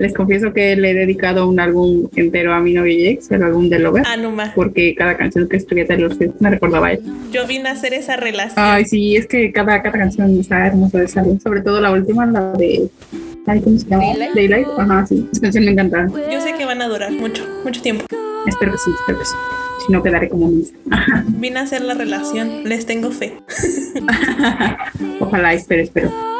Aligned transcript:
Les 0.00 0.12
confieso 0.12 0.52
que 0.52 0.74
le 0.74 0.90
he 0.90 0.94
dedicado 0.94 1.48
un 1.48 1.60
álbum 1.60 2.08
entero 2.16 2.52
a 2.52 2.58
mi 2.58 2.74
novio 2.74 2.96
Jax, 2.98 3.30
el 3.30 3.44
álbum 3.44 3.68
de 3.68 3.78
Lover. 3.78 4.02
Ah, 4.04 4.16
no 4.16 4.32
más. 4.32 4.52
Porque 4.52 4.92
cada 4.92 5.16
canción 5.16 5.48
que 5.48 5.56
escribía 5.56 5.86
Taylor 5.86 6.12
Swift 6.12 6.32
me 6.40 6.50
recordaba 6.50 6.88
a 6.88 6.92
él. 6.94 7.02
Yo 7.30 7.46
vine 7.46 7.68
a 7.68 7.72
hacer 7.74 7.94
esa 7.94 8.16
relación. 8.16 8.54
Ay, 8.56 8.86
sí, 8.86 9.14
es 9.14 9.28
que 9.28 9.52
cada, 9.52 9.80
cada 9.82 9.96
canción 9.96 10.36
está 10.40 10.66
hermosa 10.66 10.98
de 10.98 11.04
ese 11.04 11.20
álbum. 11.20 11.38
Sobre 11.38 11.60
todo 11.60 11.80
la 11.80 11.92
última, 11.92 12.26
la 12.26 12.50
de. 12.54 12.88
Ay, 13.46 13.60
¿Cómo 13.60 13.78
se 13.78 13.86
llama? 13.86 14.02
Daylight. 14.02 14.34
Daylight. 14.34 14.66
Ajá, 14.76 15.06
sí. 15.06 15.28
Esa 15.30 15.42
canción 15.42 15.64
me 15.64 15.70
encanta. 15.70 16.08
Yo 16.28 16.40
sé 16.40 16.54
que 16.58 16.64
van 16.64 16.82
a 16.82 16.88
durar 16.88 17.12
mucho, 17.12 17.46
mucho 17.62 17.80
tiempo. 17.80 18.04
Espero 18.48 18.72
que 18.72 18.78
sí, 18.78 18.90
espero 18.98 19.20
que 19.20 19.24
sí. 19.26 19.34
Si 19.86 19.92
no, 19.92 20.02
quedaré 20.02 20.28
como 20.28 20.48
misa. 20.48 20.74
Vine 21.28 21.60
a 21.60 21.62
hacer 21.62 21.82
la 21.82 21.94
relación. 21.94 22.64
Les 22.64 22.84
tengo 22.84 23.12
fe. 23.12 23.34
Ojalá, 25.20 25.54
espero, 25.54 25.84
espero. 25.84 26.33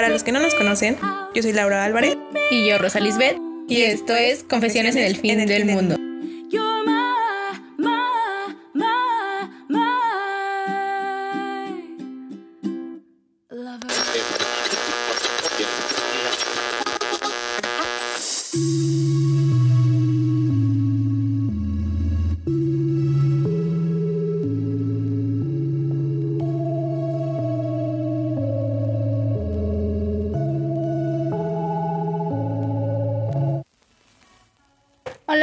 Para 0.00 0.08
los 0.08 0.24
que 0.24 0.32
no 0.32 0.40
nos 0.40 0.54
conocen, 0.54 0.96
yo 1.34 1.42
soy 1.42 1.52
Laura 1.52 1.84
Álvarez. 1.84 2.16
Y 2.50 2.66
yo, 2.66 2.78
Rosa 2.78 3.00
Lisbeth. 3.00 3.36
Y 3.68 3.82
esto 3.82 4.16
es 4.16 4.42
Confesiones 4.44 4.96
en 4.96 5.02
el 5.04 5.14
fin 5.14 5.44
del 5.44 5.66
mundo. 5.66 5.96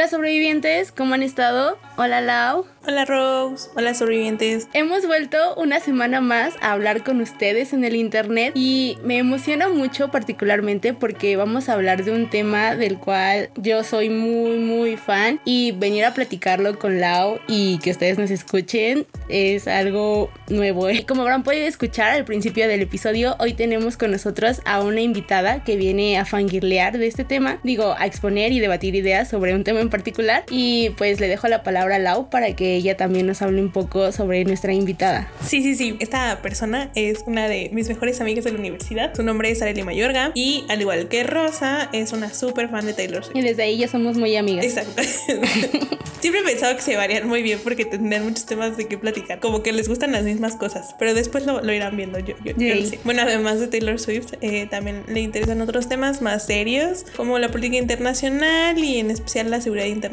Hola 0.08 0.17
sobrevivientes, 0.28 0.92
¿cómo 0.92 1.14
han 1.14 1.22
estado? 1.22 1.78
Hola 1.96 2.20
Lau. 2.20 2.66
Hola 2.86 3.06
Rose. 3.06 3.70
Hola 3.76 3.94
sobrevivientes. 3.94 4.68
Hemos 4.74 5.06
vuelto 5.06 5.54
una 5.56 5.80
semana 5.80 6.20
más 6.20 6.54
a 6.60 6.72
hablar 6.72 7.02
con 7.02 7.20
ustedes 7.20 7.72
en 7.72 7.82
el 7.82 7.96
internet 7.96 8.52
y 8.54 8.98
me 9.02 9.18
emociona 9.18 9.68
mucho 9.68 10.10
particularmente 10.10 10.92
porque 10.94 11.36
vamos 11.36 11.68
a 11.68 11.72
hablar 11.72 12.04
de 12.04 12.12
un 12.12 12.28
tema 12.30 12.76
del 12.76 12.98
cual 12.98 13.50
yo 13.56 13.82
soy 13.84 14.10
muy 14.10 14.58
muy 14.58 14.96
fan 14.96 15.40
y 15.44 15.72
venir 15.72 16.04
a 16.04 16.14
platicarlo 16.14 16.78
con 16.78 17.00
Lau 17.00 17.40
y 17.48 17.78
que 17.78 17.90
ustedes 17.90 18.18
nos 18.18 18.30
escuchen 18.30 19.06
es 19.30 19.66
algo 19.66 20.30
nuevo. 20.48 20.90
Y 20.90 21.02
como 21.04 21.22
habrán 21.22 21.42
podido 21.42 21.66
escuchar 21.66 22.10
al 22.10 22.24
principio 22.24 22.68
del 22.68 22.82
episodio, 22.82 23.34
hoy 23.38 23.54
tenemos 23.54 23.96
con 23.96 24.10
nosotros 24.10 24.60
a 24.66 24.82
una 24.82 25.00
invitada 25.00 25.64
que 25.64 25.76
viene 25.76 26.18
a 26.18 26.24
fangirlear 26.24 26.98
de 26.98 27.06
este 27.06 27.24
tema, 27.24 27.60
digo, 27.64 27.94
a 27.98 28.06
exponer 28.06 28.52
y 28.52 28.60
debatir 28.60 28.94
ideas 28.94 29.28
sobre 29.28 29.54
un 29.54 29.64
tema 29.64 29.80
en 29.80 29.90
particular 29.90 30.17
y 30.50 30.90
pues 30.90 31.20
le 31.20 31.28
dejo 31.28 31.48
la 31.48 31.62
palabra 31.62 31.96
a 31.96 31.98
Lau 31.98 32.28
para 32.28 32.54
que 32.56 32.74
ella 32.74 32.96
también 32.96 33.26
nos 33.26 33.42
hable 33.42 33.60
un 33.60 33.70
poco 33.70 34.10
sobre 34.12 34.44
nuestra 34.44 34.72
invitada. 34.72 35.30
Sí, 35.46 35.62
sí, 35.62 35.74
sí. 35.74 35.96
Esta 36.00 36.42
persona 36.42 36.90
es 36.94 37.22
una 37.26 37.48
de 37.48 37.70
mis 37.72 37.88
mejores 37.88 38.20
amigas 38.20 38.44
de 38.44 38.52
la 38.52 38.58
universidad. 38.58 39.14
Su 39.14 39.22
nombre 39.22 39.50
es 39.50 39.62
Arely 39.62 39.82
Mayorga 39.82 40.32
y 40.34 40.64
al 40.68 40.80
igual 40.80 41.08
que 41.08 41.22
Rosa, 41.22 41.88
es 41.92 42.12
una 42.12 42.32
súper 42.32 42.68
fan 42.68 42.86
de 42.86 42.94
Taylor 42.94 43.24
Swift. 43.24 43.36
Y 43.36 43.42
desde 43.42 43.62
ahí 43.62 43.78
ya 43.78 43.88
somos 43.88 44.16
muy 44.16 44.36
amigas. 44.36 44.64
Exacto. 44.64 45.02
Siempre 46.20 46.40
he 46.40 46.44
pensado 46.44 46.74
que 46.74 46.82
se 46.82 46.96
varían 46.96 47.28
muy 47.28 47.42
bien 47.42 47.60
porque 47.62 47.84
tendrán 47.84 48.24
muchos 48.24 48.44
temas 48.44 48.76
de 48.76 48.88
qué 48.88 48.98
platicar. 48.98 49.38
Como 49.38 49.62
que 49.62 49.72
les 49.72 49.88
gustan 49.88 50.10
las 50.10 50.24
mismas 50.24 50.56
cosas, 50.56 50.96
pero 50.98 51.14
después 51.14 51.46
lo, 51.46 51.62
lo 51.62 51.72
irán 51.72 51.96
viendo. 51.96 52.18
Yo, 52.18 52.34
yo, 52.44 52.54
yo 52.56 52.74
lo 52.74 52.86
sé. 52.86 52.98
Bueno, 53.04 53.22
además 53.22 53.60
de 53.60 53.68
Taylor 53.68 54.00
Swift, 54.00 54.32
eh, 54.40 54.66
también 54.68 55.04
le 55.06 55.20
interesan 55.20 55.60
otros 55.60 55.88
temas 55.88 56.20
más 56.22 56.46
serios, 56.46 57.04
como 57.16 57.38
la 57.38 57.50
política 57.50 57.76
internacional 57.76 58.78
y 58.78 58.98
en 58.98 59.10
especial 59.10 59.50
la 59.50 59.60
seguridad 59.60 59.86
internacional, 59.86 60.07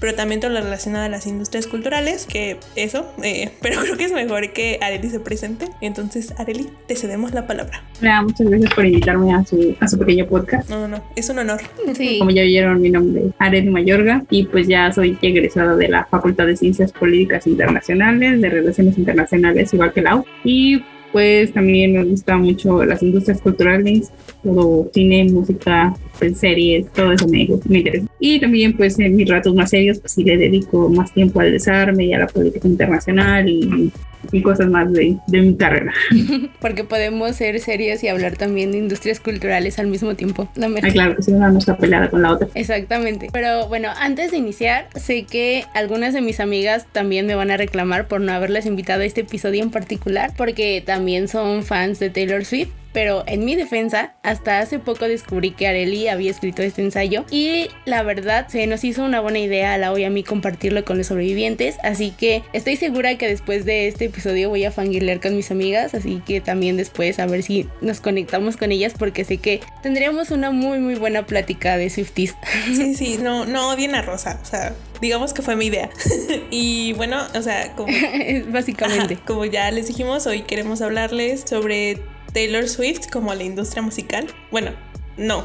pero 0.00 0.14
también 0.14 0.40
todo 0.40 0.50
lo 0.50 0.60
relacionado 0.60 1.04
a 1.04 1.08
las 1.08 1.26
industrias 1.26 1.66
culturales, 1.66 2.26
que 2.26 2.58
eso, 2.76 3.06
eh, 3.22 3.50
pero 3.62 3.80
creo 3.80 3.96
que 3.96 4.04
es 4.04 4.12
mejor 4.12 4.52
que 4.52 4.78
Areli 4.80 5.08
se 5.10 5.20
presente. 5.20 5.66
Entonces, 5.80 6.34
Areli, 6.38 6.68
te 6.86 6.96
cedemos 6.96 7.32
la 7.32 7.46
palabra. 7.46 7.82
Hola, 8.00 8.22
muchas 8.22 8.48
gracias 8.48 8.74
por 8.74 8.84
invitarme 8.84 9.32
a 9.34 9.44
su, 9.44 9.76
a 9.80 9.88
su 9.88 9.98
pequeño 9.98 10.26
podcast. 10.26 10.68
No, 10.68 10.80
no, 10.80 10.88
no, 10.88 11.04
es 11.16 11.28
un 11.28 11.38
honor. 11.38 11.60
Sí. 11.94 12.18
Como 12.18 12.30
ya 12.30 12.42
oyeron, 12.42 12.80
mi 12.80 12.90
nombre 12.90 13.26
es 13.26 13.32
Arely 13.38 13.70
Mayorga 13.70 14.24
y 14.30 14.44
pues 14.46 14.66
ya 14.68 14.92
soy 14.92 15.18
egresada 15.22 15.76
de 15.76 15.88
la 15.88 16.04
Facultad 16.06 16.46
de 16.46 16.56
Ciencias 16.56 16.92
Políticas 16.92 17.46
Internacionales, 17.46 18.40
de 18.40 18.48
Relaciones 18.48 18.98
Internacionales, 18.98 19.72
igual 19.72 19.92
que 19.92 20.02
Lau. 20.02 20.24
Y 20.44 20.82
pues 21.12 21.52
también 21.52 21.92
me 21.92 22.04
gusta 22.04 22.36
mucho 22.38 22.84
las 22.84 23.02
industrias 23.02 23.40
culturales, 23.40 24.10
todo 24.42 24.90
cine, 24.92 25.24
música, 25.24 25.94
pues, 26.18 26.38
series, 26.38 26.90
todo 26.92 27.12
eso 27.12 27.28
me, 27.28 27.48
me 27.68 27.78
interesa. 27.78 28.06
Y 28.24 28.38
también 28.38 28.76
pues 28.76 28.96
en 29.00 29.16
mis 29.16 29.28
ratos 29.28 29.52
más 29.52 29.70
serios 29.70 29.98
pues 29.98 30.12
sí 30.12 30.22
le 30.22 30.36
dedico 30.36 30.88
más 30.88 31.12
tiempo 31.12 31.40
al 31.40 31.50
desarme 31.50 32.04
y 32.04 32.14
a 32.14 32.20
la 32.20 32.28
política 32.28 32.68
internacional 32.68 33.48
y, 33.48 33.90
y 34.30 34.42
cosas 34.42 34.68
más 34.68 34.92
de, 34.92 35.16
de 35.26 35.40
mi 35.40 35.56
carrera. 35.56 35.92
Porque 36.60 36.84
podemos 36.84 37.34
ser 37.34 37.58
serios 37.58 38.04
y 38.04 38.08
hablar 38.08 38.36
también 38.36 38.70
de 38.70 38.78
industrias 38.78 39.18
culturales 39.18 39.80
al 39.80 39.88
mismo 39.88 40.14
tiempo. 40.14 40.48
Mejor. 40.54 40.84
Ay, 40.84 40.92
claro 40.92 41.16
que 41.16 41.22
si 41.24 41.32
una 41.32 41.50
no 41.50 41.58
está 41.58 41.76
peleada 41.76 42.10
con 42.10 42.22
la 42.22 42.34
otra. 42.34 42.46
Exactamente. 42.54 43.28
Pero 43.32 43.66
bueno, 43.66 43.88
antes 43.98 44.30
de 44.30 44.36
iniciar, 44.36 44.86
sé 44.94 45.24
que 45.24 45.64
algunas 45.74 46.14
de 46.14 46.20
mis 46.20 46.38
amigas 46.38 46.86
también 46.92 47.26
me 47.26 47.34
van 47.34 47.50
a 47.50 47.56
reclamar 47.56 48.06
por 48.06 48.20
no 48.20 48.30
haberlas 48.30 48.66
invitado 48.66 49.02
a 49.02 49.04
este 49.04 49.22
episodio 49.22 49.64
en 49.64 49.72
particular, 49.72 50.30
porque 50.36 50.80
también 50.86 51.26
son 51.26 51.64
fans 51.64 51.98
de 51.98 52.08
Taylor 52.10 52.44
Swift. 52.44 52.70
Pero 52.92 53.24
en 53.26 53.44
mi 53.44 53.56
defensa, 53.56 54.14
hasta 54.22 54.58
hace 54.58 54.78
poco 54.78 55.08
descubrí 55.08 55.52
que 55.52 55.66
Areli 55.66 56.08
había 56.08 56.30
escrito 56.30 56.62
este 56.62 56.82
ensayo 56.82 57.24
y 57.30 57.68
la 57.84 58.02
verdad 58.02 58.48
se 58.48 58.66
nos 58.66 58.84
hizo 58.84 59.04
una 59.04 59.20
buena 59.20 59.38
idea 59.38 59.74
a 59.74 59.78
la 59.78 59.92
hoy 59.92 60.04
a 60.04 60.10
mí 60.10 60.22
compartirlo 60.22 60.84
con 60.84 60.98
los 60.98 61.06
sobrevivientes, 61.06 61.76
así 61.82 62.10
que 62.10 62.42
estoy 62.52 62.76
segura 62.76 63.16
que 63.16 63.28
después 63.28 63.64
de 63.64 63.88
este 63.88 64.06
episodio 64.06 64.48
voy 64.48 64.64
a 64.64 64.70
fangirlear 64.70 65.20
con 65.20 65.36
mis 65.36 65.50
amigas, 65.50 65.94
así 65.94 66.22
que 66.26 66.40
también 66.40 66.76
después 66.76 67.18
a 67.18 67.26
ver 67.26 67.42
si 67.42 67.68
nos 67.80 68.00
conectamos 68.00 68.56
con 68.56 68.72
ellas 68.72 68.94
porque 68.98 69.24
sé 69.24 69.38
que 69.38 69.60
tendríamos 69.82 70.30
una 70.30 70.50
muy 70.50 70.78
muy 70.78 70.94
buena 70.94 71.26
plática 71.26 71.76
de 71.76 71.90
Swifties. 71.90 72.34
Sí, 72.72 72.94
sí, 72.94 73.18
no, 73.20 73.44
no 73.44 73.70
odien 73.70 73.94
a 73.94 74.02
Rosa. 74.02 74.38
O 74.42 74.44
sea, 74.44 74.74
digamos 75.00 75.32
que 75.32 75.42
fue 75.42 75.56
mi 75.56 75.66
idea. 75.66 75.90
y 76.50 76.92
bueno, 76.94 77.22
o 77.34 77.42
sea, 77.42 77.74
como 77.74 77.92
Básicamente. 78.48 79.14
Ajá, 79.14 79.24
como 79.26 79.44
ya 79.44 79.70
les 79.70 79.88
dijimos, 79.88 80.26
hoy 80.26 80.42
queremos 80.42 80.80
hablarles 80.80 81.44
sobre 81.46 81.98
Taylor 82.32 82.68
Swift 82.68 83.10
como 83.10 83.34
la 83.34 83.44
industria 83.44 83.82
musical. 83.82 84.26
Bueno, 84.50 84.72
no, 85.16 85.44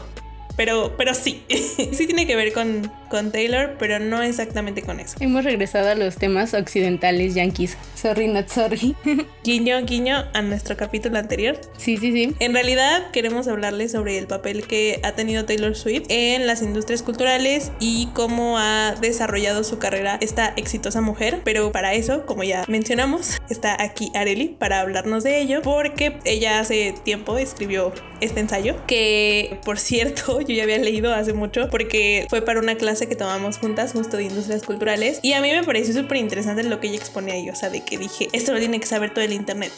pero, 0.57 0.95
pero 0.97 1.13
sí. 1.13 1.44
sí 1.50 2.06
tiene 2.07 2.28
que 2.28 2.35
ver 2.35 2.51
con, 2.51 2.91
con 3.09 3.31
Taylor, 3.31 3.75
pero 3.79 4.00
no 4.00 4.22
exactamente 4.22 4.81
con 4.81 5.00
eso. 5.00 5.16
Hemos 5.22 5.45
regresado 5.45 5.90
a 5.90 5.95
los 5.95 6.18
temas 6.18 6.53
occidentales 6.53 7.35
yankees. 7.35 7.78
Sorry, 7.95 8.28
not 8.28 8.50
sorry. 8.50 8.95
Guiño, 9.44 9.81
guiño 9.85 10.25
a 10.34 10.41
nuestro 10.41 10.75
capítulo 10.75 11.18
anterior. 11.18 11.59
sí, 11.78 11.95
sí, 11.97 12.12
sí. 12.12 12.35
En 12.40 12.53
realidad 12.53 13.12
queremos 13.12 13.47
hablarles 13.47 13.91
sobre 13.94 14.18
el 14.18 14.28
papel 14.28 14.68
que 14.68 15.00
ha 15.03 15.13
tenido 15.13 15.45
Taylor 15.45 15.75
Swift 15.75 16.07
en 16.09 16.47
las 16.47 16.62
industrias 16.62 17.03
culturales 17.03 17.72
y 17.79 18.07
cómo 18.13 18.57
ha 18.57 18.95
desarrollado 19.00 19.63
su 19.63 19.78
carrera 19.79 20.18
esta 20.22 20.53
exitosa 20.57 21.01
mujer. 21.01 21.41
Pero 21.45 21.72
para 21.72 21.94
eso, 21.94 22.25
como 22.25 22.44
ya 22.44 22.66
mencionamos, 22.68 23.39
está 23.50 23.81
aquí 23.81 24.12
Areli 24.16 24.50
para 24.50 24.81
hablarnos 24.81 25.24
de 25.24 25.39
ello 25.39 25.62
porque 25.62 26.18
ella 26.25 26.59
hace 26.59 26.95
tiempo 27.03 27.38
escribió 27.38 27.94
este 28.22 28.40
ensayo 28.40 28.76
que 28.88 29.60
por 29.64 29.80
cierto 29.80 30.42
yo 30.48 30.56
ya 30.56 30.64
había 30.64 30.78
leído 30.78 31.14
hace 31.14 31.34
mucho 31.34 31.70
porque 31.70 32.26
fue 32.30 32.42
para 32.42 32.60
una 32.60 32.76
clase 32.76 33.08
que 33.08 33.16
tomamos 33.16 33.58
juntas 33.58 33.94
justo 33.94 34.18
de 34.18 34.24
industrias 34.24 34.64
culturales 34.64 35.20
y 35.22 35.34
a 35.34 35.42
mí 35.42 35.52
me 35.52 35.64
pareció 35.64 35.94
súper 35.94 36.18
interesante 36.18 36.64
lo 36.64 36.80
que 36.80 36.88
ella 36.88 36.98
expone 36.98 37.32
ahí, 37.32 37.50
o 37.50 37.56
sea, 37.56 37.70
de 37.70 37.82
que 37.82 37.98
dije, 37.98 38.28
esto 38.34 38.54
lo 38.54 38.60
tiene 38.60 38.80
que 38.80 38.86
saber 38.86 39.14
todo 39.14 39.24
el 39.24 39.34
internet. 39.34 39.72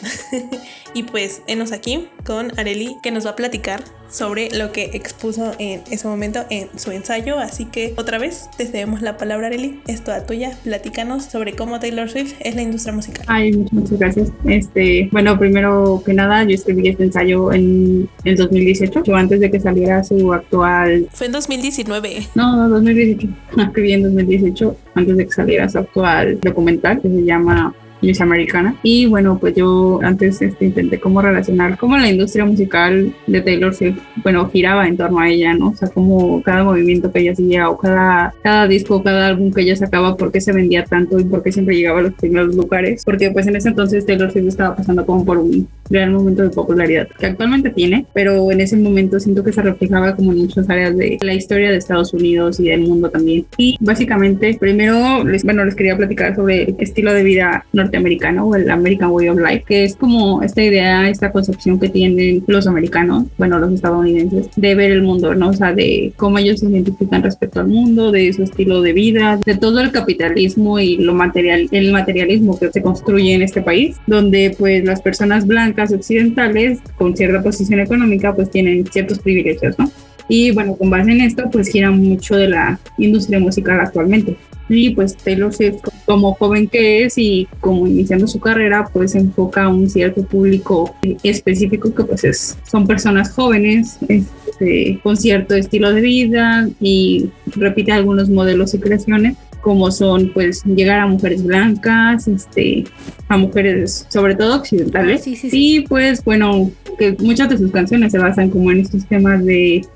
y 0.94 1.04
pues, 1.04 1.42
enos 1.46 1.72
aquí 1.72 2.08
con 2.24 2.58
Areli 2.58 2.96
que 3.02 3.10
nos 3.10 3.26
va 3.26 3.30
a 3.30 3.36
platicar 3.36 3.82
sobre 4.10 4.50
lo 4.50 4.72
que 4.72 4.90
expuso 4.92 5.52
en 5.58 5.82
ese 5.90 6.08
momento 6.08 6.44
en 6.50 6.68
su 6.76 6.90
ensayo. 6.90 7.38
Así 7.38 7.64
que 7.64 7.94
otra 7.96 8.18
vez 8.18 8.48
te 8.56 8.66
cedemos 8.66 9.02
la 9.02 9.16
palabra, 9.16 9.46
Areli. 9.46 9.80
Es 9.86 10.02
toda 10.02 10.26
tuya. 10.26 10.52
Platícanos 10.64 11.24
sobre 11.24 11.54
cómo 11.54 11.78
Taylor 11.78 12.10
Swift 12.10 12.34
es 12.40 12.56
la 12.56 12.62
industria 12.62 12.92
musical. 12.92 13.24
Ay, 13.28 13.52
muchas, 13.70 13.98
gracias. 13.98 14.32
Este, 14.44 15.08
bueno, 15.12 15.38
primero 15.38 16.02
que 16.04 16.12
nada, 16.12 16.42
yo 16.44 16.54
escribí 16.54 16.88
este 16.88 17.04
ensayo 17.04 17.52
en 17.52 18.08
el 18.30 18.36
2018, 18.36 19.02
o 19.06 19.14
antes 19.14 19.40
de 19.40 19.50
que 19.50 19.60
saliera 19.60 20.02
su 20.02 20.32
actual. 20.32 21.06
Fue 21.12 21.26
en 21.26 21.32
2019. 21.32 22.28
No, 22.34 22.56
no, 22.56 22.68
2018. 22.68 23.28
Escribí 23.58 23.92
en 23.92 24.02
2018, 24.02 24.76
antes 24.94 25.16
de 25.16 25.26
que 25.26 25.32
saliera 25.32 25.68
su 25.68 25.78
actual 25.78 26.38
documental 26.40 27.00
que 27.00 27.08
se 27.08 27.24
llama 27.24 27.74
Miss 28.02 28.20
Americana. 28.20 28.76
Y 28.82 29.06
bueno, 29.06 29.38
pues 29.38 29.54
yo 29.54 30.00
antes 30.02 30.40
este, 30.40 30.66
intenté 30.66 30.98
cómo 30.98 31.20
relacionar 31.20 31.76
cómo 31.78 31.96
la 31.96 32.08
industria 32.08 32.44
musical 32.44 33.14
de 33.26 33.40
Taylor 33.40 33.74
Swift, 33.74 33.98
bueno, 34.22 34.48
giraba 34.48 34.86
en 34.86 34.96
torno 34.96 35.18
a 35.20 35.28
ella, 35.28 35.54
¿no? 35.54 35.68
O 35.68 35.74
sea, 35.74 35.88
como 35.88 36.42
cada 36.42 36.64
movimiento 36.64 37.12
que 37.12 37.20
ella 37.20 37.32
hacía 37.32 37.68
o 37.68 37.78
cada, 37.78 38.34
cada 38.42 38.66
disco, 38.66 39.02
cada 39.02 39.26
álbum 39.28 39.52
que 39.52 39.62
ella 39.62 39.76
sacaba, 39.76 40.16
por 40.16 40.32
qué 40.32 40.40
se 40.40 40.52
vendía 40.52 40.84
tanto 40.84 41.18
y 41.18 41.24
por 41.24 41.42
qué 41.42 41.52
siempre 41.52 41.76
llegaba 41.76 42.00
a 42.00 42.02
los 42.02 42.14
primeros 42.14 42.54
lugares. 42.54 43.04
Porque 43.04 43.30
pues 43.30 43.46
en 43.46 43.56
ese 43.56 43.68
entonces 43.68 44.06
Taylor 44.06 44.30
Swift 44.30 44.48
estaba 44.48 44.76
pasando 44.76 45.04
como 45.04 45.24
por 45.24 45.38
un 45.38 45.68
gran 45.90 46.12
momento 46.12 46.42
de 46.42 46.50
popularidad 46.50 47.08
que 47.18 47.26
actualmente 47.26 47.70
tiene, 47.70 48.06
pero 48.14 48.50
en 48.50 48.60
ese 48.60 48.76
momento 48.76 49.18
siento 49.20 49.44
que 49.44 49.52
se 49.52 49.62
reflejaba 49.62 50.14
como 50.14 50.32
en 50.32 50.38
muchas 50.38 50.70
áreas 50.70 50.96
de 50.96 51.18
la 51.20 51.34
historia 51.34 51.70
de 51.70 51.76
Estados 51.76 52.14
Unidos 52.14 52.60
y 52.60 52.68
del 52.68 52.82
mundo 52.82 53.10
también. 53.10 53.44
Y 53.58 53.76
básicamente, 53.80 54.56
primero, 54.58 55.24
les, 55.24 55.44
bueno, 55.44 55.64
les 55.64 55.74
quería 55.74 55.96
platicar 55.96 56.36
sobre 56.36 56.62
el 56.64 56.76
estilo 56.78 57.12
de 57.12 57.24
vida 57.24 57.66
norteamericano 57.72 58.46
o 58.46 58.54
el 58.54 58.70
American 58.70 59.10
Way 59.10 59.28
of 59.28 59.38
Life, 59.40 59.64
que 59.66 59.84
es 59.84 59.96
como 59.96 60.42
esta 60.42 60.62
idea, 60.62 61.08
esta 61.08 61.32
concepción 61.32 61.78
que 61.80 61.88
tienen 61.88 62.44
los 62.46 62.66
americanos, 62.66 63.24
bueno, 63.36 63.58
los 63.58 63.72
estadounidenses, 63.72 64.48
de 64.56 64.74
ver 64.74 64.92
el 64.92 65.02
mundo, 65.02 65.34
¿no? 65.34 65.50
O 65.50 65.52
sea, 65.52 65.72
de 65.72 66.12
cómo 66.16 66.38
ellos 66.38 66.60
se 66.60 66.66
identifican 66.66 67.22
respecto 67.22 67.60
al 67.60 67.68
mundo, 67.68 68.12
de 68.12 68.32
su 68.32 68.44
estilo 68.44 68.80
de 68.82 68.92
vida, 68.92 69.40
de 69.44 69.56
todo 69.56 69.80
el 69.80 69.90
capitalismo 69.90 70.78
y 70.78 70.96
lo 70.98 71.14
material, 71.14 71.68
el 71.72 71.92
materialismo 71.92 72.58
que 72.58 72.70
se 72.70 72.82
construye 72.82 73.34
en 73.34 73.42
este 73.42 73.62
país, 73.62 73.96
donde 74.06 74.54
pues 74.56 74.84
las 74.84 75.02
personas 75.02 75.46
blancas 75.46 75.79
occidentales 75.92 76.80
con 76.96 77.16
cierta 77.16 77.42
posición 77.42 77.80
económica 77.80 78.34
pues 78.34 78.50
tienen 78.50 78.86
ciertos 78.86 79.18
privilegios, 79.18 79.78
¿no? 79.78 79.90
Y 80.28 80.52
bueno, 80.52 80.76
con 80.76 80.90
base 80.90 81.10
en 81.10 81.20
esto 81.22 81.50
pues 81.50 81.68
gira 81.68 81.90
mucho 81.90 82.36
de 82.36 82.48
la 82.48 82.78
industria 82.98 83.40
musical 83.40 83.80
actualmente. 83.80 84.36
Y 84.68 84.90
pues 84.90 85.16
Taylor 85.16 85.52
Swift 85.52 85.80
como 86.06 86.34
joven 86.34 86.68
que 86.68 87.04
es 87.04 87.18
y 87.18 87.48
como 87.58 87.88
iniciando 87.88 88.28
su 88.28 88.38
carrera 88.38 88.88
pues 88.92 89.16
enfoca 89.16 89.64
a 89.64 89.68
un 89.68 89.90
cierto 89.90 90.22
público 90.24 90.94
específico 91.24 91.92
que 91.92 92.04
pues 92.04 92.22
es, 92.22 92.58
son 92.70 92.86
personas 92.86 93.32
jóvenes 93.32 93.98
este, 94.08 95.00
con 95.02 95.16
cierto 95.16 95.56
estilo 95.56 95.92
de 95.92 96.00
vida 96.00 96.68
y 96.80 97.30
repite 97.46 97.90
algunos 97.90 98.30
modelos 98.30 98.72
y 98.74 98.78
creaciones 98.78 99.36
como 99.60 99.90
son 99.90 100.30
pues 100.32 100.64
llegar 100.64 101.00
a 101.00 101.06
mujeres 101.06 101.44
blancas, 101.44 102.28
este, 102.28 102.84
a 103.28 103.36
mujeres 103.36 104.06
sobre 104.08 104.34
todo 104.34 104.56
occidentales. 104.56 105.22
Sí, 105.22 105.36
sí, 105.36 105.48
Y 105.52 105.80
pues 105.82 106.24
bueno, 106.24 106.70
que 106.98 107.16
muchas 107.18 107.48
de 107.48 107.58
sus 107.58 107.70
canciones 107.70 108.12
se 108.12 108.18
basan 108.18 108.50
como 108.50 108.70
en 108.70 108.80
estos 108.80 109.06
temas 109.06 109.44
de 109.44 109.86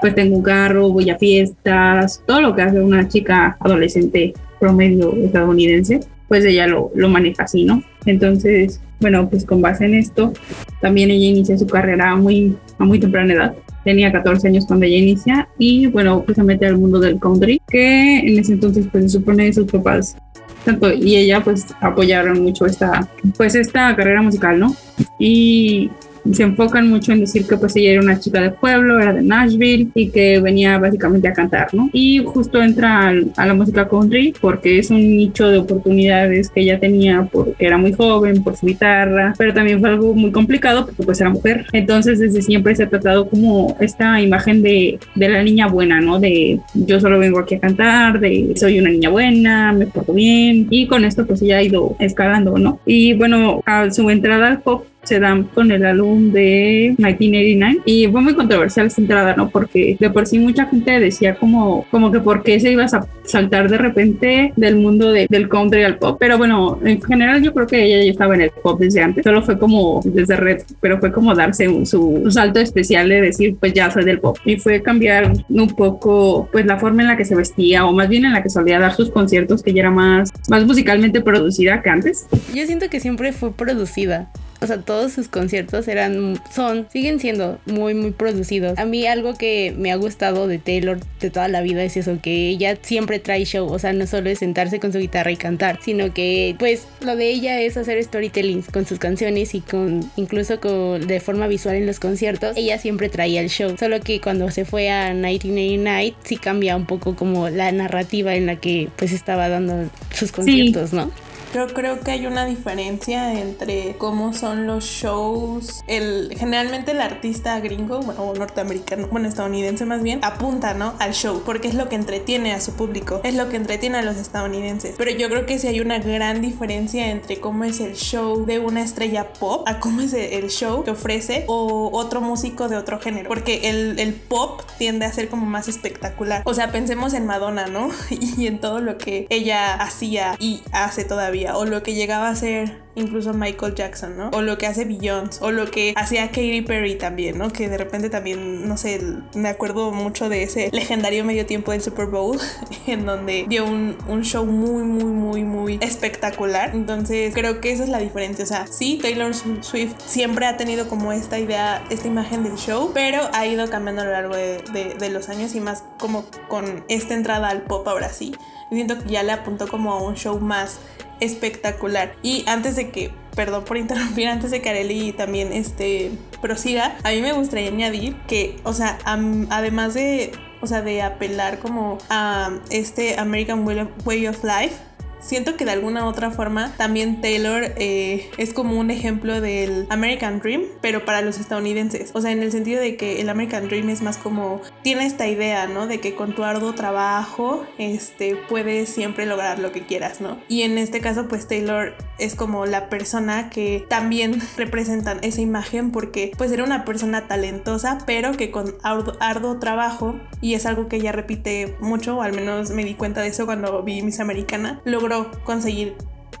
pues 0.00 0.14
tengo 0.14 0.36
un 0.36 0.42
carro, 0.42 0.90
voy 0.90 1.10
a 1.10 1.18
fiestas, 1.18 2.22
todo 2.26 2.40
lo 2.40 2.54
que 2.54 2.62
hace 2.62 2.80
una 2.80 3.08
chica 3.08 3.56
adolescente 3.60 4.34
promedio 4.58 5.14
estadounidense, 5.16 6.00
pues 6.28 6.44
ella 6.44 6.66
lo, 6.66 6.90
lo 6.94 7.08
maneja 7.08 7.44
así, 7.44 7.64
¿no? 7.64 7.82
Entonces, 8.06 8.80
bueno, 9.02 9.28
pues 9.28 9.44
con 9.44 9.60
base 9.60 9.84
en 9.84 9.94
esto, 9.94 10.32
también 10.80 11.10
ella 11.10 11.26
inicia 11.26 11.58
su 11.58 11.66
carrera 11.66 12.16
muy, 12.16 12.56
a 12.78 12.84
muy 12.84 12.98
temprana 12.98 13.34
edad 13.34 13.54
tenía 13.84 14.12
14 14.12 14.48
años 14.48 14.64
cuando 14.66 14.86
ella 14.86 14.96
inicia 14.96 15.48
y 15.58 15.86
bueno, 15.86 16.22
pues 16.24 16.36
se 16.36 16.42
mete 16.42 16.66
al 16.66 16.78
mundo 16.78 17.00
del 17.00 17.18
country, 17.18 17.60
que 17.68 18.18
en 18.20 18.38
ese 18.38 18.52
entonces 18.52 18.86
pues 18.90 19.04
se 19.04 19.18
supone 19.18 19.46
que 19.46 19.52
sus 19.52 19.70
papás 19.70 20.16
tanto 20.64 20.92
y 20.92 21.16
ella 21.16 21.42
pues 21.42 21.66
apoyaron 21.80 22.40
mucho 22.42 22.66
esta 22.66 23.08
pues 23.36 23.54
esta 23.54 23.94
carrera 23.96 24.22
musical, 24.22 24.58
¿no? 24.60 24.74
Y 25.18 25.90
se 26.30 26.42
enfocan 26.42 26.88
mucho 26.88 27.12
en 27.12 27.20
decir 27.20 27.46
que 27.46 27.56
pues 27.56 27.74
ella 27.76 27.92
era 27.92 28.00
una 28.00 28.18
chica 28.18 28.40
de 28.40 28.50
pueblo, 28.50 29.00
era 29.00 29.12
de 29.12 29.22
Nashville 29.22 29.88
y 29.94 30.10
que 30.10 30.40
venía 30.40 30.78
básicamente 30.78 31.28
a 31.28 31.32
cantar, 31.32 31.68
¿no? 31.72 31.90
Y 31.92 32.22
justo 32.24 32.62
entra 32.62 33.12
a 33.36 33.46
la 33.46 33.54
música 33.54 33.88
country 33.88 34.34
porque 34.40 34.78
es 34.78 34.90
un 34.90 35.16
nicho 35.16 35.48
de 35.48 35.58
oportunidades 35.58 36.50
que 36.50 36.60
ella 36.60 36.78
tenía 36.78 37.28
porque 37.30 37.66
era 37.66 37.76
muy 37.76 37.92
joven, 37.92 38.42
por 38.42 38.56
su 38.56 38.66
guitarra, 38.66 39.34
pero 39.36 39.52
también 39.52 39.80
fue 39.80 39.90
algo 39.90 40.14
muy 40.14 40.30
complicado 40.30 40.86
porque 40.86 41.02
pues 41.02 41.20
era 41.20 41.30
mujer. 41.30 41.66
Entonces 41.72 42.18
desde 42.18 42.42
siempre 42.42 42.74
se 42.76 42.84
ha 42.84 42.88
tratado 42.88 43.28
como 43.28 43.76
esta 43.80 44.20
imagen 44.20 44.62
de, 44.62 44.98
de 45.14 45.28
la 45.28 45.42
niña 45.42 45.66
buena, 45.66 46.00
¿no? 46.00 46.20
De 46.20 46.60
yo 46.74 47.00
solo 47.00 47.18
vengo 47.18 47.38
aquí 47.38 47.56
a 47.56 47.60
cantar, 47.60 48.20
de 48.20 48.52
soy 48.56 48.78
una 48.78 48.90
niña 48.90 49.10
buena, 49.10 49.72
me 49.72 49.86
porto 49.86 50.12
bien 50.12 50.66
y 50.70 50.86
con 50.86 51.04
esto 51.04 51.26
pues 51.26 51.42
ella 51.42 51.58
ha 51.58 51.62
ido 51.62 51.96
escalando, 51.98 52.56
¿no? 52.58 52.78
Y 52.86 53.14
bueno, 53.14 53.62
a 53.66 53.90
su 53.90 54.08
entrada 54.10 54.48
al 54.48 54.60
pop 54.60 54.84
se 55.02 55.18
dan 55.18 55.44
con 55.44 55.70
el 55.72 55.84
álbum 55.84 56.30
de 56.32 56.94
1989 56.98 57.82
y 57.84 58.06
fue 58.08 58.20
muy 58.20 58.34
controversial 58.34 58.86
esta 58.86 59.00
entrada, 59.00 59.34
¿no? 59.36 59.50
Porque 59.50 59.96
de 59.98 60.10
por 60.10 60.26
sí 60.26 60.38
mucha 60.38 60.66
gente 60.66 61.00
decía 61.00 61.34
como, 61.34 61.86
como 61.90 62.12
que 62.12 62.20
por 62.20 62.42
qué 62.42 62.60
se 62.60 62.70
iba 62.70 62.84
a 62.84 63.06
saltar 63.24 63.68
de 63.68 63.78
repente 63.78 64.52
del 64.56 64.76
mundo 64.76 65.12
del 65.12 65.48
country 65.48 65.84
al 65.84 65.98
pop, 65.98 66.16
pero 66.18 66.38
bueno, 66.38 66.78
en 66.84 67.00
general 67.02 67.42
yo 67.42 67.52
creo 67.52 67.66
que 67.66 67.84
ella 67.84 68.04
ya 68.04 68.10
estaba 68.10 68.34
en 68.34 68.42
el 68.42 68.50
pop 68.50 68.78
desde 68.80 69.02
antes, 69.02 69.24
solo 69.24 69.42
fue 69.42 69.58
como 69.58 70.00
desde 70.04 70.36
Red, 70.36 70.62
pero 70.80 70.98
fue 70.98 71.12
como 71.12 71.34
darse 71.34 71.68
un, 71.68 71.86
su, 71.86 72.24
salto 72.30 72.60
especial 72.60 73.08
de 73.08 73.20
decir 73.20 73.56
pues 73.58 73.72
ya 73.72 73.90
soy 73.90 74.04
del 74.04 74.20
pop. 74.20 74.38
Y 74.44 74.56
fue 74.56 74.82
cambiar 74.82 75.32
un 75.48 75.68
poco 75.68 76.48
pues 76.52 76.66
la 76.66 76.78
forma 76.78 77.02
en 77.02 77.08
la 77.08 77.16
que 77.16 77.24
se 77.24 77.34
vestía 77.34 77.86
o 77.86 77.92
más 77.92 78.08
bien 78.08 78.24
en 78.24 78.32
la 78.32 78.42
que 78.42 78.50
solía 78.50 78.78
dar 78.78 78.94
sus 78.94 79.10
conciertos 79.10 79.62
que 79.62 79.72
ya 79.72 79.82
era 79.82 79.90
más, 79.90 80.30
más 80.48 80.64
musicalmente 80.64 81.20
producida 81.20 81.82
que 81.82 81.90
antes. 81.90 82.26
Yo 82.54 82.66
siento 82.66 82.88
que 82.88 83.00
siempre 83.00 83.32
fue 83.32 83.52
producida 83.52 84.30
o 84.62 84.66
sea, 84.66 84.80
todos 84.80 85.12
sus 85.12 85.28
conciertos 85.28 85.88
eran, 85.88 86.40
son, 86.54 86.86
siguen 86.92 87.18
siendo 87.18 87.58
muy, 87.66 87.94
muy 87.94 88.12
producidos. 88.12 88.78
A 88.78 88.84
mí 88.84 89.06
algo 89.06 89.34
que 89.34 89.74
me 89.76 89.90
ha 89.90 89.96
gustado 89.96 90.46
de 90.46 90.58
Taylor 90.58 91.00
de 91.20 91.30
toda 91.30 91.48
la 91.48 91.62
vida 91.62 91.82
es 91.82 91.96
eso, 91.96 92.18
que 92.22 92.48
ella 92.48 92.78
siempre 92.80 93.18
trae 93.18 93.44
show, 93.44 93.66
o 93.68 93.78
sea, 93.78 93.92
no 93.92 94.06
solo 94.06 94.30
es 94.30 94.38
sentarse 94.38 94.78
con 94.78 94.92
su 94.92 94.98
guitarra 94.98 95.32
y 95.32 95.36
cantar, 95.36 95.78
sino 95.82 96.14
que 96.14 96.54
pues 96.58 96.86
lo 97.00 97.16
de 97.16 97.30
ella 97.30 97.60
es 97.60 97.76
hacer 97.76 98.02
storytelling 98.02 98.62
con 98.62 98.86
sus 98.86 98.98
canciones 98.98 99.54
y 99.54 99.60
con, 99.60 100.08
incluso 100.16 100.60
con, 100.60 101.06
de 101.06 101.20
forma 101.20 101.46
visual 101.48 101.76
en 101.76 101.86
los 101.86 101.98
conciertos, 101.98 102.56
ella 102.56 102.78
siempre 102.78 103.08
traía 103.08 103.40
el 103.40 103.48
show, 103.48 103.76
solo 103.78 104.00
que 104.00 104.20
cuando 104.20 104.50
se 104.50 104.64
fue 104.64 104.90
a 104.90 105.12
1989 105.12 106.14
sí 106.24 106.36
cambia 106.36 106.76
un 106.76 106.86
poco 106.86 107.16
como 107.16 107.48
la 107.48 107.72
narrativa 107.72 108.34
en 108.34 108.46
la 108.46 108.56
que 108.56 108.88
pues 108.96 109.12
estaba 109.12 109.48
dando 109.48 109.90
sus 110.12 110.32
conciertos, 110.32 110.92
¿no? 110.92 111.10
Yo 111.52 111.66
creo 111.66 112.00
que 112.00 112.12
hay 112.12 112.26
una 112.26 112.46
diferencia 112.46 113.38
entre 113.38 113.94
cómo 113.98 114.32
son 114.32 114.66
los 114.66 114.84
shows. 114.84 115.84
El, 115.86 116.34
generalmente 116.38 116.92
el 116.92 117.00
artista 117.02 117.60
gringo, 117.60 118.00
bueno, 118.00 118.22
o 118.22 118.34
norteamericano, 118.34 119.08
bueno, 119.08 119.28
estadounidense 119.28 119.84
más 119.84 120.02
bien, 120.02 120.20
apunta, 120.22 120.72
¿no? 120.72 120.94
Al 120.98 121.12
show, 121.12 121.42
porque 121.44 121.68
es 121.68 121.74
lo 121.74 121.90
que 121.90 121.96
entretiene 121.96 122.54
a 122.54 122.60
su 122.60 122.72
público, 122.72 123.20
es 123.22 123.34
lo 123.34 123.50
que 123.50 123.56
entretiene 123.56 123.98
a 123.98 124.02
los 124.02 124.16
estadounidenses. 124.16 124.94
Pero 124.96 125.10
yo 125.10 125.28
creo 125.28 125.44
que 125.44 125.58
sí 125.58 125.66
hay 125.66 125.80
una 125.80 125.98
gran 125.98 126.40
diferencia 126.40 127.10
entre 127.10 127.38
cómo 127.38 127.64
es 127.64 127.80
el 127.80 127.96
show 127.96 128.46
de 128.46 128.58
una 128.58 128.80
estrella 128.80 129.34
pop 129.34 129.68
a 129.68 129.78
cómo 129.78 130.00
es 130.00 130.14
el 130.14 130.48
show 130.48 130.84
que 130.84 130.92
ofrece 130.92 131.44
o 131.48 131.90
otro 131.92 132.22
músico 132.22 132.70
de 132.70 132.76
otro 132.76 132.98
género. 132.98 133.28
Porque 133.28 133.68
el, 133.68 133.98
el 133.98 134.14
pop 134.14 134.62
tiende 134.78 135.04
a 135.04 135.12
ser 135.12 135.28
como 135.28 135.44
más 135.44 135.68
espectacular. 135.68 136.40
O 136.46 136.54
sea, 136.54 136.72
pensemos 136.72 137.12
en 137.12 137.26
Madonna, 137.26 137.66
¿no? 137.66 137.90
y 138.10 138.46
en 138.46 138.58
todo 138.58 138.80
lo 138.80 138.96
que 138.96 139.26
ella 139.28 139.74
hacía 139.74 140.34
y 140.38 140.62
hace 140.72 141.04
todavía 141.04 141.41
o 141.50 141.64
lo 141.64 141.82
que 141.82 141.94
llegaba 141.94 142.28
a 142.28 142.36
ser 142.36 142.82
incluso 142.94 143.32
Michael 143.32 143.74
Jackson, 143.74 144.16
¿no? 144.16 144.30
O 144.30 144.42
lo 144.42 144.58
que 144.58 144.66
hace 144.66 144.84
Beyoncé, 144.84 145.42
o 145.42 145.50
lo 145.50 145.70
que 145.70 145.94
hacía 145.96 146.28
Katy 146.28 146.62
Perry 146.62 146.96
también, 146.96 147.38
¿no? 147.38 147.52
Que 147.52 147.68
de 147.68 147.78
repente 147.78 148.10
también, 148.10 148.68
no 148.68 148.76
sé, 148.76 149.00
me 149.34 149.48
acuerdo 149.48 149.90
mucho 149.92 150.28
de 150.28 150.42
ese 150.42 150.70
legendario 150.72 151.24
medio 151.24 151.46
tiempo 151.46 151.72
del 151.72 151.82
Super 151.82 152.06
Bowl, 152.06 152.38
en 152.86 153.06
donde 153.06 153.46
dio 153.48 153.64
un, 153.64 153.96
un, 154.08 154.22
show 154.22 154.44
muy, 154.44 154.82
muy, 154.82 155.04
muy, 155.04 155.44
muy 155.44 155.78
espectacular. 155.80 156.70
Entonces, 156.74 157.34
creo 157.34 157.60
que 157.60 157.72
esa 157.72 157.84
es 157.84 157.88
la 157.88 157.98
diferencia. 157.98 158.44
O 158.44 158.48
sea, 158.48 158.66
sí, 158.66 158.98
Taylor 159.00 159.34
Swift 159.34 159.94
siempre 160.04 160.46
ha 160.46 160.56
tenido 160.56 160.88
como 160.88 161.12
esta 161.12 161.38
idea, 161.38 161.82
esta 161.90 162.08
imagen 162.08 162.42
del 162.42 162.56
show, 162.56 162.90
pero 162.94 163.28
ha 163.32 163.46
ido 163.46 163.68
cambiando 163.70 164.02
a 164.02 164.04
lo 164.04 164.12
largo 164.12 164.36
de, 164.36 164.62
de, 164.72 164.94
de 164.94 165.10
los 165.10 165.28
años 165.28 165.54
y 165.54 165.60
más 165.60 165.84
como 165.98 166.24
con 166.48 166.84
esta 166.88 167.14
entrada 167.14 167.48
al 167.48 167.62
pop 167.62 167.86
ahora 167.88 168.10
sí. 168.10 168.34
siento 168.70 168.98
que 168.98 169.08
ya 169.08 169.22
le 169.22 169.32
apuntó 169.32 169.68
como 169.68 169.92
a 169.92 170.02
un 170.02 170.14
show 170.14 170.38
más 170.40 170.78
espectacular. 171.22 172.16
Y 172.22 172.44
antes 172.48 172.76
de 172.76 172.81
que, 172.90 173.10
perdón 173.34 173.64
por 173.64 173.76
interrumpir, 173.76 174.28
antes 174.28 174.50
de 174.50 174.60
que 174.60 174.70
Areli 174.70 175.12
también 175.12 175.52
este, 175.52 176.10
prosiga, 176.40 176.96
a 177.04 177.10
mí 177.10 177.20
me 177.20 177.32
gustaría 177.32 177.68
añadir 177.68 178.16
que, 178.26 178.56
o 178.64 178.72
sea, 178.72 178.98
además 179.04 179.94
de, 179.94 180.32
o 180.60 180.66
sea, 180.66 180.82
de 180.82 181.02
apelar 181.02 181.58
como 181.58 181.98
a 182.10 182.50
este 182.70 183.18
American 183.18 183.66
Way 184.04 184.26
of 184.26 184.44
Life, 184.44 184.76
siento 185.22 185.56
que 185.56 185.64
de 185.64 185.70
alguna 185.70 186.06
otra 186.06 186.30
forma 186.30 186.72
también 186.76 187.20
Taylor 187.20 187.72
eh, 187.76 188.30
es 188.36 188.52
como 188.52 188.78
un 188.78 188.90
ejemplo 188.90 189.40
del 189.40 189.86
American 189.90 190.40
Dream, 190.40 190.64
pero 190.80 191.04
para 191.04 191.22
los 191.22 191.38
estadounidenses. 191.38 192.10
O 192.14 192.20
sea, 192.20 192.32
en 192.32 192.42
el 192.42 192.52
sentido 192.52 192.80
de 192.80 192.96
que 192.96 193.20
el 193.20 193.28
American 193.28 193.68
Dream 193.68 193.88
es 193.88 194.02
más 194.02 194.18
como, 194.18 194.60
tiene 194.82 195.06
esta 195.06 195.26
idea, 195.26 195.66
¿no? 195.66 195.86
De 195.86 196.00
que 196.00 196.14
con 196.14 196.34
tu 196.34 196.44
arduo 196.44 196.74
trabajo, 196.74 197.64
este, 197.78 198.36
puedes 198.48 198.88
siempre 198.88 199.26
lograr 199.26 199.58
lo 199.58 199.72
que 199.72 199.86
quieras, 199.86 200.20
¿no? 200.20 200.38
Y 200.48 200.62
en 200.62 200.78
este 200.78 201.00
caso, 201.00 201.28
pues 201.28 201.46
Taylor 201.46 201.94
es 202.18 202.34
como 202.34 202.66
la 202.66 202.88
persona 202.88 203.50
que 203.50 203.84
también 203.88 204.40
representan 204.56 205.18
esa 205.22 205.40
imagen 205.40 205.90
porque 205.90 206.32
pues 206.36 206.52
era 206.52 206.64
una 206.64 206.84
persona 206.84 207.26
talentosa, 207.28 207.98
pero 208.06 208.32
que 208.32 208.50
con 208.50 208.74
arduo, 208.82 209.58
trabajo, 209.58 210.18
y 210.40 210.54
es 210.54 210.66
algo 210.66 210.88
que 210.88 210.96
ella 210.96 211.12
repite 211.12 211.76
mucho, 211.80 212.16
o 212.16 212.22
al 212.22 212.32
menos 212.32 212.70
me 212.70 212.84
di 212.84 212.94
cuenta 212.94 213.20
de 213.20 213.28
eso 213.28 213.46
cuando 213.46 213.82
vi 213.82 214.02
Miss 214.02 214.20
Americana, 214.20 214.80
logró 214.84 215.11
conseguir 215.44 215.94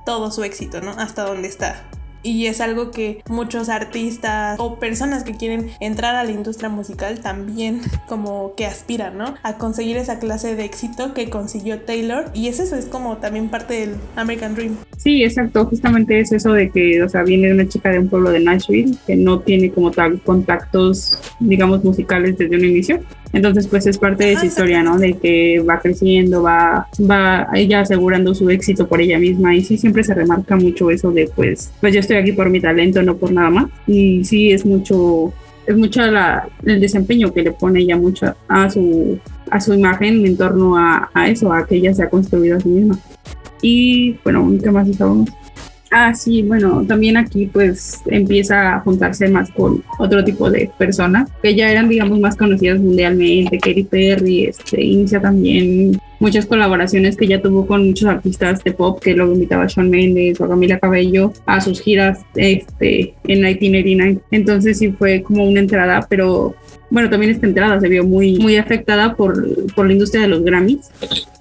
todo 0.04 0.30
su 0.30 0.42
éxito, 0.44 0.80
¿no? 0.80 0.90
Hasta 0.90 1.24
donde 1.24 1.48
está. 1.48 1.88
y 2.24 2.46
es 2.46 2.60
algo 2.60 2.92
que 2.92 3.20
muchos 3.28 3.68
artistas 3.68 4.56
o 4.60 4.78
personas 4.78 5.24
que 5.24 5.34
quieren 5.34 5.70
entrar 5.80 6.14
a 6.14 6.22
la 6.22 6.30
industria 6.30 6.68
musical 6.68 7.18
también 7.20 7.80
como 8.08 8.54
que 8.56 8.64
aspiran, 8.64 9.18
¿no? 9.18 9.34
A 9.42 9.58
conseguir 9.58 9.96
esa 9.96 10.20
clase 10.20 10.54
de 10.54 10.64
éxito 10.64 11.14
que 11.14 11.30
consiguió 11.30 11.80
Taylor 11.80 12.26
y 12.32 12.46
eso 12.46 12.62
es 12.62 12.86
como 12.86 13.16
también 13.16 13.48
parte 13.48 13.74
del 13.74 13.96
American 14.14 14.54
Dream. 14.54 14.76
Sí, 14.96 15.24
exacto, 15.24 15.66
justamente 15.66 16.20
es 16.20 16.30
eso 16.30 16.52
de 16.52 16.70
que, 16.70 17.02
o 17.02 17.08
sea, 17.08 17.24
viene 17.24 17.52
una 17.52 17.68
chica 17.68 17.90
de 17.90 17.98
un 17.98 18.08
pueblo 18.08 18.30
de 18.30 18.38
Nashville 18.38 18.96
que 19.04 19.16
no 19.16 19.40
tiene 19.40 19.72
como 19.72 19.90
tal 19.90 20.20
contactos, 20.20 21.18
digamos, 21.40 21.82
musicales 21.82 22.38
desde 22.38 22.54
un 22.54 22.64
inicio. 22.64 23.00
Entonces, 23.32 23.66
pues 23.66 23.86
es 23.86 23.98
parte 23.98 24.24
de 24.24 24.32
esa 24.32 24.46
historia, 24.46 24.82
¿no? 24.82 24.98
De 24.98 25.14
que 25.14 25.60
va 25.60 25.80
creciendo, 25.80 26.42
va, 26.42 26.86
va 27.00 27.48
ella 27.54 27.80
asegurando 27.80 28.34
su 28.34 28.50
éxito 28.50 28.86
por 28.86 29.00
ella 29.00 29.18
misma. 29.18 29.54
Y 29.54 29.62
sí, 29.62 29.78
siempre 29.78 30.04
se 30.04 30.14
remarca 30.14 30.56
mucho 30.56 30.90
eso 30.90 31.10
de, 31.10 31.30
pues, 31.34 31.72
pues 31.80 31.94
yo 31.94 32.00
estoy 32.00 32.16
aquí 32.16 32.32
por 32.32 32.50
mi 32.50 32.60
talento, 32.60 33.02
no 33.02 33.16
por 33.16 33.32
nada 33.32 33.50
más. 33.50 33.66
Y 33.86 34.24
sí, 34.24 34.52
es 34.52 34.66
mucho, 34.66 35.32
es 35.66 35.76
mucho 35.76 36.02
la, 36.02 36.48
el 36.64 36.80
desempeño 36.80 37.32
que 37.32 37.42
le 37.42 37.52
pone 37.52 37.80
ella 37.80 37.96
mucho 37.96 38.34
a 38.48 38.68
su, 38.68 39.18
a 39.50 39.60
su 39.60 39.72
imagen 39.72 40.26
en 40.26 40.36
torno 40.36 40.76
a, 40.76 41.10
a 41.14 41.28
eso, 41.28 41.52
a 41.52 41.66
que 41.66 41.76
ella 41.76 41.94
se 41.94 42.02
ha 42.02 42.10
construido 42.10 42.58
a 42.58 42.60
sí 42.60 42.68
misma. 42.68 42.98
Y 43.62 44.18
bueno, 44.24 44.52
¿qué 44.62 44.70
más 44.70 44.88
estábamos? 44.88 45.30
Ah, 45.94 46.14
sí, 46.14 46.40
bueno, 46.40 46.86
también 46.88 47.18
aquí 47.18 47.50
pues 47.52 48.00
empieza 48.06 48.76
a 48.76 48.80
juntarse 48.80 49.28
más 49.28 49.50
con 49.50 49.84
otro 49.98 50.24
tipo 50.24 50.50
de 50.50 50.70
personas 50.78 51.28
que 51.42 51.54
ya 51.54 51.70
eran, 51.70 51.86
digamos, 51.86 52.18
más 52.18 52.34
conocidas 52.34 52.80
mundialmente. 52.80 53.58
Katy 53.58 53.84
Perry, 53.84 54.44
este, 54.46 54.82
inicia 54.82 55.20
también 55.20 56.00
muchas 56.18 56.46
colaboraciones 56.46 57.14
que 57.14 57.26
ya 57.26 57.42
tuvo 57.42 57.66
con 57.66 57.88
muchos 57.88 58.08
artistas 58.08 58.64
de 58.64 58.72
pop, 58.72 59.00
que 59.02 59.12
luego 59.12 59.34
invitaba 59.34 59.64
a 59.64 59.66
Shawn 59.66 59.90
Mendes 59.90 60.40
o 60.40 60.48
Camila 60.48 60.78
Cabello 60.78 61.34
a 61.44 61.60
sus 61.60 61.82
giras 61.82 62.20
este, 62.36 63.14
en 63.24 63.40
1989. 63.40 64.20
Entonces 64.30 64.78
sí 64.78 64.92
fue 64.92 65.22
como 65.22 65.44
una 65.44 65.60
entrada, 65.60 66.06
pero 66.08 66.54
bueno, 66.92 67.08
también 67.08 67.32
esta 67.32 67.46
entrada 67.46 67.80
se 67.80 67.88
vio 67.88 68.04
muy, 68.04 68.38
muy 68.38 68.56
afectada 68.56 69.14
por, 69.14 69.34
por 69.74 69.86
la 69.86 69.94
industria 69.94 70.22
de 70.22 70.28
los 70.28 70.44
Grammys 70.44 70.90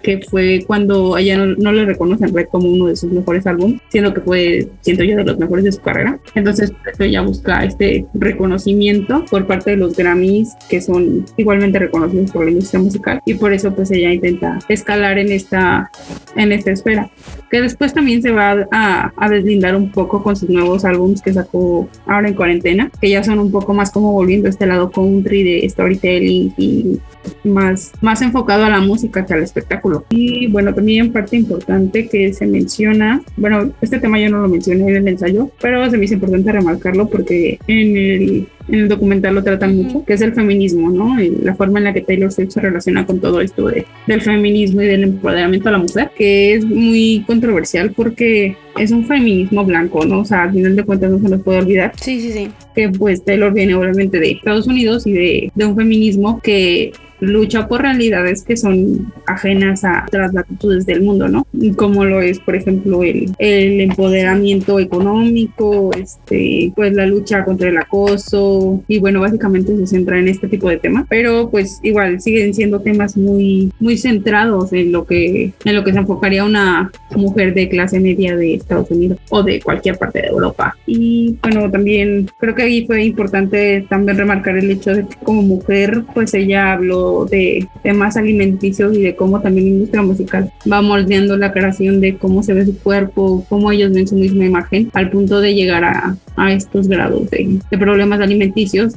que 0.02 0.20
fue 0.20 0.64
cuando 0.66 1.18
ella 1.18 1.38
no, 1.38 1.72
le 1.72 1.86
reconocen 1.86 2.32
como 2.52 2.70
uno 2.70 2.88
de 2.88 2.96
sus 2.96 3.12
mejores 3.12 3.46
álbumes, 3.46 3.82
siendo 3.90 4.14
que 4.14 4.22
fue, 4.22 4.68
siento 4.82 5.04
yo, 5.04 5.18
de 5.18 5.24
los 5.24 5.38
mejores 5.38 5.66
de 5.66 5.72
su 5.72 5.82
carrera. 5.82 6.20
Entonces 6.36 6.72
ella 7.00 7.22
busca 7.22 7.64
este 7.64 8.06
reconocimiento 8.14 9.26
por 9.30 9.48
parte 9.48 9.72
de 9.72 9.78
los 9.78 9.96
Grammys, 9.96 10.56
que 10.70 10.82
son 10.82 11.26
igualmente 11.38 11.80
reconocidos 11.80 12.32
por 12.32 12.46
la 12.46 12.52
industria 12.52 12.82
musical, 12.82 13.20
y 13.26 13.36
por 13.36 13.54
eso 13.54 13.74
pues 13.74 13.92
ella 13.92 14.12
intenta 14.12 14.60
escalar 14.70 15.18
en 15.18 15.32
esta, 15.32 15.92
en 16.36 16.52
esta 16.52 16.72
esfera 16.72 17.10
que 17.50 17.62
después 17.62 17.94
también 17.94 18.22
se 18.22 18.32
va 18.32 18.66
a, 18.72 19.12
a, 19.18 19.30
deslindar 19.30 19.76
un 19.76 19.92
poco 19.92 20.24
con 20.24 20.38
sus 20.38 20.50
nuevos 20.50 20.86
álbumes 20.86 21.22
que 21.22 21.34
sacó 21.34 21.90
ahora 22.08 22.30
en 22.30 22.34
cuarentena, 22.34 22.90
que 23.02 23.10
ya 23.10 23.26
son 23.26 23.40
un 23.40 23.52
poco 23.52 23.74
más 23.74 23.92
como 23.92 24.14
volviendo 24.14 24.48
a 24.48 24.52
este 24.52 24.66
lado 24.66 24.90
country 24.90 25.41
de 25.44 25.70
storytelling 25.70 26.54
y 26.58 27.00
más, 27.44 27.92
más 28.02 28.22
enfocado 28.22 28.66
a 28.66 28.70
la 28.70 28.80
música 28.80 29.26
que 29.26 29.34
al 29.34 29.44
espectáculo. 29.44 30.06
Y 30.10 30.48
bueno, 30.48 30.74
también 30.74 31.12
parte 31.12 31.38
importante 31.38 32.08
que 32.08 32.34
se 32.34 32.46
menciona, 32.46 33.22
bueno, 33.38 33.72
este 33.82 34.00
tema 34.00 34.20
yo 34.20 34.30
no 34.30 34.42
lo 34.42 34.50
mencioné 34.50 34.90
en 34.90 34.98
el 34.98 35.08
ensayo, 35.08 35.50
pero 35.62 35.90
se 35.90 35.98
me 35.98 36.06
hizo 36.06 36.16
importante 36.16 36.52
remarcarlo 36.52 37.10
porque 37.10 37.60
en 37.68 37.98
el 37.98 38.48
en 38.68 38.80
el 38.80 38.88
documental 38.88 39.36
lo 39.36 39.44
tratan 39.44 39.76
mucho, 39.76 40.04
que 40.06 40.14
es 40.14 40.22
el 40.22 40.34
feminismo, 40.34 40.90
¿no? 40.90 41.22
Y 41.22 41.30
la 41.42 41.56
forma 41.56 41.80
en 41.80 41.86
la 41.86 41.94
que 41.94 42.02
Taylor 42.02 42.32
Swift 42.32 42.52
se 42.52 42.62
relaciona 42.62 43.06
con 43.06 43.20
todo 43.20 43.42
esto 43.42 43.68
de, 43.68 43.86
del 44.08 44.22
feminismo 44.22 44.82
y 44.82 44.88
del 44.88 45.04
empoderamiento 45.04 45.70
de 45.70 45.72
la 45.72 45.78
mujer, 45.78 46.12
que 46.16 46.56
es 46.56 46.66
muy 46.66 47.24
controversial 47.28 47.92
porque 47.96 48.56
es 48.78 48.92
un 48.92 49.06
feminismo 49.06 49.66
blanco, 49.66 50.06
¿no? 50.06 50.20
O 50.22 50.26
sea, 50.26 50.44
al 50.44 50.54
final 50.54 50.76
de 50.76 50.84
cuentas 50.84 51.12
no 51.12 51.20
se 51.20 51.30
nos 51.30 51.42
puede 51.42 51.60
olvidar. 51.60 51.94
Sí, 52.00 52.20
sí, 52.22 52.32
sí. 52.32 52.50
Que 52.76 52.90
pues 52.90 53.24
Taylor 53.24 53.54
viene 53.54 53.76
obviamente 53.76 54.20
de 54.20 54.32
Estados 54.32 54.68
Unidos 54.68 55.06
y 55.08 55.14
de, 55.14 55.52
de 55.54 55.66
un 55.66 55.76
feminismo 55.76 56.40
que 56.42 56.92
lucha 57.22 57.68
por 57.68 57.84
realidades 57.84 58.44
que 58.44 58.58
son 58.58 59.14
ajenas 59.28 59.84
a 59.84 60.06
otras 60.08 60.34
latitudes 60.34 60.86
del 60.86 61.04
mundo, 61.04 61.28
¿no? 61.28 61.46
Como 61.76 62.04
lo 62.04 62.20
es, 62.20 62.40
por 62.40 62.56
ejemplo, 62.56 63.04
el, 63.04 63.32
el 63.38 63.82
empoderamiento 63.82 64.80
económico, 64.80 65.92
este, 65.94 66.74
pues 66.76 66.94
la 66.94 67.06
lucha 67.06 67.46
contra 67.46 67.70
el 67.70 67.78
acoso 67.78 68.51
y 68.88 69.00
bueno, 69.00 69.22
básicamente 69.22 69.76
se 69.78 69.88
centra 69.88 70.20
en 70.20 70.28
este 70.28 70.48
tipo 70.48 70.70
de 70.70 70.78
temas, 70.78 71.06
pero 71.10 71.50
pues 71.50 71.80
igual 71.84 72.22
siguen 72.22 72.54
siendo 72.54 72.80
temas 72.80 73.18
muy, 73.18 73.72
muy 73.80 73.98
centrados 73.98 74.74
en 74.74 74.92
lo 74.92 75.06
que, 75.06 75.54
en 75.66 75.76
lo 75.76 75.84
que 75.84 75.94
se 75.94 76.00
enfocaría 76.00 76.44
una 76.44 76.92
mujer 77.16 77.54
de 77.54 77.70
clase 77.70 78.00
media 78.00 78.36
de 78.36 78.56
Estados 78.56 78.90
Unidos 78.92 79.20
o 79.30 79.44
de 79.44 79.60
cualquier 79.62 79.98
parte 79.98 80.22
de 80.22 80.28
Europa. 80.28 80.76
Y 80.86 81.38
bueno, 81.42 81.70
también 81.70 82.30
creo 82.40 82.56
que 82.56 82.64
ahí 82.64 82.86
fue 82.86 83.04
importante 83.04 83.86
también 83.90 84.18
remarcar 84.18 84.58
el 84.58 84.72
hecho 84.72 84.94
de 84.94 85.06
que 85.06 85.16
como 85.24 85.42
mujer, 85.42 86.04
pues 86.14 86.34
ella 86.34 86.74
habló 86.74 87.26
de 87.26 87.68
temas 87.84 88.18
alimenticios 88.18 88.96
y 88.96 89.02
de 89.02 89.16
cómo 89.16 89.42
también 89.42 89.66
la 89.66 89.72
industria 89.72 90.02
musical 90.02 90.52
va 90.72 90.82
moldeando 90.82 91.38
la 91.38 91.52
creación 91.52 92.02
de 92.02 92.18
cómo 92.18 92.44
se 92.44 92.54
ve 92.54 92.66
su 92.66 92.78
cuerpo, 92.80 93.46
cómo 93.50 93.72
ellos 93.72 93.92
ven 93.94 94.08
su 94.08 94.16
misma 94.16 94.46
imagen, 94.46 94.90
al 94.94 95.10
punto 95.10 95.40
de 95.42 95.54
llegar 95.54 95.84
a, 95.84 96.16
a 96.36 96.54
estos 96.54 96.88
grados 96.88 97.30
de, 97.30 97.60
problemas 97.78 98.20
alimenticios 98.20 98.41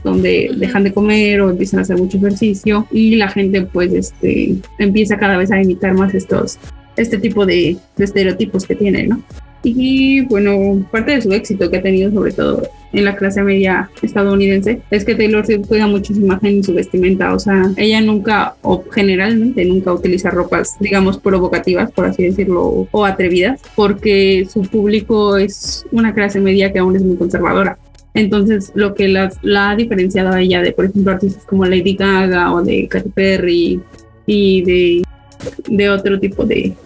donde 0.03 0.51
dejan 0.57 0.85
de 0.85 0.93
comer 0.93 1.41
o 1.41 1.51
empiezan 1.51 1.81
a 1.81 1.83
hacer 1.83 1.97
mucho 1.97 2.19
ejercicio 2.19 2.87
y 2.91 3.17
la 3.17 3.29
gente 3.29 3.63
pues 3.63 3.93
este, 3.93 4.57
empieza 4.79 5.19
cada 5.19 5.37
vez 5.37 5.51
a 5.51 5.61
imitar 5.61 5.95
más 5.95 6.15
estos 6.15 6.59
este 6.97 7.19
tipo 7.19 7.45
de, 7.45 7.77
de 7.97 8.05
estereotipos 8.05 8.67
que 8.67 8.77
tiene, 8.77 9.07
¿no? 9.07 9.21
Y 9.65 10.21
bueno, 10.27 10.87
parte 10.91 11.13
de 11.13 11.23
su 11.23 11.33
éxito 11.33 11.71
que 11.71 11.79
ha 11.79 11.83
tenido 11.83 12.11
sobre 12.13 12.33
todo 12.33 12.69
en 12.93 13.05
la 13.05 13.17
clase 13.17 13.43
media 13.43 13.91
estadounidense 14.03 14.83
es 14.91 15.05
que 15.05 15.15
Taylor 15.15 15.45
Swift 15.45 15.67
cuida 15.67 15.87
mucho 15.87 16.15
su 16.15 16.21
imagen 16.21 16.59
y 16.59 16.63
su 16.63 16.75
vestimenta. 16.75 17.35
O 17.35 17.39
sea, 17.39 17.71
ella 17.77 18.01
nunca 18.03 18.57
o 18.61 18.85
generalmente 18.93 19.65
nunca 19.65 19.93
utiliza 19.93 20.31
ropas, 20.31 20.77
digamos, 20.81 21.19
provocativas, 21.19 21.91
por 21.91 22.05
así 22.05 22.25
decirlo, 22.25 22.87
o 22.91 23.05
atrevidas, 23.05 23.61
porque 23.75 24.47
su 24.53 24.63
público 24.63 25.39
es 25.39 25.87
una 25.91 26.15
clase 26.15 26.41
media 26.41 26.73
que 26.73 26.79
aún 26.79 26.95
es 26.95 27.03
muy 27.03 27.17
conservadora. 27.17 27.79
Entonces, 28.15 28.71
lo 28.75 28.95
que 28.95 29.09
la, 29.09 29.33
la 29.43 29.71
ha 29.71 29.77
diferenciado 29.77 30.33
a 30.33 30.41
ella 30.41 30.63
de, 30.63 30.73
por 30.73 30.87
ejemplo, 30.87 31.13
artistas 31.13 31.45
como 31.45 31.65
Lady 31.65 31.97
Gaga 31.97 32.53
o 32.53 32.63
de 32.63 32.87
Katy 32.89 33.09
Perry 33.11 33.81
y 34.25 35.05
de, 35.69 35.91
otro 35.91 36.19
tipo 36.21 36.45
de, 36.45 36.77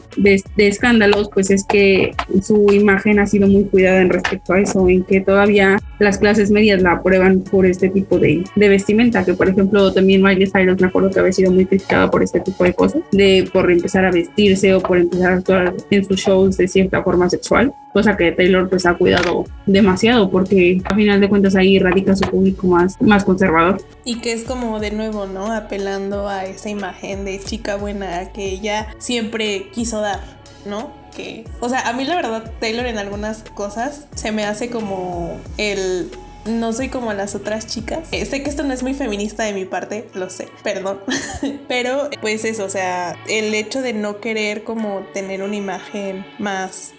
escándalos, 0.57 1.29
pues 1.33 1.51
es 1.51 1.65
que 1.69 2.13
su 2.43 2.73
imagen 2.73 3.19
ha 3.21 3.27
sido 3.27 3.47
muy 3.47 3.65
cuidada 3.65 4.01
en 4.01 4.09
respecto 4.09 4.55
a 4.55 4.61
eso, 4.61 4.89
en 4.89 5.05
que 5.05 5.21
todavía 5.21 5.79
las 5.99 6.19
clases 6.19 6.51
medias 6.51 6.83
la 6.83 6.93
aprueban 6.93 7.41
por 7.41 7.67
este 7.67 7.91
tipo 7.91 8.19
de, 8.19 8.43
de 8.57 8.69
vestimenta, 8.69 9.25
que 9.25 9.35
por 9.35 9.49
ejemplo 9.49 9.93
también 9.93 10.23
Miley 10.23 10.51
Cyrus 10.51 10.81
me 10.81 10.89
acuerdo 10.89 11.11
que 11.11 11.21
había 11.21 11.33
sido 11.33 11.53
muy 11.53 11.67
criticada 11.67 12.11
por 12.11 12.23
este 12.23 12.41
tipo 12.41 12.65
de 12.65 12.73
cosas, 12.73 13.03
de 13.13 13.49
por 13.53 13.71
empezar 13.71 14.05
a 14.07 14.11
vestirse 14.11 14.75
o 14.75 14.81
por 14.81 14.99
empezar 14.99 15.33
a 15.33 15.37
actuar 15.37 15.75
en 15.91 16.05
sus 16.05 16.19
shows 16.19 16.57
de 16.57 16.67
cierta 16.67 17.03
forma 17.03 17.31
sexual, 17.31 17.73
cosa 17.99 18.17
que 18.17 18.31
Taylor 18.31 18.69
pues 18.69 18.87
ha 18.87 18.95
cuidado 18.95 19.45
demasiado 19.67 20.31
porque 20.31 20.81
a 20.85 20.95
final 20.95 21.21
de 21.21 21.29
cuentas 21.29 21.57
ahí 21.57 21.81
radica 21.81 22.15
su 22.15 22.31
público 22.31 22.69
más, 22.69 23.01
más 23.03 23.25
conservador. 23.25 23.83
Y 24.05 24.21
que 24.21 24.33
es 24.33 24.45
como 24.45 24.79
de 24.79 24.93
nuevo, 24.93 25.27
¿no? 25.27 25.53
Apelando 25.53 26.29
a 26.29 26.45
esa 26.45 26.69
imagen 26.69 27.25
de 27.25 27.41
chica 27.41 27.75
buena 27.75 28.33
que 28.33 28.53
ella 28.53 28.95
siempre 28.99 29.69
quiso 29.73 30.01
dar, 30.01 30.21
¿no? 30.65 30.93
Que, 31.17 31.45
o 31.59 31.69
sea, 31.69 31.89
a 31.89 31.93
mí 31.93 32.05
la 32.05 32.15
verdad 32.15 32.53
Taylor 32.61 32.87
en 32.87 32.99
algunas 32.99 33.43
cosas 33.43 34.07
se 34.15 34.31
me 34.31 34.45
hace 34.45 34.71
como 34.71 35.37
el 35.57 36.09
no 36.47 36.73
soy 36.73 36.89
como 36.89 37.13
las 37.13 37.35
otras 37.35 37.67
chicas. 37.67 38.09
Eh, 38.13 38.25
sé 38.25 38.45
que 38.45 38.49
esto 38.49 38.63
no 38.63 38.73
es 38.73 38.85
muy 38.85 38.95
feminista 38.95 39.43
de 39.43 39.53
mi 39.53 39.65
parte, 39.65 40.09
lo 40.15 40.31
sé, 40.31 40.49
perdón. 40.63 41.01
Pero 41.69 42.11
pues 42.21 42.45
eso, 42.45 42.65
o 42.65 42.71
sea, 42.71 43.17
el 43.29 43.53
hecho 43.55 43.83
de 43.83 43.93
no 43.93 44.21
querer 44.21 44.63
como 44.63 45.01
tener 45.13 45.43
una 45.43 45.57
imagen 45.57 46.25
más 46.39 46.93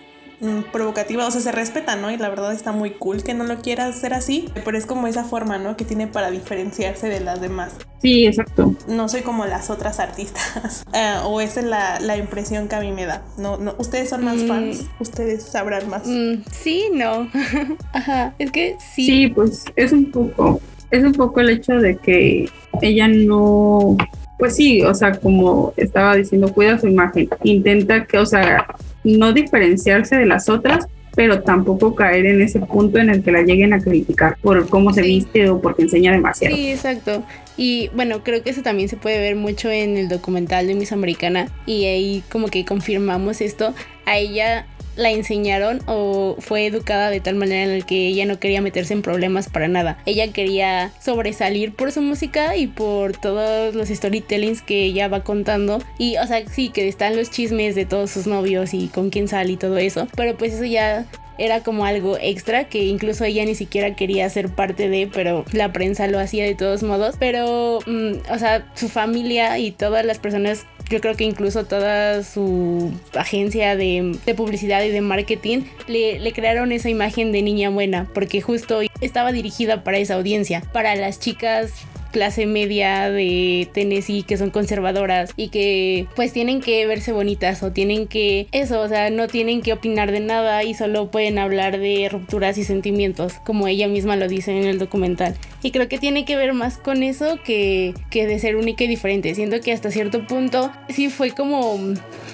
provocativa, 0.72 1.28
o 1.28 1.32
sea, 1.32 1.42
se 1.42 1.52
respeta, 1.52 1.96
¿no? 1.96 2.12
Y 2.12 2.18
la 2.18 2.30
verdad 2.30 2.54
está 2.54 2.72
muy 2.72 2.92
cool 2.92 3.24
que 3.24 3.34
no 3.34 3.44
lo 3.44 3.60
quiera 3.60 3.88
hacer 3.88 4.14
así, 4.14 4.48
pero 4.64 4.78
es 4.78 4.86
como 4.86 5.08
esa 5.08 5.24
forma, 5.24 5.58
¿no? 5.58 5.76
Que 5.76 5.86
tiene 5.86 6.08
para 6.08 6.32
diferenciarse 6.32 7.08
de 7.10 7.20
las 7.20 7.42
demás. 7.42 7.74
Sí, 8.02 8.26
exacto. 8.26 8.74
No 8.88 9.10
soy 9.10 9.22
como 9.22 9.46
las 9.46 9.70
otras 9.70 10.00
artistas, 10.00 10.86
eh, 10.94 11.16
o 11.26 11.42
esa 11.42 11.60
es 11.60 11.66
la, 11.66 12.00
la, 12.00 12.18
impresión 12.18 12.68
que 12.70 12.76
a 12.76 12.80
mí 12.80 12.92
me 12.92 13.06
da. 13.06 13.24
No, 13.38 13.58
no, 13.58 13.76
ustedes 13.78 14.10
son 14.10 14.24
más 14.24 14.38
mm. 14.38 14.48
fans, 14.48 14.86
ustedes 15.00 15.44
sabrán 15.44 15.90
más. 15.90 16.04
Mm, 16.06 16.44
sí, 16.52 16.90
no. 16.94 17.30
Ajá, 17.94 18.34
es 18.40 18.52
que 18.52 18.78
sí. 18.94 19.06
Sí, 19.06 19.28
pues 19.28 19.66
es 19.76 19.92
un 19.92 20.10
poco, 20.12 20.62
es 20.92 21.04
un 21.04 21.14
poco 21.14 21.42
el 21.42 21.50
hecho 21.50 21.74
de 21.74 21.98
que 21.98 22.50
ella 22.82 23.10
no 23.10 23.98
pues 24.40 24.56
sí, 24.56 24.82
o 24.82 24.96
sea, 24.96 25.12
como 25.12 25.74
estaba 25.76 26.16
diciendo, 26.16 26.52
cuida 26.54 26.80
su 26.80 26.88
imagen, 26.88 27.30
intenta 27.44 28.06
que, 28.06 28.18
o 28.18 28.26
sea, 28.26 28.66
no 29.04 29.34
diferenciarse 29.34 30.16
de 30.16 30.26
las 30.26 30.48
otras, 30.48 30.88
pero 31.14 31.42
tampoco 31.42 31.94
caer 31.94 32.26
en 32.26 32.42
ese 32.42 32.62
punto 32.62 33.00
en 33.00 33.10
el 33.10 33.22
que 33.22 33.34
la 33.34 33.42
lleguen 33.42 33.74
a 33.74 33.80
criticar 33.80 34.38
por 34.42 34.70
cómo 34.70 34.94
se 34.94 35.02
viste 35.02 35.50
o 35.50 35.60
porque 35.60 35.82
enseña 35.82 36.14
demasiado. 36.14 36.56
Sí, 36.56 36.72
exacto. 36.72 37.24
Y 37.58 37.90
bueno, 37.94 38.24
creo 38.24 38.42
que 38.42 38.52
eso 38.52 38.62
también 38.62 38.88
se 38.88 38.96
puede 38.96 39.20
ver 39.20 39.36
mucho 39.36 39.70
en 39.70 39.98
el 39.98 40.08
documental 40.08 40.68
de 40.68 40.76
Miss 40.76 40.94
Americana 40.94 41.50
y 41.66 41.86
ahí 41.86 42.24
como 42.32 42.48
que 42.48 42.64
confirmamos 42.64 43.42
esto. 43.42 43.74
A 44.06 44.18
ella 44.18 44.66
la 45.00 45.12
enseñaron 45.12 45.82
o 45.88 46.36
fue 46.40 46.66
educada 46.66 47.10
de 47.10 47.20
tal 47.22 47.36
manera 47.36 47.64
en 47.64 47.80
la 47.80 47.86
que 47.86 48.08
ella 48.08 48.26
no 48.26 48.40
quería 48.40 48.62
meterse 48.62 48.94
en 48.94 49.02
problemas 49.02 49.50
para 49.50 49.68
nada. 49.68 49.98
Ella 50.06 50.32
quería 50.32 50.92
sobresalir 51.02 51.74
por 51.74 51.92
su 51.92 52.02
música 52.02 52.56
y 52.58 52.68
por 52.68 53.18
todos 53.18 53.74
los 53.74 53.90
storytellings 53.90 54.62
que 54.62 54.84
ella 54.84 55.08
va 55.08 55.24
contando. 55.24 55.80
Y, 55.98 56.18
o 56.18 56.28
sea, 56.28 56.46
sí, 56.48 56.70
que 56.70 56.88
están 56.88 57.16
los 57.16 57.32
chismes 57.32 57.76
de 57.76 57.86
todos 57.86 58.12
sus 58.12 58.28
novios 58.28 58.74
y 58.74 58.88
con 58.88 59.10
quién 59.10 59.28
sale 59.28 59.54
y 59.54 59.58
todo 59.58 59.78
eso. 59.78 60.08
Pero 60.16 60.38
pues 60.38 60.54
eso 60.54 60.66
ya 60.66 61.06
era 61.38 61.62
como 61.64 61.86
algo 61.86 62.18
extra 62.20 62.66
que 62.66 62.84
incluso 62.84 63.24
ella 63.24 63.46
ni 63.46 63.56
siquiera 63.56 63.96
quería 63.96 64.30
ser 64.30 64.50
parte 64.50 64.90
de, 64.90 65.10
pero 65.12 65.46
la 65.54 65.72
prensa 65.72 66.08
lo 66.08 66.20
hacía 66.20 66.44
de 66.44 66.56
todos 66.56 66.84
modos. 66.84 67.16
Pero, 67.18 67.80
mm, 67.86 68.32
o 68.32 68.38
sea, 68.38 68.70
su 68.76 68.90
familia 68.90 69.58
y 69.58 69.72
todas 69.72 70.06
las 70.06 70.20
personas 70.20 70.66
yo 70.90 71.02
creo 71.02 71.16
que 71.16 71.24
incluso 71.24 71.66
toda 71.66 72.24
su 72.24 72.92
agencia 73.14 73.76
de, 73.76 74.18
publicidad 74.36 74.84
y 74.84 74.90
de 74.90 75.02
marketing 75.02 75.62
le, 75.88 76.20
le, 76.20 76.34
crearon 76.34 76.72
esa 76.72 76.90
imagen 76.90 77.32
de 77.32 77.42
niña 77.42 77.70
buena, 77.70 78.08
porque 78.14 78.42
justo 78.42 78.82
estaba 79.02 79.32
dirigida 79.32 79.84
para 79.84 79.98
esa 79.98 80.16
audiencia, 80.16 80.64
para 80.74 80.96
las 80.96 81.20
chicas 81.20 81.74
clase 82.12 82.46
media 82.46 83.10
de 83.10 83.70
Tennessee 83.74 84.24
que 84.24 84.38
son 84.38 84.50
conservadoras 84.50 85.32
y 85.36 85.50
que 85.50 86.08
pues 86.16 86.34
tienen 86.34 86.62
que 86.62 86.86
verse 86.86 87.12
bonitas 87.12 87.64
o 87.64 87.72
tienen 87.72 88.08
que 88.08 88.48
eso, 88.52 88.82
o 88.82 88.88
sea, 88.88 89.10
no 89.10 89.28
tienen 89.28 89.62
que 89.62 89.74
opinar 89.74 90.12
de 90.12 90.20
nada 90.20 90.64
y 90.64 90.74
solo 90.74 91.12
pueden 91.12 91.40
hablar 91.40 91.80
de 91.80 92.08
rupturas 92.10 92.58
y 92.58 92.64
sentimientos, 92.64 93.34
como 93.46 93.68
ella 93.68 93.88
misma 93.88 94.16
lo 94.16 94.28
dice 94.28 94.58
en 94.58 94.66
el 94.66 94.80
documental. 94.80 95.36
Y 95.62 95.72
creo 95.72 95.88
que 95.88 95.98
tiene 95.98 96.26
que 96.26 96.36
ver 96.36 96.54
más 96.54 96.78
con 96.78 97.04
eso 97.04 97.40
que, 97.44 97.94
que 98.10 98.26
de 98.26 98.40
ser 98.40 98.56
única 98.56 98.84
y 98.84 98.88
diferente. 98.88 99.36
Siento 99.36 99.60
que 99.62 99.72
hasta 99.72 99.92
cierto 99.92 100.26
punto 100.26 100.72
sí 100.90 101.10
fue 101.10 101.32
como 101.32 101.78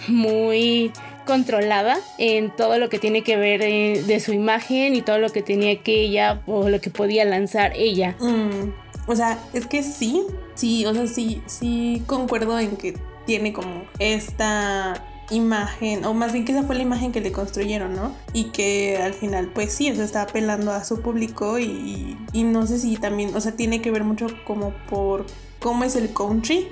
muy 0.07 0.91
controlada 1.25 1.97
en 2.17 2.55
todo 2.55 2.77
lo 2.77 2.89
que 2.89 2.99
tiene 2.99 3.23
que 3.23 3.35
ver 3.35 3.59
de, 3.61 4.19
su 4.19 4.31
imagen 4.31 4.95
y 4.95 5.01
todo 5.01 5.17
lo 5.17 5.29
que 5.29 5.41
tenía 5.41 5.75
que 5.81 6.01
ella 6.01 6.41
o 6.45 6.69
lo 6.69 6.79
que 6.79 6.89
podía 6.89 7.25
lanzar 7.25 7.73
ella. 7.75 8.15
Mm. 8.19 8.84
O 9.07 9.15
sea, 9.15 9.39
es 9.53 9.67
que 9.67 9.83
sí, 9.83 10.23
sí, 10.55 10.85
o 10.85 10.93
sea, 10.93 11.07
sí, 11.07 11.41
sí 11.45 12.03
concuerdo 12.07 12.59
en 12.59 12.75
que 12.77 12.97
tiene 13.25 13.53
como 13.53 13.85
esta 13.99 15.05
imagen, 15.31 16.05
o 16.05 16.13
más 16.13 16.33
bien 16.33 16.45
que 16.45 16.51
esa 16.51 16.63
fue 16.63 16.75
la 16.75 16.83
imagen 16.83 17.11
que 17.11 17.21
le 17.21 17.31
construyeron, 17.31 17.95
¿no? 17.95 18.15
Y 18.33 18.45
que 18.45 18.97
al 18.97 19.13
final, 19.13 19.51
pues 19.53 19.73
sí, 19.73 19.89
o 19.89 19.95
sea, 19.95 20.05
está 20.05 20.21
apelando 20.23 20.71
a 20.71 20.83
su 20.83 21.01
público 21.01 21.59
y, 21.59 22.17
y 22.31 22.43
no 22.43 22.67
sé 22.67 22.79
si 22.79 22.97
también, 22.97 23.35
o 23.35 23.41
sea, 23.41 23.53
tiene 23.53 23.81
que 23.81 23.91
ver 23.91 24.03
mucho 24.03 24.27
como 24.45 24.73
por 24.89 25.25
cómo 25.59 25.83
es 25.83 25.95
el 25.95 26.13
country, 26.13 26.67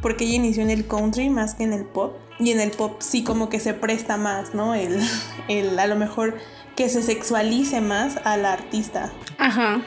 porque 0.00 0.24
ella 0.24 0.34
inició 0.34 0.62
en 0.62 0.70
el 0.70 0.86
country 0.86 1.30
más 1.30 1.54
que 1.54 1.64
en 1.64 1.72
el 1.72 1.84
pop. 1.84 2.16
Y 2.40 2.50
en 2.50 2.60
el 2.60 2.72
pop 2.72 3.00
sí 3.00 3.22
como 3.22 3.48
que 3.48 3.60
se 3.60 3.74
presta 3.74 4.16
más, 4.16 4.54
¿no? 4.54 4.74
El, 4.74 5.00
el 5.48 5.78
a 5.78 5.86
lo 5.86 5.94
mejor 5.94 6.34
que 6.76 6.88
se 6.88 7.02
sexualice 7.02 7.80
más 7.80 8.18
a 8.24 8.36
la 8.36 8.52
artista. 8.52 9.12
Ajá. 9.38 9.82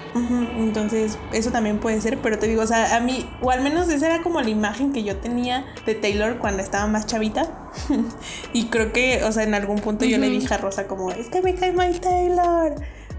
Entonces, 0.58 1.18
eso 1.34 1.52
también 1.52 1.80
puede 1.80 2.00
ser, 2.02 2.18
pero 2.20 2.40
te 2.40 2.48
digo, 2.48 2.62
o 2.62 2.68
sea, 2.68 2.96
a 2.96 3.00
mí, 3.00 3.30
o 3.42 3.52
al 3.52 3.62
menos 3.62 3.90
esa 3.90 4.08
era 4.08 4.24
como 4.24 4.42
la 4.42 4.50
imagen 4.50 4.94
que 4.94 5.04
yo 5.04 5.18
tenía 5.18 5.66
de 5.86 5.96
Taylor 5.96 6.38
cuando 6.38 6.64
estaba 6.64 6.88
más 6.88 7.06
chavita. 7.06 7.72
y 8.54 8.66
creo 8.66 8.94
que, 8.94 9.24
o 9.24 9.32
sea, 9.32 9.44
en 9.44 9.54
algún 9.54 9.80
punto 9.80 10.06
yo 10.06 10.18
le 10.18 10.30
dije 10.30 10.54
a 10.54 10.58
Rosa 10.58 10.88
como, 10.88 11.12
es 11.12 11.28
que 11.28 11.42
me 11.42 11.56
cae 11.56 11.74
mal 11.74 12.00
Taylor 12.00 12.76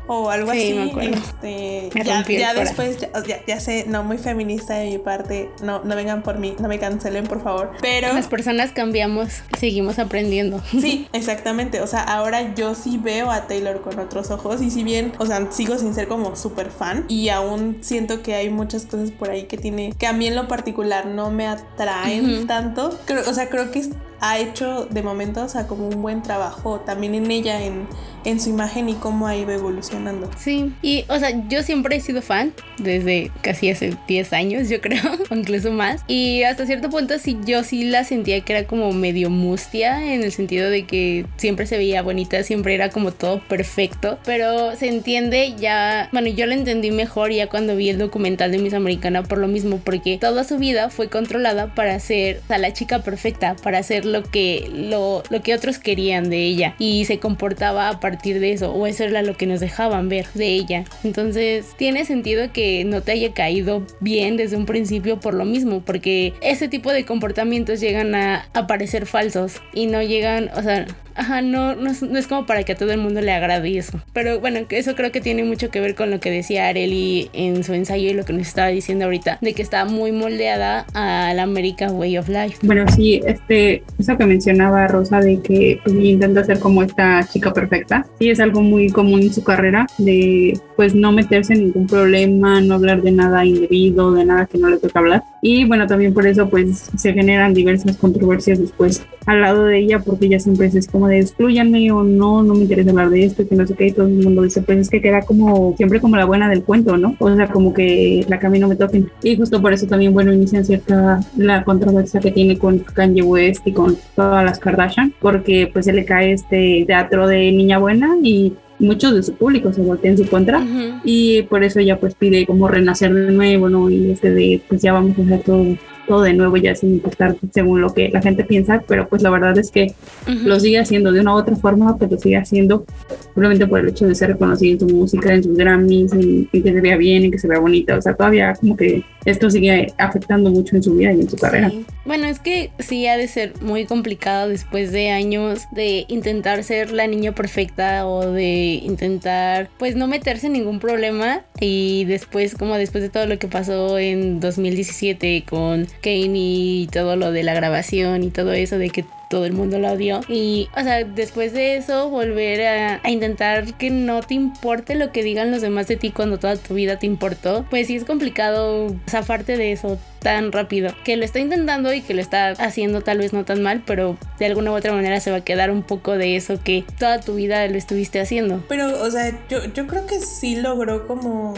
o 0.09 0.31
algo 0.31 0.51
así. 0.51 0.93
este, 1.01 1.91
ya, 2.05 2.55
después, 2.55 2.99
ya, 3.27 3.45
ya, 3.47 3.61
sé, 3.61 3.85
no 3.87 4.03
muy 4.03 4.19
feminista 4.19 4.75
de 4.75 4.91
mi 4.91 4.99
parte, 4.99 5.51
no, 5.63 5.85
no 5.85 5.95
vengan 5.95 6.23
por 6.23 6.39
mí, 6.39 6.57
no 6.59 6.69
me 6.69 6.79
cancelen, 6.79 7.27
por 7.27 7.43
favor. 7.43 7.73
Pero 7.81 8.13
las 8.13 8.27
personas 8.27 8.73
cambiamos, 8.73 9.43
seguimos 9.59 9.99
aprendiendo. 9.99 10.61
Sí, 10.71 11.09
exactamente. 11.13 11.81
O 11.81 11.87
sea, 11.87 12.03
ahora 12.03 12.55
yo 12.55 12.75
sí 12.75 12.99
veo 12.99 13.31
a 13.31 13.47
Taylor 13.47 13.81
con 13.81 13.99
otros 13.99 14.31
ojos 14.31 14.63
y 14.63 14.71
si 14.71 14.83
bien, 14.83 15.13
o 15.19 15.27
sea, 15.27 15.51
sigo 15.51 15.79
sin 15.79 15.95
ser 15.95 16.09
como 16.09 16.35
súper 16.37 16.71
fan 16.71 17.05
y 17.09 17.29
aún 17.29 17.79
siento 17.83 18.23
que 18.23 18.35
hay 18.35 18.49
muchas 18.49 18.87
cosas 18.87 19.11
por 19.11 19.31
ahí 19.31 19.45
que 19.45 19.59
tiene, 19.59 19.93
que 19.99 20.07
a 20.07 20.13
mí 20.13 20.27
en 20.27 20.35
lo 20.35 20.49
particular 20.49 21.07
no 21.07 21.31
me 21.31 21.47
atraen 21.47 22.47
tanto. 22.47 22.99
o 23.27 23.35
sea, 23.35 23.51
creo 23.51 23.71
que 23.71 23.91
ha 24.21 24.39
hecho 24.39 24.87
de 24.87 25.03
momento, 25.03 25.45
o 25.45 25.49
sea, 25.49 25.67
como 25.67 25.89
un 25.89 26.03
buen 26.03 26.23
trabajo 26.23 26.81
también 26.81 27.15
en 27.15 27.31
ella, 27.31 27.63
en, 27.63 27.87
en 28.25 28.41
su 28.41 28.51
imagen 28.51 28.89
y 28.89 28.95
cómo 28.95 29.27
ha 29.27 29.37
ido 29.37 29.53
evolucionando. 29.53 29.98
Sí, 30.37 30.73
y 30.83 31.05
o 31.09 31.19
sea, 31.19 31.33
yo 31.49 31.63
siempre 31.63 31.97
he 31.97 32.01
sido 32.01 32.23
fan, 32.23 32.53
desde 32.79 33.31
casi 33.43 33.71
hace 33.71 33.95
10 34.07 34.33
años, 34.33 34.69
yo 34.69 34.81
creo, 34.81 35.03
o 35.31 35.35
incluso 35.35 35.73
más. 35.73 36.03
Y 36.07 36.43
hasta 36.43 36.67
cierto 36.67 36.91
punto 36.91 37.19
sí, 37.19 37.39
yo 37.45 37.65
sí 37.65 37.85
la 37.85 38.05
sentía 38.05 38.41
que 38.41 38.53
era 38.53 38.67
como 38.67 38.93
medio 38.93 39.31
mustia, 39.31 40.15
en 40.15 40.23
el 40.23 40.33
sentido 40.33 40.71
de 40.71 40.85
que 40.85 41.27
siempre 41.37 41.67
se 41.67 41.77
veía 41.77 42.03
bonita, 42.03 42.43
siempre 42.43 42.75
era 42.75 42.91
como 42.91 43.13
todo 43.13 43.41
perfecto, 43.41 44.19
pero 44.25 44.75
se 44.77 44.89
entiende 44.89 45.55
ya, 45.59 46.09
bueno, 46.13 46.29
yo 46.29 46.47
lo 46.47 46.53
entendí 46.53 46.91
mejor 46.91 47.33
ya 47.33 47.49
cuando 47.49 47.77
vi 47.77 47.91
el 47.91 47.99
documental 47.99 48.53
de 48.53 48.59
Miss 48.59 48.75
Americana 48.75 49.23
por 49.23 49.39
lo 49.39 49.49
mismo, 49.49 49.81
porque 49.83 50.19
toda 50.19 50.45
su 50.45 50.59
vida 50.59 50.91
fue 50.91 51.09
controlada 51.09 51.75
para 51.75 51.99
ser, 52.01 52.41
o 52.45 52.47
sea, 52.47 52.59
la 52.59 52.73
chica 52.73 53.01
perfecta, 53.01 53.57
para 53.63 53.83
ser 53.83 54.05
lo 54.05 54.23
que, 54.23 54.71
lo, 54.73 55.23
lo 55.31 55.43
que 55.43 55.55
otros 55.55 55.79
querían 55.79 56.31
de 56.31 56.45
ella 56.45 56.75
y 56.79 57.05
se 57.05 57.19
comportaba 57.19 57.89
a 57.89 58.01
partir 58.01 58.41
de 58.41 58.53
eso 58.53 58.73
o 58.73 58.87
eso 58.87 59.05
era 59.05 59.23
lo 59.23 59.37
que 59.37 59.47
nos 59.47 59.61
dejaban 59.89 60.09
ver 60.09 60.27
de 60.35 60.47
ella. 60.47 60.85
Entonces 61.05 61.75
tiene 61.77 62.05
sentido 62.05 62.53
que 62.53 62.85
no 62.85 63.01
te 63.03 63.13
haya 63.13 63.33
caído 63.33 63.87
bien 64.01 64.37
desde 64.37 64.57
un 64.57 64.67
principio 64.67 65.21
por 65.21 65.35
lo 65.35 65.45
mismo, 65.45 65.83
porque 65.85 66.35
ese 66.41 66.69
tipo 66.69 66.93
de 66.93 67.05
comportamientos 67.05 67.81
llegan 67.81 68.15
a, 68.15 68.49
a 68.53 68.67
parecer 68.67 69.07
falsos 69.07 69.63
y 69.73 69.87
no 69.87 70.03
llegan, 70.03 70.51
o 70.57 70.63
sea, 70.63 70.87
Ajá, 71.19 71.43
no, 71.43 71.75
no 71.75 71.91
es, 71.91 72.27
como 72.29 72.47
para 72.47 72.63
que 72.63 72.73
a 72.73 72.75
todo 72.77 72.93
el 72.93 73.01
mundo 73.01 73.21
le 73.21 73.33
agrade 73.33 73.77
eso. 73.77 74.01
Pero 74.13 74.39
bueno, 74.39 74.61
eso 74.71 74.95
creo 74.95 75.11
que 75.11 75.21
tiene 75.21 75.43
mucho 75.43 75.69
que 75.69 75.81
ver 75.81 75.97
con 75.97 76.13
lo 76.13 76.21
que 76.21 76.31
decía 76.31 76.69
Areli 76.69 77.29
en 77.33 77.65
su 77.65 77.75
ensayo 77.75 78.09
y 78.09 78.15
lo 78.15 78.25
que 78.25 78.33
nos 78.33 78.47
estaba 78.47 78.69
diciendo 78.69 79.07
ahorita, 79.07 79.39
de 79.41 79.53
que 79.53 79.61
está 79.63 79.85
muy 79.85 80.13
moldeada 80.13 80.87
al 80.95 81.41
American 81.41 81.97
Way 81.97 82.19
of 82.19 82.29
Life. 82.29 82.59
Bueno, 82.63 82.85
sí, 82.95 83.21
este, 83.27 83.83
eso 83.99 84.17
que 84.17 84.27
mencionaba 84.27 84.87
Rosa 84.87 85.19
de 85.19 85.43
que 85.43 85.81
pues, 85.83 85.97
intenta 85.97 86.45
ser 86.45 86.61
como 86.61 86.85
esta 86.85 87.27
chica 87.27 87.53
perfecta, 87.53 88.07
sí 88.21 88.31
es 88.31 88.39
algo 88.39 88.63
muy 88.63 88.89
común 88.91 89.23
en 89.23 89.33
su 89.33 89.43
carrera, 89.43 89.89
de 89.99 90.57
pues 90.77 90.95
no 90.95 91.11
meterse 91.11 91.55
en 91.55 91.65
ningún 91.65 91.89
problema, 91.89 92.61
no 92.61 92.75
hablar 92.75 93.03
de 93.03 93.11
nada 93.11 93.45
indebido, 93.45 94.13
de 94.13 94.25
nada 94.25 94.47
que 94.47 94.59
no 94.59 94.71
le 94.71 94.79
toca 94.79 95.01
hablar. 95.01 95.25
Y 95.41 95.65
bueno, 95.65 95.87
también 95.87 96.13
por 96.13 96.27
eso 96.27 96.49
pues 96.49 96.91
se 96.97 97.13
generan 97.13 97.55
diversas 97.55 97.97
controversias 97.97 98.59
después 98.59 99.07
al 99.27 99.43
lado 99.43 99.65
de 99.67 99.79
ella, 99.79 99.99
porque 100.01 100.27
ella 100.27 100.41
siempre 100.41 100.67
es 100.67 100.89
como 100.89 101.07
de 101.07 101.21
excluyanme 101.21 101.93
o 101.93 102.03
no, 102.03 102.43
no 102.43 102.55
me 102.55 102.61
interesa 102.61 102.91
hablar 102.91 103.11
de 103.11 103.25
esto, 103.25 103.47
que 103.47 103.55
no 103.55 103.67
sé 103.67 103.75
qué, 103.75 103.89
y 103.89 103.93
todo 103.93 104.07
el 104.07 104.25
mundo 104.25 104.43
dice, 104.43 104.63
pues 104.63 104.79
es 104.79 104.91
que 104.91 105.03
queda 105.03 105.23
como 105.23 105.75
siempre 105.77 106.01
como 106.01 106.17
la 106.17 106.25
buena 106.25 106.49
del 106.49 106.65
cuento, 106.65 106.97
¿no? 106.97 107.15
O 107.19 107.35
sea, 107.35 107.49
como 107.49 107.75
que 107.75 108.25
la 108.29 108.39
camino 108.39 108.69
me 108.69 108.77
toquen. 108.77 109.11
Y 109.23 109.37
justo 109.37 109.61
por 109.61 109.73
eso 109.73 109.87
también, 109.87 110.15
bueno, 110.15 110.33
inician 110.33 110.65
cierta 110.65 111.21
la 111.37 111.63
controversia 111.65 112.21
que 112.21 112.31
tiene 112.31 112.59
con 112.59 112.79
Kanye 112.79 113.23
West 113.23 113.67
y 113.67 113.73
con 113.73 113.97
todas 114.17 114.45
las 114.45 114.59
Kardashian, 114.59 115.13
porque 115.21 115.69
pues 115.73 115.85
se 115.85 115.93
le 115.93 116.05
cae 116.05 116.33
este 116.33 116.85
teatro 116.87 117.27
de 117.27 117.53
niña 117.53 117.79
buena 117.79 118.17
y 118.23 118.55
muchos 118.79 119.15
de 119.15 119.23
su 119.23 119.35
público 119.35 119.73
se 119.73 119.81
voltea 119.81 120.11
en 120.11 120.19
su 120.19 120.29
contra 120.29 120.65
y 121.05 121.43
por 121.43 121.65
eso 121.65 121.81
ella 121.81 121.99
pues 121.99 122.15
pide 122.15 122.47
como 122.47 122.69
renacer 122.69 123.13
de 123.13 123.33
nuevo, 123.33 123.69
¿no? 123.69 123.91
Y 123.91 124.11
este 124.11 124.33
de 124.33 124.61
pues 124.69 124.83
ya 124.83 124.93
vamos 124.93 125.19
a 125.19 125.23
hacer 125.23 125.43
todo 125.43 125.65
todo 126.09 126.23
de 126.23 126.33
nuevo 126.33 126.57
ya 126.57 126.75
sin 126.75 126.95
importar 126.95 127.37
según 127.53 127.81
lo 127.81 127.93
que 127.95 128.09
la 128.09 128.21
gente 128.21 128.45
piensa, 128.45 128.83
pero 128.89 129.09
pues 129.09 129.23
la 129.23 129.31
verdad 129.31 129.57
es 129.59 129.71
que 129.71 129.95
lo 130.27 130.59
sigue 130.59 130.79
haciendo 130.79 131.13
de 131.13 131.21
una 131.21 131.35
u 131.35 131.39
otra 131.39 131.55
forma, 131.55 131.97
pero 131.99 132.13
lo 132.13 132.19
sigue 132.19 132.37
haciendo 132.37 132.85
simplemente 133.27 133.67
por 133.67 133.81
el 133.81 133.89
hecho 133.91 134.07
de 134.07 134.15
ser 134.15 134.31
reconocido 134.31 134.73
en 134.73 134.89
su 134.89 134.97
música, 134.97 135.33
en 135.33 135.45
sus 135.45 135.57
Grammys, 135.57 136.13
en, 136.13 136.47
que 136.47 136.63
se 136.63 136.81
vea 136.81 136.97
bien, 136.97 137.25
y 137.27 137.31
que 137.31 137.39
se 137.39 137.47
vea 137.47 137.59
bonita, 137.59 137.97
o 137.97 138.03
sea, 138.03 138.15
todavía 138.15 138.55
como 138.55 138.77
que 138.77 139.05
esto 139.25 139.51
sigue 139.51 139.93
afectando 139.99 140.51
mucho 140.51 140.77
en 140.77 140.83
su 140.83 140.95
vida 140.95 141.13
y 141.13 141.21
en 141.21 141.29
su 141.29 141.37
carrera. 141.37 141.71
Bueno, 142.05 142.27
es 142.27 142.39
que 142.39 142.71
sí 142.79 143.07
ha 143.07 143.19
de 143.19 143.29
ser 143.29 143.53
muy 143.61 143.85
complicado 143.85 144.49
después 144.49 144.93
de 144.93 145.11
años 145.11 145.65
de 145.73 146.07
intentar 146.09 146.65
ser 146.65 146.91
la 146.91 147.07
niña 147.07 147.35
perfecta 147.35 148.07
o 148.07 148.33
de 148.33 148.81
intentar 148.83 149.69
pues 149.79 149.95
no 149.95 150.07
meterse 150.07 150.47
en 150.47 150.55
ningún 150.55 150.79
problema. 150.81 151.43
Y 151.61 152.07
después 152.07 152.55
como 152.55 152.77
después 152.77 153.03
de 153.03 153.11
todo 153.11 153.27
lo 153.27 153.39
que 153.39 153.49
pasó 153.49 153.99
en 153.99 154.41
2017 154.41 155.45
con 155.49 155.87
Kane 156.01 156.33
y 156.35 156.89
todo 156.93 157.17
lo 157.17 157.33
de 157.33 157.43
la 157.43 157.55
grabación 157.55 158.23
y 158.23 158.31
todo 158.31 158.53
eso 158.53 158.79
de 158.79 158.91
que 158.91 159.05
todo 159.29 159.45
el 159.45 159.53
mundo 159.53 159.79
la 159.79 159.93
odió. 159.93 160.21
Y, 160.29 160.69
o 160.77 160.81
sea, 160.81 161.05
después 161.05 161.53
de 161.53 161.77
eso, 161.77 162.09
volver 162.09 162.67
a, 162.67 163.09
intentar 163.09 163.75
que 163.75 163.91
no 163.91 164.21
te 164.21 164.35
importe 164.35 164.95
lo 164.95 165.13
que 165.13 165.23
digan 165.23 165.51
los 165.51 165.63
demás 165.63 165.87
de 165.89 165.97
ti 165.97 166.11
cuando 166.11 166.39
toda 166.39 166.57
tu 166.57 166.75
vida 166.75 166.99
te 166.99 167.07
importó, 167.07 167.65
pues 167.71 167.87
sí 167.87 167.97
es 167.97 168.05
complicado 168.05 168.95
zafarte 169.09 169.57
de 169.57 169.73
eso 169.73 169.99
tan 170.21 170.53
rápido. 170.53 170.93
Que 171.05 171.17
lo 171.17 171.25
está 171.25 171.39
intentando 171.39 171.93
y 171.93 172.01
que 172.01 172.15
lo 172.15 172.21
está 172.21 172.51
haciendo 172.51 173.03
tal 173.03 173.19
vez 173.19 173.33
no 173.33 173.45
tan 173.45 173.63
mal, 173.63 173.83
pero 173.87 174.17
de 174.39 174.47
alguna 174.47 174.73
u 174.73 174.75
otra 174.75 174.93
manera 174.93 175.21
se 175.21 175.31
va 175.31 175.39
a 175.39 175.45
quedar 175.45 175.71
un 175.71 175.83
poco 175.83 176.17
de 176.17 176.37
eso 176.37 176.61
que 176.63 176.85
toda 176.99 177.21
tu 177.21 177.35
vida 177.35 177.67
lo 177.69 177.77
estuviste 177.77 178.21
haciendo. 178.21 178.65
Pero, 178.69 179.03
o 179.03 179.11
sea, 179.11 179.39
yo, 179.49 179.65
yo 179.73 179.87
creo 179.87 180.07
que 180.07 180.21
sí 180.21 180.57
logró 180.57 181.07
como 181.07 181.55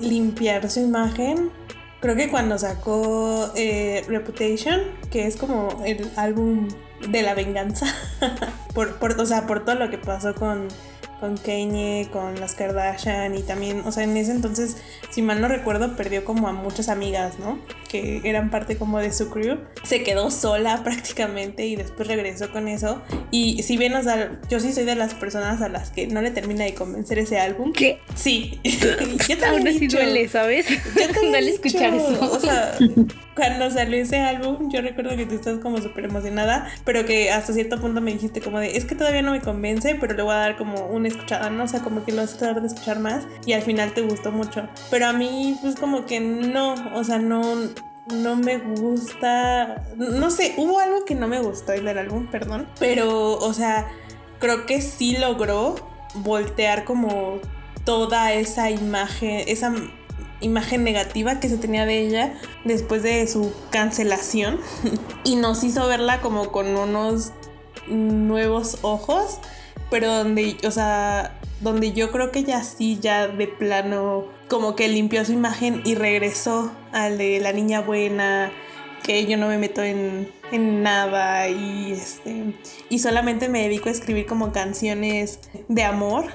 limpiar 0.00 0.70
su 0.70 0.80
imagen 0.80 1.50
Creo 2.06 2.14
que 2.14 2.28
cuando 2.28 2.56
sacó 2.56 3.50
eh, 3.56 4.04
Reputation, 4.06 4.80
que 5.10 5.26
es 5.26 5.34
como 5.34 5.82
el 5.84 6.08
álbum 6.14 6.68
de 7.08 7.22
la 7.22 7.34
venganza, 7.34 7.92
por, 8.76 9.00
por, 9.00 9.20
o 9.20 9.26
sea, 9.26 9.44
por 9.48 9.64
todo 9.64 9.74
lo 9.74 9.90
que 9.90 9.98
pasó 9.98 10.32
con 10.32 10.68
con 11.20 11.36
Kanye, 11.36 12.08
con 12.12 12.38
las 12.40 12.54
Kardashian 12.54 13.34
y 13.36 13.42
también, 13.42 13.82
o 13.86 13.92
sea, 13.92 14.04
en 14.04 14.16
ese 14.16 14.32
entonces, 14.32 14.76
si 15.10 15.22
mal 15.22 15.40
no 15.40 15.48
recuerdo, 15.48 15.96
perdió 15.96 16.24
como 16.24 16.48
a 16.48 16.52
muchas 16.52 16.88
amigas, 16.88 17.38
¿no? 17.38 17.58
Que 17.88 18.20
eran 18.24 18.50
parte 18.50 18.76
como 18.76 18.98
de 18.98 19.12
su 19.12 19.30
crew. 19.30 19.58
Se 19.82 20.02
quedó 20.02 20.30
sola 20.30 20.80
prácticamente 20.84 21.66
y 21.66 21.76
después 21.76 22.08
regresó 22.08 22.50
con 22.52 22.68
eso. 22.68 23.02
Y 23.30 23.62
si 23.62 23.76
bien, 23.76 23.94
o 23.94 24.02
sea, 24.02 24.38
yo 24.48 24.60
sí 24.60 24.72
soy 24.72 24.84
de 24.84 24.94
las 24.94 25.14
personas 25.14 25.62
a 25.62 25.68
las 25.68 25.90
que 25.90 26.06
no 26.06 26.20
le 26.20 26.30
termina 26.30 26.64
de 26.64 26.74
convencer 26.74 27.18
ese 27.18 27.38
álbum. 27.38 27.72
¿Qué? 27.72 28.00
Sí. 28.14 28.60
yo 28.64 29.38
también 29.38 29.66
Aún 29.66 29.68
así 29.68 29.86
duele, 29.86 30.28
¿sabes? 30.28 30.66
Yo 30.68 31.08
también 31.12 31.48
escuchar 31.48 31.94
eso. 31.94 32.32
O 32.32 32.40
sea, 32.40 32.76
cuando 33.36 33.70
salió 33.70 34.02
ese 34.02 34.18
álbum, 34.18 34.70
yo 34.70 34.80
recuerdo 34.80 35.16
que 35.16 35.26
tú 35.26 35.34
estás 35.34 35.58
como 35.58 35.78
súper 35.78 36.06
emocionada, 36.06 36.68
pero 36.84 37.04
que 37.04 37.30
hasta 37.30 37.52
cierto 37.52 37.80
punto 37.80 38.00
me 38.00 38.12
dijiste 38.12 38.40
como 38.40 38.58
de, 38.58 38.76
es 38.76 38.84
que 38.84 38.94
todavía 38.94 39.22
no 39.22 39.32
me 39.32 39.40
convence, 39.40 39.96
pero 40.00 40.14
le 40.14 40.22
voy 40.22 40.34
a 40.34 40.38
dar 40.38 40.56
como 40.56 40.86
un 40.86 41.05
escuchada, 41.08 41.50
¿no? 41.50 41.64
O 41.64 41.68
sea, 41.68 41.80
como 41.80 42.04
que 42.04 42.12
lo 42.12 42.22
vas 42.22 42.34
a 42.34 42.38
tratar 42.38 42.62
de 42.62 42.68
escuchar 42.68 42.98
más 42.98 43.24
y 43.44 43.52
al 43.52 43.62
final 43.62 43.92
te 43.92 44.02
gustó 44.02 44.32
mucho. 44.32 44.68
Pero 44.90 45.06
a 45.06 45.12
mí, 45.12 45.56
pues 45.60 45.76
como 45.76 46.06
que 46.06 46.20
no, 46.20 46.74
o 46.94 47.04
sea, 47.04 47.18
no, 47.18 47.40
no 48.12 48.36
me 48.36 48.58
gusta, 48.58 49.82
no 49.96 50.30
sé, 50.30 50.54
hubo 50.56 50.78
algo 50.78 51.04
que 51.04 51.14
no 51.14 51.28
me 51.28 51.40
gustó 51.40 51.72
del 51.72 51.88
álbum, 51.88 52.26
perdón, 52.28 52.68
pero, 52.78 53.38
o 53.38 53.52
sea, 53.52 53.88
creo 54.38 54.66
que 54.66 54.80
sí 54.80 55.16
logró 55.16 55.74
voltear 56.14 56.84
como 56.84 57.40
toda 57.84 58.32
esa 58.32 58.70
imagen, 58.70 59.44
esa 59.46 59.74
imagen 60.40 60.84
negativa 60.84 61.40
que 61.40 61.48
se 61.48 61.56
tenía 61.56 61.86
de 61.86 62.06
ella 62.06 62.34
después 62.64 63.02
de 63.02 63.26
su 63.26 63.52
cancelación 63.70 64.60
y 65.24 65.36
nos 65.36 65.64
hizo 65.64 65.86
verla 65.88 66.20
como 66.20 66.52
con 66.52 66.76
unos 66.76 67.32
nuevos 67.88 68.78
ojos 68.82 69.40
pero 69.90 70.12
donde, 70.12 70.56
o 70.66 70.70
sea, 70.70 71.38
donde 71.60 71.92
yo 71.92 72.10
creo 72.10 72.30
que 72.30 72.44
ya 72.44 72.62
sí, 72.62 72.98
ya 73.00 73.28
de 73.28 73.46
plano, 73.46 74.26
como 74.48 74.76
que 74.76 74.88
limpió 74.88 75.24
su 75.24 75.32
imagen 75.32 75.82
y 75.84 75.94
regresó 75.94 76.72
al 76.92 77.18
de 77.18 77.40
la 77.40 77.52
niña 77.52 77.80
buena, 77.80 78.50
que 79.02 79.24
yo 79.26 79.36
no 79.36 79.48
me 79.48 79.58
meto 79.58 79.82
en, 79.82 80.30
en 80.52 80.82
nada 80.82 81.48
y 81.48 81.92
este 81.92 82.54
y 82.88 82.98
solamente 82.98 83.48
me 83.48 83.62
dedico 83.62 83.88
a 83.88 83.92
escribir 83.92 84.26
como 84.26 84.52
canciones 84.52 85.40
de 85.68 85.84
amor 85.84 86.26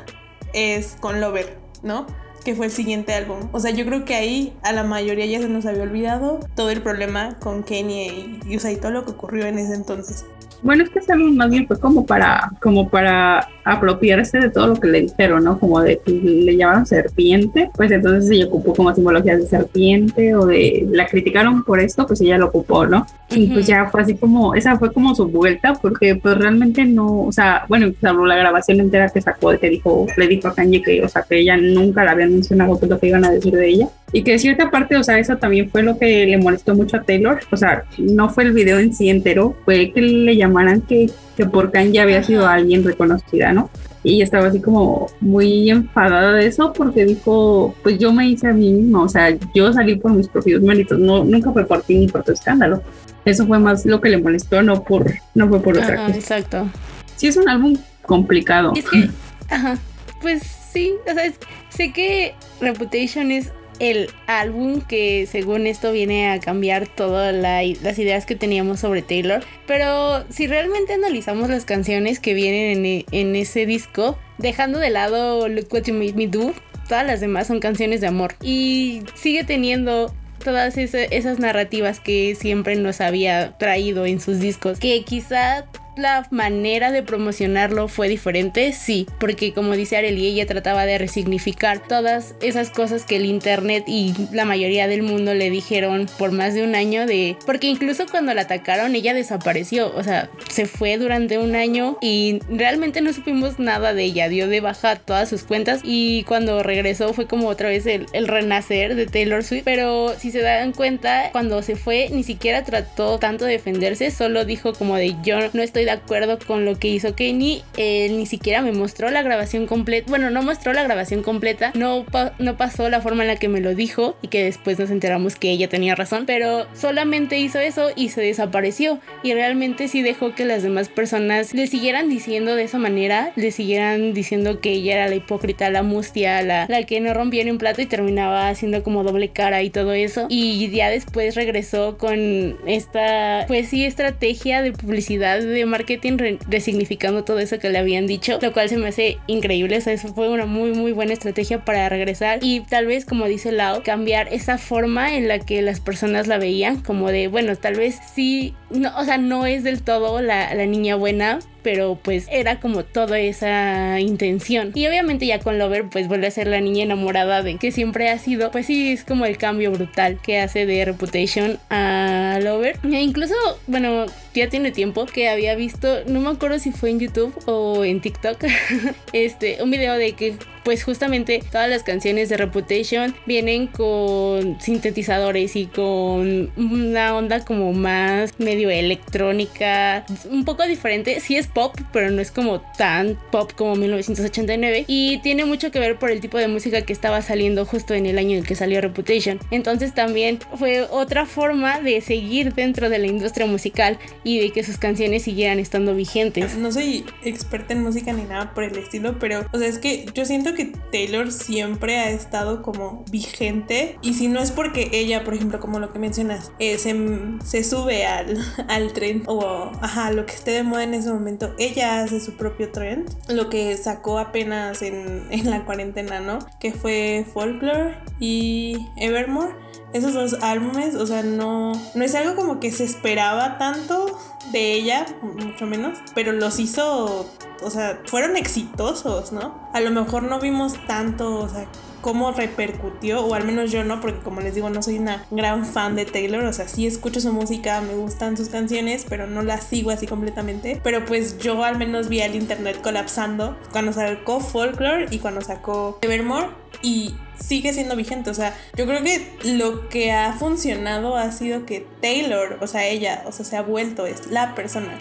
es 0.54 0.98
con 1.00 1.22
Lover, 1.22 1.58
¿no? 1.84 2.08
Que 2.44 2.56
fue 2.56 2.66
el 2.66 2.72
siguiente 2.72 3.14
álbum. 3.14 3.50
O 3.52 3.60
sea, 3.60 3.72
yo 3.72 3.86
creo 3.86 4.04
que 4.04 4.16
ahí 4.16 4.58
a 4.64 4.72
la 4.72 4.84
mayoría 4.84 5.26
ya 5.26 5.40
se 5.40 5.48
nos 5.48 5.66
había 5.66 5.84
olvidado 5.84 6.40
todo 6.56 6.72
el 6.72 6.82
problema 6.82 7.38
con 7.40 7.64
Kanye 7.64 8.08
y, 8.08 8.40
y, 8.52 8.58
o 8.58 8.60
sea, 8.60 8.72
y 8.72 8.78
todo 8.78 8.92
lo 8.92 9.06
que 9.06 9.12
ocurrió 9.12 9.46
en 9.46 9.60
ese 9.60 9.76
entonces. 9.76 10.26
Bueno, 10.62 10.84
es 10.84 10.90
que 10.90 11.00
ese 11.00 11.14
álbum 11.14 11.36
más 11.36 11.50
bien 11.50 11.68
fue 11.68 11.80
como 11.80 12.06
para, 12.06 12.52
como 12.62 12.90
para 12.90 13.48
apropiarse 13.64 14.40
de 14.40 14.50
todo 14.50 14.68
lo 14.68 14.76
que 14.76 14.88
le 14.88 15.02
dijeron, 15.02 15.44
¿no? 15.44 15.60
Como 15.60 15.82
de 15.82 16.00
que 16.00 16.12
le 16.12 16.58
llamaron 16.58 16.86
serpiente, 16.86 17.70
pues 17.76 17.92
entonces 17.92 18.30
ella 18.32 18.48
ocupó 18.48 18.74
como 18.74 18.94
simbología 18.94 19.38
de 19.38 19.46
serpiente 19.46 20.36
o 20.36 20.46
de 20.46 20.88
la 20.92 21.06
criticaron 21.06 21.64
por 21.64 21.80
esto, 21.80 22.06
pues 22.08 22.22
ella 22.22 22.38
lo 22.38 22.48
ocupó, 22.48 22.86
¿no? 22.86 23.06
Y 23.30 23.48
pues 23.48 23.68
ya 23.68 23.88
fue 23.90 24.02
así 24.02 24.16
como, 24.16 24.56
esa 24.56 24.78
fue 24.78 24.92
como 24.92 25.16
su 25.16 25.28
vuelta, 25.28 25.74
porque 25.82 26.16
pues 26.16 26.38
realmente 26.38 26.84
no, 26.84 27.24
o 27.24 27.32
sea, 27.32 27.66
bueno, 27.70 27.88
pues 28.00 28.14
la 28.14 28.36
grabación 28.36 28.80
entera 28.80 29.10
que 29.10 29.22
sacó 29.22 29.52
de 29.52 29.60
que 29.60 29.70
dijo, 29.70 30.06
le 30.18 30.28
dijo 30.28 30.48
a 30.48 30.56
Kanye 30.56 30.82
que, 30.82 31.04
o 31.04 31.08
sea, 31.08 31.24
que 31.28 31.40
ella 31.40 31.56
nunca 31.58 32.04
la 32.04 32.12
habían 32.12 32.34
mencionado, 32.34 32.78
pues 32.78 32.90
lo 32.90 33.00
que 33.00 33.08
iban 33.08 33.24
a 33.24 33.32
decir 33.32 33.54
de 33.54 33.68
ella. 33.68 33.88
Y 34.14 34.24
que 34.24 34.34
de 34.34 34.40
cierta 34.40 34.70
parte, 34.70 34.98
o 34.98 35.04
sea, 35.04 35.18
eso 35.18 35.38
también 35.38 35.70
fue 35.70 35.84
lo 35.84 35.98
que 35.98 36.26
le 36.26 36.38
molestó 36.38 36.76
mucho 36.76 36.98
a 36.98 37.04
Taylor, 37.04 37.40
o 37.50 37.58
sea, 37.58 37.84
no 37.98 38.30
fue 38.30 38.44
el 38.44 38.52
video 38.52 38.80
en 38.80 38.94
sí 38.94 39.10
entero, 39.10 39.56
fue 39.64 39.92
que 39.94 40.02
le 40.02 40.36
llamaran 40.36 40.82
que 40.82 41.10
que 41.42 41.50
por 41.50 41.72
Kanye 41.72 42.00
había 42.00 42.22
sido 42.22 42.48
alguien 42.48 42.84
reconocida, 42.84 43.52
¿no? 43.52 43.72
Y 44.04 44.22
estaba 44.22 44.48
así 44.48 44.62
como 44.62 45.08
muy 45.20 45.72
enfadada 45.72 46.34
de 46.34 46.46
eso 46.46 46.72
porque 46.72 47.04
dijo, 47.04 47.74
pues 47.82 47.98
yo 47.98 48.14
me 48.14 48.28
hice 48.28 48.48
a 48.48 48.54
mí 48.54 48.72
misma, 48.72 49.04
o 49.04 49.10
sea, 49.10 49.36
yo 49.56 49.74
salí 49.74 49.96
por 49.96 50.14
mis 50.14 50.28
propios 50.28 50.62
méritos, 50.62 51.00
no, 51.00 51.24
nunca 51.24 51.52
fue 51.52 51.66
por 51.66 51.82
ti 51.82 51.98
ni 51.98 52.08
por 52.08 52.24
tu 52.24 52.32
escándalo. 52.32 52.84
Eso 53.26 53.48
fue 53.48 53.58
más 53.58 53.86
lo 53.88 54.00
que 54.02 54.10
le 54.10 54.18
molestó, 54.18 54.62
no 54.62 54.84
por, 54.84 55.12
no 55.34 55.50
fue 55.50 55.60
por 55.60 55.78
otra 55.78 56.06
cosa. 56.06 56.18
Exacto. 56.18 56.70
Sí 57.16 57.28
es 57.28 57.38
un 57.38 57.50
álbum 57.50 57.76
complicado. 58.04 58.74
Es 58.76 58.88
que, 58.88 59.10
ajá, 59.50 59.80
pues 60.22 60.44
sí, 60.44 60.94
o 61.10 61.14
sea, 61.14 61.32
sé 61.70 61.92
que 61.92 62.36
Reputation 62.60 63.32
es 63.32 63.52
el 63.82 64.12
álbum 64.28 64.80
que 64.80 65.26
según 65.26 65.66
esto 65.66 65.92
viene 65.92 66.30
a 66.30 66.40
cambiar 66.40 66.88
todas 66.88 67.34
las 67.34 67.98
ideas 67.98 68.28
que 68.28 68.36
teníamos 68.36 68.80
sobre 68.80 69.02
Taylor. 69.02 69.44
Pero 69.66 70.24
si 70.30 70.46
realmente 70.46 70.94
analizamos 70.94 71.50
las 71.50 71.66
canciones 71.66 72.20
que 72.20 72.36
vienen 72.36 72.86
en, 72.86 73.06
en 73.12 73.36
ese 73.36 73.66
disco, 73.66 74.20
dejando 74.38 74.78
de 74.78 74.92
lado 74.92 75.48
Look 75.48 75.68
What 75.72 75.86
You 75.86 75.96
Made 75.96 76.14
Me 76.14 76.28
Do, 76.28 76.54
todas 76.88 77.08
las 77.08 77.22
demás 77.22 77.48
son 77.48 77.60
canciones 77.60 78.02
de 78.02 78.08
amor. 78.08 78.36
Y 78.40 79.02
sigue 79.16 79.44
teniendo 79.44 80.14
todas 80.44 80.78
esas 80.78 81.40
narrativas 81.40 82.00
que 82.00 82.36
siempre 82.36 82.76
nos 82.76 83.02
había 83.02 83.58
traído 83.58 84.06
en 84.06 84.20
sus 84.20 84.40
discos, 84.40 84.78
que 84.78 85.04
quizá 85.04 85.66
la 85.96 86.28
manera 86.32 86.92
de 86.92 87.04
promocionarlo 87.04 87.88
fue 87.88 88.08
diferente, 88.08 88.72
sí, 88.74 89.08
porque 89.20 89.54
como 89.54 89.74
dice 89.74 89.98
Arely, 89.98 90.28
ella 90.28 90.46
trataba 90.46 90.86
de 90.86 90.98
resignificar 90.98 91.86
todas 91.86 92.36
esas 92.42 92.70
cosas 92.70 93.06
que 93.06 93.18
el 93.18 93.26
internet 93.26 93.84
y 93.88 94.14
la 94.32 94.46
mayoría 94.46 94.88
del 94.88 95.04
mundo 95.04 95.34
le 95.34 95.50
dijeron 95.50 96.08
por 96.18 96.32
más 96.32 96.54
de 96.54 96.64
un 96.64 96.76
año 96.76 97.06
de, 97.06 97.36
porque 97.46 97.68
incluso 97.68 98.06
cuando 98.10 98.34
la 98.34 98.42
atacaron 98.42 98.96
ella 98.96 99.14
desapareció, 99.14 99.94
o 99.96 100.04
sea, 100.04 100.30
se 100.50 100.66
fue 100.66 100.98
durante 100.98 101.38
un 101.38 101.56
año 101.56 101.98
y 102.02 102.40
realmente 102.50 103.02
no 103.02 103.14
supimos 103.14 103.60
nada 103.60 103.94
de 103.94 104.04
ella, 104.04 104.30
dio 104.30 104.48
de 104.48 104.62
baja 104.62 104.96
todas 104.96 105.30
sus 105.30 105.44
cuentas 105.44 105.82
y 105.84 106.24
cuando 106.24 106.64
regresó 106.64 107.14
fue 107.14 107.28
como 107.28 107.48
otra 107.48 107.70
vez 107.70 107.86
el, 107.86 108.06
el 108.14 108.28
renacer 108.28 108.96
de 108.96 109.06
Taylor 109.08 109.44
Swift, 109.44 109.64
pero 109.66 110.16
si 110.18 110.32
se 110.32 110.42
dan 110.42 110.72
cuenta, 110.72 111.30
cuando 111.32 111.62
se 111.62 111.76
fue 111.76 112.10
ni 112.12 112.24
siquiera 112.24 112.64
trató 112.64 113.20
tanto 113.20 113.46
de 113.46 113.54
defenderse, 113.54 114.12
solo 114.12 114.46
dijo 114.46 114.74
como 114.74 114.96
de 114.96 115.16
yo 115.24 115.38
no 115.54 115.62
estoy 115.62 115.81
de 115.86 115.92
acuerdo 115.92 116.40
con 116.40 116.66
lo 116.66 116.78
que 116.80 116.88
hizo 116.88 117.16
Kenny. 117.16 117.64
Él 117.78 118.18
ni 118.18 118.26
siquiera 118.26 118.62
me 118.62 118.72
mostró 118.72 119.10
la 119.10 119.22
grabación 119.22 119.68
completa. 119.68 120.10
Bueno, 120.10 120.30
no 120.30 120.42
mostró 120.42 120.74
la 120.74 120.84
grabación 120.84 121.24
completa. 121.24 121.72
No, 121.76 122.06
no 122.40 122.58
pasó 122.58 122.90
la 122.90 123.02
forma 123.02 123.24
en 123.24 123.28
la 123.28 123.36
que 123.36 123.48
me 123.48 123.62
lo 123.62 123.76
dijo 123.76 124.18
y 124.22 124.28
que 124.28 124.44
después 124.44 124.80
nos 124.80 124.92
enteramos 124.92 125.36
que 125.36 125.52
ella 125.52 125.70
tenía 125.70 125.96
razón. 125.96 126.26
Pero 126.26 126.68
solamente 126.74 127.40
hizo 127.40 127.60
eso 127.60 127.90
y 127.96 128.10
se 128.10 128.22
desapareció. 128.22 129.00
Y 129.24 129.34
realmente 129.34 129.88
sí 129.88 130.02
dejó 130.02 130.36
que 130.36 130.46
las 130.46 130.64
demás 130.64 130.90
personas 130.90 131.54
le 131.54 131.68
siguieran 131.68 132.10
diciendo 132.10 132.56
de 132.56 132.64
esa 132.64 132.78
manera. 132.78 133.34
Le 133.36 133.52
siguieran 133.52 134.14
diciendo 134.14 134.60
que 134.60 134.72
ella 134.72 134.96
era 134.96 135.08
la 135.08 135.16
hipócrita, 135.16 135.70
la 135.70 135.84
mustia, 135.84 136.42
la, 136.42 136.66
la 136.68 136.84
que 136.84 137.00
no 137.00 137.14
rompía 137.14 137.42
en 137.42 137.52
un 137.52 137.58
plato 137.58 137.82
y 137.82 137.86
terminaba 137.86 138.50
haciendo 138.50 138.84
como 138.84 139.04
doble 139.04 139.30
cara 139.30 139.62
y 139.62 139.70
todo 139.70 139.94
eso. 139.94 140.28
Y 140.30 140.70
ya 140.70 140.90
después 140.90 141.36
regresó 141.36 141.98
con 141.98 142.58
esta, 142.66 143.46
pues 143.48 143.70
sí, 143.70 143.86
estrategia 143.86 144.62
de 144.62 144.72
publicidad 144.72 145.42
de 145.42 145.66
marketing 145.72 146.38
resignificando 146.48 147.24
todo 147.24 147.40
eso 147.40 147.58
que 147.58 147.70
le 147.70 147.80
habían 147.80 148.06
dicho, 148.06 148.38
lo 148.42 148.54
cual 148.54 148.70
se 148.70 148.78
me 148.78 148.90
hace 148.90 149.18
increíble. 149.28 149.78
O 149.78 149.82
sea, 149.82 149.94
eso 149.94 150.14
fue 150.14 150.30
una 150.30 150.46
muy, 150.46 150.74
muy 150.74 150.92
buena 150.92 151.14
estrategia 151.14 151.66
para 151.66 151.90
regresar 151.90 152.40
y 152.44 152.62
tal 152.62 152.86
vez, 152.86 153.06
como 153.06 153.26
dice 153.26 153.52
Lau, 153.52 153.82
cambiar 153.84 154.28
esa 154.32 154.58
forma 154.58 155.16
en 155.16 155.28
la 155.28 155.40
que 155.40 155.62
las 155.62 155.80
personas 155.80 156.28
la 156.28 156.38
veían, 156.38 156.82
como 156.82 157.10
de, 157.10 157.28
bueno, 157.28 157.56
tal 157.56 157.76
vez 157.76 157.98
sí, 158.14 158.54
no, 158.74 158.92
o 158.98 159.04
sea, 159.04 159.18
no 159.18 159.46
es 159.46 159.64
del 159.64 159.82
todo 159.82 160.22
la, 160.22 160.54
la 160.54 160.66
niña 160.66 160.96
buena, 160.96 161.40
pero 161.64 162.00
pues 162.02 162.28
era 162.32 162.60
como 162.60 162.84
toda 162.84 163.20
esa 163.20 164.00
intención. 164.00 164.72
Y 164.74 164.88
obviamente 164.88 165.26
ya 165.26 165.40
con 165.40 165.60
Lover 165.60 165.90
pues 165.90 166.08
vuelve 166.08 166.28
a 166.28 166.32
ser 166.32 166.48
la 166.48 166.62
niña 166.62 166.84
enamorada 166.84 167.44
de 167.44 167.58
que 167.58 167.72
siempre 167.72 168.10
ha 168.10 168.18
sido, 168.18 168.52
pues 168.52 168.66
sí, 168.66 168.92
es 168.92 169.04
como 169.04 169.26
el 169.26 169.38
cambio 169.38 169.72
brutal 169.72 170.20
que 170.22 170.40
hace 170.40 170.66
de 170.66 170.86
Reputation 170.86 171.60
a 171.70 172.40
Lover. 172.42 172.78
E 172.84 173.02
incluso, 173.02 173.36
bueno, 173.68 174.06
ya 174.34 174.50
tiene 174.50 174.72
tiempo 174.72 175.06
que 175.06 175.30
había 175.30 175.56
visto, 175.56 176.04
no 176.06 176.20
me 176.20 176.30
acuerdo 176.30 176.60
si 176.60 176.72
fue 176.72 176.90
en 176.90 177.00
YouTube 177.00 177.34
o 177.46 177.84
en 177.84 178.02
TikTok, 178.02 178.44
este, 179.14 179.62
un 179.62 179.72
video 179.72 179.96
de 179.96 180.14
que 180.14 180.36
pues 180.64 180.84
justamente 180.84 181.42
todas 181.52 181.70
las 181.70 181.82
canciones 181.84 182.30
de 182.30 182.38
Reputation 182.38 183.16
vienen 183.26 183.66
con 183.68 184.62
sintetizadores 184.62 185.56
y 185.56 185.66
con 185.66 186.52
una 186.56 187.16
onda 187.16 187.44
como 187.44 187.74
más 187.74 188.40
medio 188.40 188.61
electrónica, 188.70 190.06
un 190.30 190.46
poco 190.46 190.66
diferente, 190.66 191.20
sí 191.20 191.36
es 191.36 191.48
pop, 191.48 191.76
pero 191.92 192.10
no 192.12 192.22
es 192.22 192.32
como 192.32 192.62
tan 192.78 193.18
pop 193.32 193.52
como 193.56 193.76
1989 193.76 194.86
y 194.88 195.20
tiene 195.20 195.46
mucho 195.46 195.72
que 195.72 195.80
ver 195.80 195.98
por 195.98 196.12
el 196.12 196.20
tipo 196.20 196.38
de 196.38 196.48
música 196.48 196.82
que 196.84 196.94
estaba 196.94 197.22
saliendo 197.22 197.66
justo 197.66 197.94
en 197.94 198.06
el 198.06 198.18
año 198.18 198.38
en 198.38 198.44
que 198.44 198.56
salió 198.56 198.82
Reputation. 198.82 199.40
Entonces 199.52 199.94
también 199.94 200.40
fue 200.56 200.88
otra 200.90 201.26
forma 201.26 201.80
de 201.80 202.02
seguir 202.02 202.54
dentro 202.54 202.90
de 202.90 203.00
la 203.00 203.08
industria 203.08 203.46
musical 203.46 203.98
y 204.24 204.40
de 204.40 204.52
que 204.52 204.64
sus 204.64 204.78
canciones 204.78 205.24
siguieran 205.24 205.60
estando 205.60 205.96
vigentes. 205.96 206.56
No 206.58 206.72
soy 206.72 207.06
experta 207.24 207.74
en 207.74 207.84
música 207.84 208.14
ni 208.14 208.24
nada 208.24 208.54
por 208.54 208.64
el 208.64 208.78
estilo, 208.78 209.20
pero 209.20 209.46
o 209.52 209.58
sea, 209.58 209.68
es 209.68 209.80
que 209.80 210.06
yo 210.14 210.26
siento 210.26 210.54
que 210.54 210.74
Taylor 210.92 211.32
siempre 211.32 211.98
ha 211.98 212.10
estado 212.10 212.62
como 212.62 213.04
vigente 213.12 213.98
y 214.02 214.14
si 214.14 214.28
no 214.28 214.42
es 214.42 214.52
porque 214.52 214.90
ella, 214.94 215.24
por 215.24 215.34
ejemplo, 215.34 215.60
como 215.60 215.80
lo 215.80 215.92
que 215.94 216.00
mencionas, 216.00 216.52
eh, 216.60 216.78
se, 216.78 217.64
sube 217.64 218.06
al, 218.06 218.38
al 218.68 218.94
tren 218.94 219.24
o 219.28 219.72
ajá, 219.82 220.12
lo 220.12 220.26
que 220.26 220.34
esté 220.34 220.52
de 220.52 220.64
moda 220.64 220.84
en 220.84 220.94
ese 220.94 221.12
momento, 221.12 221.54
ella 221.58 222.04
hace 222.04 222.20
su 222.20 222.36
propio 222.36 222.72
trend, 222.72 223.10
lo 223.30 223.50
que 223.50 223.78
sacó 223.78 224.20
apenas 224.20 224.82
en, 224.82 225.28
en 225.32 225.50
la 225.50 225.66
cuarentena, 225.66 226.20
¿no? 226.20 226.40
Que 226.60 226.74
fue 226.74 227.26
Folklore 227.34 227.98
y 228.20 228.78
Evermore 228.98 229.54
esos 229.94 230.14
dos 230.14 230.38
álbumes, 230.42 230.96
o 230.96 231.06
sea, 231.06 231.22
no, 231.24 231.74
no 231.96 232.04
es 232.04 232.16
algo 232.16 232.36
como 232.36 232.60
que 232.60 232.72
se 232.72 232.84
esperaba 232.84 233.58
tanto 233.58 234.18
de 234.52 234.74
ella, 234.74 235.06
mucho 235.22 235.66
menos, 235.66 236.00
pero 236.16 236.32
los 236.32 236.60
hizo, 236.60 237.30
o 237.62 237.70
sea, 237.70 238.02
fueron 238.06 238.38
exitosos, 238.38 239.32
¿no? 239.32 239.70
A 239.74 239.82
lo 239.82 239.92
mejor 239.92 240.24
no 240.24 240.40
vimos 240.40 240.76
tanto, 240.88 241.40
o 241.40 241.50
sea, 241.50 241.68
cómo 242.02 242.32
repercutió, 242.32 243.26
o 243.26 243.34
al 243.34 243.46
menos 243.46 243.72
yo 243.72 243.84
no, 243.84 244.02
porque 244.02 244.20
como 244.20 244.42
les 244.42 244.56
digo, 244.56 244.70
no 244.70 244.82
soy 244.82 244.98
una 244.98 245.26
gran 245.32 245.66
fan 245.66 245.96
de 245.96 246.06
Taylor, 246.06 246.44
o 246.44 246.54
sea, 246.54 246.68
sí 246.68 246.88
escucho 246.88 247.22
su 247.22 247.32
música, 247.34 247.82
me 247.82 247.94
gustan 247.94 248.38
sus 248.38 248.50
canciones, 248.50 249.06
pero 249.08 249.28
no 249.28 249.42
las 249.42 249.64
sigo 249.66 249.92
así 249.92 250.08
completamente. 250.08 250.80
Pero 250.84 251.06
pues 251.06 251.38
yo 251.40 251.64
al 251.64 251.78
menos 251.78 252.10
vi 252.10 252.22
al 252.22 252.36
internet 252.36 252.82
colapsando 252.82 253.58
cuando 253.72 253.94
sacó 253.94 254.40
Folklore 254.40 255.08
y 255.12 255.20
cuando 255.20 255.42
sacó 255.42 256.00
Evermore 256.02 256.48
y 256.82 257.16
sigue 257.40 257.74
siendo 257.74 257.96
vigente. 257.96 258.30
O 258.30 258.34
sea, 258.34 258.56
yo 258.76 258.86
creo 258.86 259.04
que 259.04 259.28
lo 259.44 259.90
que 259.90 260.12
ha 260.12 260.34
funcionado 260.34 261.18
ha 261.18 261.32
sido 261.32 261.66
que 261.66 261.86
Taylor, 262.02 262.58
o 262.62 262.68
sea, 262.68 262.86
ella, 262.86 263.24
o 263.26 263.32
sea, 263.32 263.46
se 263.46 263.58
ha 263.58 263.62
vuelto, 263.62 264.06
es 264.06 264.28
la 264.28 264.56
persona. 264.56 265.00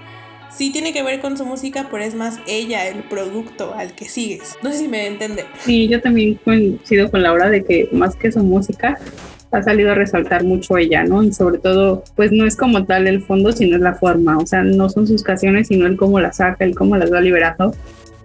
Sí 0.53 0.71
tiene 0.71 0.93
que 0.93 1.03
ver 1.03 1.21
con 1.21 1.37
su 1.37 1.45
música, 1.45 1.89
pero 1.91 2.03
es 2.03 2.15
más 2.15 2.39
ella, 2.47 2.87
el 2.89 3.03
producto 3.05 3.75
al 3.75 3.93
que 3.95 4.07
sigues. 4.07 4.57
No 4.63 4.71
sé 4.73 4.79
si 4.79 4.89
me 4.89 5.07
entiende. 5.07 5.45
Sí, 5.61 5.89
yo 5.89 6.01
también 6.01 6.39
coincido 6.45 7.11
con 7.11 7.23
Laura 7.23 7.49
de 7.51 7.65
que 7.65 7.89
más 7.93 8.17
que 8.17 8.33
su 8.33 8.41
música, 8.41 8.99
ha 9.53 9.63
salido 9.63 9.91
a 9.91 9.95
resaltar 9.95 10.45
mucho 10.45 10.77
ella, 10.77 11.05
¿no? 11.05 11.23
Y 11.23 11.33
sobre 11.33 11.59
todo, 11.59 12.05
pues 12.15 12.31
no 12.33 12.47
es 12.47 12.57
como 12.57 12.85
tal 12.85 13.07
el 13.07 13.23
fondo, 13.23 13.53
sino 13.53 13.77
es 13.77 13.83
la 13.83 13.95
forma, 13.95 14.39
o 14.39 14.47
sea, 14.47 14.63
no 14.63 14.89
son 14.89 15.07
sus 15.07 15.23
canciones, 15.23 15.69
sino 15.69 15.87
el 15.87 15.97
cómo 15.97 16.21
las 16.21 16.37
saca, 16.37 16.65
el 16.65 16.75
cómo 16.75 16.97
las 16.97 17.13
va 17.13 17.21
liberando 17.21 17.75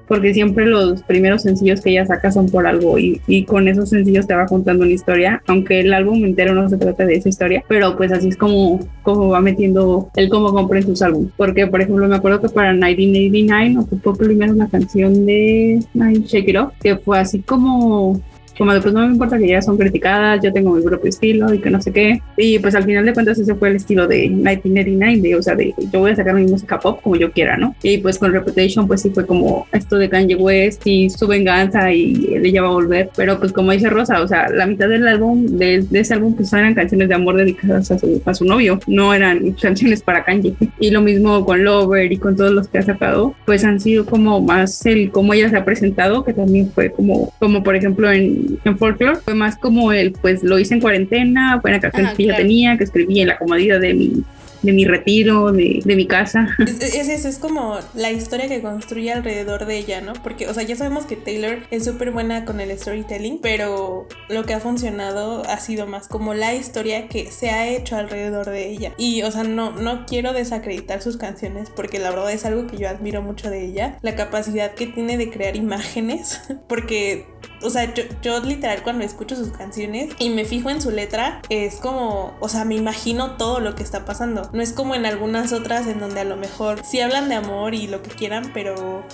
porque 0.07 0.33
siempre 0.33 0.65
los 0.65 1.03
primeros 1.03 1.43
sencillos 1.43 1.81
que 1.81 1.91
ella 1.91 2.05
saca 2.05 2.31
son 2.31 2.49
por 2.49 2.67
algo 2.67 2.97
y, 2.99 3.21
y, 3.27 3.45
con 3.45 3.67
esos 3.67 3.89
sencillos 3.89 4.27
te 4.27 4.35
va 4.35 4.45
contando 4.45 4.83
una 4.83 4.93
historia, 4.93 5.41
aunque 5.47 5.81
el 5.81 5.93
álbum 5.93 6.23
entero 6.25 6.53
no 6.53 6.69
se 6.69 6.77
trata 6.77 7.05
de 7.05 7.15
esa 7.15 7.29
historia, 7.29 7.63
pero 7.67 7.95
pues 7.97 8.11
así 8.11 8.29
es 8.29 8.37
como, 8.37 8.79
como 9.03 9.29
va 9.29 9.41
metiendo 9.41 10.09
el 10.15 10.29
cómo 10.29 10.53
compra 10.53 10.79
en 10.79 10.85
sus 10.85 11.01
álbumes. 11.01 11.31
Porque, 11.37 11.67
por 11.67 11.81
ejemplo, 11.81 12.07
me 12.07 12.15
acuerdo 12.15 12.41
que 12.41 12.49
para 12.49 12.73
1989 12.73 13.77
ocupó 13.79 14.15
primero 14.15 14.53
una 14.53 14.69
canción 14.69 15.25
de 15.25 15.79
Shake 15.93 16.49
It 16.49 16.57
Off, 16.57 16.73
que 16.81 16.97
fue 16.97 17.19
así 17.19 17.39
como 17.39 18.21
como 18.57 18.73
de 18.73 18.81
pues 18.81 18.93
no 18.93 19.01
me 19.01 19.13
importa 19.13 19.37
que 19.37 19.47
ya 19.47 19.61
son 19.61 19.77
criticadas, 19.77 20.39
yo 20.43 20.51
tengo 20.51 20.73
mi 20.73 20.83
propio 20.83 21.09
estilo 21.09 21.53
y 21.53 21.59
que 21.59 21.69
no 21.69 21.81
sé 21.81 21.91
qué. 21.91 22.21
Y 22.37 22.59
pues 22.59 22.75
al 22.75 22.83
final 22.83 23.05
de 23.05 23.13
cuentas 23.13 23.37
ese 23.39 23.55
fue 23.55 23.69
el 23.69 23.77
estilo 23.77 24.07
de 24.07 24.29
1989, 24.29 25.21
de, 25.21 25.35
o 25.35 25.41
sea, 25.41 25.55
de 25.55 25.73
yo 25.91 25.99
voy 25.99 26.11
a 26.11 26.15
sacar 26.15 26.35
mi 26.35 26.45
música 26.45 26.79
pop 26.79 26.99
como 27.01 27.15
yo 27.15 27.31
quiera, 27.31 27.57
¿no? 27.57 27.75
Y 27.83 27.97
pues 27.97 28.17
con 28.17 28.31
Reputation 28.31 28.87
pues 28.87 29.01
sí 29.01 29.09
fue 29.09 29.25
como 29.25 29.67
esto 29.71 29.97
de 29.97 30.09
Kanye 30.09 30.35
West 30.35 30.85
y 30.85 31.09
su 31.09 31.27
venganza 31.27 31.91
y 31.91 32.35
ella 32.43 32.61
va 32.61 32.69
a 32.69 32.71
volver, 32.71 33.09
pero 33.15 33.39
pues 33.39 33.51
como 33.51 33.71
dice 33.71 33.89
Rosa, 33.89 34.21
o 34.21 34.27
sea, 34.27 34.49
la 34.49 34.65
mitad 34.65 34.87
del 34.87 35.07
álbum, 35.07 35.45
de, 35.45 35.81
de 35.81 35.99
ese 35.99 36.13
álbum 36.13 36.35
pues 36.35 36.51
eran 36.53 36.73
canciones 36.73 37.09
de 37.09 37.15
amor 37.15 37.37
dedicadas 37.37 37.91
a 37.91 37.99
su, 37.99 38.21
a 38.25 38.33
su 38.33 38.45
novio, 38.45 38.79
no 38.87 39.13
eran 39.13 39.51
canciones 39.61 40.01
para 40.01 40.23
Kanye. 40.23 40.55
Y 40.79 40.91
lo 40.91 41.01
mismo 41.01 41.45
con 41.45 41.63
Lover 41.63 42.11
y 42.11 42.17
con 42.17 42.35
todos 42.35 42.51
los 42.51 42.67
que 42.67 42.77
ha 42.77 42.81
sacado, 42.81 43.35
pues 43.45 43.63
han 43.63 43.79
sido 43.79 44.05
como 44.05 44.41
más 44.41 44.85
el 44.85 45.11
cómo 45.11 45.33
ella 45.33 45.49
se 45.49 45.57
ha 45.57 45.65
presentado, 45.65 46.23
que 46.23 46.33
también 46.33 46.71
fue 46.71 46.91
como, 46.91 47.33
como 47.39 47.63
por 47.63 47.75
ejemplo 47.75 48.11
en 48.11 48.44
en 48.63 48.77
folklore 48.77 49.17
fue 49.17 49.35
más 49.35 49.57
como 49.57 49.91
el, 49.91 50.11
pues 50.11 50.43
lo 50.43 50.59
hice 50.59 50.75
en 50.75 50.81
cuarentena, 50.81 51.59
fue 51.61 51.71
una 51.71 51.79
canción 51.79 52.15
que 52.15 52.25
yo 52.25 52.35
tenía, 52.35 52.77
que 52.77 52.83
escribí 52.83 53.21
en 53.21 53.27
la 53.27 53.37
comodidad 53.37 53.79
de 53.79 53.93
mi, 53.93 54.23
de 54.65 54.73
mi 54.73 54.85
retiro, 54.85 55.51
de, 55.51 55.81
de 55.83 55.95
mi 55.95 56.07
casa. 56.07 56.47
Es, 56.85 57.09
eso, 57.09 57.27
es 57.27 57.39
como 57.39 57.77
la 57.93 58.11
historia 58.11 58.47
que 58.47 58.61
construye 58.61 59.11
alrededor 59.11 59.65
de 59.65 59.77
ella, 59.77 60.01
¿no? 60.01 60.13
Porque, 60.13 60.47
o 60.47 60.53
sea, 60.53 60.63
ya 60.63 60.75
sabemos 60.75 61.05
que 61.05 61.15
Taylor 61.15 61.59
es 61.71 61.85
súper 61.85 62.11
buena 62.11 62.45
con 62.45 62.59
el 62.59 62.77
storytelling, 62.77 63.39
pero 63.41 64.07
lo 64.29 64.43
que 64.45 64.53
ha 64.53 64.59
funcionado 64.59 65.43
ha 65.47 65.59
sido 65.59 65.87
más 65.87 66.07
como 66.07 66.33
la 66.33 66.53
historia 66.53 67.07
que 67.07 67.31
se 67.31 67.49
ha 67.49 67.67
hecho 67.67 67.95
alrededor 67.95 68.49
de 68.49 68.69
ella. 68.69 68.93
Y, 68.97 69.21
o 69.23 69.31
sea, 69.31 69.43
no, 69.43 69.71
no 69.71 70.05
quiero 70.05 70.33
desacreditar 70.33 71.01
sus 71.01 71.17
canciones 71.17 71.69
porque 71.69 71.99
la 71.99 72.09
verdad 72.09 72.31
es 72.31 72.45
algo 72.45 72.67
que 72.67 72.77
yo 72.77 72.89
admiro 72.89 73.21
mucho 73.21 73.49
de 73.49 73.65
ella, 73.65 73.97
la 74.01 74.15
capacidad 74.15 74.73
que 74.73 74.87
tiene 74.87 75.17
de 75.17 75.29
crear 75.29 75.55
imágenes, 75.55 76.41
porque 76.67 77.25
o 77.61 77.69
sea, 77.69 77.93
yo, 77.93 78.03
yo, 78.21 78.39
literal 78.41 78.83
cuando 78.83 79.03
escucho 79.03 79.35
sus 79.35 79.49
canciones 79.49 80.09
y 80.19 80.29
me 80.29 80.45
fijo 80.45 80.69
en 80.69 80.81
su 80.81 80.91
letra, 80.91 81.41
es 81.49 81.77
como, 81.77 82.35
o 82.39 82.49
sea, 82.49 82.65
me 82.65 82.75
imagino 82.75 83.37
todo 83.37 83.59
lo 83.59 83.75
que 83.75 83.83
está 83.83 84.05
pasando. 84.05 84.49
No 84.55 84.61
es 84.61 84.71
como 84.71 84.95
en 84.95 85.05
algunas 85.05 85.51
otras 85.51 85.85
en 85.85 85.99
donde 85.99 86.21
a 86.21 86.23
lo 86.23 86.37
mejor 86.37 86.79
sí 86.85 87.01
hablan 87.01 87.27
de 87.27 87.35
amor 87.35 87.73
y 87.73 87.87
lo 87.87 88.01
que 88.01 88.09
quieran, 88.09 88.51
pero 88.53 89.05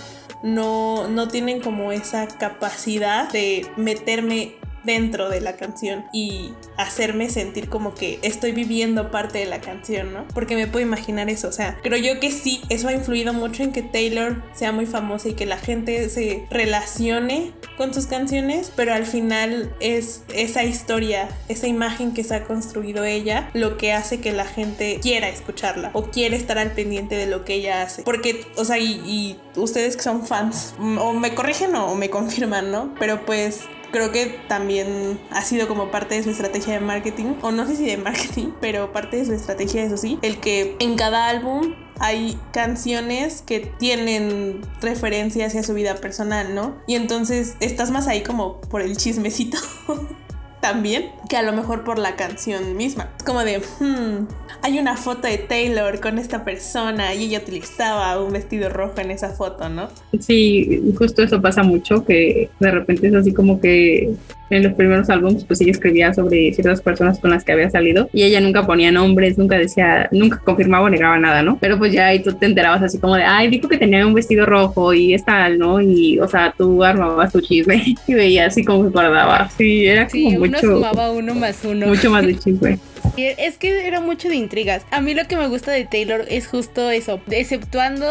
no, 0.44 1.08
no 1.08 1.28
tienen 1.30 1.62
como 1.62 1.92
esa 1.92 2.28
capacidad 2.28 3.28
de 3.32 3.66
meterme 3.76 4.54
dentro 4.84 5.30
de 5.30 5.42
la 5.42 5.56
canción 5.56 6.06
y 6.12 6.54
hacerme 6.78 7.30
sentir 7.30 7.70
como 7.70 7.94
que 7.94 8.20
estoy 8.22 8.52
viviendo 8.52 9.12
parte 9.12 9.40
de 9.40 9.46
la 9.46 9.62
canción, 9.62 10.14
¿no? 10.14 10.26
Porque 10.34 10.56
me 10.56 10.68
puedo 10.68 10.86
imaginar 10.86 11.30
eso, 11.30 11.48
o 11.48 11.52
sea, 11.52 11.78
creo 11.84 11.98
yo 11.98 12.20
que 12.20 12.32
sí, 12.32 12.62
eso 12.70 12.88
ha 12.88 12.94
influido 12.94 13.34
mucho 13.34 13.64
en 13.64 13.72
que 13.72 13.82
Taylor 13.82 14.42
sea 14.54 14.72
muy 14.72 14.86
famosa 14.86 15.30
y 15.30 15.34
que 15.34 15.46
la 15.46 15.58
gente 15.58 16.10
se 16.10 16.46
relacione 16.50 17.52
con 17.78 17.94
sus 17.94 18.08
canciones, 18.08 18.72
pero 18.76 18.94
al 18.94 19.06
final 19.06 19.74
es 19.80 20.24
esa 20.34 20.64
historia, 20.64 21.30
esa 21.48 21.68
imagen 21.68 22.14
que 22.14 22.24
se 22.24 22.36
ha 22.36 22.44
construido 22.44 23.04
ella, 23.04 23.50
lo 23.54 23.78
que 23.78 23.94
hace 23.94 24.20
que 24.20 24.32
la 24.32 24.46
gente 24.46 25.00
quiera 25.02 25.30
escucharla 25.30 25.92
o 25.94 26.06
quiere 26.06 26.36
estar 26.36 26.58
al 26.58 26.72
pendiente 26.72 27.16
de 27.16 27.28
lo 27.28 27.46
que 27.46 27.56
ella 27.56 27.82
hace. 27.82 28.04
Porque, 28.04 28.46
o 28.56 28.66
sea, 28.66 28.78
y, 28.78 29.02
y 29.06 29.40
ustedes 29.60 29.96
que 29.96 30.04
son 30.04 30.26
fans, 30.26 30.76
o 30.80 31.14
me 31.14 31.34
corrigen 31.34 31.76
o 31.76 31.96
me 31.96 32.10
confirman, 32.10 32.72
¿no? 32.72 32.94
Pero 33.00 33.26
pues 33.26 33.62
creo 33.92 34.12
que 34.12 34.40
también 34.48 35.20
ha 35.30 35.44
sido 35.44 35.68
como 35.68 35.92
parte 35.92 36.16
de 36.16 36.24
su 36.24 36.30
estrategia 36.30 36.74
de 36.74 36.80
marketing, 36.80 37.36
o 37.42 37.52
no 37.52 37.68
sé 37.68 37.76
si 37.76 37.86
de 37.86 37.98
marketing, 37.98 38.52
pero 38.62 38.92
parte 38.92 39.18
de 39.18 39.26
su 39.26 39.34
estrategia, 39.34 39.84
eso 39.84 39.98
sí, 39.98 40.20
el 40.22 40.40
que 40.40 40.76
en 40.80 40.96
cada 40.96 41.28
álbum 41.28 41.76
hay 42.00 42.40
canciones 42.52 43.44
que 43.44 43.60
tienen 43.60 44.62
referencias 44.82 45.50
hacia 45.50 45.62
su 45.62 45.74
vida 45.76 45.96
personal, 45.96 46.56
¿no? 46.56 46.76
Y 46.88 46.96
entonces 46.96 47.56
estás 47.60 47.92
más 47.92 48.08
ahí 48.08 48.24
como 48.24 48.60
por 48.62 48.82
el 48.82 48.98
chismecito. 48.98 49.58
también 50.62 51.12
que 51.30 51.38
a 51.38 51.42
lo 51.42 51.52
mejor 51.52 51.84
por 51.84 52.00
la 52.00 52.16
canción 52.16 52.78
misma. 52.78 53.10
Es 53.18 53.24
como 53.24 53.44
de, 53.44 53.60
hmm, 53.60 54.28
hay 54.62 54.80
una 54.80 54.96
foto 54.96 55.28
de 55.28 55.38
Taylor 55.38 56.00
con 56.00 56.20
esta 56.20 56.44
persona 56.44 57.14
y 57.14 57.26
ella 57.26 57.40
utilizaba 57.40 58.22
un 58.22 58.32
vestido 58.32 58.70
rojo 58.70 58.94
en 59.00 59.12
esa 59.12 59.30
foto, 59.30 59.70
¿no? 59.70 59.90
Sí, 60.20 60.94
justo 60.98 61.24
eso 61.24 61.42
pasa 61.42 61.64
mucho, 61.64 62.06
que 62.06 62.50
de 62.60 62.72
repente 62.72 63.08
es 63.08 63.16
así 63.16 63.34
como 63.34 63.60
que 63.60 64.14
en 64.52 64.64
los 64.64 64.74
primeros 64.74 65.10
álbumes, 65.10 65.44
pues 65.46 65.62
ella 65.62 65.72
escribía 65.72 66.14
sobre 66.14 66.54
ciertas 66.54 66.82
personas 66.82 67.20
con 67.20 67.32
las 67.32 67.44
que 67.44 67.54
había 67.54 67.70
salido 67.70 68.10
y 68.14 68.24
ella 68.24 68.42
nunca 68.42 68.66
ponía 68.66 68.92
nombres, 68.92 69.38
nunca 69.38 69.58
decía, 69.58 70.08
nunca 70.12 70.40
confirmaba 70.44 70.86
o 70.86 70.90
negaba 70.90 71.18
nada, 71.18 71.42
¿no? 71.42 71.58
Pero 71.60 71.78
pues 71.78 71.94
ya 71.94 72.08
ahí 72.08 72.22
tú 72.22 72.34
te 72.34 72.46
enterabas 72.46 72.84
así 72.84 73.00
como 73.00 73.16
de, 73.16 73.24
ay, 73.24 73.50
dijo 73.50 73.68
que 73.68 73.78
tenía 73.78 74.06
un 74.06 74.14
vestido 74.14 74.46
rojo 74.46 74.94
y 74.94 75.14
es 75.14 75.26
tal, 75.26 75.58
¿no? 75.58 75.82
Y, 75.82 76.20
o 76.20 76.28
sea, 76.28 76.54
tú 76.58 76.84
armabas 76.84 77.32
tu 77.32 77.42
chisme 77.42 77.82
y 78.08 78.14
veías 78.14 78.48
así 78.48 78.64
como 78.64 78.84
se 78.84 78.90
guardaba. 78.90 79.50
Sí, 79.58 79.86
era 79.86 80.08
como 80.08 80.30
sí, 80.30 80.38
mucho. 80.38 80.60
Uno 80.60 80.60
sumaba 80.60 81.12
uno 81.12 81.36
más 81.36 81.64
uno. 81.64 81.88
Mucho 81.88 82.10
más 82.10 82.26
de 82.26 82.38
chisme. 82.40 82.80
Es 83.18 83.58
que 83.58 83.88
era 83.88 84.00
mucho 84.00 84.30
de 84.30 84.36
intrigas. 84.36 84.84
A 84.92 85.02
mí 85.02 85.14
lo 85.14 85.28
que 85.28 85.36
me 85.36 85.48
gusta 85.48 85.72
de 85.72 85.86
Taylor 85.86 86.26
es 86.30 86.48
justo 86.48 86.90
eso. 86.90 87.20
Exceptuando 87.30 88.08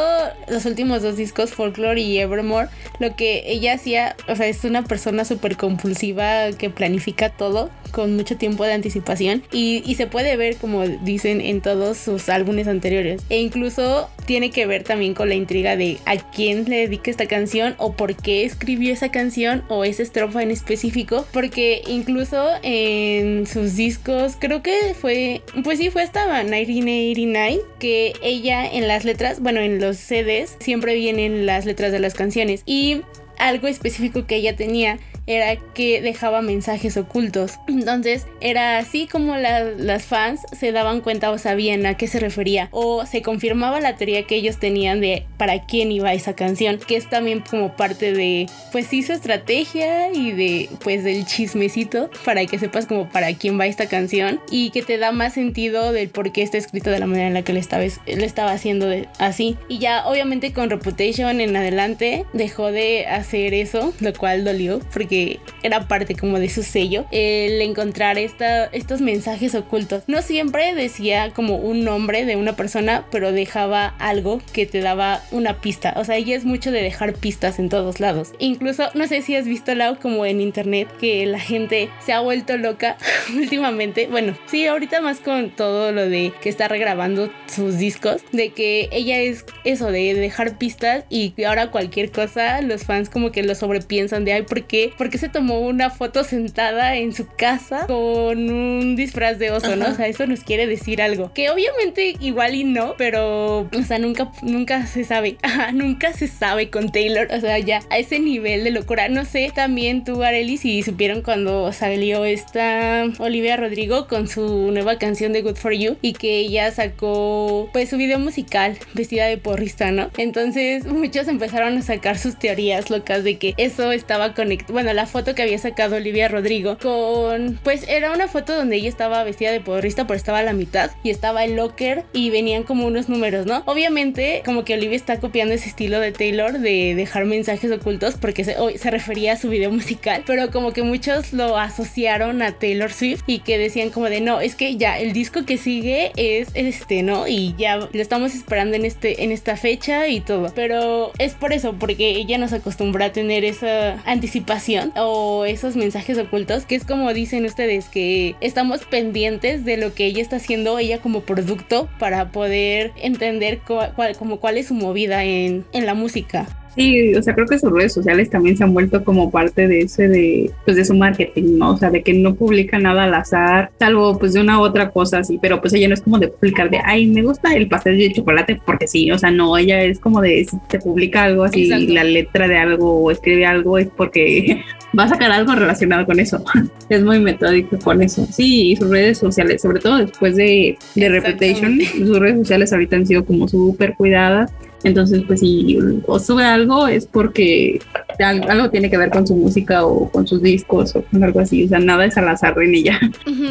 los 0.48 0.64
últimos 0.66 1.02
dos 1.02 1.16
discos, 1.16 1.50
Folklore 1.50 2.00
y 2.00 2.18
Evermore, 2.18 2.68
lo 2.98 3.16
que 3.16 3.42
ella 3.46 3.74
hacía, 3.74 4.16
o 4.28 4.36
sea, 4.36 4.46
es 4.46 4.64
una 4.64 4.84
persona 4.84 5.24
súper 5.24 5.56
compulsiva 5.56 6.52
que 6.52 6.70
planifica 6.70 7.30
todo 7.30 7.70
con 7.90 8.14
mucho 8.16 8.36
tiempo 8.36 8.64
de 8.64 8.72
anticipación 8.72 9.42
y, 9.50 9.82
y, 9.84 9.96
se 9.96 10.06
puede 10.06 10.36
ver, 10.36 10.56
como 10.56 10.86
dicen, 10.86 11.40
en 11.40 11.60
todos 11.60 11.98
sus 11.98 12.28
álbumes 12.28 12.68
anteriores. 12.68 13.22
E 13.28 13.40
incluso 13.40 14.08
tiene 14.30 14.50
que 14.50 14.64
ver 14.64 14.84
también 14.84 15.12
con 15.12 15.28
la 15.28 15.34
intriga 15.34 15.74
de 15.74 15.98
a 16.06 16.16
quién 16.16 16.64
le 16.66 16.76
dedica 16.86 17.10
esta 17.10 17.26
canción 17.26 17.74
o 17.78 17.94
por 17.94 18.14
qué 18.14 18.44
escribió 18.44 18.92
esa 18.92 19.10
canción 19.10 19.64
o 19.66 19.82
esa 19.82 20.04
estrofa 20.04 20.40
en 20.40 20.52
específico. 20.52 21.26
Porque 21.32 21.82
incluso 21.88 22.48
en 22.62 23.48
sus 23.48 23.74
discos, 23.74 24.36
creo 24.38 24.62
que 24.62 24.94
fue, 24.94 25.42
pues 25.64 25.78
sí, 25.78 25.90
fue 25.90 26.02
hasta 26.02 26.26
1989 26.44 27.60
que 27.80 28.12
ella 28.22 28.72
en 28.72 28.86
las 28.86 29.04
letras, 29.04 29.40
bueno, 29.40 29.58
en 29.58 29.80
los 29.80 29.96
CDs 29.96 30.56
siempre 30.60 30.94
vienen 30.94 31.44
las 31.44 31.64
letras 31.64 31.90
de 31.90 31.98
las 31.98 32.14
canciones 32.14 32.62
y 32.66 33.02
algo 33.36 33.66
específico 33.66 34.26
que 34.26 34.36
ella 34.36 34.54
tenía 34.54 35.00
era 35.26 35.56
que 35.74 36.00
dejaba 36.00 36.42
mensajes 36.42 36.96
ocultos. 36.96 37.58
Entonces 37.68 38.26
era 38.40 38.78
así 38.78 39.06
como 39.06 39.36
las 39.36 40.04
fans 40.04 40.40
se 40.58 40.72
daban 40.72 41.00
cuenta 41.00 41.30
o 41.30 41.38
sabían 41.38 41.86
a 41.86 41.96
qué 41.96 42.06
se 42.06 42.20
refería 42.20 42.68
o 42.72 43.06
se 43.06 43.22
confirmaba 43.22 43.80
la 43.80 43.96
teoría 43.96 44.26
que 44.26 44.36
ellos 44.36 44.58
tenían 44.58 45.00
de 45.00 45.26
para 45.36 45.60
quién 45.60 45.92
iba 45.92 46.12
esa 46.12 46.34
canción, 46.34 46.78
que 46.78 46.96
es 46.96 47.08
también 47.08 47.42
como 47.48 47.76
parte 47.76 48.12
de 48.12 48.46
pues 48.72 48.86
sí 48.86 49.02
su 49.02 49.12
estrategia 49.12 50.12
y 50.12 50.32
de 50.32 50.68
pues 50.82 51.04
del 51.04 51.24
chismecito 51.24 52.10
para 52.24 52.44
que 52.46 52.58
sepas 52.58 52.86
como 52.86 53.08
para 53.08 53.32
quién 53.34 53.58
va 53.58 53.66
esta 53.66 53.86
canción 53.86 54.40
y 54.50 54.70
que 54.70 54.82
te 54.82 54.98
da 54.98 55.12
más 55.12 55.34
sentido 55.34 55.92
del 55.92 56.08
por 56.08 56.32
qué 56.32 56.42
está 56.42 56.58
escrito 56.58 56.90
de 56.90 56.98
la 56.98 57.06
manera 57.06 57.28
en 57.28 57.34
la 57.34 57.42
que 57.42 57.52
le 57.52 57.60
estaba, 57.60 57.82
le 57.82 58.24
estaba 58.24 58.52
haciendo 58.52 58.88
así. 59.18 59.56
Y 59.68 59.78
ya 59.78 60.06
obviamente 60.06 60.52
con 60.52 60.70
Reputation 60.70 61.40
en 61.40 61.56
adelante 61.56 62.24
dejó 62.32 62.72
de 62.72 63.06
hacer 63.06 63.54
eso, 63.54 63.92
lo 64.00 64.12
cual 64.12 64.44
dolió 64.44 64.80
porque 64.92 65.19
era 65.62 65.88
parte 65.88 66.14
como 66.14 66.38
de 66.38 66.48
su 66.48 66.62
sello 66.62 67.06
el 67.10 67.60
encontrar 67.62 68.18
estos 68.18 69.00
mensajes 69.00 69.54
ocultos. 69.54 70.04
No 70.06 70.22
siempre 70.22 70.74
decía 70.74 71.30
como 71.34 71.56
un 71.56 71.84
nombre 71.84 72.24
de 72.24 72.36
una 72.36 72.56
persona, 72.56 73.06
pero 73.10 73.32
dejaba 73.32 73.94
algo 73.98 74.40
que 74.52 74.66
te 74.66 74.80
daba 74.80 75.22
una 75.30 75.60
pista. 75.60 75.94
O 75.96 76.04
sea, 76.04 76.16
ella 76.16 76.36
es 76.36 76.44
mucho 76.44 76.70
de 76.70 76.82
dejar 76.82 77.14
pistas 77.14 77.58
en 77.58 77.68
todos 77.68 78.00
lados. 78.00 78.32
Incluso, 78.38 78.88
no 78.94 79.06
sé 79.06 79.22
si 79.22 79.36
has 79.36 79.46
visto 79.46 79.74
Lau 79.74 79.98
como 79.98 80.24
en 80.26 80.40
internet 80.40 80.88
que 81.00 81.26
la 81.26 81.40
gente 81.40 81.90
se 82.04 82.12
ha 82.12 82.20
vuelto 82.20 82.56
loca 82.56 82.96
últimamente. 83.34 84.08
Bueno, 84.10 84.36
sí, 84.46 84.66
ahorita 84.66 85.00
más 85.00 85.18
con 85.20 85.50
todo 85.50 85.92
lo 85.92 86.08
de 86.08 86.32
que 86.40 86.48
está 86.48 86.68
regrabando 86.68 87.30
sus 87.46 87.78
discos, 87.78 88.22
de 88.32 88.50
que 88.50 88.88
ella 88.92 89.18
es 89.18 89.44
eso 89.64 89.90
de 89.90 90.14
dejar 90.14 90.58
pistas 90.58 91.04
y 91.08 91.34
ahora 91.44 91.70
cualquier 91.70 92.10
cosa 92.10 92.60
los 92.62 92.84
fans 92.84 93.08
como 93.08 93.32
que 93.32 93.42
lo 93.42 93.54
sobrepiensan 93.54 94.24
de 94.24 94.32
ay, 94.32 94.42
¿por 94.42 94.64
qué? 94.64 94.92
¿Por 95.00 95.08
qué 95.08 95.16
se 95.16 95.30
tomó 95.30 95.60
una 95.60 95.88
foto 95.88 96.24
sentada 96.24 96.94
en 96.94 97.14
su 97.14 97.26
casa 97.26 97.86
con 97.86 98.50
un 98.50 98.96
disfraz 98.96 99.38
de 99.38 99.50
oso, 99.50 99.74
¿no? 99.74 99.88
O 99.88 99.94
sea, 99.94 100.06
eso 100.08 100.26
nos 100.26 100.40
quiere 100.40 100.66
decir 100.66 101.00
algo. 101.00 101.32
Que 101.32 101.48
obviamente 101.48 102.16
igual 102.20 102.54
y 102.54 102.64
no, 102.64 102.96
pero 102.98 103.60
o 103.60 103.82
sea, 103.86 103.98
nunca, 103.98 104.30
nunca 104.42 104.86
se 104.86 105.04
sabe. 105.04 105.38
nunca 105.72 106.12
se 106.12 106.28
sabe 106.28 106.68
con 106.68 106.92
Taylor. 106.92 107.28
O 107.32 107.40
sea, 107.40 107.58
ya 107.58 107.80
a 107.88 107.96
ese 107.96 108.20
nivel 108.20 108.62
de 108.62 108.72
locura. 108.72 109.08
No 109.08 109.24
sé, 109.24 109.50
también 109.54 110.04
tú, 110.04 110.22
Arely, 110.22 110.58
si 110.58 110.82
supieron 110.82 111.22
cuando 111.22 111.72
salió 111.72 112.26
esta 112.26 113.06
Olivia 113.20 113.56
Rodrigo 113.56 114.06
con 114.06 114.28
su 114.28 114.70
nueva 114.70 114.98
canción 114.98 115.32
de 115.32 115.40
Good 115.40 115.56
For 115.56 115.72
You 115.72 115.96
y 116.02 116.12
que 116.12 116.40
ella 116.40 116.70
sacó 116.72 117.70
pues 117.72 117.88
su 117.88 117.96
video 117.96 118.18
musical 118.18 118.76
vestida 118.92 119.24
de 119.24 119.38
porrista, 119.38 119.92
¿no? 119.92 120.10
Entonces 120.18 120.84
muchos 120.84 121.26
empezaron 121.26 121.78
a 121.78 121.80
sacar 121.80 122.18
sus 122.18 122.38
teorías 122.38 122.90
locas 122.90 123.24
de 123.24 123.38
que 123.38 123.54
eso 123.56 123.92
estaba 123.92 124.34
conectado. 124.34 124.74
Bueno, 124.74 124.89
la 124.92 125.06
foto 125.06 125.34
que 125.34 125.42
había 125.42 125.58
sacado 125.58 125.96
Olivia 125.96 126.28
Rodrigo 126.28 126.78
con 126.78 127.58
pues 127.62 127.86
era 127.88 128.12
una 128.12 128.28
foto 128.28 128.54
donde 128.54 128.76
ella 128.76 128.88
estaba 128.88 129.22
vestida 129.24 129.50
de 129.50 129.60
porrista, 129.60 130.06
pero 130.06 130.16
estaba 130.16 130.38
a 130.38 130.42
la 130.42 130.52
mitad 130.52 130.90
y 131.02 131.10
estaba 131.10 131.44
el 131.44 131.56
locker 131.56 132.04
y 132.12 132.30
venían 132.30 132.62
como 132.62 132.86
unos 132.86 133.08
números, 133.08 133.46
¿no? 133.46 133.62
Obviamente, 133.66 134.42
como 134.44 134.64
que 134.64 134.74
Olivia 134.74 134.96
está 134.96 135.20
copiando 135.20 135.54
ese 135.54 135.68
estilo 135.68 136.00
de 136.00 136.12
Taylor 136.12 136.58
de 136.58 136.94
dejar 136.94 137.24
mensajes 137.24 137.70
ocultos 137.70 138.16
porque 138.20 138.44
se, 138.44 138.56
se 138.78 138.90
refería 138.90 139.32
a 139.32 139.36
su 139.36 139.48
video 139.48 139.70
musical, 139.70 140.22
pero 140.26 140.50
como 140.50 140.72
que 140.72 140.82
muchos 140.82 141.32
lo 141.32 141.56
asociaron 141.56 142.42
a 142.42 142.52
Taylor 142.52 142.92
Swift 142.92 143.22
y 143.26 143.40
que 143.40 143.58
decían 143.58 143.90
como 143.90 144.06
de 144.06 144.20
no, 144.20 144.40
es 144.40 144.54
que 144.54 144.76
ya 144.76 144.98
el 144.98 145.12
disco 145.12 145.44
que 145.44 145.56
sigue 145.56 146.12
es 146.16 146.48
este, 146.54 147.02
¿no? 147.02 147.26
Y 147.28 147.54
ya 147.58 147.76
lo 147.76 147.88
estamos 147.92 148.34
esperando 148.34 148.76
en 148.76 148.84
este 148.84 149.24
en 149.24 149.32
esta 149.32 149.56
fecha 149.56 150.08
y 150.08 150.20
todo, 150.20 150.52
pero 150.54 151.12
es 151.18 151.34
por 151.34 151.52
eso 151.52 151.74
porque 151.78 152.10
ella 152.10 152.38
nos 152.38 152.52
acostumbra 152.52 153.06
a 153.06 153.12
tener 153.12 153.44
esa 153.44 154.00
anticipación 154.04 154.79
o 154.96 155.44
esos 155.44 155.76
mensajes 155.76 156.18
ocultos, 156.18 156.64
que 156.66 156.74
es 156.74 156.84
como 156.84 157.12
dicen 157.12 157.44
ustedes 157.44 157.88
que 157.88 158.36
estamos 158.40 158.84
pendientes 158.84 159.64
de 159.64 159.76
lo 159.76 159.94
que 159.94 160.06
ella 160.06 160.22
está 160.22 160.36
haciendo 160.36 160.78
ella 160.78 161.00
como 161.00 161.20
producto 161.20 161.88
para 161.98 162.32
poder 162.32 162.92
entender 162.96 163.60
cuál, 163.66 164.16
como 164.18 164.40
cuál 164.40 164.56
es 164.56 164.68
su 164.68 164.74
movida 164.74 165.24
en, 165.24 165.64
en 165.72 165.86
la 165.86 165.94
música. 165.94 166.59
Sí, 166.76 167.14
o 167.14 167.22
sea, 167.22 167.34
creo 167.34 167.46
que 167.46 167.58
sus 167.58 167.72
redes 167.72 167.92
sociales 167.92 168.30
también 168.30 168.56
se 168.56 168.64
han 168.64 168.72
vuelto 168.72 169.04
como 169.04 169.30
parte 169.30 169.66
de 169.66 169.80
ese 169.82 170.08
de, 170.08 170.50
pues 170.64 170.76
de 170.76 170.84
su 170.84 170.94
marketing, 170.94 171.58
¿no? 171.58 171.72
O 171.72 171.76
sea, 171.76 171.90
de 171.90 172.02
que 172.02 172.14
no 172.14 172.34
publica 172.34 172.78
nada 172.78 173.04
al 173.04 173.14
azar, 173.14 173.70
salvo 173.78 174.18
pues 174.18 174.34
de 174.34 174.40
una 174.40 174.58
u 174.60 174.62
otra 174.62 174.90
cosa 174.90 175.18
así, 175.18 175.38
pero 175.40 175.60
pues 175.60 175.72
ella 175.74 175.88
no 175.88 175.94
es 175.94 176.00
como 176.00 176.18
de 176.18 176.28
publicar 176.28 176.70
de, 176.70 176.78
ay, 176.84 177.06
me 177.06 177.22
gusta 177.22 177.54
el 177.54 177.68
pastel 177.68 177.98
de 177.98 178.12
chocolate 178.12 178.60
porque 178.64 178.86
sí, 178.86 179.10
o 179.10 179.18
sea, 179.18 179.30
no, 179.30 179.56
ella 179.56 179.82
es 179.82 179.98
como 179.98 180.20
de, 180.20 180.46
si 180.48 180.56
te 180.68 180.78
publica 180.78 181.24
algo 181.24 181.44
así, 181.44 181.66
la 181.66 182.04
letra 182.04 182.46
de 182.46 182.56
algo 182.56 183.02
o 183.04 183.10
escribe 183.10 183.46
algo 183.46 183.78
es 183.78 183.88
porque 183.88 184.62
va 184.98 185.04
a 185.04 185.08
sacar 185.08 185.30
algo 185.32 185.54
relacionado 185.54 186.06
con 186.06 186.20
eso. 186.20 186.42
es 186.88 187.02
muy 187.02 187.20
metódico 187.20 187.78
con 187.78 188.02
eso. 188.02 188.26
Sí, 188.30 188.72
y 188.72 188.76
sus 188.76 188.90
redes 188.90 189.18
sociales, 189.18 189.62
sobre 189.62 189.80
todo 189.80 189.98
después 189.98 190.36
de, 190.36 190.78
de 190.94 191.08
Reputation, 191.08 191.80
sus 191.80 192.18
redes 192.18 192.38
sociales 192.38 192.72
ahorita 192.72 192.96
han 192.96 193.06
sido 193.06 193.24
como 193.24 193.48
súper 193.48 193.94
cuidadas 193.94 194.52
entonces, 194.84 195.22
pues 195.26 195.40
si 195.40 195.78
o 196.06 196.18
sube 196.18 196.44
algo 196.44 196.86
es 196.86 197.06
porque 197.06 197.80
algo 198.18 198.70
tiene 198.70 198.90
que 198.90 198.96
ver 198.96 199.10
con 199.10 199.26
su 199.26 199.36
música 199.36 199.84
o 199.84 200.10
con 200.10 200.26
sus 200.26 200.42
discos 200.42 200.96
o 200.96 201.02
con 201.02 201.22
algo 201.22 201.40
así. 201.40 201.64
O 201.64 201.68
sea, 201.68 201.78
nada 201.78 202.04
es 202.04 202.16
al 202.16 202.28
azar 202.28 202.54
en 202.62 202.74
ella. 202.74 203.00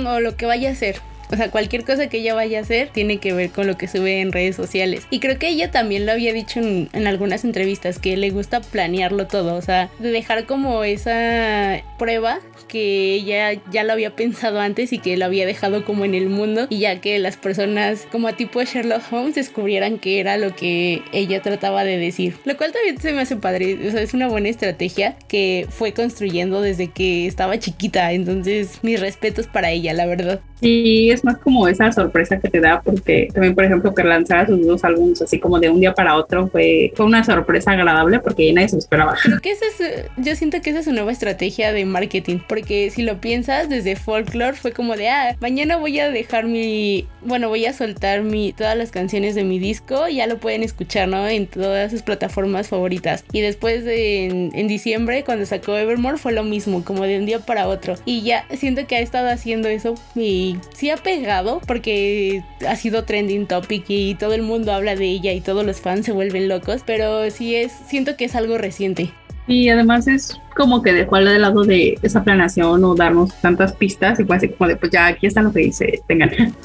O 0.07 0.19
lo 0.19 0.35
que 0.35 0.45
vaya 0.45 0.69
a 0.69 0.71
hacer. 0.71 0.97
O 1.31 1.35
sea, 1.35 1.51
cualquier 1.51 1.83
cosa 1.83 2.07
que 2.07 2.17
ella 2.17 2.33
vaya 2.33 2.59
a 2.59 2.61
hacer 2.61 2.89
tiene 2.89 3.17
que 3.17 3.33
ver 3.33 3.51
con 3.51 3.67
lo 3.67 3.77
que 3.77 3.87
sube 3.87 4.21
en 4.21 4.31
redes 4.31 4.55
sociales. 4.55 5.05
Y 5.09 5.19
creo 5.19 5.37
que 5.37 5.49
ella 5.49 5.71
también 5.71 6.05
lo 6.05 6.11
había 6.11 6.33
dicho 6.33 6.59
en, 6.59 6.89
algunas 7.07 7.43
entrevistas, 7.43 7.99
que 7.99 8.17
le 8.17 8.29
gusta 8.31 8.61
planearlo 8.61 9.27
todo. 9.27 9.55
O 9.55 9.61
sea, 9.61 9.89
de 9.99 10.11
dejar 10.11 10.45
como 10.45 10.83
esa 10.83 11.83
prueba 11.97 12.39
que 12.67 13.13
ella 13.15 13.59
ya 13.71 13.83
lo 13.83 13.93
había 13.93 14.15
pensado 14.15 14.59
antes 14.59 14.93
y 14.93 14.99
que 14.99 15.17
lo 15.17 15.25
había 15.25 15.45
dejado 15.45 15.85
como 15.85 16.05
en 16.05 16.15
el 16.15 16.29
mundo. 16.29 16.67
Y 16.69 16.79
ya 16.79 16.99
que 16.99 17.19
las 17.19 17.37
personas 17.37 18.07
como 18.11 18.27
a 18.27 18.33
tipo 18.33 18.61
Sherlock 18.63 19.01
Holmes 19.11 19.35
descubrieran 19.35 19.99
que 19.99 20.19
era 20.19 20.37
lo 20.37 20.55
que 20.55 21.01
ella 21.11 21.41
trataba 21.41 21.83
de 21.83 21.97
decir. 21.97 22.35
Lo 22.45 22.57
cual 22.57 22.71
también 22.71 22.99
se 22.99 23.11
me 23.11 23.21
hace 23.21 23.35
padre. 23.35 23.87
O 23.87 23.91
sea, 23.91 24.01
es 24.01 24.13
una 24.13 24.27
buena 24.27 24.49
estrategia 24.49 25.15
que 25.27 25.67
fue 25.69 25.93
construyendo 25.93 26.61
desde 26.61 26.87
que 26.87 27.27
estaba 27.27 27.59
chiquita. 27.59 28.11
Entonces, 28.13 28.79
mis 28.81 28.99
respetos 28.99 29.47
para 29.47 29.71
ella, 29.71 29.93
la 29.93 30.05
verdad. 30.05 30.41
Y 30.61 31.11
es 31.11 31.18
más 31.23 31.37
como 31.37 31.67
esa 31.67 31.91
sorpresa 31.91 32.39
que 32.39 32.49
te 32.49 32.59
da, 32.59 32.81
porque 32.81 33.29
también, 33.33 33.55
por 33.55 33.63
ejemplo, 33.63 33.93
que 33.93 34.03
lanzara 34.03 34.45
sus 34.47 34.65
dos 34.65 34.83
álbumes 34.83 35.21
así 35.21 35.39
como 35.39 35.59
de 35.59 35.69
un 35.69 35.79
día 35.79 35.93
para 35.93 36.15
otro 36.15 36.47
fue, 36.47 36.91
fue 36.95 37.05
una 37.05 37.23
sorpresa 37.23 37.71
agradable 37.71 38.19
porque 38.19 38.51
nadie 38.53 38.69
se 38.69 38.75
lo 38.75 38.79
esperaba. 38.79 39.15
Creo 39.21 39.39
que 39.39 39.51
esa 39.51 39.65
es, 39.65 40.05
yo 40.17 40.35
siento 40.35 40.61
que 40.61 40.69
esa 40.71 40.79
es 40.79 40.85
su 40.85 40.93
nueva 40.93 41.11
estrategia 41.11 41.71
de 41.71 41.85
marketing, 41.85 42.39
porque 42.47 42.89
si 42.89 43.03
lo 43.03 43.19
piensas, 43.21 43.69
desde 43.69 43.95
Folklore 43.95 44.53
fue 44.53 44.71
como 44.71 44.95
de, 44.95 45.09
ah, 45.09 45.35
mañana 45.39 45.77
voy 45.77 45.99
a 45.99 46.09
dejar 46.09 46.45
mi, 46.45 47.07
bueno, 47.21 47.49
voy 47.49 47.65
a 47.65 47.73
soltar 47.73 48.23
mi, 48.23 48.53
todas 48.53 48.77
las 48.77 48.91
canciones 48.91 49.35
de 49.35 49.43
mi 49.43 49.59
disco, 49.59 50.07
ya 50.07 50.27
lo 50.27 50.37
pueden 50.37 50.63
escuchar, 50.63 51.07
¿no? 51.07 51.27
En 51.27 51.47
todas 51.47 51.91
sus 51.91 52.01
plataformas 52.01 52.67
favoritas. 52.67 53.23
Y 53.31 53.41
después 53.41 53.83
de, 53.83 54.25
en, 54.25 54.51
en 54.53 54.67
diciembre, 54.67 55.23
cuando 55.23 55.45
sacó 55.45 55.75
Evermore, 55.75 56.17
fue 56.17 56.31
lo 56.31 56.43
mismo, 56.43 56.83
como 56.83 57.03
de 57.03 57.19
un 57.19 57.25
día 57.25 57.39
para 57.39 57.67
otro. 57.67 57.95
Y 58.05 58.21
ya 58.21 58.45
siento 58.55 58.87
que 58.87 58.95
ha 58.95 58.99
estado 58.99 59.29
haciendo 59.29 59.67
eso 59.67 59.95
y 60.15 60.57
sí 60.73 60.89
ha 60.89 60.97
pegado 61.09 61.59
porque 61.65 62.43
ha 62.67 62.75
sido 62.75 63.03
trending 63.03 63.47
topic 63.47 63.85
y 63.87 64.15
todo 64.15 64.33
el 64.33 64.43
mundo 64.43 64.71
habla 64.71 64.95
de 64.95 65.05
ella 65.05 65.33
y 65.33 65.41
todos 65.41 65.65
los 65.65 65.81
fans 65.81 66.05
se 66.05 66.11
vuelven 66.11 66.47
locos, 66.47 66.83
pero 66.85 67.29
sí 67.31 67.55
es, 67.55 67.71
siento 67.87 68.15
que 68.15 68.25
es 68.25 68.35
algo 68.35 68.57
reciente. 68.57 69.11
Y 69.47 69.69
además 69.69 70.07
es 70.07 70.39
como 70.55 70.83
que 70.83 70.93
dejó 70.93 71.15
al 71.15 71.41
lado 71.41 71.63
de 71.63 71.97
esa 72.03 72.23
planeación 72.23 72.83
o 72.83 72.93
darnos 72.93 73.33
tantas 73.41 73.73
pistas 73.73 74.19
y 74.19 74.23
fue 74.23 74.35
así 74.35 74.49
como 74.49 74.67
de 74.67 74.75
pues 74.75 74.91
ya 74.91 75.07
aquí 75.07 75.25
está 75.25 75.41
lo 75.41 75.51
que 75.51 75.61
dice, 75.61 76.03
tengan. 76.07 76.55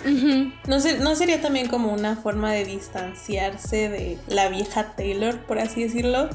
¿No, 0.66 0.76
¿No 1.00 1.14
sería 1.16 1.40
también 1.40 1.68
como 1.68 1.94
una 1.94 2.16
forma 2.16 2.52
de 2.52 2.66
distanciarse 2.66 3.88
de 3.88 4.18
la 4.28 4.50
vieja 4.50 4.94
Taylor, 4.96 5.38
por 5.38 5.58
así 5.58 5.82
decirlo? 5.82 6.28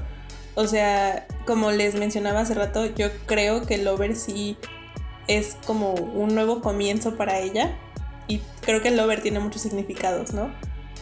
O 0.55 0.65
sea, 0.65 1.27
como 1.45 1.69
les 1.69 1.93
mencionaba 1.93 2.39
hace 2.39 2.55
rato, 2.55 2.87
yo 2.95 3.09
creo 3.27 3.67
que 3.67 3.77
Lover 3.77 4.15
sí 4.15 4.57
es 5.29 5.55
como 5.67 5.93
un 5.93 6.33
nuevo 6.33 6.59
comienzo 6.61 7.15
para 7.15 7.39
ella. 7.39 7.77
Y 8.29 8.41
creo 8.61 8.81
que 8.81 8.87
el 8.89 8.95
Lover 8.95 9.21
tiene 9.21 9.39
muchos 9.39 9.63
significados, 9.63 10.33
¿no? 10.33 10.49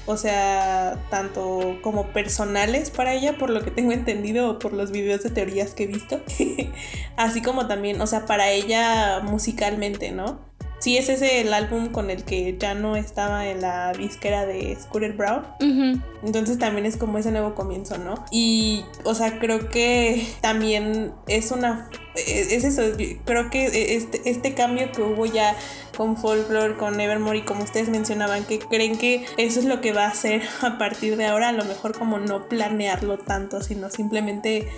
O 0.08 0.16
sea, 0.16 0.98
tanto 1.10 1.80
como 1.82 2.14
personales 2.14 2.90
para 2.90 3.14
ella, 3.14 3.38
por 3.38 3.50
lo 3.50 3.62
que 3.62 3.72
tengo 3.72 3.92
entendido, 3.92 4.50
o 4.50 4.60
por 4.60 4.72
los 4.72 4.90
videos 4.90 5.22
de 5.22 5.30
teorías 5.30 5.74
que 5.74 5.84
he 5.84 5.88
visto. 5.88 6.22
Así 7.18 7.42
como 7.42 7.68
también, 7.68 8.00
o 8.00 8.08
sea, 8.08 8.26
para 8.26 8.50
ella 8.50 9.20
musicalmente, 9.20 10.12
¿no? 10.12 10.47
Sí, 10.88 10.98
ese 10.98 11.16
es 11.16 11.22
el 11.22 11.54
álbum 11.54 11.90
con 11.90 12.10
el 12.10 12.24
que 12.24 12.56
ya 12.58 12.74
no 12.74 12.96
estaba 12.96 13.50
en 13.50 13.60
la 13.60 13.92
disquera 13.92 14.46
de 14.46 14.74
Scooter 14.80 15.12
Brown. 15.12 15.44
Entonces 16.24 16.58
también 16.60 16.86
es 16.86 16.96
como 16.96 17.18
ese 17.18 17.30
nuevo 17.30 17.56
comienzo, 17.56 17.98
¿no? 17.98 18.24
Y, 18.32 18.86
o 19.04 19.14
sea, 19.14 19.38
creo 19.38 19.68
que 19.68 20.26
también 20.40 21.12
es 21.28 21.52
una... 21.52 21.90
Es 22.16 22.64
eso, 22.64 22.84
creo 23.26 23.50
que 23.50 23.98
este, 23.98 24.30
este 24.30 24.54
cambio 24.54 24.90
que 24.94 25.02
hubo 25.02 25.26
ya 25.26 25.58
con 25.98 26.16
Folklore, 26.16 26.78
con 26.78 26.98
Evermore 27.02 27.40
y 27.40 27.42
como 27.42 27.66
ustedes 27.66 27.90
mencionaban, 27.90 28.46
que 28.46 28.60
creen 28.60 28.98
que 28.98 29.26
eso 29.36 29.60
es 29.60 29.66
lo 29.66 29.82
que 29.82 29.92
va 29.92 30.06
a 30.06 30.12
hacer 30.12 30.42
a 30.62 30.78
partir 30.78 31.18
de 31.18 31.26
ahora, 31.26 31.50
a 31.50 31.52
lo 31.52 31.66
mejor 31.66 31.98
como 32.00 32.18
no 32.18 32.48
planearlo 32.48 33.18
tanto, 33.18 33.62
sino 33.62 33.90
simplemente 33.90 34.70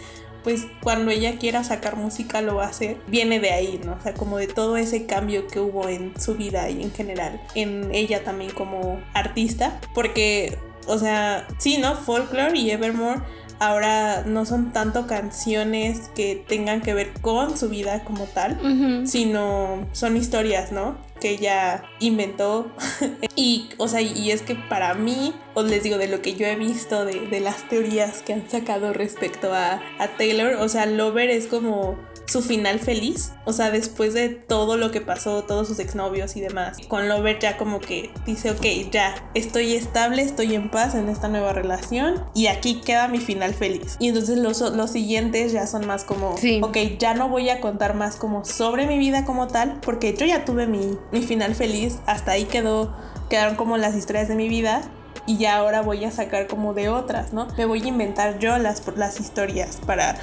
pues 0.44 0.68
cuando 0.82 1.12
ella 1.12 1.38
quiera 1.38 1.64
sacar 1.64 1.96
música 1.96 2.42
lo 2.42 2.56
va 2.56 2.66
a 2.66 2.70
hacer, 2.70 2.98
viene 3.08 3.40
de 3.40 3.52
ahí, 3.52 3.80
¿no? 3.84 3.94
O 3.94 4.02
sea, 4.02 4.14
como 4.14 4.38
de 4.38 4.48
todo 4.48 4.78
ese 4.78 5.06
cambio 5.06 5.48
que 5.48 5.60
hubo 5.60 5.88
en 5.90 6.20
su 6.20 6.36
vida 6.36 6.70
y 6.70 6.82
en 6.84 6.92
general, 6.92 7.42
en 7.56 7.90
ella 7.94 8.24
también 8.24 8.52
como 8.52 9.02
artista, 9.14 9.80
porque, 9.94 10.58
o 10.88 10.98
sea, 10.98 11.48
sí, 11.58 11.78
¿no? 11.78 11.96
Folklore 11.96 12.58
y 12.58 12.72
Evermore 12.72 13.22
ahora 13.60 14.24
no 14.26 14.46
son 14.46 14.72
tanto 14.72 15.06
canciones 15.08 16.10
que 16.16 16.44
tengan 16.48 16.82
que 16.82 16.94
ver 16.94 17.12
con 17.22 17.58
su 17.58 17.70
vida 17.70 18.04
como 18.04 18.26
tal, 18.26 18.58
sino 19.06 19.88
son 19.92 20.18
historias, 20.18 20.72
¿no? 20.72 20.98
Que 21.20 21.32
ella 21.32 21.84
inventó. 22.00 22.72
y, 23.36 23.70
o 23.78 23.88
sea, 23.88 24.02
y 24.02 24.32
es 24.32 24.42
que 24.42 24.56
para 24.56 24.94
mí, 24.94 25.34
os 25.54 25.66
les 25.66 25.84
digo, 25.84 25.98
de 25.98 26.08
lo 26.08 26.22
que 26.22 26.36
yo 26.36 26.46
he 26.46 26.56
visto, 26.56 27.04
de, 27.04 27.28
de 27.28 27.40
las 27.42 27.68
teorías 27.68 28.22
que 28.22 28.34
han 28.34 28.50
sacado 28.50 28.94
respecto 28.94 29.54
a, 29.54 29.82
a 30.00 30.08
Taylor, 30.18 30.54
o 30.54 30.70
sea, 30.70 30.86
Lover 30.86 31.30
es 31.30 31.48
como 31.48 31.98
su 32.30 32.42
final 32.42 32.80
feliz. 32.80 33.34
O 33.46 33.54
sea, 33.54 33.72
después 33.72 34.14
de 34.14 34.30
todo 34.30 34.78
lo 34.78 34.92
que 34.92 35.02
pasó, 35.02 35.44
todos 35.44 35.68
sus 35.68 35.80
exnovios 35.80 36.36
y 36.36 36.42
demás. 36.42 36.78
Con 36.88 37.10
Lover 37.10 37.40
ya 37.40 37.58
como 37.58 37.80
que 37.80 38.12
dice, 38.26 38.52
ok, 38.52 38.92
ya 38.92 39.16
estoy 39.34 39.74
estable, 39.74 40.22
estoy 40.22 40.56
en 40.56 40.70
paz 40.70 40.96
en 40.96 41.10
esta 41.10 41.28
nueva 41.28 41.54
relación 41.54 42.24
y 42.36 42.48
aquí 42.48 42.82
queda 42.82 43.08
mi 43.08 43.20
final 43.20 43.54
feliz. 43.54 43.98
Y 44.00 44.10
entonces 44.10 44.38
los, 44.38 44.62
los 44.62 44.92
siguientes 44.92 45.52
ya 45.52 45.68
son 45.68 45.88
más 45.88 46.04
como, 46.04 46.36
ok, 46.62 46.78
ya 47.00 47.14
no 47.14 47.30
voy 47.30 47.50
a 47.50 47.60
contar 47.60 47.96
más 47.96 48.16
como 48.16 48.46
sobre 48.46 48.86
mi 48.86 48.98
vida 48.98 49.26
como 49.26 49.48
tal, 49.48 49.80
porque 49.82 50.16
yo 50.16 50.26
ya 50.26 50.46
tuve 50.46 50.68
mi, 50.68 50.98
mi 51.12 51.22
final 51.22 51.56
feliz, 51.56 52.00
hasta 52.06 52.34
ahí 52.34 52.46
quedó, 52.46 52.94
quedaron 53.30 53.56
como 53.56 53.78
las 53.78 53.96
historias 53.96 54.28
de 54.28 54.36
mi 54.36 54.50
vida 54.50 54.82
y 55.26 55.38
ya 55.38 55.58
ahora 55.58 55.82
voy 55.82 56.04
a 56.06 56.12
sacar 56.12 56.48
como 56.48 56.74
de 56.74 56.90
otras, 56.90 57.34
¿no? 57.34 57.48
Me 57.58 57.66
voy 57.66 57.84
a 57.84 57.88
inventar 57.88 58.40
yo 58.40 58.58
las, 58.58 58.82
las 58.96 59.20
historias 59.20 59.78
para 59.86 60.16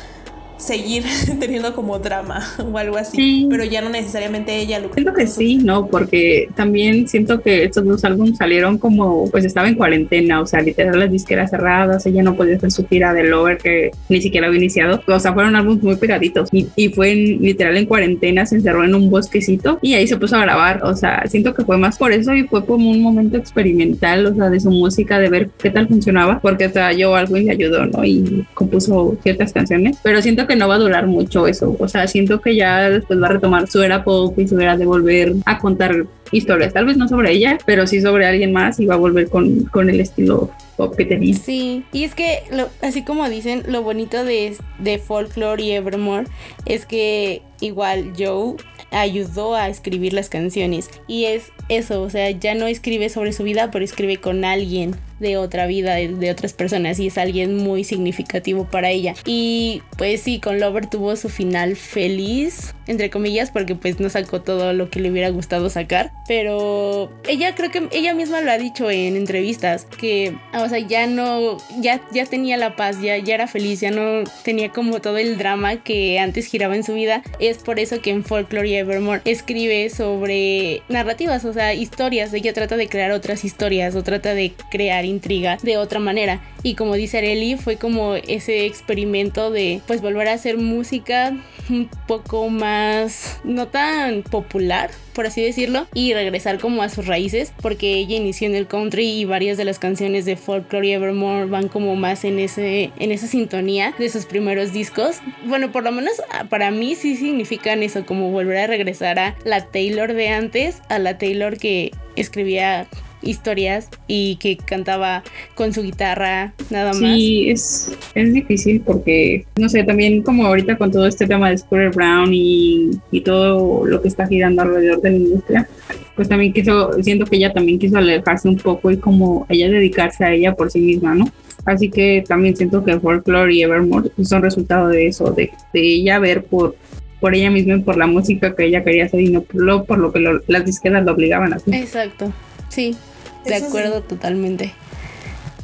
seguir 0.59 1.04
teniendo 1.40 1.74
como 1.74 1.98
drama 1.98 2.40
o 2.59 2.76
algo 2.78 2.96
así, 2.96 3.46
pero 3.50 3.64
ya 3.64 3.80
no 3.82 3.90
necesariamente 3.90 4.57
ella 4.57 4.78
lo 4.78 4.92
Siento 4.92 5.12
que 5.12 5.26
sí, 5.26 5.57
no, 5.57 5.86
porque 5.86 6.48
también 6.54 7.09
siento 7.09 7.40
que 7.40 7.64
estos 7.64 7.84
dos 7.84 8.04
álbumes 8.04 8.38
salieron 8.38 8.78
como, 8.78 9.30
pues 9.30 9.44
estaba 9.44 9.68
en 9.68 9.74
cuarentena, 9.74 10.40
o 10.40 10.46
sea, 10.46 10.61
literal 10.61 10.98
las 10.98 11.11
disqueras 11.11 11.50
cerradas, 11.50 12.07
ella 12.07 12.22
no 12.22 12.34
podía 12.34 12.57
hacer 12.57 12.70
su 12.70 12.86
gira 12.86 13.12
de 13.12 13.24
Lover 13.24 13.59
que 13.59 13.90
ni 14.09 14.20
siquiera 14.20 14.46
había 14.46 14.59
iniciado, 14.59 15.02
o 15.07 15.20
sea, 15.20 15.34
fueron 15.34 15.57
álbumes 15.57 15.82
muy 15.82 15.96
pegaditos 15.96 16.48
y, 16.52 16.68
y 16.76 16.88
fue 16.88 17.14
literal 17.14 17.76
en 17.76 17.86
cuarentena, 17.86 18.46
se 18.46 18.57
encerró 18.57 18.84
en 18.84 18.94
un 18.94 19.11
bosquecito 19.11 19.78
y 19.82 19.94
ahí 19.94 20.07
se 20.07 20.16
puso 20.16 20.36
a 20.36 20.40
grabar, 20.40 20.84
o 20.84 20.94
sea, 20.94 21.24
siento 21.26 21.54
que 21.54 21.64
fue 21.64 21.76
más 21.76 21.98
por 21.98 22.12
eso 22.12 22.34
y 22.34 22.44
fue 22.44 22.64
como 22.64 22.90
un 22.90 23.02
momento 23.02 23.36
experimental, 23.36 24.26
o 24.26 24.34
sea, 24.34 24.50
de 24.50 24.61
su 24.61 24.70
música, 24.70 25.18
de 25.18 25.28
ver 25.28 25.50
qué 25.59 25.70
tal 25.70 25.88
funcionaba, 25.88 26.40
porque 26.40 26.64
hasta 26.64 26.92
yo 26.92 27.14
algo 27.14 27.36
le 27.36 27.50
ayudó, 27.50 27.86
¿no? 27.86 28.04
Y 28.04 28.46
compuso 28.54 29.16
ciertas 29.22 29.52
canciones, 29.52 29.98
pero 30.02 30.22
siento 30.22 30.45
que 30.47 30.57
no 30.57 30.68
va 30.68 30.76
a 30.76 30.78
durar 30.78 31.07
mucho 31.07 31.47
eso. 31.47 31.76
O 31.78 31.88
sea, 31.88 32.07
siento 32.07 32.40
que 32.40 32.57
ya 32.57 32.90
después 32.90 33.20
va 33.20 33.26
a 33.26 33.32
retomar 33.32 33.68
su 33.68 33.82
era 33.82 34.05
pop 34.05 34.38
y 34.38 34.49
su 34.49 34.59
era 34.59 34.76
de 34.76 34.86
volver 34.86 35.34
a 35.44 35.59
contar 35.59 36.07
historias. 36.32 36.72
Tal 36.72 36.86
vez 36.86 36.97
no 36.97 37.09
sobre 37.09 37.32
ella, 37.32 37.59
pero 37.66 37.86
sí 37.86 38.01
sobre 38.01 38.26
alguien 38.26 38.53
más 38.53 38.80
y 38.80 38.86
va 38.86 38.94
a 38.94 38.99
volver 38.99 39.28
con, 39.28 39.64
con 39.64 39.90
el 39.90 40.01
estilo 40.01 40.51
pop 40.76 40.94
que 40.97 41.05
tenía. 41.05 41.34
Sí, 41.34 41.84
y 41.92 42.05
es 42.05 42.14
que 42.14 42.42
así 42.82 43.03
como 43.03 43.28
dicen, 43.28 43.62
lo 43.68 43.82
bonito 43.82 44.24
de, 44.24 44.57
de 44.78 44.99
Folklore 44.99 45.62
y 45.62 45.72
Evermore 45.72 46.26
es 46.64 46.86
que 46.86 47.42
igual 47.61 48.12
Joe 48.18 48.57
ayudó 48.90 49.55
a 49.55 49.68
escribir 49.68 50.12
las 50.12 50.28
canciones 50.28 50.90
y 51.07 51.24
es 51.24 51.51
eso, 51.68 52.03
o 52.03 52.11
sea, 52.11 52.30
ya 52.30 52.55
no 52.55 52.66
escribe 52.66 53.09
sobre 53.09 53.32
su 53.32 53.42
vida, 53.42 53.70
pero 53.70 53.84
escribe 53.84 54.18
con 54.18 54.44
alguien 54.44 54.94
de 55.19 55.37
otra 55.37 55.67
vida, 55.67 55.95
de, 55.95 56.31
otras 56.31 56.53
personas 56.53 56.99
y 56.99 57.07
es 57.07 57.19
alguien 57.19 57.57
muy 57.57 57.85
significativo 57.85 58.64
para 58.64 58.91
ella. 58.91 59.14
Y 59.25 59.83
pues 59.97 60.23
sí, 60.23 60.41
con 60.41 60.61
Lover 60.61 60.87
tuvo 60.87 61.17
su 61.17 61.29
final 61.29 61.77
feliz, 61.77 62.75
entre 62.87 63.11
comillas, 63.11 63.51
porque 63.51 63.75
pues 63.75 64.01
no 64.01 64.11
sacó 64.11 64.43
todo 64.43 64.73
lo 64.73 64.91
que 64.91 65.01
le 65.01 65.11
hubiera 65.11 65.31
gustado 65.31 65.71
sacar, 65.71 66.12
pero 66.29 67.11
ella 67.29 67.55
creo 67.55 67.71
que 67.71 67.89
ella 67.93 68.14
misma 68.14 68.41
lo 68.41 68.51
ha 68.51 68.59
dicho 68.59 68.91
en 68.91 69.17
entrevistas, 69.17 69.87
que, 69.99 70.37
o 70.55 70.69
sea, 70.69 70.79
ya 70.79 71.07
no, 71.07 71.57
ya, 71.81 72.01
ya 72.12 72.27
tenía 72.27 72.57
la 72.57 72.77
paz, 72.77 73.01
ya, 73.01 73.17
ya 73.19 73.35
era 73.35 73.47
feliz, 73.47 73.81
ya 73.81 73.91
no 73.91 74.25
tenía 74.45 74.71
como 74.71 75.01
todo 75.01 75.19
el 75.19 75.39
drama 75.39 75.83
que 75.83 76.19
antes 76.19 76.47
giraba 76.47 76.77
en 76.77 76.85
su 76.85 76.95
vida. 76.95 77.23
Es 77.39 77.59
por 77.59 77.81
eso 77.81 78.01
que 78.01 78.11
en 78.11 78.25
Folklore 78.25 78.69
y 78.69 78.75
Evermore 78.75 79.23
escribe 79.25 79.89
sobre 79.91 80.83
narrativas, 80.89 81.45
o 81.45 81.53
sea, 81.53 81.75
historias, 81.75 82.33
ella 82.35 82.53
trata 82.53 82.77
de 82.77 82.89
crear 82.89 83.12
otras 83.12 83.45
historias 83.45 83.95
o 83.95 84.03
trata 84.03 84.35
de 84.35 84.53
crear 84.71 85.05
intriga 85.07 85.59
de 85.62 85.78
otra 85.78 85.98
manera. 85.98 86.42
Y 86.62 86.74
como 86.74 86.94
dice 86.94 87.18
Areli, 87.18 87.57
fue 87.57 87.76
como 87.76 88.16
ese 88.16 88.66
experimento 88.66 89.50
de 89.50 89.80
pues 89.86 90.00
volver 90.02 90.28
a 90.28 90.32
hacer 90.32 90.59
música 90.59 91.36
un 91.70 91.88
poco 92.07 92.48
más 92.48 93.40
no 93.44 93.68
tan 93.68 94.22
popular 94.22 94.90
por 95.16 95.26
así 95.26 95.42
decirlo, 95.42 95.88
y 95.94 96.12
regresar 96.12 96.61
como 96.61 96.82
a 96.82 96.90
sus 96.90 97.07
raíces, 97.07 97.52
porque 97.62 97.94
ella 97.94 98.16
inició 98.16 98.46
en 98.46 98.54
el 98.54 98.66
country 98.66 99.07
y 99.07 99.24
varias 99.24 99.57
de 99.57 99.64
las 99.64 99.78
canciones 99.78 100.26
de 100.26 100.36
Folklore 100.36 100.86
y 100.86 100.92
Evermore 100.92 101.46
van 101.46 101.68
como 101.68 101.96
más 101.96 102.24
en, 102.24 102.38
ese, 102.38 102.92
en 102.98 103.11
esa 103.11 103.26
sintonía 103.26 103.94
de 103.98 104.11
sus 104.11 104.26
primeros 104.26 104.74
discos. 104.74 105.22
Bueno, 105.46 105.72
por 105.72 105.84
lo 105.84 105.90
menos 105.90 106.12
ah, 106.30 106.44
para 106.44 106.70
mí 106.70 106.94
sí 106.94 107.16
significan 107.16 107.82
eso, 107.82 108.04
como 108.04 108.30
volver 108.30 108.59
a 108.59 108.66
regresar 108.66 109.18
a 109.18 109.36
la 109.44 109.64
Taylor 109.64 110.12
de 110.12 110.28
antes, 110.28 110.82
a 110.90 110.98
la 110.98 111.16
Taylor 111.16 111.57
que 111.57 111.92
escribía 112.14 112.86
historias 113.23 113.89
y 114.07 114.37
que 114.37 114.57
cantaba 114.57 115.23
con 115.55 115.73
su 115.73 115.83
guitarra 115.83 116.53
nada 116.71 116.93
más. 116.93 116.99
Sí, 116.99 117.51
es, 117.51 117.97
es 118.14 118.33
difícil 118.33 118.81
porque, 118.81 119.47
no 119.57 119.69
sé, 119.69 119.85
también 119.85 120.23
como 120.23 120.47
ahorita 120.47 120.77
con 120.77 120.91
todo 120.91 121.07
este 121.07 121.27
tema 121.27 121.51
de 121.51 121.59
Scooter 121.59 121.91
Brown 121.91 122.33
y, 122.33 122.91
y 123.11 123.21
todo 123.21 123.85
lo 123.87 124.03
que 124.03 124.09
está 124.09 124.27
girando 124.27 124.62
alrededor 124.62 125.01
de 125.01 125.11
la 125.11 125.17
industria, 125.17 125.69
pues 126.14 126.29
también 126.29 126.53
quiso, 126.53 126.91
siento 127.03 127.27
que 127.27 127.37
ella 127.37 127.53
también 127.53 127.79
quiso 127.79 127.97
alejarse 127.99 128.49
un 128.49 128.57
poco 128.57 128.91
y 128.91 128.97
como 128.97 129.47
ella 129.49 129.69
dedicarse 129.69 130.25
a 130.25 130.33
ella 130.33 130.55
por 130.55 130.71
sí 130.71 130.81
misma, 130.81 131.14
¿no? 131.14 131.31
Así 131.64 131.91
que 131.91 132.25
también 132.27 132.57
siento 132.57 132.85
que 132.85 132.99
Folklore 132.99 133.53
y 133.53 133.62
Evermore 133.62 134.11
son 134.23 134.43
resultado 134.43 134.89
de 134.89 135.09
eso, 135.09 135.33
de, 135.33 135.51
de 135.73 135.81
ella 135.81 136.19
ver 136.21 136.45
por, 136.45 136.77
por 137.21 137.35
ella 137.35 137.51
misma 137.51 137.75
y 137.75 137.81
por 137.81 137.97
la 137.97 138.07
música 138.07 138.55
que 138.55 138.67
ella 138.67 138.85
quería 138.85 139.07
hacer 139.07 139.21
y 139.21 139.31
no 139.31 139.43
por 139.43 139.85
por 139.85 139.99
lo 139.99 140.12
que 140.12 140.21
las 140.47 140.64
disqueras 140.64 141.05
lo 141.05 141.12
obligaban 141.12 141.53
a 141.53 141.57
hacer. 141.57 141.75
Exacto, 141.75 142.33
sí. 142.69 142.97
De 143.45 143.57
acuerdo 143.57 144.03
totalmente. 144.03 144.73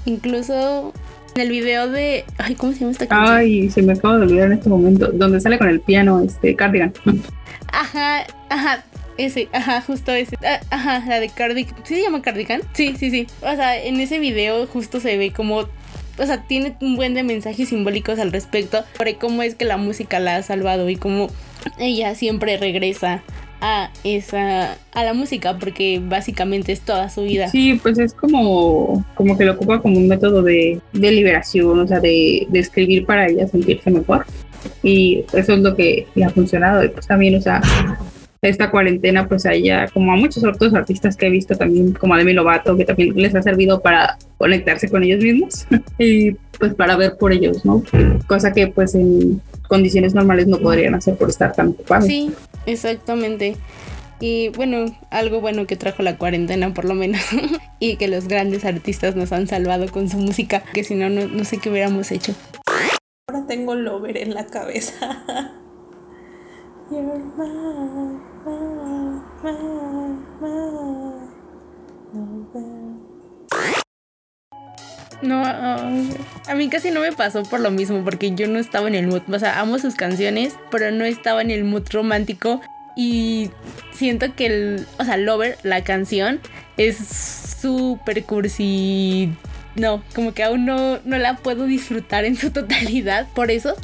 Incluso 0.05 0.93
en 1.35 1.43
el 1.43 1.51
video 1.51 1.89
de. 1.89 2.25
Ay, 2.39 2.55
¿cómo 2.55 2.73
se 2.73 2.81
llama 2.81 2.93
esta 2.93 3.07
canción? 3.07 3.37
Ay, 3.37 3.71
se 3.71 3.83
me 3.83 3.93
acaba 3.93 4.17
de 4.19 4.23
olvidar 4.23 4.47
en 4.47 4.59
este 4.59 4.69
momento. 4.69 5.11
Donde 5.13 5.41
sale 5.41 5.59
con 5.59 5.69
el 5.69 5.81
piano, 5.81 6.21
este, 6.21 6.55
Cardigan. 6.55 6.93
Ajá, 7.73 8.27
ajá. 8.49 8.85
Ese, 9.19 9.49
ajá, 9.53 9.81
justo 9.83 10.13
ese. 10.13 10.37
Ah, 10.45 10.61
ajá, 10.71 11.05
la 11.07 11.21
de 11.21 11.29
Cardigan. 11.29 11.75
¿Sí 11.85 11.95
se 11.95 12.03
llama 12.03 12.23
Cardigan? 12.23 12.63
Sí, 12.73 12.95
sí, 12.99 13.11
sí. 13.11 13.27
O 13.41 13.55
sea, 13.55 13.83
en 13.83 14.01
ese 14.01 14.19
video 14.19 14.67
justo 14.67 15.01
se 15.01 15.17
ve 15.17 15.33
como 15.33 15.69
o 16.19 16.27
sea, 16.27 16.43
tiene 16.43 16.77
un 16.81 16.97
buen 16.97 17.15
de 17.15 17.23
mensajes 17.23 17.71
simbólicos 17.71 18.19
al 18.19 18.33
respecto 18.33 18.85
sobre 18.99 19.17
cómo 19.17 19.43
es 19.43 19.55
que 19.55 19.65
la 19.65 19.77
música 19.77 20.21
la 20.21 20.37
ha 20.37 20.43
salvado 20.43 20.89
y 20.89 20.97
cómo 20.97 21.29
ella 21.79 22.15
siempre 22.15 22.57
regresa 22.59 23.23
a 23.63 23.91
esa 24.03 24.77
a 24.93 25.05
la 25.05 25.15
música 25.15 25.57
porque 25.59 26.03
básicamente 26.05 26.73
es 26.73 26.81
toda 26.81 27.09
su 27.09 27.23
vida. 27.23 27.49
Sí, 27.49 27.79
pues 27.83 27.99
es 27.99 28.13
como 28.13 29.05
como 29.15 29.39
que 29.39 29.45
lo 29.45 29.53
ocupa 29.53 29.81
como 29.81 29.97
un 29.97 30.09
método 30.09 30.43
de, 30.43 30.81
de 30.93 31.13
liberación, 31.13 31.79
o 31.79 31.87
sea, 31.87 32.01
de, 32.01 32.47
de, 32.51 32.59
escribir 32.59 33.07
para 33.07 33.29
ella 33.29 33.47
sentirse 33.47 33.91
mejor. 33.91 34.27
Y 34.83 35.25
eso 35.33 35.55
es 35.55 35.61
lo 35.61 35.75
que 35.77 36.07
le 36.15 36.25
ha 36.25 36.31
funcionado. 36.31 36.85
Y 36.85 36.89
pues 36.89 37.07
también, 37.07 37.37
o 37.37 37.41
sea, 37.41 37.61
esta 38.43 38.73
cuarentena, 38.73 39.29
pues 39.29 39.47
a 39.47 39.53
ella, 39.53 39.87
como 39.95 40.13
a 40.13 40.17
muchos 40.17 40.43
otros 40.43 40.75
artistas 40.75 41.17
que 41.17 41.27
he 41.27 41.31
visto 41.31 41.57
también, 41.57 41.93
como 41.93 42.15
a 42.15 42.19
Demi 42.19 42.33
Lovato, 42.33 42.77
que 42.77 42.85
también 42.85 43.15
les 43.15 43.35
ha 43.37 43.43
servido 43.43 43.81
para 43.81 44.19
conectarse 44.39 44.89
con 44.89 45.05
ellos 45.05 45.23
mismos 45.23 45.67
y 45.99 46.33
pues 46.59 46.75
para 46.75 46.97
ver 46.97 47.17
por 47.17 47.33
ellos, 47.33 47.65
¿no? 47.65 47.85
Cosa 48.27 48.53
que 48.53 48.67
pues 48.67 48.97
en 48.97 49.41
condiciones 49.69 50.15
normales 50.15 50.49
no 50.49 50.59
podrían 50.59 50.97
hacer 50.97 51.17
por 51.17 51.31
estar 51.31 51.53
tan 51.53 51.69
ocupados. 51.69 52.07
Sí, 52.07 52.33
exactamente. 52.67 53.57
Y 54.21 54.51
bueno, 54.51 54.85
algo 55.11 55.41
bueno 55.41 55.67
que 55.67 55.77
trajo 55.77 56.03
la 56.03 56.17
cuarentena 56.17 56.73
por 56.73 56.85
lo 56.85 56.95
menos. 56.95 57.23
y 57.81 57.97
que 57.97 58.09
los 58.09 58.29
grandes 58.29 58.65
artistas 58.65 59.17
nos 59.17 59.33
han 59.33 59.49
salvado 59.49 59.91
con 59.91 60.09
su 60.09 60.19
música, 60.19 60.63
que 60.73 60.85
si 60.85 60.95
no, 60.95 61.11
no 61.11 61.45
sé 61.45 61.59
qué 61.59 61.71
hubiéramos 61.71 62.13
hecho. 62.13 62.35
Ahora 63.29 63.47
tengo 63.47 63.75
Lover 63.75 64.17
en 64.17 64.35
la 64.35 64.47
cabeza. 64.47 65.25
No, 75.23 75.45
a 75.45 76.55
mí 76.55 76.69
casi 76.69 76.91
no 76.91 77.01
me 77.01 77.13
pasó 77.13 77.45
por 77.45 77.61
lo 77.61 77.71
mismo, 77.71 78.03
porque 78.05 78.35
yo 78.35 78.49
no 78.49 78.59
estaba 78.59 78.89
en 78.89 78.95
el 78.95 79.07
mood. 79.07 79.23
O 79.33 79.39
sea, 79.39 79.61
amo 79.61 79.79
sus 79.79 79.95
canciones, 79.95 80.57
pero 80.71 80.91
no 80.91 81.05
estaba 81.05 81.43
en 81.43 81.51
el 81.51 81.65
mood 81.65 81.85
romántico. 81.91 82.61
Y 82.97 83.51
siento 83.93 84.35
que 84.35 84.47
el, 84.47 84.87
o 84.99 85.05
sea, 85.05 85.17
Lover, 85.17 85.57
la 85.63 85.83
canción, 85.83 86.41
es 86.77 86.97
súper 87.61 88.25
cursi 88.25 89.31
no, 89.75 90.03
como 90.15 90.35
que 90.35 90.43
aún 90.43 90.67
no, 90.67 90.99
no 91.05 91.19
la 91.19 91.37
puedo 91.37 91.65
disfrutar 91.67 92.25
en 92.25 92.37
su 92.37 92.51
totalidad. 92.51 93.27
Por 93.35 93.51
eso, 93.51 93.75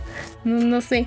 no, 0.45 0.61
no 0.61 0.81
sé. 0.81 1.07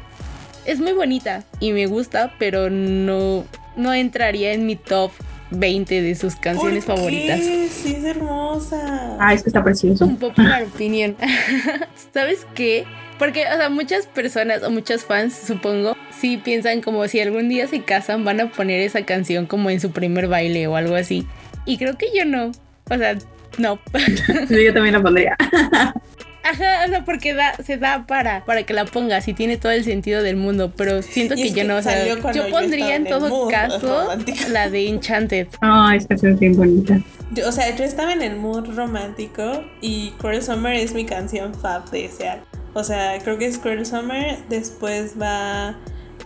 Es 0.66 0.80
muy 0.80 0.94
bonita 0.94 1.44
y 1.60 1.72
me 1.72 1.88
gusta, 1.88 2.34
pero 2.38 2.70
no, 2.70 3.46
no 3.76 3.94
entraría 3.94 4.54
en 4.54 4.66
mi 4.66 4.76
top 4.76 5.12
20 5.52 6.02
de 6.02 6.16
sus 6.16 6.36
canciones 6.36 6.86
¿Por 6.86 6.96
qué? 6.96 7.02
favoritas. 7.02 7.40
Sí, 7.72 7.96
es 7.96 8.04
hermosa. 8.04 9.18
Ah, 9.20 9.34
es 9.34 9.44
que 9.44 9.50
está 9.50 9.64
precioso. 9.64 10.06
Un 10.06 10.18
popular 10.18 10.64
opinión. 10.64 11.16
¿Sabes 12.14 12.48
qué? 12.56 12.86
Porque, 13.20 13.46
o 13.54 13.58
sea, 13.58 13.70
muchas 13.70 14.08
personas 14.08 14.64
o 14.64 14.72
muchos 14.72 15.06
fans, 15.06 15.40
supongo, 15.46 15.96
sí 16.18 16.38
piensan 16.38 16.82
como 16.82 17.08
si 17.08 17.20
algún 17.20 17.50
día 17.50 17.68
se 17.68 17.84
casan, 17.84 18.26
van 18.26 18.42
a 18.42 18.52
poner 18.52 18.82
esa 18.82 19.06
canción 19.06 19.46
como 19.46 19.70
en 19.70 19.80
su 19.80 19.92
primer 19.92 20.28
baile 20.28 20.66
o 20.68 20.76
algo 20.76 20.96
así. 20.96 21.28
Y 21.66 21.78
creo 21.78 21.98
que 21.98 22.08
yo 22.16 22.26
no. 22.26 22.52
O 22.90 22.98
sea, 22.98 23.16
no. 23.58 23.80
Yo 24.50 24.74
también 24.74 24.94
la 24.94 25.02
pondría. 25.02 25.38
Ajá, 26.44 26.86
o 26.86 26.90
sea, 26.90 27.06
porque 27.06 27.34
da, 27.34 27.54
se 27.64 27.78
da 27.78 28.06
para, 28.08 28.44
para 28.46 28.64
que 28.64 28.74
la 28.74 28.86
pongas 28.86 29.28
y 29.28 29.34
tiene 29.34 29.58
todo 29.58 29.72
el 29.72 29.84
sentido 29.84 30.24
del 30.24 30.36
mundo, 30.38 30.74
pero 30.76 31.02
siento 31.04 31.36
que 31.36 31.50
yo 31.50 31.56
que 31.56 31.64
no, 31.64 31.76
o 31.78 31.82
sea, 31.82 32.06
yo 32.08 32.16
yo 32.34 32.50
pondría 32.50 32.96
en 32.96 33.06
todo 33.06 33.30
mood 33.30 33.52
caso 33.52 34.02
romántico. 34.02 34.40
la 34.50 34.70
de 34.70 34.88
Enchanted. 34.88 35.48
Ah, 35.62 35.94
esta 35.96 36.10
canción 36.10 36.34
es 36.34 36.40
bien 36.40 36.56
bonita. 36.56 37.00
Yo- 37.34 37.48
o 37.48 37.52
sea, 37.52 37.76
yo 37.76 37.84
estaba 37.84 38.12
en 38.14 38.22
el 38.24 38.36
mood 38.38 38.76
romántico 38.76 39.64
y 39.82 40.12
Cruel 40.20 40.42
Summer 40.42 40.74
es 40.76 40.94
mi 40.94 41.06
canción 41.06 41.54
fab 41.54 41.90
de 41.92 42.06
ese 42.06 42.28
álbum. 42.28 42.46
O 42.74 42.84
sea, 42.84 43.18
creo 43.24 43.38
que 43.38 43.46
es 43.46 43.58
Cruel 43.60 43.86
Summer, 43.86 44.38
después 44.50 45.14
va 45.22 45.76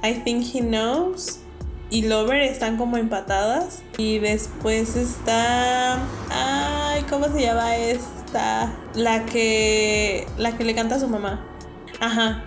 I 0.04 0.14
Think 0.24 0.44
He 0.56 0.62
Knows 0.62 1.40
y 1.90 2.04
Lover 2.04 2.42
están 2.42 2.78
como 2.78 2.98
empatadas. 2.98 3.84
Y 3.98 4.20
después 4.20 4.96
está... 4.96 6.00
Ay, 6.30 7.04
¿cómo 7.10 7.28
se 7.28 7.42
llama 7.42 7.76
esta? 7.78 8.74
La 8.96 9.26
que... 9.26 10.28
La 10.38 10.58
que 10.58 10.64
le 10.64 10.76
canta 10.76 10.96
a 10.96 11.00
su 11.00 11.08
mamá. 11.08 11.46
Ajá. 12.00 12.44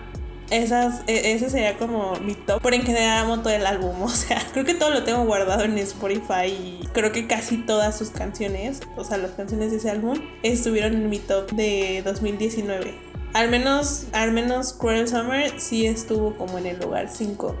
Esas, 0.51 1.03
e- 1.07 1.33
ese 1.33 1.49
sería 1.49 1.77
como 1.77 2.15
mi 2.17 2.33
top. 2.33 2.59
Pero 2.61 2.75
en 2.75 2.83
general 2.83 3.25
amo 3.25 3.39
todo 3.39 3.53
el 3.53 3.65
álbum. 3.65 4.01
O 4.03 4.09
sea, 4.09 4.41
creo 4.51 4.65
que 4.65 4.73
todo 4.73 4.89
lo 4.89 5.03
tengo 5.03 5.23
guardado 5.25 5.63
en 5.63 5.77
Spotify. 5.77 6.47
Y 6.47 6.87
creo 6.91 7.11
que 7.11 7.27
casi 7.27 7.57
todas 7.57 7.97
sus 7.97 8.09
canciones, 8.09 8.81
o 8.97 9.03
sea, 9.03 9.17
las 9.17 9.31
canciones 9.31 9.71
de 9.71 9.77
ese 9.77 9.89
álbum, 9.89 10.19
estuvieron 10.43 10.93
en 10.93 11.09
mi 11.09 11.19
top 11.19 11.51
de 11.51 12.01
2019. 12.03 12.93
Al 13.33 13.49
menos, 13.49 14.07
al 14.11 14.31
menos 14.31 14.73
Cruel 14.73 15.07
Summer 15.07 15.59
sí 15.59 15.85
estuvo 15.85 16.35
como 16.35 16.57
en 16.57 16.65
el 16.65 16.79
lugar 16.79 17.09
5 17.09 17.55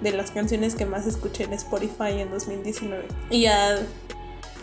de 0.00 0.12
las 0.12 0.30
canciones 0.30 0.74
que 0.74 0.86
más 0.86 1.06
escuché 1.06 1.44
en 1.44 1.52
Spotify 1.54 2.20
en 2.20 2.30
2019. 2.30 3.04
Y 3.30 3.42
ya. 3.42 3.78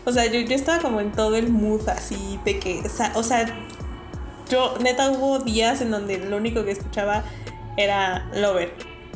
O 0.06 0.12
sea, 0.12 0.26
yo, 0.26 0.40
yo 0.40 0.56
estaba 0.56 0.82
como 0.82 1.00
en 1.00 1.12
todo 1.12 1.36
el 1.36 1.50
mood 1.50 1.88
así 1.90 2.40
de 2.46 2.60
que. 2.60 2.82
O 3.16 3.24
sea, 3.24 3.46
yo 4.50 4.78
neta 4.80 5.10
hubo 5.12 5.40
días 5.40 5.82
en 5.82 5.92
donde 5.92 6.18
lo 6.18 6.38
único 6.38 6.66
que 6.66 6.72
escuchaba 6.72 7.24
era 7.78 8.30
Lover. 8.36 8.74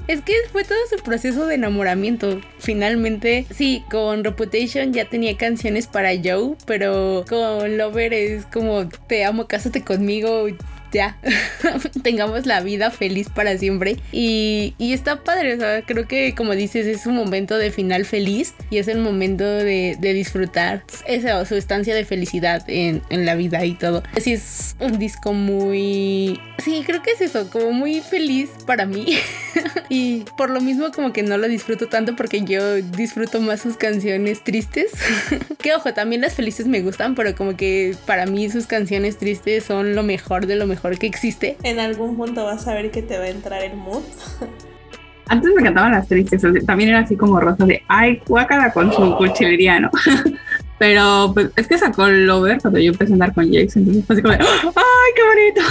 Es 0.07 0.21
que 0.21 0.33
fue 0.51 0.63
todo 0.63 0.77
su 0.89 1.03
proceso 1.03 1.47
de 1.47 1.55
enamoramiento. 1.55 2.39
Finalmente, 2.59 3.47
sí, 3.49 3.83
con 3.89 4.23
Reputation 4.23 4.93
ya 4.93 5.09
tenía 5.09 5.35
canciones 5.35 5.87
para 5.87 6.11
Joe, 6.11 6.55
pero 6.67 7.25
con 7.27 7.77
Lover 7.77 8.13
es 8.13 8.45
como 8.45 8.87
te 8.87 9.25
amo, 9.25 9.47
cásate 9.47 9.83
conmigo, 9.83 10.45
ya. 10.91 11.17
Tengamos 12.03 12.45
la 12.45 12.61
vida 12.61 12.91
feliz 12.91 13.29
para 13.29 13.57
siempre. 13.57 13.97
Y, 14.11 14.75
y 14.77 14.93
está 14.93 15.23
padre, 15.23 15.55
o 15.55 15.57
sea, 15.57 15.81
creo 15.83 16.07
que 16.07 16.35
como 16.35 16.55
dices, 16.55 16.87
es 16.87 17.05
un 17.05 17.15
momento 17.15 17.57
de 17.57 17.71
final 17.71 18.05
feliz 18.05 18.53
y 18.69 18.77
es 18.77 18.87
el 18.87 18.99
momento 18.99 19.43
de, 19.43 19.97
de 19.99 20.13
disfrutar 20.13 20.83
esa 21.07 21.45
su 21.45 21.55
estancia 21.55 21.95
de 21.95 22.05
felicidad 22.05 22.63
en, 22.67 23.01
en 23.09 23.25
la 23.25 23.35
vida 23.35 23.63
y 23.65 23.73
todo. 23.75 24.03
Así 24.15 24.33
es 24.33 24.75
un 24.79 24.97
disco 24.99 25.33
muy... 25.33 26.39
Sí, 26.63 26.83
creo 26.85 27.01
que 27.01 27.11
es 27.11 27.21
eso, 27.21 27.49
como 27.49 27.71
muy 27.71 27.99
feliz 27.99 28.49
para 28.65 28.85
mí. 28.85 29.17
y 29.89 30.23
por 30.37 30.49
lo 30.49 30.61
mismo 30.61 30.91
como 30.91 31.11
que 31.11 31.23
no 31.23 31.37
lo 31.37 31.47
disfruto 31.47 31.87
tanto 31.87 32.15
porque 32.15 32.43
yo 32.43 32.75
disfruto 32.75 33.41
más 33.41 33.61
sus 33.61 33.77
canciones 33.77 34.43
tristes. 34.43 34.91
que 35.59 35.73
ojo, 35.73 35.93
también 35.93 36.21
las 36.21 36.33
felices 36.33 36.67
me 36.67 36.81
gustan, 36.81 37.15
pero 37.15 37.35
como 37.35 37.57
que 37.57 37.95
para 38.05 38.25
mí 38.25 38.49
sus 38.49 38.67
canciones 38.67 39.17
tristes 39.17 39.65
son 39.65 39.95
lo 39.95 40.03
mejor 40.03 40.47
de 40.47 40.55
lo 40.55 40.67
mejor 40.67 40.74
que 40.99 41.07
existe. 41.07 41.57
En 41.63 41.79
algún 41.79 42.15
punto 42.15 42.45
vas 42.45 42.67
a 42.67 42.73
ver 42.73 42.91
que 42.91 43.01
te 43.01 43.17
va 43.17 43.25
a 43.25 43.29
entrar 43.29 43.63
el 43.63 43.75
mood. 43.75 44.03
Antes 45.27 45.51
me 45.55 45.61
encantaban 45.61 45.91
las 45.91 46.07
tristes, 46.07 46.43
también 46.67 46.91
era 46.91 46.99
así 46.99 47.15
como 47.15 47.39
rosa 47.39 47.65
de, 47.65 47.81
ay, 47.87 48.21
guácala 48.27 48.71
con 48.71 48.93
su 48.93 49.15
cuchillería, 49.17 49.79
¿no? 49.79 49.89
Pero 50.77 51.31
pues, 51.33 51.49
es 51.55 51.67
que 51.67 51.77
sacó 51.77 52.07
Lover 52.07 52.59
cuando 52.61 52.79
yo 52.79 52.91
empecé 52.91 53.13
a 53.13 53.15
andar 53.15 53.33
con 53.33 53.51
Jax, 53.51 53.77
entonces 53.77 54.05
fue 54.05 54.15
así 54.15 54.21
como, 54.21 54.33
de, 54.35 54.39
¡ay, 54.43 55.11
qué 55.15 55.23
bonito! 55.23 55.61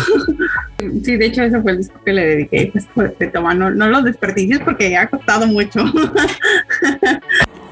Sí, 1.04 1.16
de 1.16 1.26
hecho, 1.26 1.42
ese 1.42 1.62
fue 1.62 1.72
el 1.72 1.78
disco 1.78 1.98
que 2.04 2.12
le 2.12 2.26
dediqué. 2.26 2.70
Pues, 2.72 2.88
pues, 2.94 3.18
de 3.18 3.28
toma, 3.28 3.54
no, 3.54 3.70
no 3.70 3.88
lo 3.88 4.02
desperdicies 4.02 4.60
porque 4.60 4.96
ha 4.96 5.08
costado 5.08 5.46
mucho. 5.46 5.84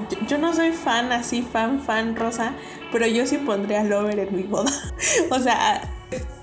Yo, 0.09 0.27
yo 0.29 0.39
no 0.39 0.55
soy 0.55 0.71
fan 0.71 1.11
así, 1.13 1.43
fan, 1.43 1.81
fan 1.81 2.17
rosa, 2.17 2.53
pero 2.93 3.07
yo 3.07 3.27
sí 3.27 3.39
pondría 3.39 3.83
Lover 3.83 4.19
en 4.21 4.37
mi 4.37 4.45
boda. 4.45 4.71
o 5.31 5.39
sea, 5.41 5.83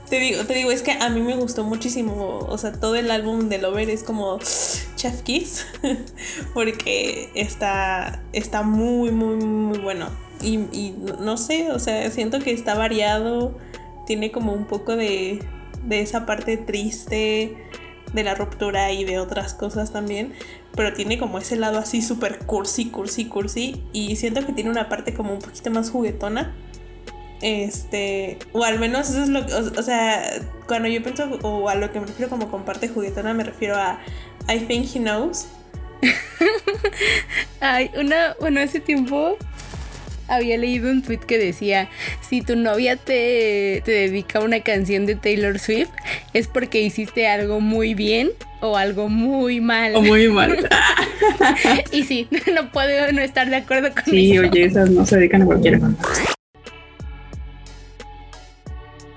te 0.10 0.20
digo, 0.20 0.44
te 0.46 0.54
digo, 0.54 0.72
es 0.72 0.82
que 0.82 0.92
a 0.92 1.10
mí 1.10 1.22
me 1.22 1.36
gustó 1.36 1.64
muchísimo. 1.64 2.40
O 2.40 2.58
sea, 2.58 2.72
todo 2.72 2.96
el 2.96 3.12
álbum 3.12 3.50
de 3.50 3.60
Lover 3.60 3.90
es 3.90 4.04
como 4.04 4.40
Chef 4.96 5.22
Kiss. 5.24 5.66
porque 6.54 7.30
está, 7.36 8.24
está 8.34 8.64
muy, 8.64 9.12
muy, 9.12 9.38
muy 9.38 9.78
bueno. 9.78 10.10
Y, 10.42 10.56
y 10.72 10.96
no 11.20 11.38
sé, 11.38 11.72
o 11.72 11.80
sea, 11.80 12.10
siento 12.12 12.40
que 12.40 12.52
está 12.52 12.76
variado. 12.76 13.58
Tiene 14.06 14.32
como 14.32 14.54
un 14.54 14.66
poco 14.66 14.96
de, 14.96 15.40
de 15.86 16.02
esa 16.02 16.26
parte 16.26 16.58
triste 16.58 17.56
de 18.14 18.24
la 18.24 18.36
ruptura 18.36 18.92
y 18.92 19.06
de 19.06 19.20
otras 19.20 19.54
cosas 19.54 19.92
también, 19.92 20.34
pero 20.76 20.94
tiene 20.94 21.18
como 21.18 21.38
ese 21.38 21.56
lado 21.56 21.78
así 21.78 22.02
súper 22.02 22.40
cursi, 22.40 22.90
cursi, 22.90 23.26
cursi, 23.26 23.84
y 23.94 24.16
siento 24.16 24.46
que 24.46 24.54
tiene 24.54 24.70
una 24.70 24.90
parte 24.90 25.14
como 25.14 25.34
un 25.34 25.40
poquito 25.40 25.70
más 25.72 25.92
juguetona. 25.92 26.56
Este, 27.42 28.38
o 28.52 28.64
al 28.66 28.80
menos 28.80 29.10
eso 29.10 29.24
es 29.24 29.30
lo 29.30 29.46
que, 29.46 29.54
o, 29.54 29.80
o 29.80 29.84
sea, 29.84 30.24
cuando 30.68 30.88
yo 30.90 31.02
pienso, 31.02 31.24
o 31.44 31.70
a 31.70 31.76
lo 31.76 31.92
que 31.92 32.00
me 32.00 32.06
refiero 32.08 32.30
como 32.30 32.50
con 32.52 32.64
parte 32.66 32.88
juguetona, 32.90 33.34
me 33.34 33.44
refiero 33.44 33.76
a 33.78 34.00
I 34.54 34.60
Think 34.60 34.96
He 34.96 35.00
Knows. 35.00 35.48
Ay, 37.62 37.92
una, 37.98 38.36
bueno, 38.40 38.60
hace 38.62 38.80
tiempo 38.80 39.38
había 40.28 40.58
leído 40.58 40.92
un 40.92 41.02
tweet 41.02 41.20
que 41.20 41.38
decía, 41.38 41.90
si 42.22 42.42
tu 42.42 42.56
novia 42.56 42.96
te, 42.98 43.82
te 43.84 43.92
dedica 43.92 44.40
una 44.42 44.60
canción 44.62 45.06
de 45.06 45.16
Taylor 45.16 45.58
Swift, 45.60 45.90
es 46.34 46.48
porque 46.48 46.82
hiciste 46.82 47.28
algo 47.28 47.60
muy 47.62 47.94
bien 47.96 48.30
o 48.62 48.78
algo 48.78 49.10
muy 49.10 49.60
mal. 49.62 49.96
o 49.96 50.02
muy 50.02 50.28
mal. 50.28 50.68
y 51.92 52.04
sí, 52.04 52.28
no 52.54 52.72
puedo 52.72 53.12
no 53.12 53.22
estar 53.22 53.50
de 53.50 53.56
acuerdo 53.56 53.92
con 53.94 54.04
Sí, 54.06 54.34
eso. 54.34 54.42
oye, 54.44 54.66
esas 54.66 54.90
no 54.92 55.06
se 55.06 55.18
dedican 55.18 55.42
a 55.42 55.46
cualquiera. 55.46 55.80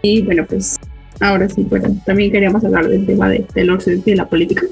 Y 0.02 0.22
bueno, 0.22 0.44
pues 0.46 0.78
ahora 1.20 1.48
sí, 1.48 1.64
bueno, 1.68 1.96
también 2.04 2.32
queríamos 2.32 2.64
hablar 2.64 2.88
del 2.88 3.06
tema 3.06 3.28
de 3.28 3.46
y 3.54 4.10
de 4.10 4.16
la 4.16 4.28
política. 4.28 4.62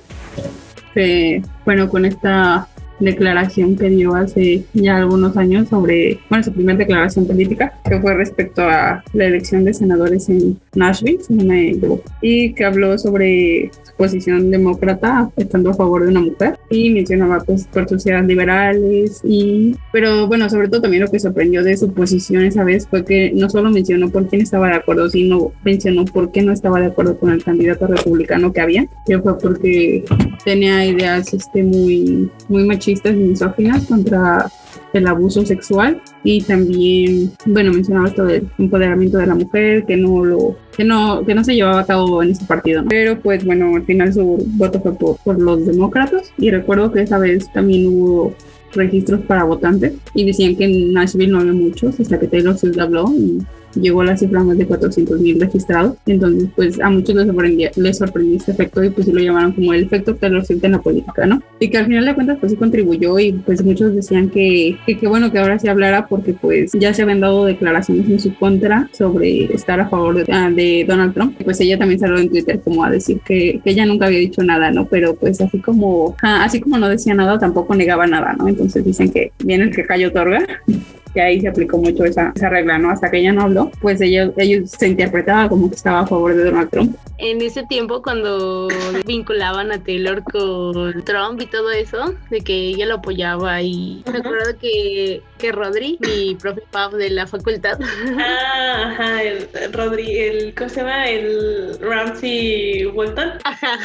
Que, 0.95 1.41
bueno, 1.65 1.89
con 1.89 2.05
esta 2.05 2.69
declaración 3.01 3.77
que 3.77 3.89
dio 3.89 4.15
hace 4.15 4.65
ya 4.75 4.99
algunos 4.99 5.37
años 5.37 5.69
sobre, 5.69 6.19
bueno, 6.29 6.45
su 6.45 6.53
primera 6.53 6.79
declaración 6.79 7.27
política, 7.27 7.73
que 7.89 8.01
fue 8.01 8.15
respecto 8.15 8.63
a 8.63 9.03
la 9.13 9.25
elección 9.25 9.65
de 9.65 9.75
senadores 9.75 10.29
en 10.29 10.59
Nashville, 10.75 11.21
si 11.21 11.35
no 11.35 11.45
me 11.45 11.71
equivoco, 11.71 12.05
y 12.21 12.53
que 12.53 12.65
habló 12.65 12.99
sobre 12.99 13.71
su 13.83 13.93
posición 13.97 14.51
demócrata, 14.51 15.31
estando 15.37 15.71
a 15.71 15.75
favor 15.75 16.05
de 16.05 16.11
una 16.11 16.21
mujer, 16.21 16.59
y 16.71 16.91
mencionaba 16.91 17.41
pues 17.41 17.67
por 17.67 17.87
ideas 17.91 18.27
liberales, 18.27 19.21
y, 19.25 19.75
pero 19.93 20.27
bueno, 20.27 20.49
sobre 20.49 20.69
todo 20.69 20.83
también 20.83 21.03
lo 21.03 21.11
que 21.11 21.19
sorprendió 21.19 21.65
de 21.65 21.77
su 21.77 21.93
posición 21.93 22.45
esa 22.45 22.65
vez 22.65 22.87
fue 22.87 23.05
que 23.05 23.33
no 23.35 23.49
solo 23.51 23.71
mencionó 23.71 24.11
por 24.11 24.29
quién 24.29 24.43
estaba 24.43 24.69
de 24.69 24.75
acuerdo, 24.75 25.09
sino 25.09 25.53
mencionó 25.65 26.05
por 26.05 26.31
qué 26.33 26.43
no 26.43 26.53
estaba 26.53 26.81
de 26.81 26.87
acuerdo 26.87 27.19
con 27.19 27.31
el 27.31 27.43
candidato 27.43 27.87
republicano 27.87 28.53
que 28.53 28.61
había, 28.61 28.87
que 29.07 29.19
fue 29.19 29.39
porque 29.39 30.05
tenía 30.45 30.85
ideas 30.85 31.33
este, 31.33 31.63
muy, 31.63 32.31
muy 32.49 32.65
machistas 32.65 32.90
y 32.91 33.13
misóginas 33.13 33.87
contra 33.87 34.51
el 34.93 35.07
abuso 35.07 35.45
sexual 35.47 36.01
y 36.25 36.43
también 36.43 37.33
bueno 37.47 37.73
mencionaba 37.73 38.09
esto 38.09 38.25
del 38.25 38.49
empoderamiento 38.59 39.19
de 39.19 39.27
la 39.27 39.35
mujer 39.35 39.85
que 39.87 39.97
no 39.97 40.25
lo 40.25 40.57
que 40.77 40.85
no 40.85 41.25
que 41.25 41.35
no 41.35 41.45
se 41.45 41.55
llevaba 41.55 41.81
a 41.81 41.87
cabo 41.87 42.23
en 42.23 42.31
ese 42.31 42.45
partido 42.45 42.83
¿no? 42.83 42.89
pero 42.89 43.19
pues 43.21 43.45
bueno 43.45 43.77
al 43.77 43.85
final 43.85 44.13
su 44.13 44.45
voto 44.57 44.81
fue 44.81 44.95
por, 44.95 45.41
los 45.41 45.67
demócratas 45.67 46.33
y 46.39 46.51
recuerdo 46.51 46.93
que 46.93 47.03
esa 47.03 47.19
vez 47.19 47.51
también 47.53 47.87
hubo 47.87 48.35
registros 48.73 49.21
para 49.23 49.45
votantes 49.45 49.95
y 50.15 50.25
decían 50.25 50.57
que 50.57 50.69
Nashville 50.69 51.33
no 51.33 51.41
había 51.41 51.53
muchos 51.53 51.99
hasta 51.99 52.19
que 52.19 52.29
Taylor 52.29 52.57
Swift 52.57 52.79
habló 52.79 53.13
y 53.17 53.41
llegó 53.75 54.03
a 54.03 54.07
la 54.07 54.17
cifra 54.17 54.43
más 54.43 54.59
de 54.59 54.67
400 54.67 55.21
mil 55.21 55.41
registrados. 55.41 55.97
Entonces, 56.07 56.49
pues 56.57 56.81
a 56.81 56.91
muchos 56.91 57.15
les 57.15 57.27
sorprendió, 57.27 57.71
les 57.77 57.99
sorprendió 57.99 58.37
este 58.37 58.53
efecto 58.53 58.83
y 58.83 58.91
pues 58.91 59.09
lo 59.09 59.21
llamaron 59.21 59.53
como 59.53 59.73
el 59.73 59.85
efecto 59.85 60.15
Taylor 60.15 60.45
Swift 60.45 60.65
en 60.65 60.73
la 60.73 60.81
política, 60.81 61.27
¿no? 61.27 61.43
Y 61.59 61.71
que 61.71 61.79
al 61.79 61.87
final 61.87 62.05
de 62.05 62.15
cuentas 62.15 62.39
pues 62.41 62.53
sí 62.53 62.59
contribuyó 62.59 63.19
y 63.19 63.33
pues 63.33 63.65
muchos 63.65 63.95
decían 63.95 64.31
que 64.31 64.77
qué 64.87 65.09
bueno 65.09 65.31
que 65.31 65.39
ahora 65.39 65.59
se 65.59 65.69
hablara 65.71 66.07
porque 66.07 66.33
pues 66.33 66.73
ya 66.73 66.93
se 66.93 67.03
habían 67.03 67.21
dado 67.21 67.45
declaraciones 67.45 68.09
en 68.09 68.21
su 68.21 68.35
contra 68.35 68.89
sobre 68.93 69.45
estar 69.53 69.81
a 69.81 69.89
favor 69.89 70.25
de, 70.25 70.33
ah, 70.33 70.51
de 70.51 70.85
Donald 70.87 71.15
Trump. 71.15 71.37
Pues 71.43 71.61
ella 71.61 71.79
también 71.79 72.01
salió 72.01 72.19
en 72.19 72.29
Twitter 72.29 72.61
como 72.61 72.85
a 72.85 72.91
decir 72.91 73.21
que, 73.25 73.61
que 73.63 73.71
ella 73.71 73.87
nunca 73.87 74.07
había 74.07 74.19
dicho 74.19 74.43
nada, 74.43 74.71
¿no? 74.71 74.87
Pero 74.87 75.15
pues 75.15 75.41
así 75.41 75.59
como, 75.59 76.17
ah, 76.23 76.45
así 76.45 76.61
como 76.61 76.79
no 76.79 76.89
decía 76.89 77.15
nada, 77.15 77.39
tampoco 77.39 77.75
negaba 77.75 78.07
nada, 78.07 78.35
¿no? 78.35 78.49
Entonces 78.49 78.85
dicen 78.85 79.11
que 79.11 79.33
viene 79.45 79.65
el 79.65 79.71
que 79.71 79.85
cayó 79.85 80.09
otorga 80.09 80.45
que 81.13 81.21
ahí 81.21 81.41
se 81.41 81.49
aplicó 81.49 81.79
mucho 81.79 82.05
esa, 82.05 82.33
esa 82.35 82.49
regla, 82.49 82.79
¿no? 82.79 82.91
Hasta 82.91 83.11
que 83.11 83.19
ella 83.19 83.33
no 83.33 83.43
habló, 83.43 83.71
pues 83.81 84.01
ellos, 84.01 84.33
ellos 84.37 84.71
se 84.71 84.89
interpretaba 84.89 85.49
como 85.49 85.69
que 85.69 85.77
estaba 85.77 86.01
a 86.01 86.07
favor 86.07 86.35
de 86.35 86.45
Donald 86.45 86.71
Trump. 86.71 86.97
En 87.19 87.43
ese 87.43 87.65
tiempo, 87.67 88.03
cuando 88.03 88.69
vinculaban 89.07 89.73
a 89.73 89.83
Taylor 89.83 90.23
con 90.25 91.03
Trump 91.05 91.41
y 91.41 91.47
todo 91.47 91.71
eso, 91.71 92.15
de 92.31 92.41
que 92.41 92.55
ella 92.55 92.87
lo 92.87 92.97
apoyaba 92.97 93.61
y 93.61 94.03
me 94.11 94.19
acuerdo 94.19 94.59
que, 94.59 95.23
que 95.39 95.53
Rodri, 95.53 95.99
mi 96.01 96.35
profe 96.35 96.63
Pab 96.71 96.93
de 96.93 97.11
la 97.11 97.27
facultad. 97.27 97.79
Ah, 98.23 98.91
ajá, 98.91 99.23
el, 99.23 99.49
Rodri, 99.73 100.19
el, 100.19 100.55
¿cómo 100.55 100.69
se 100.69 100.81
llama? 100.81 101.09
El 101.09 101.79
Ramsey 101.81 102.87
Walton. 102.87 103.33
Ajá. 103.45 103.79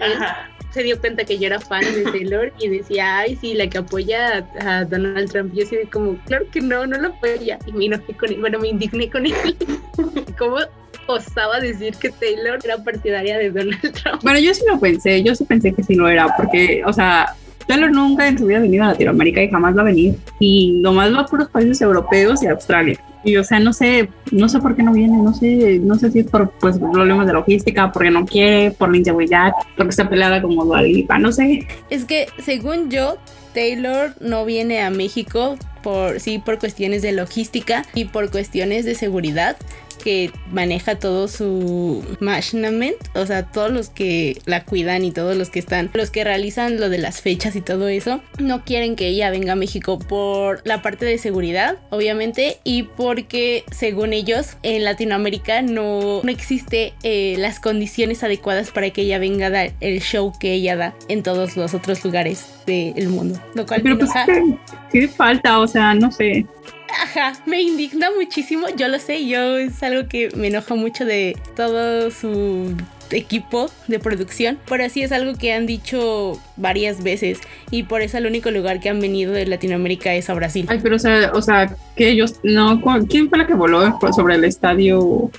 Ajá 0.00 0.53
se 0.74 0.82
dio 0.82 1.00
cuenta 1.00 1.24
que 1.24 1.38
yo 1.38 1.46
era 1.46 1.60
fan 1.60 1.84
de 1.84 2.02
Taylor 2.02 2.52
y 2.58 2.68
decía, 2.68 3.18
ay, 3.18 3.38
sí, 3.40 3.54
la 3.54 3.68
que 3.68 3.78
apoya 3.78 4.44
a, 4.60 4.84
Donald 4.84 5.30
Trump. 5.30 5.54
Yo 5.54 5.64
así 5.64 5.76
como, 5.90 6.16
claro 6.24 6.46
que 6.50 6.60
no, 6.60 6.84
no 6.84 6.98
lo 6.98 7.08
apoya. 7.08 7.60
Y 7.64 7.72
me 7.72 7.86
enojé 7.86 8.12
con 8.14 8.28
él, 8.30 8.40
bueno, 8.40 8.58
me 8.58 8.68
indigné 8.68 9.08
con 9.08 9.24
él. 9.24 9.56
¿Cómo 10.38 10.56
osaba 11.06 11.60
decir 11.60 11.94
que 11.94 12.10
Taylor 12.10 12.58
era 12.64 12.82
partidaria 12.82 13.38
de 13.38 13.50
Donald 13.50 13.92
Trump? 14.02 14.22
Bueno, 14.24 14.40
yo 14.40 14.52
sí 14.52 14.62
lo 14.68 14.80
pensé, 14.80 15.22
yo 15.22 15.34
sí 15.36 15.44
pensé 15.44 15.72
que 15.72 15.84
sí 15.84 15.94
lo 15.94 16.08
era, 16.08 16.34
porque, 16.36 16.82
o 16.84 16.92
sea, 16.92 17.36
Taylor 17.66 17.90
nunca 17.90 18.28
en 18.28 18.38
su 18.38 18.46
vida 18.46 18.58
ha 18.58 18.62
venido 18.62 18.84
a 18.84 18.88
Latinoamérica 18.88 19.42
y 19.42 19.50
jamás 19.50 19.76
va 19.76 19.82
a 19.82 19.84
venir. 19.84 20.16
Y 20.38 20.72
nomás 20.82 21.14
va 21.14 21.20
a 21.20 21.26
puros 21.26 21.48
países 21.48 21.80
europeos 21.80 22.42
y 22.42 22.46
Australia. 22.46 22.98
Y 23.24 23.36
o 23.36 23.44
sea, 23.44 23.58
no 23.58 23.72
sé, 23.72 24.10
no 24.32 24.48
sé 24.48 24.58
por 24.60 24.76
qué 24.76 24.82
no 24.82 24.92
viene, 24.92 25.16
no 25.16 25.32
sé, 25.32 25.80
no 25.82 25.94
sé 25.94 26.10
si 26.10 26.20
es 26.20 26.26
por 26.26 26.50
pues 26.60 26.78
problemas 26.78 27.26
de 27.26 27.32
logística, 27.32 27.90
porque 27.90 28.10
no 28.10 28.26
quiere, 28.26 28.70
por 28.70 28.90
la 28.90 28.98
inseguridad, 28.98 29.52
porque 29.76 29.90
está 29.90 30.08
peleada 30.08 30.42
como 30.42 30.64
Dualipa, 30.64 31.18
no 31.18 31.32
sé. 31.32 31.66
Es 31.88 32.04
que 32.04 32.26
según 32.38 32.90
yo, 32.90 33.16
Taylor 33.54 34.14
no 34.20 34.44
viene 34.44 34.82
a 34.82 34.90
México 34.90 35.56
por 35.82 36.20
sí 36.20 36.38
por 36.38 36.58
cuestiones 36.58 37.02
de 37.02 37.12
logística 37.12 37.84
y 37.94 38.06
por 38.06 38.30
cuestiones 38.30 38.84
de 38.84 38.94
seguridad, 38.94 39.56
que 40.04 40.30
maneja 40.52 40.96
todo 40.96 41.28
su 41.28 42.04
management, 42.20 42.96
o 43.14 43.24
sea, 43.24 43.50
todos 43.50 43.72
los 43.72 43.88
que 43.88 44.36
la 44.44 44.64
cuidan 44.64 45.02
y 45.02 45.10
todos 45.10 45.34
los 45.34 45.48
que 45.48 45.58
están, 45.58 45.90
los 45.94 46.10
que 46.10 46.24
realizan 46.24 46.78
lo 46.78 46.90
de 46.90 46.98
las 46.98 47.22
fechas 47.22 47.56
y 47.56 47.62
todo 47.62 47.88
eso, 47.88 48.20
no 48.38 48.64
quieren 48.64 48.96
que 48.96 49.08
ella 49.08 49.30
venga 49.30 49.54
a 49.54 49.56
México 49.56 49.98
por 49.98 50.60
la 50.64 50.82
parte 50.82 51.06
de 51.06 51.16
seguridad, 51.16 51.78
obviamente, 51.88 52.58
y 52.64 52.82
porque 52.82 53.64
según 53.72 54.12
ellos 54.12 54.58
en 54.62 54.84
Latinoamérica 54.84 55.62
no, 55.62 56.20
no 56.22 56.30
existe 56.30 56.92
eh, 57.02 57.36
las 57.38 57.58
condiciones 57.58 58.22
adecuadas 58.22 58.70
para 58.72 58.90
que 58.90 59.02
ella 59.02 59.18
venga 59.18 59.46
a 59.46 59.50
dar 59.50 59.72
el 59.80 60.02
show 60.02 60.34
que 60.38 60.52
ella 60.52 60.76
da 60.76 60.94
en 61.08 61.22
todos 61.22 61.56
los 61.56 61.72
otros 61.72 62.04
lugares 62.04 62.46
del 62.66 63.08
mundo, 63.08 63.40
lo 63.54 63.64
cual 63.64 63.80
Pero 63.82 63.98
pues 63.98 64.10
¿qué 64.92 65.08
falta? 65.08 65.60
O 65.60 65.66
sea, 65.66 65.94
no 65.94 66.12
sé 66.12 66.44
ajá, 67.02 67.32
me 67.46 67.62
indigna 67.62 68.08
muchísimo, 68.16 68.66
yo 68.76 68.88
lo 68.88 68.98
sé, 68.98 69.26
yo 69.26 69.56
es 69.58 69.82
algo 69.82 70.08
que 70.08 70.30
me 70.36 70.48
enoja 70.48 70.74
mucho 70.74 71.04
de 71.04 71.36
todo 71.56 72.10
su 72.10 72.74
equipo 73.10 73.70
de 73.86 73.98
producción, 73.98 74.58
pero 74.68 74.88
sí 74.88 75.02
es 75.02 75.12
algo 75.12 75.34
que 75.34 75.52
han 75.52 75.66
dicho 75.66 76.38
varias 76.56 77.02
veces 77.02 77.40
y 77.70 77.84
por 77.84 78.02
eso 78.02 78.18
el 78.18 78.26
único 78.26 78.50
lugar 78.50 78.80
que 78.80 78.88
han 78.88 79.00
venido 79.00 79.32
de 79.32 79.46
Latinoamérica 79.46 80.14
es 80.14 80.30
a 80.30 80.34
Brasil. 80.34 80.66
Ay, 80.68 80.80
pero 80.82 80.96
o 80.96 80.98
sea, 80.98 81.30
o 81.34 81.42
sea, 81.42 81.74
que 81.96 82.08
ellos 82.08 82.36
no, 82.42 82.80
¿quién 83.08 83.28
fue 83.28 83.38
la 83.38 83.46
que 83.46 83.54
voló 83.54 83.98
sobre 84.14 84.36
el 84.36 84.44
estadio? 84.44 85.30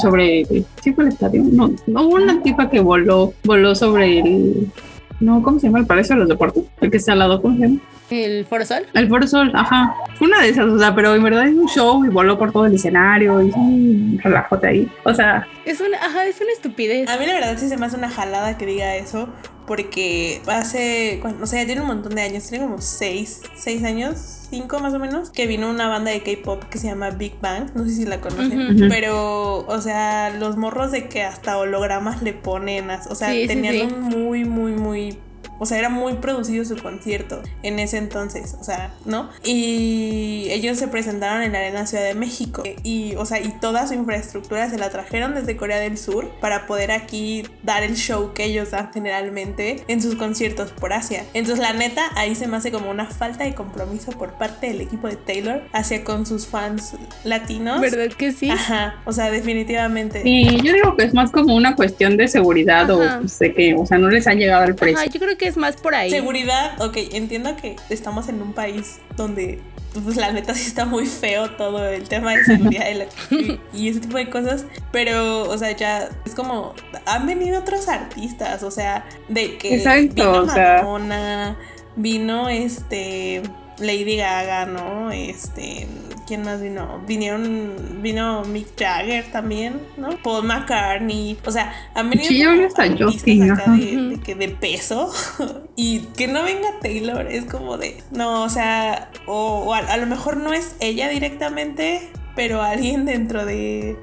Sobre, 0.00 0.44
¿quién 0.82 0.94
fue 0.94 1.04
el 1.04 1.10
estadio? 1.10 1.42
No, 1.44 1.72
no 1.86 2.08
una 2.08 2.42
tipa 2.42 2.68
que 2.70 2.80
voló, 2.80 3.32
voló 3.44 3.74
sobre 3.74 4.18
el, 4.20 4.68
no, 5.20 5.42
¿cómo 5.42 5.58
se 5.58 5.66
llama 5.66 5.80
el 5.80 5.86
Palacio 5.86 6.16
los 6.16 6.28
Deportes? 6.28 6.64
El 6.80 6.90
que 6.90 6.96
está 6.96 7.12
al 7.12 7.20
lado, 7.20 7.40
¿cómo 7.40 7.56
se 7.56 7.62
llama? 7.62 7.80
¿El 8.10 8.44
Foro 8.46 8.64
Sol? 8.64 8.86
El 8.92 9.08
Foro 9.08 9.26
Sol, 9.26 9.50
ajá. 9.54 9.94
Fue 10.18 10.28
una 10.28 10.42
de 10.42 10.50
esas, 10.50 10.66
o 10.66 10.78
sea, 10.78 10.94
pero 10.94 11.14
en 11.14 11.22
verdad 11.22 11.46
es 11.46 11.54
un 11.54 11.68
show 11.68 12.04
y 12.04 12.08
voló 12.08 12.38
por 12.38 12.52
todo 12.52 12.66
el 12.66 12.74
escenario 12.74 13.42
y 13.42 13.50
un 13.50 14.20
relajote 14.22 14.66
ahí. 14.66 14.92
O 15.04 15.14
sea. 15.14 15.46
Es 15.64 15.80
una, 15.80 15.96
ajá, 15.98 16.26
es 16.26 16.40
una 16.40 16.52
estupidez. 16.52 17.08
A 17.08 17.16
mí 17.16 17.26
la 17.26 17.34
verdad 17.34 17.56
sí 17.58 17.68
se 17.68 17.76
me 17.76 17.86
hace 17.86 17.96
una 17.96 18.10
jalada 18.10 18.58
que 18.58 18.66
diga 18.66 18.94
eso, 18.96 19.28
porque 19.66 20.42
hace, 20.46 21.22
o 21.40 21.46
sea, 21.46 21.64
tiene 21.64 21.80
un 21.80 21.86
montón 21.86 22.14
de 22.14 22.22
años, 22.22 22.46
tiene 22.46 22.64
como 22.64 22.80
seis, 22.80 23.42
seis 23.54 23.82
años, 23.84 24.16
cinco 24.50 24.78
más 24.78 24.92
o 24.94 24.98
menos, 24.98 25.30
que 25.30 25.46
vino 25.46 25.70
una 25.70 25.88
banda 25.88 26.10
de 26.10 26.22
K-pop 26.22 26.64
que 26.64 26.78
se 26.78 26.88
llama 26.88 27.10
Big 27.10 27.40
Bang, 27.40 27.70
no 27.74 27.84
sé 27.84 27.92
si 27.92 28.04
la 28.04 28.20
conocen, 28.20 28.88
pero, 28.90 29.66
o 29.66 29.80
sea, 29.80 30.30
los 30.38 30.56
morros 30.56 30.92
de 30.92 31.08
que 31.08 31.22
hasta 31.22 31.56
hologramas 31.56 32.22
le 32.22 32.34
ponen, 32.34 32.90
o 32.90 33.14
sea, 33.14 33.28
tenían 33.28 33.92
un 33.92 34.00
muy, 34.02 34.44
muy, 34.44 34.72
muy 34.72 35.18
o 35.58 35.66
sea, 35.66 35.78
era 35.78 35.88
muy 35.88 36.14
producido 36.14 36.64
su 36.64 36.76
concierto 36.76 37.42
en 37.62 37.78
ese 37.78 37.98
entonces, 37.98 38.56
o 38.60 38.64
sea, 38.64 38.94
¿no? 39.04 39.30
Y 39.44 40.48
ellos 40.50 40.78
se 40.78 40.88
presentaron 40.88 41.42
en 41.42 41.52
la 41.52 41.58
Arena 41.58 41.86
Ciudad 41.86 42.04
de 42.04 42.14
México. 42.14 42.62
Y, 42.82 43.14
o 43.16 43.26
sea, 43.26 43.40
y 43.40 43.50
toda 43.60 43.86
su 43.86 43.94
infraestructura 43.94 44.68
se 44.68 44.78
la 44.78 44.90
trajeron 44.90 45.34
desde 45.34 45.56
Corea 45.56 45.78
del 45.78 45.98
Sur 45.98 46.30
para 46.40 46.66
poder 46.66 46.90
aquí 46.90 47.44
dar 47.62 47.82
el 47.82 47.96
show 47.96 48.32
que 48.34 48.44
ellos 48.44 48.70
dan 48.70 48.92
generalmente 48.92 49.84
en 49.88 50.02
sus 50.02 50.16
conciertos 50.16 50.72
por 50.72 50.92
Asia. 50.92 51.24
Entonces, 51.34 51.60
la 51.60 51.72
neta, 51.72 52.10
ahí 52.16 52.34
se 52.34 52.46
me 52.46 52.56
hace 52.56 52.70
como 52.70 52.90
una 52.90 53.06
falta 53.06 53.44
de 53.44 53.54
compromiso 53.54 54.12
por 54.12 54.32
parte 54.32 54.68
del 54.68 54.80
equipo 54.80 55.08
de 55.08 55.16
Taylor 55.16 55.62
hacia 55.72 56.04
con 56.04 56.26
sus 56.26 56.46
fans 56.46 56.94
latinos. 57.24 57.80
¿Verdad 57.80 58.12
que 58.16 58.32
sí? 58.32 58.50
Ajá, 58.50 58.96
o 59.04 59.12
sea, 59.12 59.30
definitivamente. 59.30 60.22
Sí, 60.22 60.60
yo 60.62 60.72
digo 60.72 60.96
que 60.96 61.04
es 61.04 61.14
más 61.14 61.30
como 61.30 61.54
una 61.54 61.74
cuestión 61.74 62.16
de 62.16 62.28
seguridad 62.28 62.90
o 62.90 63.20
no 63.20 63.28
sé 63.28 63.52
qué, 63.52 63.74
o 63.74 63.86
sea, 63.86 63.98
no 63.98 64.10
les 64.10 64.26
ha 64.26 64.34
llegado 64.34 64.64
el 64.64 64.74
precio. 64.74 65.04
yo 65.10 65.20
creo 65.20 65.36
que 65.36 65.43
es 65.46 65.56
más 65.56 65.76
por 65.76 65.94
ahí. 65.94 66.10
Seguridad, 66.10 66.80
ok, 66.80 66.96
entiendo 67.12 67.56
que 67.56 67.76
estamos 67.90 68.28
en 68.28 68.42
un 68.42 68.52
país 68.52 68.98
donde 69.16 69.60
pues 70.02 70.16
la 70.16 70.32
neta 70.32 70.54
sí 70.54 70.66
está 70.66 70.86
muy 70.86 71.06
feo 71.06 71.50
todo 71.50 71.88
el 71.88 72.08
tema 72.08 72.34
de 72.34 72.44
seguridad 72.44 72.86
y, 73.72 73.88
ese 73.88 74.00
tipo 74.00 74.16
de 74.16 74.28
cosas, 74.28 74.66
pero 74.90 75.42
o 75.42 75.56
sea, 75.56 75.70
ya 75.72 76.10
es 76.26 76.34
como 76.34 76.74
han 77.06 77.26
venido 77.26 77.60
otros 77.60 77.88
artistas, 77.88 78.62
o 78.62 78.70
sea, 78.70 79.06
de 79.28 79.56
que 79.56 79.76
Exacto, 79.76 80.56
vino 80.96 81.56
vino 81.96 82.48
este 82.48 83.42
Lady 83.78 84.16
Gaga, 84.16 84.66
¿no? 84.66 85.12
Este, 85.12 85.86
¿quién 86.26 86.42
más 86.42 86.60
vino? 86.60 87.00
Vinieron, 87.06 88.00
vino 88.00 88.42
Mick 88.44 88.78
Jagger 88.78 89.30
también, 89.30 89.80
¿no? 89.96 90.10
Paul 90.22 90.46
McCartney, 90.46 91.38
o 91.44 91.50
sea, 91.50 91.72
han 91.94 92.10
venido 92.10 92.28
sí, 92.28 92.42
acá 93.42 93.70
de, 93.72 94.18
de, 94.24 94.34
de, 94.34 94.48
peso 94.48 95.12
y 95.76 96.00
que 96.16 96.28
no 96.28 96.42
venga 96.42 96.68
Taylor 96.80 97.26
es 97.26 97.44
como 97.44 97.78
de, 97.78 98.02
no, 98.10 98.44
o 98.44 98.48
sea, 98.48 99.10
o, 99.26 99.74
a 99.74 99.96
lo 99.96 100.06
mejor 100.06 100.36
no 100.36 100.52
es 100.52 100.76
ella 100.80 101.08
directamente, 101.08 102.08
pero 102.34 102.62
alguien 102.62 103.04
dentro 103.04 103.44
de 103.44 103.96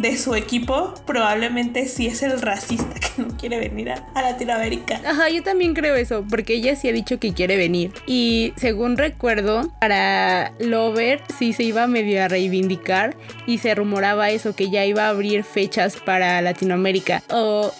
de 0.00 0.16
su 0.16 0.34
equipo 0.34 0.94
probablemente 1.06 1.86
sí 1.86 2.06
es 2.06 2.22
el 2.22 2.40
racista 2.40 2.94
que 3.16 3.22
no 3.22 3.28
quiere 3.36 3.58
venir 3.58 3.90
a, 3.90 4.02
Latinoamérica. 4.14 5.00
Ajá, 5.04 5.28
yo 5.28 5.42
también 5.42 5.74
creo 5.74 5.96
eso, 5.96 6.24
porque 6.28 6.54
ella 6.54 6.76
sí 6.76 6.88
ha 6.88 6.92
dicho 6.92 7.18
que 7.18 7.32
quiere 7.34 7.56
venir. 7.56 7.92
Y 8.06 8.52
según 8.56 8.96
recuerdo, 8.96 9.72
para 9.80 10.52
Lover 10.60 11.20
sí 11.38 11.52
se 11.52 11.64
iba 11.64 11.86
medio 11.86 12.22
a 12.22 12.28
reivindicar 12.28 13.16
y 13.46 13.58
se 13.58 13.74
rumoraba 13.74 14.30
eso, 14.30 14.54
que 14.54 14.70
ya 14.70 14.84
iba 14.86 15.06
a 15.06 15.08
abrir 15.08 15.42
fechas 15.42 15.96
para 15.96 16.40
Latinoamérica. 16.40 17.22
O 17.30 17.72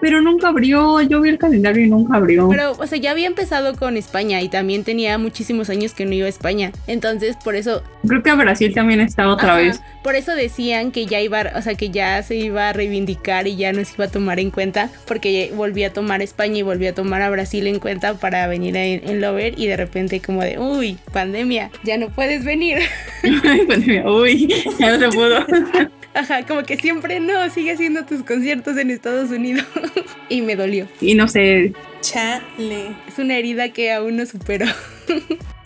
Pero 0.00 0.22
nunca 0.22 0.48
abrió, 0.48 1.00
yo 1.02 1.20
vi 1.20 1.28
el 1.28 1.38
calendario 1.38 1.84
y 1.84 1.90
nunca 1.90 2.16
abrió. 2.16 2.48
Pero, 2.48 2.72
o 2.72 2.86
sea, 2.86 2.98
ya 2.98 3.10
había 3.10 3.26
empezado 3.26 3.76
con 3.76 3.96
España 3.96 4.40
y 4.40 4.48
también 4.48 4.84
tenía 4.84 5.18
muchísimos 5.18 5.68
años 5.68 5.92
que 5.92 6.06
no 6.06 6.14
iba 6.14 6.26
a 6.26 6.30
España. 6.30 6.72
Entonces, 6.86 7.36
por 7.36 7.54
eso... 7.54 7.82
Creo 8.06 8.22
que 8.22 8.30
a 8.30 8.34
Brasil 8.34 8.72
también 8.74 9.00
está 9.00 9.28
otra 9.28 9.56
vez. 9.56 9.80
Por 10.02 10.14
eso 10.14 10.34
decían 10.34 10.92
que 10.92 11.04
ya 11.04 11.20
iba, 11.20 11.40
o 11.60 11.62
sea, 11.62 11.74
que 11.74 11.90
ya 11.90 12.22
se 12.22 12.36
iba 12.36 12.68
a 12.68 12.72
reivindicar 12.72 13.46
y 13.46 13.56
ya 13.56 13.72
no 13.72 13.84
se 13.84 13.94
iba 13.94 14.06
a 14.06 14.10
tomar 14.10 14.40
en 14.40 14.50
cuenta, 14.50 14.90
porque 15.06 15.52
volvía 15.54 15.88
a 15.88 15.92
tomar 15.92 16.22
España 16.22 16.58
y 16.58 16.62
volvía 16.62 16.90
a 16.90 16.94
tomar 16.94 17.22
a 17.22 17.30
Brasil 17.30 17.66
en 17.66 17.78
cuenta 17.78 18.14
para 18.14 18.46
venir 18.48 18.76
en, 18.76 19.20
Lover 19.20 19.58
y 19.58 19.66
de 19.66 19.76
repente 19.76 20.20
como 20.20 20.42
de, 20.42 20.58
uy, 20.58 20.98
pandemia, 21.12 21.70
ya 21.84 21.98
no 21.98 22.08
puedes 22.08 22.44
venir. 22.44 22.78
pandemia, 23.68 24.10
uy, 24.10 24.48
ya 24.78 24.96
no 24.96 24.98
se 24.98 25.08
pudo. 25.16 25.46
Ajá, 26.14 26.44
como 26.44 26.64
que 26.64 26.76
siempre 26.76 27.20
no, 27.20 27.48
sigue 27.50 27.72
haciendo 27.72 28.04
tus 28.04 28.22
conciertos 28.24 28.76
en 28.76 28.90
Estados 28.90 29.30
Unidos. 29.30 29.64
y 30.28 30.42
me 30.42 30.56
dolió. 30.56 30.88
Y 31.00 31.14
no 31.14 31.28
sé. 31.28 31.72
Chale. 32.00 32.96
Es 33.06 33.18
una 33.18 33.36
herida 33.36 33.68
que 33.68 33.92
aún 33.92 34.16
no 34.16 34.26
supero. 34.26 34.66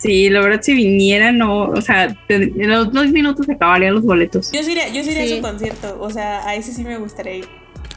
Sí, 0.05 0.29
la 0.29 0.41
verdad, 0.41 0.61
si 0.61 0.73
viniera, 0.73 1.31
no, 1.31 1.63
o 1.65 1.81
sea, 1.81 2.15
en 2.29 2.69
los 2.69 2.91
dos 2.91 3.09
minutos 3.11 3.45
se 3.45 3.53
acabarían 3.53 3.95
los 3.95 4.03
boletos. 4.03 4.51
Yo 4.51 4.63
sí 4.63 4.71
iría, 4.71 4.87
yo 4.89 5.03
sí 5.03 5.11
iría 5.11 5.23
a 5.23 5.37
su 5.37 5.41
concierto, 5.41 5.97
o 5.99 6.09
sea, 6.09 6.47
a 6.47 6.55
ese 6.55 6.73
sí 6.73 6.83
me 6.83 6.97
gustaría 6.97 7.37
ir. 7.37 7.45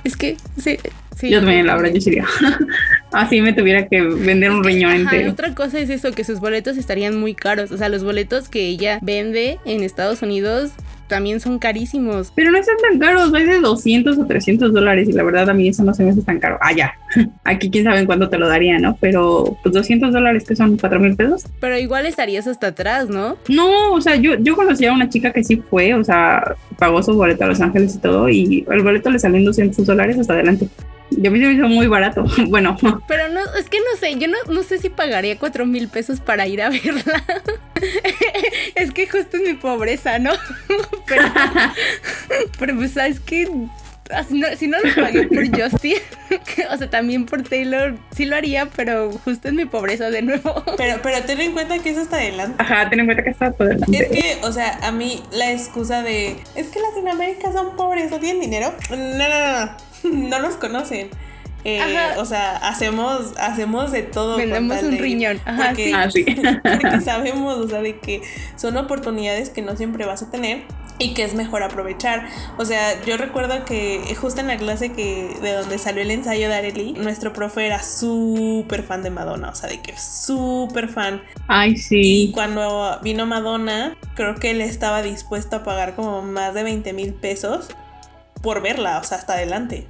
Es 0.05 0.17
que, 0.17 0.37
sí, 0.57 0.79
sí. 1.17 1.29
Yo 1.29 1.41
también, 1.41 1.67
la 1.67 1.77
verdad, 1.77 1.93
yo 1.93 2.01
sí 2.01 2.11
iría. 2.11 2.25
Así 3.13 3.41
me 3.41 3.53
tuviera 3.53 3.89
que 3.89 4.01
vender 4.01 4.51
un 4.51 4.65
riñón 4.65 4.93
entero. 4.93 5.33
Otra 5.33 5.55
cosa 5.55 5.79
es 5.81 5.91
eso, 5.91 6.13
que 6.13 6.25
sus 6.25 6.41
boletos 6.41 6.77
estarían 6.77 7.19
muy 7.19 7.35
caros. 7.35 7.73
O 7.73 7.77
sea, 7.77 7.89
los 7.89 8.05
boletos 8.05 8.49
que 8.49 8.67
ella 8.69 9.01
vende 9.03 9.59
en 9.65 9.83
Estados 9.83 10.23
Unidos 10.23 10.71
también 11.09 11.41
son 11.41 11.59
carísimos. 11.59 12.33
Pero 12.35 12.51
no 12.51 12.59
están 12.59 12.77
tan 12.77 12.99
caros, 12.99 13.33
hay 13.35 13.45
de 13.45 13.61
200 13.61 14.19
o 14.19 14.27
300 14.27 14.73
dólares 14.73 15.09
y 15.09 15.13
la 15.13 15.23
verdad 15.23 15.51
a 15.51 15.55
mí 15.55 15.69
eso 15.69 15.83
no 15.85 15.95
se 15.95 16.05
me 16.05 16.11
hace 16.11 16.23
tan 16.23 16.39
caro. 16.39 16.59
Ah, 16.61 16.73
ya, 16.73 16.95
aquí 17.45 17.71
quién 17.71 17.85
sabe 17.85 18.01
en 18.01 18.07
cuánto 18.07 18.29
te 18.29 18.39
lo 18.39 18.49
daría, 18.49 18.79
¿no? 18.79 18.97
Pero 19.01 19.57
pues 19.63 19.75
200 19.75 20.13
dólares 20.13 20.45
que 20.47 20.55
son 20.55 20.77
4 20.77 21.01
mil 21.01 21.17
pesos. 21.17 21.45
Pero 21.61 21.79
igual 21.79 22.07
estarías 22.07 22.47
hasta 22.47 22.69
atrás, 22.69 23.09
¿no? 23.09 23.37
No, 23.49 23.93
o 23.93 24.01
sea, 24.01 24.17
yo, 24.17 24.37
yo 24.39 24.55
conocí 24.55 24.87
a 24.87 24.93
una 24.93 25.09
chica 25.09 25.33
que 25.33 25.43
sí 25.43 25.57
fue, 25.57 25.95
o 25.95 26.05
sea, 26.05 26.55
pagó 26.79 27.03
su 27.03 27.15
boleto 27.15 27.45
a 27.45 27.49
Los 27.49 27.61
Ángeles 27.61 27.97
y 27.97 27.99
todo 27.99 28.29
y 28.29 28.67
el 28.71 28.83
boleto 28.83 29.11
le 29.11 29.19
salió 29.19 29.39
en 29.39 29.45
200 29.45 29.87
dólares 29.87 30.19
hasta 30.19 30.35
adelante. 30.35 30.69
Yo 31.11 31.31
me 31.31 31.39
hizo 31.39 31.69
muy 31.69 31.87
barato. 31.87 32.25
Bueno. 32.49 32.77
Pero 33.07 33.29
no, 33.29 33.41
es 33.59 33.69
que 33.69 33.79
no 33.79 33.99
sé, 33.99 34.17
yo 34.17 34.29
no, 34.29 34.37
no 34.49 34.63
sé 34.63 34.79
si 34.79 34.89
pagaría 34.89 35.39
cuatro 35.39 35.67
mil 35.67 35.89
pesos 35.89 36.21
para 36.21 36.47
ir 36.47 36.63
a 36.63 36.71
verla. 36.71 37.25
es 38.75 38.93
que 38.93 39.07
justo 39.07 39.37
es 39.37 39.43
mi 39.43 39.55
pobreza, 39.55 40.19
¿no? 40.19 40.33
pero, 41.07 41.25
pero 42.59 42.77
pues 42.77 42.93
sabes 42.93 43.21
que 43.21 43.49
si 44.57 44.67
no, 44.69 44.79
lo 44.79 44.95
pagué 44.95 45.25
por 45.25 45.45
Justin, 45.49 45.97
o 46.71 46.77
sea, 46.77 46.89
también 46.89 47.27
por 47.27 47.43
Taylor, 47.43 47.97
sí 48.11 48.25
lo 48.25 48.37
haría, 48.37 48.67
pero 48.75 49.13
justo 49.25 49.49
en 49.49 49.57
mi 49.57 49.67
pobreza 49.67 50.11
de 50.11 50.23
nuevo. 50.23 50.65
Pero, 50.77 51.01
pero 51.03 51.23
ten 51.25 51.41
en 51.41 51.53
cuenta 51.53 51.79
que 51.79 51.91
eso 51.91 52.01
está 52.01 52.17
adelante. 52.17 52.55
Ajá, 52.59 52.89
ten 52.89 53.01
en 53.01 53.07
cuenta 53.07 53.23
que 53.23 53.31
está 53.31 53.47
adelante. 53.47 53.99
Es 53.99 54.09
que, 54.09 54.47
o 54.47 54.53
sea, 54.53 54.79
a 54.83 54.93
mí 54.93 55.23
la 55.33 55.53
excusa 55.53 56.03
de 56.03 56.37
es 56.55 56.69
que 56.69 56.81
Latinoamérica 56.81 57.53
son 57.53 57.77
pobres, 57.77 58.11
no 58.11 58.19
tienen 58.19 58.41
dinero. 58.41 58.73
No, 58.91 58.97
no, 58.97 59.67
no, 59.67 59.88
no 60.13 60.39
los 60.39 60.55
conocen. 60.57 61.11
Eh, 61.65 61.81
o 62.17 62.25
sea, 62.25 62.57
hacemos, 62.57 63.35
hacemos 63.39 63.91
de 63.91 64.03
todo. 64.03 64.37
Vendemos 64.37 64.83
un 64.83 64.97
riñón. 64.97 65.41
Ajá, 65.45 65.69
porque, 65.69 65.93
ah, 65.95 66.11
sí. 66.11 66.25
porque 66.63 67.01
sabemos, 67.01 67.59
o 67.59 67.69
sea, 67.69 67.83
de 67.83 67.99
que 67.99 68.23
son 68.57 68.77
oportunidades 68.77 69.51
que 69.51 69.63
no 69.63 69.77
siempre 69.77 70.07
vas 70.07 70.23
a 70.23 70.31
tener 70.31 70.63
y 70.99 71.15
que 71.15 71.25
es 71.25 71.35
mejor 71.35 71.63
aprovechar. 71.63 72.27
O 72.59 72.65
sea, 72.65 73.03
yo 73.05 73.17
recuerdo 73.17 73.65
que 73.65 74.01
justo 74.21 74.41
en 74.41 74.47
la 74.47 74.57
clase 74.57 74.93
que 74.93 75.37
de 75.43 75.53
donde 75.53 75.79
salió 75.79 76.03
el 76.03 76.11
ensayo 76.11 76.49
de 76.49 76.55
Arely, 76.55 76.93
nuestro 76.93 77.33
profe 77.33 77.67
era 77.67 77.83
súper 77.83 78.83
fan 78.83 79.03
de 79.03 79.11
Madonna, 79.11 79.51
o 79.51 79.55
sea, 79.55 79.69
de 79.69 79.81
que 79.81 79.97
súper 79.97 80.89
fan. 80.89 81.23
Ay, 81.49 81.77
sí. 81.77 82.29
Y 82.29 82.33
cuando 82.33 82.99
vino 83.03 83.27
Madonna, 83.27 83.97
creo 84.15 84.37
que 84.37 84.53
él 84.53 84.61
estaba 84.61 85.03
dispuesto 85.03 85.57
a 85.57 85.65
pagar 85.65 85.95
como 85.95 86.23
más 86.23 86.55
de 86.55 86.63
20 86.63 86.93
mil 86.93 87.15
pesos 87.15 87.69
por 88.43 88.63
verla, 88.63 88.99
o 88.99 89.05
sea, 89.05 89.19
hasta 89.19 89.35
adelante. 89.35 89.87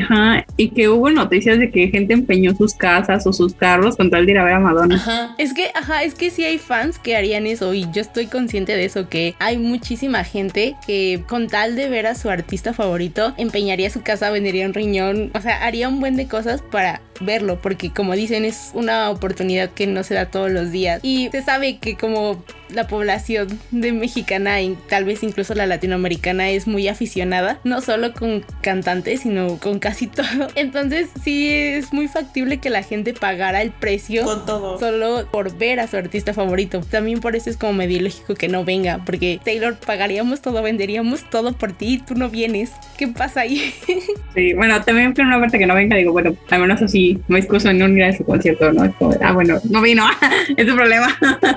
Ajá, 0.00 0.46
y 0.56 0.70
que 0.70 0.88
hubo 0.88 1.10
noticias 1.10 1.58
de 1.58 1.70
que 1.70 1.88
gente 1.88 2.14
empeñó 2.14 2.54
sus 2.54 2.74
casas 2.74 3.26
o 3.26 3.32
sus 3.32 3.54
carros 3.54 3.96
con 3.96 4.10
tal 4.10 4.26
de 4.26 4.32
ir 4.32 4.38
a 4.38 4.44
ver 4.44 4.54
a 4.54 4.60
Madonna. 4.60 4.96
Ajá. 4.96 5.34
Es 5.38 5.52
que, 5.54 5.70
ajá, 5.74 6.02
es 6.02 6.14
que 6.14 6.30
sí 6.30 6.44
hay 6.44 6.58
fans 6.58 6.98
que 6.98 7.16
harían 7.16 7.46
eso 7.46 7.74
y 7.74 7.86
yo 7.92 8.00
estoy 8.00 8.26
consciente 8.26 8.76
de 8.76 8.84
eso, 8.84 9.08
que 9.08 9.34
hay 9.38 9.58
muchísima 9.58 10.24
gente 10.24 10.74
que 10.86 11.22
con 11.28 11.48
tal 11.48 11.76
de 11.76 11.88
ver 11.88 12.06
a 12.06 12.14
su 12.14 12.30
artista 12.30 12.72
favorito 12.72 13.34
empeñaría 13.36 13.90
su 13.90 14.02
casa, 14.02 14.30
vendería 14.30 14.66
un 14.66 14.74
riñón, 14.74 15.30
o 15.34 15.40
sea, 15.40 15.64
haría 15.64 15.88
un 15.88 16.00
buen 16.00 16.16
de 16.16 16.26
cosas 16.26 16.62
para 16.62 17.00
verlo, 17.20 17.60
porque 17.60 17.90
como 17.90 18.14
dicen 18.14 18.44
es 18.44 18.70
una 18.74 19.10
oportunidad 19.10 19.70
que 19.70 19.86
no 19.86 20.02
se 20.02 20.14
da 20.14 20.26
todos 20.26 20.50
los 20.50 20.70
días 20.70 21.00
y 21.02 21.28
se 21.30 21.42
sabe 21.42 21.78
que 21.78 21.96
como 21.96 22.42
la 22.74 22.86
población 22.86 23.60
de 23.70 23.92
mexicana 23.92 24.60
y 24.60 24.76
tal 24.88 25.04
vez 25.04 25.22
incluso 25.22 25.54
la 25.54 25.66
latinoamericana 25.66 26.50
es 26.50 26.66
muy 26.66 26.88
aficionada, 26.88 27.60
no 27.64 27.80
solo 27.80 28.12
con 28.12 28.44
cantantes, 28.60 29.20
sino 29.20 29.58
con 29.58 29.78
casi 29.78 30.06
todo. 30.08 30.48
Entonces 30.54 31.08
sí 31.22 31.48
es 31.50 31.92
muy 31.92 32.08
factible 32.08 32.58
que 32.58 32.70
la 32.70 32.82
gente 32.82 33.14
pagara 33.14 33.62
el 33.62 33.70
precio 33.70 34.24
con 34.24 34.46
todo. 34.46 34.78
solo 34.78 35.28
por 35.30 35.56
ver 35.56 35.80
a 35.80 35.86
su 35.86 35.96
artista 35.96 36.34
favorito. 36.34 36.80
También 36.80 37.20
por 37.20 37.36
eso 37.36 37.50
es 37.50 37.56
como 37.56 37.72
medio 37.72 38.00
lógico 38.00 38.34
que 38.34 38.48
no 38.48 38.64
venga, 38.64 39.02
porque 39.04 39.40
Taylor 39.44 39.76
pagaríamos 39.76 40.40
todo, 40.42 40.62
venderíamos 40.62 41.28
todo 41.30 41.52
por 41.52 41.72
ti 41.72 41.94
y 41.94 41.98
tú 41.98 42.14
no 42.14 42.28
vienes. 42.28 42.72
¿Qué 42.98 43.08
pasa 43.08 43.42
ahí? 43.42 43.72
Sí, 44.34 44.52
bueno, 44.52 44.82
también 44.82 45.14
por 45.14 45.24
una 45.24 45.38
parte 45.38 45.60
que 45.60 45.66
no 45.66 45.76
venga, 45.76 45.96
digo, 45.96 46.10
bueno, 46.10 46.34
al 46.50 46.60
menos 46.60 46.82
así 46.82 47.03
me 47.28 47.38
excuso 47.38 47.70
en 47.70 47.78
no 47.78 47.88
ir 47.88 48.04
a 48.04 48.12
su 48.12 48.24
concierto, 48.24 48.72
¿no? 48.72 48.84
Es 48.84 48.94
como, 48.94 49.14
ah, 49.22 49.32
bueno, 49.32 49.60
no 49.70 49.82
vino, 49.82 50.04
es 50.56 50.66
tu 50.66 50.74
problema. 50.74 51.08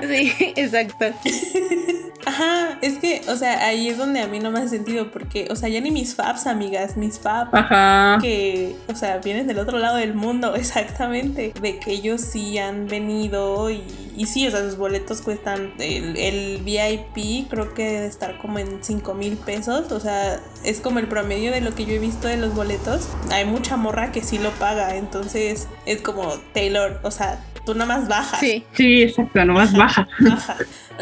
Sí, 0.08 0.32
exacto. 0.56 1.06
Ajá, 2.28 2.78
es 2.82 2.98
que, 2.98 3.22
o 3.28 3.36
sea, 3.36 3.64
ahí 3.64 3.88
es 3.88 3.96
donde 3.96 4.20
a 4.20 4.26
mí 4.26 4.38
no 4.38 4.50
me 4.50 4.58
hace 4.58 4.68
sentido 4.68 5.10
porque, 5.10 5.48
o 5.50 5.56
sea, 5.56 5.70
ya 5.70 5.80
ni 5.80 5.90
mis 5.90 6.14
faps, 6.14 6.46
amigas, 6.46 6.98
mis 6.98 7.18
faps, 7.18 7.54
Ajá. 7.54 8.18
que, 8.20 8.76
o 8.92 8.94
sea, 8.94 9.16
vienen 9.16 9.46
del 9.46 9.58
otro 9.58 9.78
lado 9.78 9.96
del 9.96 10.12
mundo, 10.12 10.54
exactamente, 10.54 11.54
de 11.58 11.78
que 11.78 11.92
ellos 11.92 12.20
sí 12.20 12.58
han 12.58 12.86
venido 12.86 13.70
y, 13.70 13.82
y 14.14 14.26
sí, 14.26 14.46
o 14.46 14.50
sea, 14.50 14.60
sus 14.60 14.76
boletos 14.76 15.22
cuestan, 15.22 15.72
el, 15.78 16.18
el 16.18 16.58
VIP 16.58 17.48
creo 17.48 17.72
que 17.72 17.84
debe 17.92 18.06
estar 18.06 18.36
como 18.36 18.58
en 18.58 18.84
5 18.84 19.14
mil 19.14 19.38
pesos, 19.38 19.90
o 19.90 19.98
sea, 19.98 20.38
es 20.64 20.80
como 20.80 20.98
el 20.98 21.08
promedio 21.08 21.50
de 21.50 21.62
lo 21.62 21.74
que 21.74 21.86
yo 21.86 21.94
he 21.94 21.98
visto 21.98 22.28
de 22.28 22.36
los 22.36 22.54
boletos. 22.54 23.08
Hay 23.32 23.46
mucha 23.46 23.78
morra 23.78 24.12
que 24.12 24.22
sí 24.22 24.38
lo 24.38 24.50
paga, 24.50 24.96
entonces 24.96 25.66
es 25.86 26.02
como 26.02 26.34
Taylor, 26.52 27.00
o 27.04 27.10
sea, 27.10 27.42
tú 27.68 27.74
nada 27.74 27.98
más 27.98 28.08
bajas. 28.08 28.40
Sí, 28.40 28.64
sí, 28.72 29.02
exacto, 29.02 29.44
nomás 29.44 29.72
baja. 29.76 30.08
Baja. 30.20 30.56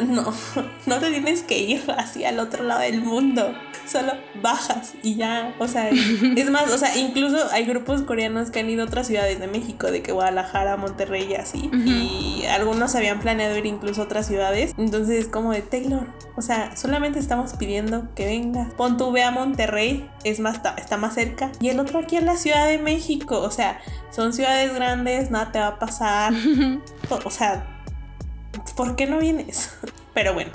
No, 0.04 0.34
no 0.86 0.98
te 0.98 1.10
tienes 1.10 1.42
que 1.42 1.58
ir 1.58 1.82
hacia 1.96 2.30
el 2.30 2.38
otro 2.40 2.64
lado 2.64 2.80
del 2.80 3.00
mundo. 3.00 3.54
Solo 3.86 4.12
bajas 4.42 4.94
y 5.02 5.16
ya. 5.16 5.54
O 5.58 5.68
sea, 5.68 5.88
es 6.36 6.50
más, 6.50 6.72
o 6.72 6.78
sea, 6.78 6.96
incluso 6.96 7.38
hay 7.52 7.64
grupos 7.64 8.02
coreanos 8.02 8.50
que 8.50 8.60
han 8.60 8.70
ido 8.70 8.82
a 8.82 8.86
otras 8.86 9.06
ciudades 9.06 9.38
de 9.38 9.46
México, 9.46 9.90
de 9.90 10.02
que 10.02 10.12
Guadalajara, 10.12 10.76
Monterrey 10.76 11.28
y 11.30 11.34
así. 11.34 11.70
Y 11.72 12.44
algunos 12.46 12.94
habían 12.94 13.20
planeado 13.20 13.56
ir 13.56 13.66
incluso 13.66 14.02
a 14.02 14.04
otras 14.04 14.26
ciudades. 14.26 14.72
Entonces 14.76 15.24
es 15.24 15.28
como 15.28 15.52
de 15.52 15.62
Taylor. 15.62 16.06
O 16.36 16.42
sea, 16.42 16.76
solamente 16.76 17.18
estamos 17.18 17.54
pidiendo 17.54 18.08
que 18.14 18.26
vengas. 18.26 18.72
Pon 18.74 18.96
ve 19.12 19.22
a 19.22 19.30
Monterrey, 19.30 20.08
es 20.24 20.40
más, 20.40 20.60
está 20.76 20.96
más 20.96 21.14
cerca. 21.14 21.52
Y 21.60 21.68
el 21.68 21.80
otro 21.80 22.00
aquí 22.00 22.16
en 22.16 22.26
la 22.26 22.36
Ciudad 22.36 22.66
de 22.66 22.78
México. 22.78 23.40
O 23.40 23.50
sea, 23.50 23.80
son 24.10 24.32
ciudades 24.32 24.74
grandes, 24.74 25.30
nada 25.30 25.52
te 25.52 25.58
va 25.58 25.68
a 25.68 25.78
pasar. 25.78 26.32
o 27.24 27.30
sea, 27.30 27.66
¿por 28.76 28.96
qué 28.96 29.06
no 29.06 29.18
vienes? 29.18 29.70
Pero 30.14 30.34
bueno, 30.34 30.50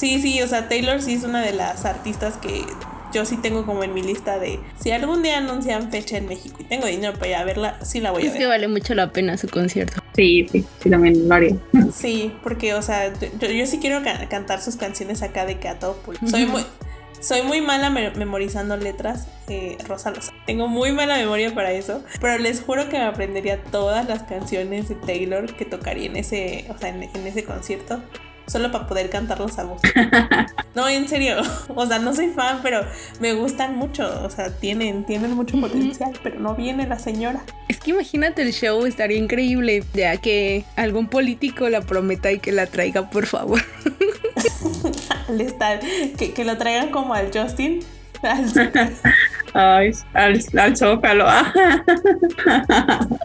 sí, 0.00 0.20
sí, 0.20 0.40
o 0.42 0.48
sea, 0.48 0.68
Taylor 0.68 1.02
sí 1.02 1.14
es 1.14 1.24
una 1.24 1.42
de 1.42 1.52
las 1.52 1.84
artistas 1.84 2.36
que 2.38 2.64
yo 3.12 3.24
sí 3.24 3.36
tengo 3.36 3.66
como 3.66 3.84
en 3.84 3.92
mi 3.92 4.02
lista 4.02 4.38
de 4.38 4.60
si 4.80 4.92
algún 4.92 5.22
día 5.22 5.38
anuncian 5.38 5.90
fecha 5.90 6.16
en 6.16 6.26
México 6.26 6.56
y 6.60 6.64
tengo 6.64 6.86
dinero 6.86 7.12
para 7.14 7.28
ir 7.28 7.34
a 7.34 7.44
verla, 7.44 7.84
sí 7.84 8.00
la 8.00 8.12
voy 8.12 8.22
a 8.22 8.24
ver. 8.24 8.32
Es 8.32 8.38
que 8.38 8.46
vale 8.46 8.68
mucho 8.68 8.94
la 8.94 9.12
pena 9.12 9.36
su 9.36 9.48
concierto. 9.48 10.00
Sí, 10.14 10.46
sí, 10.50 10.64
sí, 10.82 10.90
también 10.90 11.28
lo 11.28 11.34
haría. 11.34 11.56
Sí, 11.92 12.32
porque, 12.42 12.74
o 12.74 12.82
sea, 12.82 13.12
yo, 13.12 13.66
sí 13.66 13.78
quiero 13.78 14.00
cantar 14.28 14.62
sus 14.62 14.76
canciones 14.76 15.22
acá 15.22 15.44
de 15.44 15.58
que 15.58 15.68
a 15.68 15.78
todo 15.78 15.98
Soy 16.28 16.46
muy... 16.46 16.64
Soy 17.20 17.42
muy 17.42 17.60
mala 17.60 17.90
memorizando 17.90 18.78
letras, 18.78 19.28
eh, 19.48 19.76
Rosa 19.86 20.10
lo 20.10 20.20
Tengo 20.46 20.68
muy 20.68 20.92
mala 20.92 21.18
memoria 21.18 21.54
para 21.54 21.70
eso, 21.70 22.02
pero 22.18 22.38
les 22.38 22.62
juro 22.62 22.88
que 22.88 22.96
me 22.96 23.04
aprendería 23.04 23.62
todas 23.62 24.08
las 24.08 24.22
canciones 24.22 24.88
de 24.88 24.94
Taylor 24.94 25.54
que 25.54 25.66
tocaría 25.66 26.06
en 26.06 26.16
ese, 26.16 26.64
o 26.70 26.78
sea, 26.78 26.88
en, 26.88 27.02
ese 27.26 27.44
concierto, 27.44 28.02
solo 28.50 28.72
para 28.72 28.86
poder 28.86 29.10
cantarlos 29.10 29.58
a 29.58 29.64
voz. 29.64 29.80
No, 30.72 30.88
en 30.88 31.08
serio, 31.08 31.36
o 31.74 31.86
sea, 31.86 31.98
no 31.98 32.14
soy 32.14 32.28
fan, 32.28 32.60
pero 32.62 32.86
me 33.18 33.32
gustan 33.32 33.76
mucho, 33.76 34.08
o 34.24 34.30
sea, 34.30 34.50
tienen, 34.50 35.04
tienen 35.04 35.32
mucho 35.32 35.60
potencial, 35.60 36.12
pero 36.22 36.38
no 36.38 36.54
viene 36.54 36.86
la 36.86 36.98
señora. 36.98 37.40
Es 37.66 37.80
que 37.80 37.90
imagínate 37.90 38.42
el 38.42 38.52
show, 38.52 38.86
estaría 38.86 39.18
increíble, 39.18 39.82
ya 39.94 40.16
que 40.18 40.64
algún 40.76 41.08
político 41.08 41.68
la 41.68 41.80
prometa 41.80 42.30
y 42.30 42.38
que 42.38 42.52
la 42.52 42.66
traiga, 42.66 43.10
por 43.10 43.26
favor. 43.26 43.60
que, 46.18 46.32
que 46.32 46.44
lo 46.44 46.56
traigan 46.56 46.90
como 46.90 47.14
al 47.14 47.36
Justin. 47.36 47.80
Ay, 49.54 49.90
al, 50.14 50.40
al 50.58 50.76
Zócalo. 50.76 51.24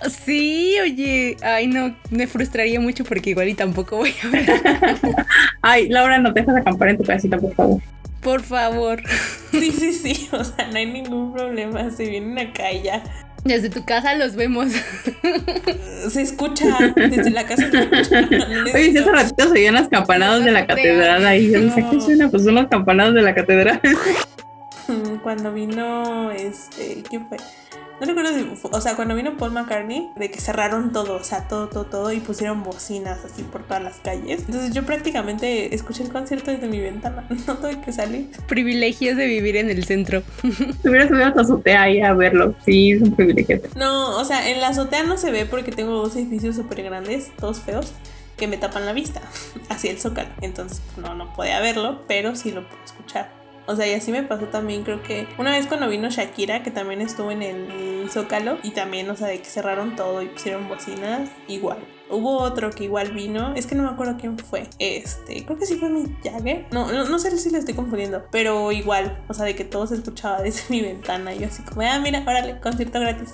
sí, 0.10 0.76
oye, 0.82 1.38
ay 1.44 1.68
no, 1.68 1.96
me 2.10 2.28
frustraría 2.28 2.80
mucho 2.80 3.04
porque 3.04 3.32
igual 3.32 3.50
y 3.50 3.54
tampoco 3.54 3.98
voy 3.98 4.14
a 4.24 4.28
ver. 4.30 4.46
ay, 5.62 5.90
Laura, 5.90 6.18
no 6.18 6.34
te 6.34 6.42
dejas 6.42 6.58
acampar 6.58 6.90
en 6.90 6.98
tu 6.98 7.04
casita, 7.04 7.38
por 7.38 7.54
favor. 7.54 7.82
Por 8.22 8.42
favor. 8.42 9.02
Sí, 9.52 9.72
sí, 9.72 9.94
sí, 9.94 10.28
o 10.34 10.44
sea, 10.44 10.68
no 10.68 10.76
hay 10.76 10.86
ningún 10.86 11.32
problema, 11.32 11.90
se 11.90 12.10
vienen 12.10 12.38
acá 12.38 12.74
y 12.74 12.84
ya. 12.84 13.02
Desde 13.46 13.70
tu 13.70 13.86
casa 13.86 14.16
los 14.16 14.36
vemos. 14.36 14.74
Se 16.10 16.22
escucha, 16.22 16.66
desde 16.96 17.30
la 17.30 17.46
casa 17.46 17.70
se 17.72 17.80
escucha. 17.80 18.20
Oye, 18.74 18.92
si 18.92 18.98
hace 18.98 19.12
ratito 19.12 19.46
se 19.46 19.52
oían 19.52 19.76
las 19.76 19.88
campanadas 19.88 20.44
de 20.44 20.52
la 20.52 20.68
catedral 20.68 21.26
ahí. 21.26 21.52
Yo 21.52 21.62
no 21.62 21.74
sé 21.74 21.86
qué 21.90 22.02
suena, 22.02 22.30
pues 22.30 22.44
son 22.44 22.56
los 22.56 22.68
campanados 22.68 23.14
de 23.14 23.22
la 23.22 23.34
catedral. 23.34 23.80
Cuando 25.24 25.54
vino, 25.54 26.32
este, 26.32 27.04
¿quién 27.10 27.28
fue? 27.28 27.38
no 28.00 28.06
recuerdo 28.06 28.34
si, 28.34 28.68
o 28.70 28.82
sea, 28.82 28.96
cuando 28.96 29.16
vino 29.16 29.38
Paul 29.38 29.52
McCartney, 29.52 30.10
de 30.18 30.30
que 30.30 30.40
cerraron 30.42 30.92
todo, 30.92 31.16
o 31.16 31.24
sea, 31.24 31.48
todo, 31.48 31.70
todo, 31.70 31.86
todo 31.86 32.12
y 32.12 32.20
pusieron 32.20 32.64
bocinas 32.64 33.24
así 33.24 33.44
por 33.44 33.64
todas 33.64 33.82
las 33.82 33.98
calles. 33.98 34.44
Entonces 34.48 34.74
yo 34.74 34.86
prácticamente 34.86 35.74
escuché 35.74 36.04
el 36.04 36.12
concierto 36.12 36.52
desde 36.52 36.68
mi 36.68 36.80
ventana, 36.80 37.26
no 37.48 37.56
tuve 37.56 37.80
que 37.82 37.94
salir. 37.94 38.30
Privilegios 38.48 39.16
de 39.16 39.28
vivir 39.28 39.56
en 39.56 39.70
el 39.70 39.86
centro. 39.86 40.24
Te 40.82 40.90
hubieras 40.90 41.08
subido 41.08 41.28
a 41.28 41.34
tu 41.34 41.40
azotea 41.40 41.84
ahí 41.84 42.02
a 42.02 42.14
verlo, 42.14 42.56
sí, 42.66 42.92
es 42.92 43.02
un 43.02 43.16
privilegio. 43.16 43.62
No, 43.76 44.18
o 44.18 44.26
sea, 44.26 44.50
en 44.50 44.60
la 44.60 44.70
azotea 44.70 45.04
no 45.04 45.18
se 45.18 45.32
ve 45.32 45.46
porque 45.46 45.72
tengo 45.72 45.94
dos 45.94 46.16
edificios 46.16 46.56
súper 46.56 46.84
grandes, 46.84 47.32
todos 47.38 47.62
feos 47.62 47.94
que 48.36 48.48
me 48.48 48.58
tapan 48.58 48.86
la 48.86 48.92
vista 48.92 49.22
hacia 49.70 49.92
el 49.92 50.00
zócalo. 50.00 50.30
Entonces 50.42 50.82
no, 50.98 51.16
no 51.16 51.34
podía 51.34 51.62
verlo, 51.62 52.02
pero 52.10 52.36
sí 52.36 52.52
lo 52.52 52.68
puedo 52.68 52.84
escuchar. 52.84 53.45
O 53.68 53.76
sea, 53.76 53.88
y 53.88 53.94
así 53.94 54.12
me 54.12 54.24
pasó 54.24 54.46
también, 54.46 54.84
creo 54.84 55.02
que 55.02 55.28
una 55.38 55.52
vez 55.52 55.68
cuando 55.68 55.90
vino 55.90 56.10
Shakira, 56.10 56.64
que 56.64 56.72
también 56.72 57.02
estuvo 57.02 57.32
en 57.32 57.42
el 57.42 58.10
Zócalo, 58.12 58.58
y 58.64 58.72
también, 58.72 59.10
o 59.10 59.16
sea, 59.16 59.28
de 59.28 59.40
que 59.40 59.46
cerraron 59.46 59.96
todo 59.96 60.22
y 60.22 60.28
pusieron 60.28 60.68
bocinas, 60.68 61.30
igual. 61.48 61.80
Hubo 62.10 62.38
otro 62.38 62.70
que 62.70 62.84
igual 62.84 63.12
vino, 63.12 63.54
es 63.56 63.66
que 63.66 63.74
no 63.74 63.84
me 63.84 63.90
acuerdo 63.90 64.18
quién 64.20 64.38
fue. 64.38 64.68
Este, 64.78 65.44
creo 65.44 65.58
que 65.58 65.66
sí 65.66 65.76
fue 65.76 65.90
mi 65.90 66.06
Jagger. 66.24 66.68
No, 66.72 66.92
no, 66.92 67.06
no 67.06 67.20
sé 67.20 67.36
si 67.38 67.50
le 67.50 67.58
estoy 67.58 67.74
confundiendo, 67.74 68.24
pero 68.32 68.72
igual, 68.72 69.24
o 69.28 69.34
sea, 69.34 69.46
de 69.46 69.56
que 69.56 69.66
todo 69.66 69.88
se 69.88 69.96
escuchaba 69.96 70.42
desde 70.42 70.64
mi 70.70 70.82
ventana. 70.82 71.34
Y 71.34 71.40
yo 71.40 71.48
así 71.48 71.64
como, 71.64 71.82
ah, 71.82 72.00
mira, 72.00 72.22
órale, 72.22 72.60
concierto 72.60 73.00
gratis. 73.00 73.34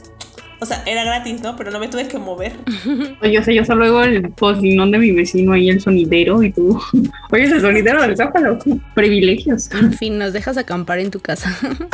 O 0.61 0.65
sea, 0.67 0.83
era 0.85 1.03
gratis, 1.03 1.41
¿no? 1.41 1.55
Pero 1.55 1.71
no 1.71 1.79
me 1.79 1.87
tuve 1.87 2.07
que 2.07 2.19
mover. 2.19 2.53
Oye, 3.21 3.43
sé, 3.43 3.55
yo 3.55 3.65
solo 3.65 3.85
oigo 3.85 4.03
el 4.03 4.29
pocinón 4.29 4.91
de 4.91 4.99
mi 4.99 5.11
vecino 5.11 5.53
ahí, 5.53 5.71
el 5.71 5.81
sonidero, 5.81 6.43
y 6.43 6.51
tú. 6.51 6.79
Oye, 7.31 7.45
el 7.45 7.61
sonidero 7.61 7.99
del 8.03 8.15
zócalo. 8.15 8.59
Privilegios. 8.93 9.71
En 9.71 9.91
fin, 9.93 10.19
nos 10.19 10.33
dejas 10.33 10.57
acampar 10.57 10.99
en 10.99 11.09
tu 11.11 11.19
casa. 11.19 11.49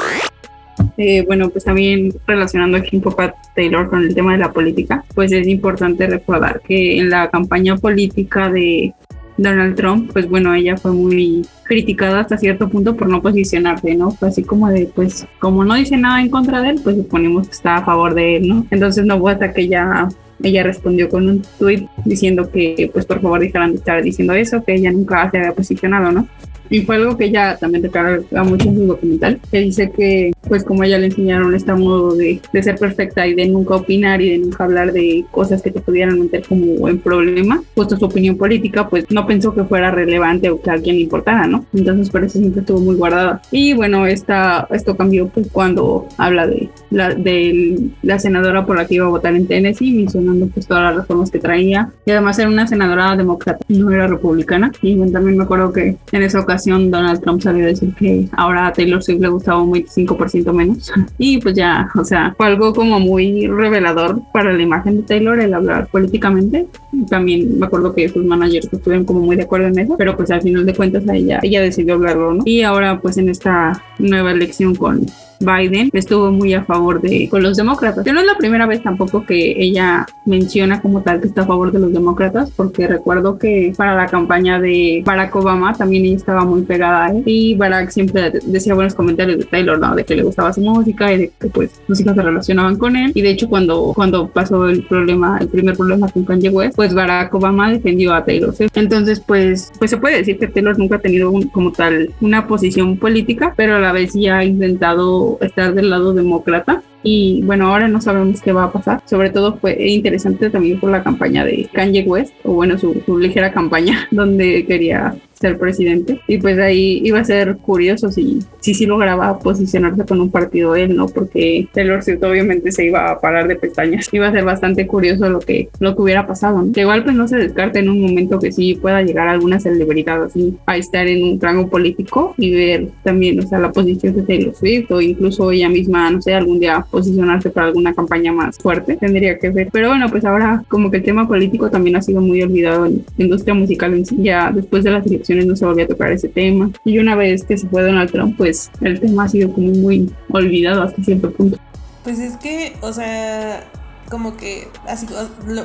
Eh, 1.00 1.24
bueno, 1.28 1.50
pues 1.50 1.64
también 1.64 2.12
relacionando 2.26 2.78
aquí 2.78 2.96
un 2.96 3.02
poco 3.04 3.22
a 3.22 3.34
Taylor 3.56 3.90
con 3.90 4.04
el 4.04 4.16
tema 4.16 4.34
de 4.34 4.40
la 4.40 4.52
política, 4.52 5.04
pues 5.14 5.32
es 5.32 5.48
importante 5.48 6.08
recordar 6.08 6.62
que 6.62 6.98
en 6.98 7.10
la 7.10 7.30
campaña 7.30 7.78
política 7.78 8.50
de 8.50 8.94
Donald 9.38 9.76
Trump, 9.76 10.12
pues 10.12 10.28
bueno, 10.28 10.54
ella 10.54 10.78
fue 10.78 10.92
muy 10.92 11.46
criticada 11.64 12.22
hasta 12.22 12.38
cierto 12.38 12.70
punto 12.70 12.96
por 12.96 13.08
no 13.08 13.22
posicionarse, 13.22 13.96
¿no? 13.96 14.12
Fue 14.12 14.30
así 14.30 14.44
como 14.44 14.70
de, 14.70 14.90
pues, 14.94 15.28
como 15.40 15.64
no 15.64 15.76
dice 15.76 15.98
nada 15.98 16.22
en 16.22 16.30
contra 16.30 16.62
de 16.62 16.72
él, 16.72 16.82
pues 16.84 16.96
suponemos 16.96 17.48
que 17.48 17.54
está 17.54 17.78
a 17.78 17.86
favor 17.86 18.14
de 18.14 18.38
él, 18.38 18.48
¿no? 18.48 18.66
Entonces 18.72 19.06
no 19.06 19.20
fue 19.20 19.34
hasta 19.34 19.54
que 19.54 19.62
ella, 19.62 20.10
ella 20.42 20.64
respondió 20.64 21.10
con 21.10 21.30
un 21.30 21.42
tweet 21.60 21.88
diciendo 22.06 22.50
que, 22.52 22.90
pues, 22.92 23.06
por 23.06 23.22
favor 23.22 23.40
dejaran 23.40 23.72
de 23.72 23.78
estar 23.78 24.02
diciendo 24.02 24.34
eso, 24.34 24.64
que 24.64 24.76
ella 24.76 24.92
nunca 24.92 25.30
se 25.30 25.38
había 25.38 25.54
posicionado, 25.54 26.12
¿no? 26.12 26.28
Y 26.70 26.82
fue 26.82 26.96
algo 26.96 27.18
que 27.18 27.26
ella 27.26 27.58
también 27.58 27.84
declara 27.84 28.20
mucho 28.44 28.70
en 28.70 28.76
su 28.76 28.86
documental, 28.86 29.40
que 29.52 29.60
dice 29.60 29.92
que, 29.92 30.32
pues 30.48 30.64
como 30.64 30.84
ella 30.84 30.98
le 30.98 31.08
enseñaron 31.08 31.54
este 31.56 31.74
modo 31.74 32.16
de, 32.16 32.42
de, 32.52 32.64
ser 32.64 32.78
perfecta 32.78 33.26
y 33.28 33.34
de 33.34 33.48
nunca 33.48 33.76
opinar 33.76 34.22
y 34.22 34.32
de 34.32 34.38
nunca 34.40 34.64
hablar 34.64 34.92
de 34.92 35.26
cosas 35.32 35.62
que 35.62 35.72
te 35.72 35.80
pudieran 35.80 36.20
meter 36.20 36.44
como 36.48 36.88
en 36.88 37.00
problema, 37.00 37.64
puesto 37.74 37.98
su 37.98 38.06
opinión 38.06 38.38
política, 38.38 38.90
pues 38.90 39.06
no 39.10 39.26
pensó 39.26 39.54
que 39.54 39.64
fuera 39.64 39.92
relevante 39.92 40.50
o 40.50 40.62
que 40.62 40.70
a 40.70 40.74
alguien 40.74 40.96
le 40.96 41.04
importara, 41.04 41.48
¿no? 41.48 41.66
Entonces 41.74 42.10
por 42.10 42.24
eso 42.24 42.40
siempre 42.40 42.62
estuvo 42.62 42.80
muy 42.80 42.96
guardada. 42.96 43.42
Y 43.52 43.74
bueno, 43.74 44.06
esta, 44.06 44.68
esto 44.72 44.96
cambió 44.96 45.28
pues 45.28 45.48
cuando 45.52 46.08
habla 46.18 46.48
de 46.48 46.70
la, 46.90 47.14
de 47.14 47.90
la 48.02 48.20
senadora 48.20 48.66
por 48.66 48.78
la 48.78 48.86
que 48.86 48.96
iba 48.96 49.06
a 49.06 49.10
votar 49.10 49.36
en 49.36 49.48
Tennessee, 49.48 49.94
mencionando 49.94 50.48
pues 50.48 50.68
todas 50.68 50.84
las 50.84 50.96
reformas 50.96 51.32
que 51.32 51.40
traía. 51.40 51.92
Y 52.06 52.12
además 52.12 52.40
era 52.40 52.50
una 52.50 52.68
senadora 52.68 53.16
demócrata, 53.16 53.64
no 53.68 53.92
era 53.92 54.08
republicana. 54.08 54.72
Y 54.82 54.98
también 55.12 55.38
me 55.38 55.44
acuerdo 55.44 55.72
que 55.72 55.98
en 56.12 56.24
esa 56.24 56.40
ocasión 56.40 56.57
Donald 56.66 57.22
Trump 57.22 57.42
salió 57.42 57.64
a 57.64 57.68
decir 57.68 57.94
que 57.96 58.28
ahora 58.34 58.68
a 58.68 58.74
Taylor 58.74 59.02
Swift 59.02 59.22
le 59.22 59.30
gustaba 59.30 59.62
un 59.62 59.74
25% 59.74 60.54
menos. 60.54 60.92
Y 61.18 61.40
pues 61.40 61.56
ya, 61.56 61.90
o 61.96 62.04
sea, 62.04 62.34
fue 62.38 62.48
algo 62.48 62.74
como 62.74 63.00
muy 63.00 63.48
revelador 63.48 64.22
para 64.32 64.54
la 64.54 64.62
imagen 64.62 64.98
de 64.98 65.04
Taylor 65.04 65.40
el 65.40 65.54
hablar 65.54 65.88
políticamente. 65.88 66.68
También 67.10 67.60
me 67.60 67.66
acuerdo 67.66 67.94
que 67.94 68.08
sus 68.10 68.24
managers 68.24 68.70
estuvieron 68.72 69.06
como 69.06 69.22
muy 69.22 69.36
de 69.36 69.44
acuerdo 69.44 69.68
en 69.68 69.80
eso, 69.80 69.96
pero 69.98 70.16
pues 70.16 70.30
al 70.32 70.42
final 70.42 70.66
de 70.66 70.74
cuentas 70.74 71.04
ella, 71.12 71.40
ella 71.42 71.62
decidió 71.62 71.96
hablarlo, 71.96 72.36
¿no? 72.36 72.44
Y 72.46 72.62
ahora 72.62 73.00
pues 73.00 73.18
en 73.18 73.30
esta 73.30 73.82
nueva 74.00 74.32
elección 74.32 74.76
con 74.76 75.06
Biden 75.40 75.90
estuvo 75.94 76.32
muy 76.32 76.54
a 76.54 76.64
favor 76.64 77.02
de 77.02 77.28
con 77.30 77.44
los 77.44 77.58
demócratas. 77.58 78.04
Que 78.04 78.14
no 78.14 78.20
es 78.20 78.26
la 78.26 78.38
primera 78.38 78.66
vez 78.66 78.82
tampoco 78.84 79.26
que 79.26 79.56
ella 79.58 80.06
menciona 80.26 80.82
como 80.82 81.02
tal 81.02 81.22
que 81.22 81.28
está 81.28 81.42
a 81.42 81.46
favor 81.46 81.72
de 81.72 81.80
los 81.80 81.94
demócratas, 81.94 82.52
porque 82.52 82.88
recuerdo 82.88 83.38
que 83.38 83.74
para 83.76 83.96
la 83.96 84.08
campaña 84.08 84.60
de 84.60 85.02
Barack 85.06 85.36
Obama 85.36 85.74
también 85.74 86.06
ella 86.06 86.16
estaba 86.16 86.46
muy 86.46 86.64
pegada 86.64 87.06
a 87.06 87.12
él 87.12 87.24
y 87.26 87.56
Barack 87.56 87.90
siempre 87.90 88.32
decía 88.46 88.74
buenos 88.74 88.96
comentarios 88.96 89.40
de 89.40 89.46
Taylor, 89.46 89.80
¿no? 89.80 89.96
De 89.96 90.04
que 90.04 90.16
le 90.16 90.24
gustaba 90.24 90.54
su 90.54 90.62
música 90.62 91.14
y 91.14 91.18
de 91.18 91.32
que 91.40 91.48
pues 91.48 91.72
sus 91.88 92.00
hijas 92.02 92.16
se 92.16 92.22
relacionaban 92.22 92.78
con 92.78 92.96
él. 92.96 93.12
Y 93.14 93.22
de 93.22 93.32
hecho 93.32 93.50
cuando, 93.50 93.94
cuando 93.96 94.28
pasó 94.28 94.68
el 94.68 94.84
problema, 94.84 95.38
el 95.40 95.48
primer 95.48 95.76
problema 95.76 96.10
con 96.10 96.26
Kanye 96.26 96.50
West, 96.50 96.76
pues 96.76 96.94
Barack 96.94 97.34
Obama 97.34 97.72
defendió 97.72 98.14
a 98.14 98.26
Taylor. 98.26 98.54
Entonces 98.76 99.20
pues, 99.20 99.72
pues 99.78 99.92
se 99.92 99.98
puede 99.98 100.18
decir 100.18 100.38
que 100.40 100.48
Taylor 100.48 100.78
nunca 100.78 100.96
ha 100.96 101.00
tenido 101.00 101.32
como 101.52 101.72
tal 101.72 102.14
una 102.22 102.48
posición 102.48 102.98
política, 102.98 103.54
pero 103.56 103.76
a 103.76 103.80
la 103.80 103.92
vez 103.92 104.14
sí 104.14 104.28
ha 104.28 104.44
intentado 104.44 105.27
estar 105.42 105.74
del 105.74 105.90
lado 105.90 106.14
demócrata. 106.14 106.82
Y 107.04 107.42
bueno, 107.44 107.68
ahora 107.68 107.88
no 107.88 108.02
sabemos 108.02 108.42
qué 108.42 108.52
va 108.52 108.66
a 108.66 108.72
pasar. 108.72 109.02
Sobre 109.06 109.30
todo 109.30 109.58
fue 109.58 109.76
interesante 109.88 110.50
también 110.50 110.80
por 110.80 110.90
la 110.90 111.04
campaña 111.04 111.46
de 111.46 111.70
Kanye 111.74 112.04
West, 112.04 112.34
o 112.44 112.54
bueno, 112.54 112.78
su, 112.78 113.02
su 113.06 113.18
ligera 113.18 113.52
campaña, 113.52 114.08
donde 114.12 114.66
quería 114.66 115.16
ser 115.40 115.58
presidente. 115.58 116.20
Y 116.28 116.38
pues 116.38 116.58
ahí 116.60 117.02
iba 117.04 117.20
a 117.20 117.26
ser 117.26 117.58
curioso 117.58 118.12
si 118.12 118.40
si 118.68 118.74
sí 118.74 118.86
lograba 118.86 119.40
posicionarse 119.40 120.04
con 120.06 120.20
un 120.20 120.30
partido 120.30 120.76
él, 120.76 120.94
¿no? 120.94 121.08
Porque 121.08 121.70
Taylor 121.74 122.04
Swift 122.04 122.22
obviamente 122.24 122.74
se 122.74 122.84
iba 122.84 123.10
a 123.10 123.22
parar 123.22 123.48
de 123.48 123.56
pestañas. 123.56 124.10
Iba 124.12 124.28
a 124.28 124.32
ser 124.34 124.44
bastante 124.44 124.86
curioso 124.86 125.30
lo 125.30 125.40
que, 125.40 125.70
lo 125.80 125.96
que 125.96 126.02
hubiera 126.02 126.28
pasado, 126.28 126.62
¿no? 126.62 126.74
Que 126.74 126.82
igual 126.82 127.06
pues 127.06 127.16
no 127.16 127.30
se 127.30 127.38
descarta 127.38 127.80
en 127.80 127.88
un 127.88 128.02
momento 128.02 128.40
que 128.40 128.52
sí 128.52 128.76
pueda 128.76 129.02
llegar 129.04 129.30
alguna 129.30 129.62
celebridad 129.62 130.22
así 130.22 130.58
a 130.66 130.76
estar 130.76 131.08
en 131.08 131.24
un 131.24 131.40
rango 131.40 131.70
político 131.70 132.36
y 132.38 132.54
ver 132.54 132.90
también, 133.04 133.40
o 133.40 133.48
sea, 133.48 133.58
la 133.60 133.72
posición 133.72 134.18
de 134.18 134.24
Taylor 134.24 134.54
Swift 134.54 134.92
o 134.92 135.00
incluso 135.00 135.50
ella 135.50 135.70
misma, 135.70 136.12
no 136.12 136.22
sé, 136.22 136.34
algún 136.34 136.60
día 136.60 136.86
posicionarse 136.92 137.50
para 137.50 137.68
alguna 137.68 137.94
campaña 137.94 138.34
más 138.34 138.58
fuerte. 138.58 138.98
Tendría 138.98 139.40
que 139.40 139.50
ver. 139.50 139.70
Pero 139.72 139.88
bueno, 139.88 140.10
pues 140.10 140.26
ahora 140.26 140.64
como 140.68 140.92
que 140.92 140.98
el 140.98 141.04
tema 141.04 141.26
político 141.26 141.70
también 141.70 141.96
ha 141.96 142.02
sido 142.02 142.20
muy 142.20 142.42
olvidado 142.42 142.86
en 142.86 143.06
la 143.18 143.24
industria 143.24 143.54
musical 143.54 143.94
en 143.94 144.06
sí. 144.06 144.18
Ya 144.20 144.52
después 144.52 144.84
de 144.84 144.92
las 144.92 145.06
no 145.36 145.56
se 145.56 145.66
volvió 145.66 145.86
a 145.86 145.88
tocar 145.88 146.12
ese 146.12 146.30
tema. 146.30 146.72
Y 146.86 147.00
una 147.00 147.16
vez 147.16 147.44
que 147.44 147.58
se 147.58 147.68
fue 147.68 147.84
Donald 147.84 148.12
Trump, 148.12 148.38
pues 148.38 148.72
el 148.82 149.00
tema 149.00 149.26
ha 149.26 149.30
sido 149.30 149.52
como 149.52 149.68
muy 149.68 150.12
olvidado 150.32 150.84
hasta 150.84 151.04
cierto 151.04 151.32
punto. 151.32 151.58
Pues 152.04 152.20
es 152.20 152.38
que, 152.38 152.74
o 152.82 152.94
sea, 152.94 153.70
como 154.10 154.38
que, 154.38 154.68
así 154.88 155.06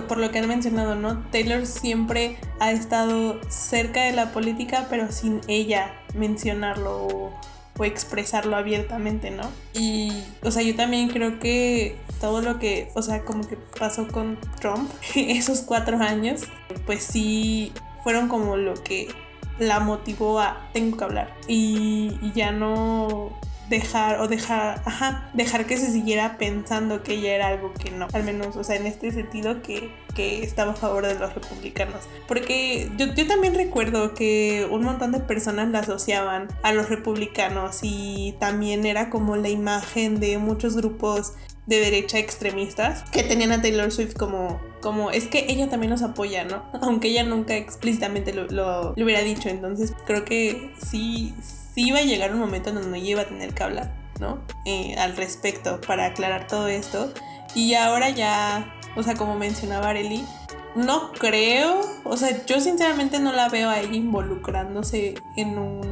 por 0.09 0.19
lo 0.19 0.31
que 0.31 0.39
han 0.39 0.49
mencionado, 0.49 0.95
¿no? 0.95 1.19
Taylor 1.31 1.67
siempre 1.67 2.37
ha 2.59 2.73
estado 2.73 3.41
cerca 3.49 4.05
de 4.05 4.13
la 4.13 4.33
política, 4.33 4.87
pero 4.91 5.11
sin 5.13 5.41
ella 5.47 5.95
mencionarlo 6.15 7.07
o, 7.07 7.41
o, 7.79 7.85
expresarlo 7.85 8.57
abiertamente, 8.57 9.31
¿no? 9.31 9.45
Y, 9.75 10.13
o 10.43 10.51
sea, 10.51 10.63
yo 10.63 10.75
también 10.75 11.09
creo 11.09 11.39
que 11.39 11.97
todo 12.21 12.43
lo 12.43 12.59
que, 12.59 12.89
o 12.95 13.03
sea, 13.03 13.25
como 13.25 13.47
que 13.47 13.57
pasó 13.79 14.09
con 14.09 14.39
Trump 14.61 14.91
esos 15.15 15.61
cuatro 15.61 15.99
años, 15.99 16.43
pues 16.87 17.05
sí 17.05 17.73
fueron 18.03 18.29
como 18.29 18.57
lo 18.57 18.75
que 18.75 19.09
la 19.63 19.81
motivó 19.81 20.41
a 20.41 20.69
tengo 20.73 20.97
que 20.97 21.05
hablar 21.05 21.35
y, 21.47 22.33
ya 22.35 22.53
no 22.53 23.31
dejar 23.69 24.21
o 24.21 24.29
dejar, 24.29 24.83
ajá, 24.85 25.31
dejar 25.33 25.67
que 25.67 25.79
se 25.79 25.91
siguiera 25.91 26.37
pensando 26.37 27.03
que 27.03 27.15
ella 27.15 27.35
era 27.35 27.49
algo 27.49 27.73
que 27.73 27.91
no, 27.91 28.07
al 28.13 28.25
menos, 28.25 28.57
o 28.57 28.65
sea, 28.65 28.77
en 28.77 28.87
este 28.87 29.11
sentido 29.13 29.63
que, 29.63 29.91
que 30.15 30.43
estaba 30.43 30.73
a 30.73 30.75
favor 30.75 31.07
de 31.07 31.19
los 31.19 31.35
republicanos. 31.35 32.03
Porque 32.29 32.91
yo, 32.99 33.07
yo 33.15 33.27
también 33.27 33.55
recuerdo 33.55 34.15
que 34.15 34.69
un 34.71 34.83
montón 34.83 35.13
de 35.13 35.21
personas 35.21 35.69
la 35.71 35.79
asociaban 35.81 36.49
a 36.63 36.73
los 36.73 36.91
republicanos 36.91 37.79
y 37.83 38.35
también 38.41 38.85
era 38.85 39.09
como 39.09 39.37
la 39.37 39.49
imagen 39.49 40.21
de 40.21 40.37
muchos 40.37 40.77
grupos 40.77 41.33
de 41.67 41.79
derecha 41.79 42.19
extremistas 42.19 43.05
que 43.11 43.23
tenían 43.23 43.53
a 43.53 43.63
Taylor 43.63 43.91
Swift 43.93 44.15
como, 44.15 44.61
como 44.81 45.11
es 45.11 45.29
que 45.29 45.47
ella 45.49 45.69
también 45.69 45.91
nos 45.91 46.03
apoya, 46.03 46.45
¿no? 46.45 46.65
Aunque 46.83 47.09
ella 47.09 47.23
nunca 47.23 47.55
explícitamente 47.55 48.33
lo, 48.33 48.47
lo, 48.49 48.93
hubiera 48.93 49.21
dicho, 49.21 49.49
entonces 49.49 49.93
creo 50.07 50.25
que 50.25 50.73
sí, 50.85 51.35
sí 51.43 51.89
iba 51.89 51.99
a 51.99 52.03
llegar 52.03 52.33
un 52.33 52.41
momento 52.41 52.71
en 52.71 52.77
donde 52.77 52.99
ella 52.99 53.11
iba 53.11 53.23
a 53.23 53.29
tener 53.29 53.55
que 53.55 53.63
hablar, 53.63 53.93
¿no? 54.21 54.41
Eh, 54.65 54.97
al 54.99 55.17
respecto 55.17 55.81
para 55.81 56.07
aclarar 56.07 56.47
todo 56.47 56.69
esto. 56.69 57.13
Y 57.55 57.75
ahora 57.75 58.11
ya, 58.11 58.75
o 58.97 59.03
sea, 59.03 59.15
como 59.15 59.37
mencionaba 59.37 59.91
Arely, 59.91 60.25
no 60.75 61.13
creo, 61.13 61.81
o 62.05 62.17
sea, 62.17 62.45
yo 62.47 62.61
sinceramente 62.61 63.21
no 63.21 63.33
la 63.33 63.49
veo 63.49 63.69
a 63.69 63.81
ella 63.81 63.95
involucrándose 63.95 65.15
en 65.37 65.59
un 65.59 65.92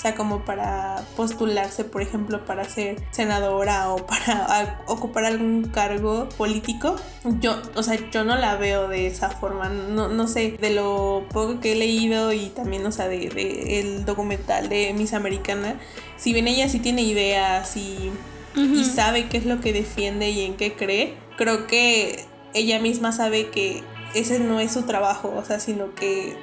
o 0.00 0.02
sea, 0.02 0.14
como 0.14 0.46
para 0.46 1.04
postularse, 1.14 1.84
por 1.84 2.00
ejemplo, 2.00 2.46
para 2.46 2.64
ser 2.64 2.96
senadora 3.10 3.90
o 3.90 4.06
para 4.06 4.80
ocupar 4.86 5.26
algún 5.26 5.64
cargo 5.64 6.26
político. 6.38 6.96
Yo, 7.40 7.60
o 7.74 7.82
sea, 7.82 7.98
yo 8.10 8.24
no 8.24 8.34
la 8.36 8.56
veo 8.56 8.88
de 8.88 9.06
esa 9.06 9.28
forma. 9.28 9.68
No, 9.68 10.08
no 10.08 10.26
sé, 10.26 10.56
de 10.58 10.70
lo 10.70 11.26
poco 11.30 11.60
que 11.60 11.72
he 11.72 11.74
leído 11.74 12.32
y 12.32 12.46
también, 12.46 12.86
o 12.86 12.92
sea, 12.92 13.08
de, 13.08 13.28
de 13.28 13.80
el 13.80 14.06
documental 14.06 14.70
de 14.70 14.94
Miss 14.94 15.12
Americana, 15.12 15.78
si 16.16 16.32
bien 16.32 16.48
ella 16.48 16.66
sí 16.70 16.78
tiene 16.78 17.02
ideas 17.02 17.76
y 17.76 18.10
y 18.56 18.84
sabe 18.84 19.28
qué 19.28 19.36
es 19.36 19.44
lo 19.44 19.60
que 19.60 19.74
defiende 19.74 20.30
y 20.30 20.44
en 20.46 20.56
qué 20.56 20.72
cree, 20.72 21.14
creo 21.36 21.66
que 21.66 22.24
ella 22.54 22.78
misma 22.80 23.12
sabe 23.12 23.50
que 23.50 23.82
ese 24.14 24.40
no 24.40 24.60
es 24.60 24.72
su 24.72 24.82
trabajo, 24.82 25.32
o 25.36 25.44
sea, 25.44 25.60
sino 25.60 25.94
que 25.94 26.36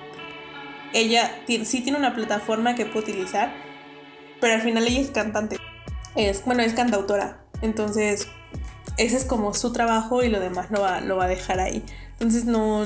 ella 0.97 1.31
sí 1.47 1.81
tiene 1.81 1.97
una 1.97 2.13
plataforma 2.13 2.75
que 2.75 2.85
puede 2.85 3.11
utilizar, 3.11 3.53
pero 4.41 4.55
al 4.55 4.61
final 4.61 4.87
ella 4.87 5.01
es 5.01 5.11
cantante. 5.11 5.57
Es, 6.15 6.43
bueno, 6.45 6.63
es 6.63 6.73
cantautora. 6.73 7.41
Entonces, 7.61 8.27
ese 8.97 9.17
es 9.17 9.25
como 9.25 9.53
su 9.53 9.71
trabajo 9.73 10.23
y 10.23 10.29
lo 10.29 10.39
demás 10.39 10.71
lo 10.71 10.81
va, 10.81 11.01
lo 11.01 11.17
va 11.17 11.25
a 11.25 11.27
dejar 11.27 11.59
ahí. 11.59 11.83
Entonces, 12.13 12.45
no, 12.45 12.85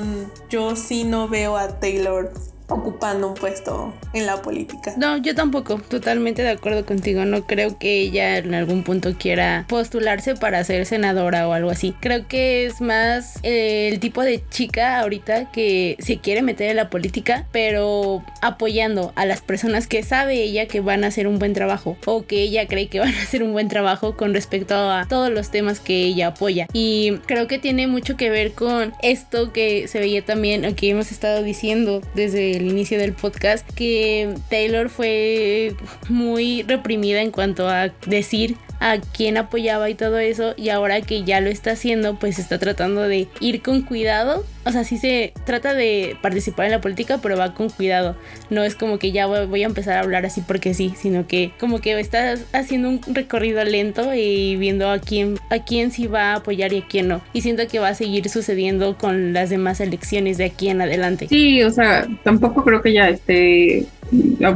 yo 0.50 0.76
sí 0.76 1.04
no 1.04 1.28
veo 1.28 1.56
a 1.56 1.80
Taylor 1.80 2.32
ocupando 2.68 3.28
un 3.28 3.34
puesto 3.34 3.94
en 4.12 4.26
la 4.26 4.40
política. 4.42 4.94
No, 4.96 5.16
yo 5.16 5.34
tampoco, 5.34 5.80
totalmente 5.88 6.42
de 6.42 6.50
acuerdo 6.50 6.86
contigo. 6.86 7.24
No 7.24 7.46
creo 7.46 7.78
que 7.78 8.00
ella 8.00 8.38
en 8.38 8.54
algún 8.54 8.82
punto 8.82 9.14
quiera 9.18 9.66
postularse 9.68 10.34
para 10.34 10.62
ser 10.64 10.86
senadora 10.86 11.48
o 11.48 11.52
algo 11.52 11.70
así. 11.70 11.94
Creo 12.00 12.26
que 12.28 12.66
es 12.66 12.80
más 12.80 13.38
eh, 13.42 13.88
el 13.92 14.00
tipo 14.00 14.22
de 14.22 14.42
chica 14.50 15.00
ahorita 15.00 15.50
que 15.50 15.96
se 15.98 16.18
quiere 16.18 16.42
meter 16.42 16.70
en 16.70 16.76
la 16.76 16.90
política, 16.90 17.46
pero 17.52 18.24
apoyando 18.40 19.12
a 19.16 19.26
las 19.26 19.40
personas 19.40 19.86
que 19.86 20.02
sabe 20.02 20.42
ella 20.42 20.66
que 20.66 20.80
van 20.80 21.04
a 21.04 21.08
hacer 21.08 21.26
un 21.26 21.38
buen 21.38 21.52
trabajo 21.52 21.96
o 22.06 22.24
que 22.26 22.42
ella 22.42 22.66
cree 22.66 22.88
que 22.88 23.00
van 23.00 23.14
a 23.14 23.22
hacer 23.22 23.42
un 23.42 23.52
buen 23.52 23.68
trabajo 23.68 24.16
con 24.16 24.34
respecto 24.34 24.74
a 24.74 25.06
todos 25.08 25.30
los 25.30 25.50
temas 25.50 25.80
que 25.80 26.04
ella 26.04 26.28
apoya. 26.28 26.66
Y 26.72 27.18
creo 27.26 27.46
que 27.46 27.58
tiene 27.58 27.86
mucho 27.86 28.16
que 28.16 28.30
ver 28.30 28.52
con 28.52 28.92
esto 29.02 29.52
que 29.52 29.88
se 29.88 29.98
veía 29.98 30.24
también, 30.24 30.64
aquí 30.64 30.90
hemos 30.90 31.12
estado 31.12 31.42
diciendo 31.42 32.00
desde 32.14 32.51
el 32.52 32.66
inicio 32.66 32.98
del 32.98 33.12
podcast, 33.12 33.68
que 33.72 34.34
Taylor 34.48 34.88
fue 34.88 35.74
muy 36.08 36.62
reprimida 36.62 37.20
en 37.22 37.30
cuanto 37.30 37.68
a 37.68 37.88
decir 38.06 38.56
a 38.82 38.98
quién 38.98 39.36
apoyaba 39.36 39.88
y 39.88 39.94
todo 39.94 40.18
eso 40.18 40.54
y 40.56 40.68
ahora 40.68 41.00
que 41.00 41.22
ya 41.22 41.40
lo 41.40 41.48
está 41.48 41.70
haciendo 41.70 42.16
pues 42.16 42.40
está 42.40 42.58
tratando 42.58 43.02
de 43.02 43.28
ir 43.40 43.62
con 43.62 43.82
cuidado. 43.82 44.44
O 44.64 44.70
sea 44.70 44.84
sí 44.84 44.96
se 44.98 45.32
trata 45.46 45.72
de 45.74 46.16
participar 46.20 46.66
en 46.66 46.72
la 46.72 46.80
política 46.80 47.18
pero 47.22 47.36
va 47.36 47.54
con 47.54 47.70
cuidado. 47.70 48.16
No 48.50 48.64
es 48.64 48.74
como 48.74 48.98
que 48.98 49.12
ya 49.12 49.26
voy 49.26 49.62
a 49.62 49.66
empezar 49.66 49.98
a 49.98 50.00
hablar 50.00 50.26
así 50.26 50.40
porque 50.40 50.74
sí 50.74 50.94
sino 50.96 51.28
que 51.28 51.52
como 51.60 51.80
que 51.80 51.98
está 52.00 52.34
haciendo 52.52 52.88
un 52.88 53.00
recorrido 53.14 53.62
lento 53.64 54.12
y 54.14 54.56
viendo 54.56 54.90
a 54.90 54.98
quién 54.98 55.38
a 55.50 55.60
quién 55.60 55.92
sí 55.92 56.08
va 56.08 56.32
a 56.32 56.36
apoyar 56.36 56.72
y 56.72 56.78
a 56.78 56.86
quién 56.88 57.06
no. 57.06 57.22
Y 57.32 57.42
siento 57.42 57.66
que 57.68 57.78
va 57.78 57.88
a 57.88 57.94
seguir 57.94 58.28
sucediendo 58.28 58.98
con 58.98 59.32
las 59.32 59.48
demás 59.48 59.80
elecciones 59.80 60.38
de 60.38 60.46
aquí 60.46 60.68
en 60.68 60.82
adelante. 60.82 61.28
Sí 61.28 61.62
o 61.62 61.70
sea 61.70 62.08
tampoco 62.24 62.64
creo 62.64 62.82
que 62.82 62.92
ya 62.92 63.08
esté 63.08 63.86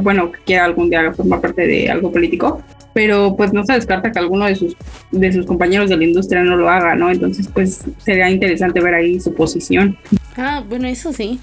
bueno 0.01 0.31
que 0.45 0.57
algún 0.57 0.89
día 0.89 1.13
formar 1.13 1.39
parte 1.39 1.65
de 1.65 1.89
algo 1.89 2.11
político 2.11 2.61
pero 2.97 3.35
pues 3.35 3.53
no 3.53 3.63
se 3.63 3.73
descarta 3.73 4.11
que 4.11 4.17
alguno 4.17 4.47
de 4.47 4.55
sus, 4.55 4.75
de 5.11 5.31
sus 5.31 5.45
compañeros 5.45 5.87
de 5.87 5.97
la 5.97 6.03
industria 6.03 6.41
no 6.41 6.55
lo 6.55 6.67
haga, 6.67 6.95
¿no? 6.95 7.11
Entonces 7.11 7.47
pues 7.53 7.81
sería 7.99 8.27
interesante 8.31 8.79
ver 8.79 8.95
ahí 8.95 9.19
su 9.19 9.35
posición. 9.35 9.95
Ah, 10.35 10.63
bueno, 10.67 10.87
eso 10.87 11.13
sí. 11.13 11.39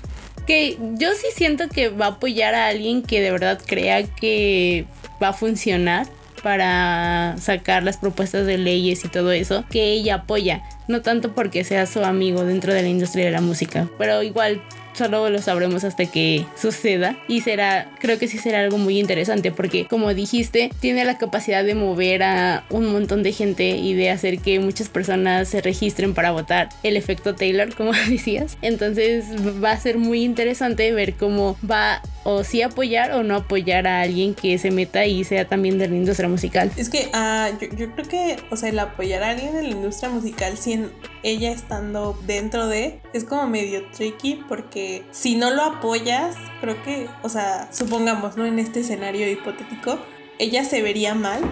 Que 0.49 0.77
yo 0.99 1.11
sí 1.13 1.29
siento 1.33 1.69
que 1.69 1.91
va 1.91 2.07
a 2.07 2.09
apoyar 2.09 2.57
a 2.57 2.67
alguien 2.67 3.03
que 3.03 3.21
de 3.21 3.31
verdad 3.31 3.61
crea 3.65 4.03
que 4.03 4.87
va 5.23 5.29
a 5.29 5.33
funcionar 5.33 6.09
para 6.43 7.37
sacar 7.39 7.85
las 7.85 7.99
propuestas 7.99 8.47
de 8.47 8.59
leyes 8.59 9.05
y 9.05 9.09
todo 9.09 9.31
eso, 9.31 9.65
que 9.71 9.93
ella 9.93 10.17
apoya, 10.17 10.61
no 10.89 11.03
tanto 11.03 11.37
porque 11.37 11.63
sea 11.63 11.87
su 11.87 12.05
amigo 12.05 12.45
dentro 12.45 12.75
de 12.75 12.83
la 12.83 12.89
industria 12.89 13.27
de 13.27 13.31
la 13.31 13.41
música, 13.41 13.89
pero 13.97 14.25
igual 14.25 14.61
solo 14.95 15.29
lo 15.29 15.43
sabremos 15.43 15.85
hasta 15.85 16.07
que 16.07 16.47
suceda 16.57 17.19
y 17.29 17.41
será, 17.43 17.91
creo 17.99 18.19
que 18.19 18.29
sí 18.29 18.39
será 18.39 18.61
algo 18.61 18.79
muy 18.79 18.99
interesante 18.99 19.53
porque 19.53 19.87
como 19.87 20.15
dijiste, 20.15 20.71
tiene 20.81 21.05
la 21.05 21.19
capacidad 21.19 21.65
de 21.65 21.75
mover 21.75 22.23
a 22.23 22.65
un 22.71 22.91
montón 22.93 23.23
de 23.23 23.33
gente 23.33 23.77
y 23.77 23.95
de 23.95 24.11
hacer 24.11 24.39
que 24.39 24.59
muchas 24.61 24.89
personas 24.89 25.49
se 25.49 25.61
registren 25.61 26.15
para 26.15 26.31
votar 26.31 26.69
el 26.83 26.97
efecto 26.97 27.35
Taylor, 27.35 27.75
como 27.75 27.93
decías. 28.09 28.57
Entonces 28.63 29.25
va 29.63 29.73
a 29.73 29.81
ser 29.81 29.99
muy 29.99 30.25
interesante 30.25 30.93
ver 30.93 31.15
cómo 31.15 31.57
va 31.69 32.01
o 32.25 32.43
sí 32.43 32.63
apoyar 32.63 33.13
o 33.13 33.23
no 33.23 33.37
apoyar 33.37 33.87
a 33.87 34.01
alguien 34.01 34.35
que 34.35 34.59
se 34.59 34.71
meta 34.71 35.07
y 35.07 35.25
sea 35.25 35.47
también 35.47 35.79
de 35.79 35.89
la 35.89 35.95
industria 35.95 36.29
musical. 36.29 36.71
Es 36.77 36.89
que 36.89 37.11
uh, 37.13 37.77
yo, 37.77 37.91
creo 37.93 38.09
que, 38.09 38.37
o 38.51 38.57
sea, 38.57 38.71
el 38.71 38.79
apoyar 38.79 39.23
a 39.23 39.31
alguien 39.31 39.55
de 39.55 39.63
la 39.63 39.69
industria 39.69 40.09
musical 40.09 40.57
sin 40.57 40.91
ella 41.25 41.51
estando 41.51 42.17
dentro 42.27 42.69
de, 42.69 43.01
es 43.13 43.25
como 43.25 43.49
medio 43.49 43.85
tricky 43.91 44.45
porque 44.49 45.05
si 45.11 45.35
no 45.35 45.51
lo 45.51 45.63
apoyas, 45.63 46.37
creo 46.61 46.81
que, 46.85 47.09
o 47.23 47.29
sea, 47.29 47.73
supongamos, 47.73 48.37
¿no? 48.37 48.47
En 48.47 48.59
este 48.59 48.81
escenario 48.81 49.29
hipotético, 49.29 49.99
ella 50.39 50.65
se 50.65 50.83
vería 50.83 51.15
mal 51.15 51.43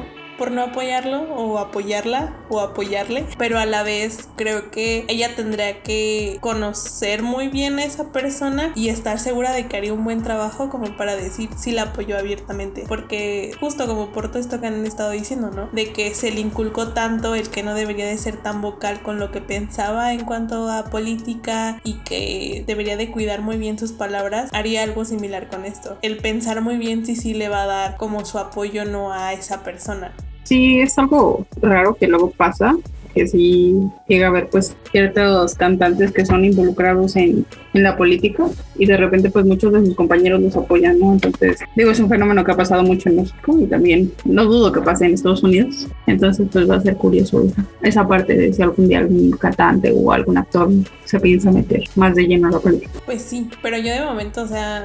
por 0.43 0.51
no 0.51 0.62
apoyarlo 0.62 1.22
o 1.36 1.57
apoyarla 1.61 2.32
o 2.49 2.59
apoyarle, 2.59 3.24
pero 3.38 3.61
a 3.61 3.64
la 3.64 3.84
vez 3.84 4.28
creo 4.34 4.72
que 4.72 5.05
ella 5.07 5.36
tendría 5.36 5.84
que 5.84 6.38
conocer 6.40 7.22
muy 7.22 7.47
bien 7.47 7.78
a 7.78 7.84
esa 7.84 8.11
persona 8.11 8.72
y 8.74 8.88
estar 8.88 9.20
segura 9.20 9.53
de 9.53 9.68
que 9.68 9.76
haría 9.76 9.95
un 9.95 10.03
buen 10.03 10.24
trabajo 10.24 10.68
como 10.68 10.97
para 10.97 11.14
decir 11.14 11.49
si 11.57 11.70
la 11.70 11.82
apoyó 11.82 12.18
abiertamente, 12.18 12.86
porque 12.88 13.53
justo 13.61 13.86
como 13.86 14.11
por 14.11 14.30
todo 14.30 14.40
esto 14.40 14.61
que 14.61 14.66
han 14.66 14.84
estado 14.84 15.12
diciendo, 15.12 15.53
¿no? 15.53 15.68
De 15.70 15.93
que 15.93 16.12
se 16.12 16.32
le 16.32 16.40
inculcó 16.40 16.88
tanto 16.88 17.36
el 17.36 17.49
que 17.49 17.62
no 17.62 17.74
debería 17.74 18.07
de 18.07 18.18
ser 18.18 18.36
tan 18.36 18.62
vocal 18.62 19.01
con 19.01 19.20
lo 19.20 19.30
que 19.30 19.40
pensaba 19.40 20.12
en 20.12 20.24
cuanto 20.24 20.68
a 20.68 20.86
política 20.86 21.80
y 21.84 22.01
que 22.01 22.64
debería 22.66 22.97
de 22.97 23.12
cuidar 23.12 23.43
muy 23.43 23.59
bien 23.59 23.78
sus 23.78 23.93
palabras, 23.93 24.51
haría 24.53 24.82
algo 24.82 25.05
similar 25.05 25.49
con 25.49 25.64
esto. 25.64 25.99
El 26.03 26.16
pensar 26.16 26.62
muy 26.62 26.78
bien 26.78 27.07
si 27.07 27.14
sí 27.14 27.32
le 27.32 27.49
va 27.49 27.62
a 27.62 27.66
dar 27.66 27.97
como 27.97 28.24
su 28.24 28.40
apoyo 28.40 28.84
no 28.84 29.12
a 29.12 29.34
esa 29.34 29.62
persona 29.62 30.12
sí 30.45 30.80
es 30.80 30.99
algo 30.99 31.47
raro 31.61 31.95
que 31.95 32.07
luego 32.07 32.30
pasa, 32.30 32.76
que 33.14 33.26
sí 33.26 33.76
llega 34.09 34.26
a 34.26 34.30
haber 34.30 34.49
pues 34.49 34.76
ciertos 34.90 35.55
cantantes 35.55 36.12
que 36.12 36.24
son 36.24 36.45
involucrados 36.45 37.16
en, 37.16 37.45
en, 37.74 37.82
la 37.82 37.97
política 37.97 38.45
y 38.76 38.86
de 38.86 38.97
repente 38.97 39.30
pues 39.30 39.45
muchos 39.45 39.72
de 39.72 39.84
sus 39.84 39.95
compañeros 39.95 40.40
los 40.40 40.57
apoyan, 40.57 40.99
¿no? 40.99 41.12
Entonces 41.12 41.59
digo, 41.76 41.90
es 41.90 42.01
un 42.01 42.09
fenómeno 42.09 42.45
que 42.45 42.53
ha 42.53 42.57
pasado 42.57 42.82
mucho 42.82 43.09
en 43.09 43.16
México 43.16 43.59
y 43.59 43.66
también 43.66 44.12
no 44.24 44.45
dudo 44.45 44.72
que 44.72 44.80
pase 44.80 45.07
en 45.07 45.14
Estados 45.14 45.43
Unidos. 45.43 45.88
Entonces 46.07 46.47
pues 46.51 46.68
va 46.68 46.76
a 46.76 46.80
ser 46.80 46.97
curioso 46.97 47.47
esa, 47.82 48.07
parte 48.07 48.34
de 48.34 48.53
si 48.53 48.62
algún 48.62 48.88
día 48.88 48.99
algún 48.99 49.30
cantante 49.32 49.93
o 49.95 50.12
algún 50.12 50.38
actor 50.38 50.70
se 51.05 51.20
piensa 51.20 51.51
meter 51.51 51.84
más 51.97 52.14
de 52.14 52.24
lleno 52.24 52.49
a 52.49 52.53
la 52.53 52.59
política. 52.59 52.93
Pues 53.05 53.22
sí, 53.22 53.49
pero 53.62 53.76
yo 53.78 53.93
de 53.93 54.05
momento, 54.05 54.43
o 54.43 54.47
sea, 54.47 54.84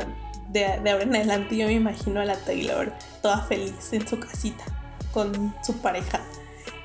de, 0.51 0.65
de 0.83 0.89
ahora 0.89 1.03
en 1.03 1.15
adelante 1.15 1.57
yo 1.57 1.67
me 1.67 1.73
imagino 1.73 2.19
a 2.19 2.25
la 2.25 2.35
Taylor 2.35 2.91
toda 3.21 3.41
feliz 3.43 3.73
en 3.91 4.07
su 4.07 4.19
casita 4.19 4.63
con 5.11 5.53
su 5.63 5.77
pareja, 5.77 6.21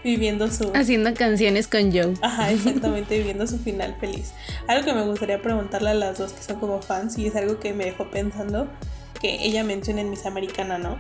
viviendo 0.05 0.51
su... 0.51 0.73
Haciendo 0.75 1.15
canciones 1.15 1.69
con 1.69 1.93
Joe. 1.93 2.15
Ajá, 2.23 2.51
exactamente, 2.53 3.19
viviendo 3.19 3.47
su 3.47 3.59
final 3.59 3.97
feliz. 4.01 4.33
Algo 4.69 4.85
que 4.85 4.93
me 4.93 5.05
gustaría 5.05 5.41
preguntarle 5.41 5.91
a 5.91 5.95
las 5.95 6.19
dos 6.19 6.33
que 6.33 6.43
son 6.43 6.59
como 6.59 6.81
fans 6.83 7.19
y 7.19 7.27
es 7.27 7.37
algo 7.37 7.59
que 7.61 7.73
me 7.73 7.85
dejó 7.85 8.11
pensando, 8.11 8.69
que 9.21 9.45
ella 9.45 9.65
menciona 9.65 10.01
en 10.01 10.11
Miss 10.11 10.27
Americana, 10.27 10.79
¿no? 10.79 10.99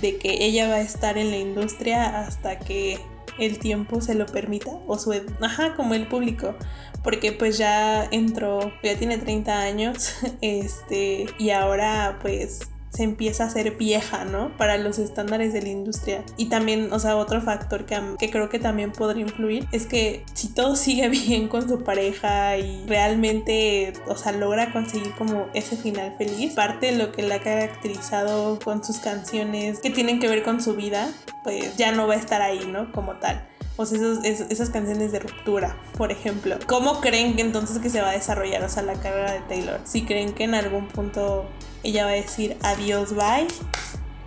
De 0.00 0.16
que 0.16 0.44
ella 0.44 0.68
va 0.68 0.76
a 0.76 0.80
estar 0.80 1.18
en 1.18 1.30
la 1.30 1.38
industria 1.38 2.20
hasta 2.20 2.58
que 2.58 2.98
el 3.38 3.58
tiempo 3.58 4.00
se 4.00 4.14
lo 4.14 4.26
permita 4.26 4.70
o 4.86 4.98
su 4.98 5.14
ajá 5.40 5.74
como 5.76 5.94
el 5.94 6.08
público 6.08 6.54
porque 7.02 7.32
pues 7.32 7.56
ya 7.56 8.04
entró 8.10 8.72
ya 8.82 8.98
tiene 8.98 9.18
30 9.18 9.60
años 9.60 10.14
este 10.40 11.26
y 11.38 11.50
ahora 11.50 12.18
pues 12.20 12.60
se 12.98 13.04
empieza 13.04 13.44
a 13.44 13.50
ser 13.50 13.76
vieja, 13.76 14.24
¿no? 14.24 14.56
Para 14.56 14.76
los 14.76 14.98
estándares 14.98 15.52
de 15.52 15.62
la 15.62 15.68
industria. 15.68 16.24
Y 16.36 16.46
también, 16.46 16.92
o 16.92 16.98
sea, 16.98 17.16
otro 17.16 17.40
factor 17.40 17.86
que, 17.86 17.96
que 18.18 18.28
creo 18.28 18.48
que 18.48 18.58
también 18.58 18.90
podría 18.90 19.22
influir 19.22 19.68
es 19.70 19.86
que 19.86 20.24
si 20.34 20.48
todo 20.48 20.74
sigue 20.74 21.08
bien 21.08 21.46
con 21.46 21.68
su 21.68 21.84
pareja 21.84 22.56
y 22.56 22.84
realmente, 22.88 23.92
o 24.08 24.16
sea, 24.16 24.32
logra 24.32 24.72
conseguir 24.72 25.12
como 25.14 25.46
ese 25.54 25.76
final 25.76 26.16
feliz, 26.18 26.54
parte 26.54 26.86
de 26.86 26.98
lo 26.98 27.12
que 27.12 27.22
la 27.22 27.36
ha 27.36 27.40
caracterizado 27.40 28.58
con 28.58 28.82
sus 28.82 28.98
canciones 28.98 29.78
que 29.78 29.90
tienen 29.90 30.18
que 30.18 30.26
ver 30.26 30.42
con 30.42 30.60
su 30.60 30.74
vida, 30.74 31.08
pues 31.44 31.76
ya 31.76 31.92
no 31.92 32.08
va 32.08 32.14
a 32.14 32.16
estar 32.16 32.42
ahí, 32.42 32.66
¿no? 32.66 32.90
Como 32.90 33.18
tal. 33.18 33.46
O 33.80 33.86
sea, 33.86 33.96
esas 34.24 34.70
canciones 34.70 35.12
de 35.12 35.20
ruptura, 35.20 35.76
por 35.96 36.10
ejemplo. 36.10 36.56
¿Cómo 36.66 37.00
creen 37.00 37.36
que 37.36 37.42
entonces 37.42 37.78
que 37.78 37.88
se 37.88 38.00
va 38.00 38.10
a 38.10 38.12
desarrollar, 38.12 38.64
o 38.64 38.68
sea, 38.68 38.82
la 38.82 38.94
carrera 38.94 39.32
de 39.32 39.40
Taylor? 39.42 39.80
Si 39.84 40.04
creen 40.04 40.32
que 40.32 40.44
en 40.44 40.56
algún 40.56 40.88
punto 40.88 41.46
ella 41.84 42.04
va 42.04 42.10
a 42.10 42.14
decir 42.14 42.56
adiós, 42.62 43.14
bye, 43.14 43.46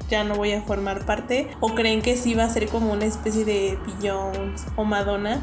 ya 0.10 0.24
no 0.24 0.36
voy 0.36 0.54
a 0.54 0.62
formar 0.62 1.06
parte, 1.06 1.49
o 1.60 1.76
creen 1.76 2.02
que 2.02 2.16
sí 2.16 2.34
va 2.34 2.45
a 2.45 2.49
ser 2.49 2.70
como 2.70 2.93
una 2.93 3.04
especie 3.04 3.43
de 3.43 3.78
Beyoncé 3.86 4.68
o 4.78 4.86
Madonna 4.86 5.41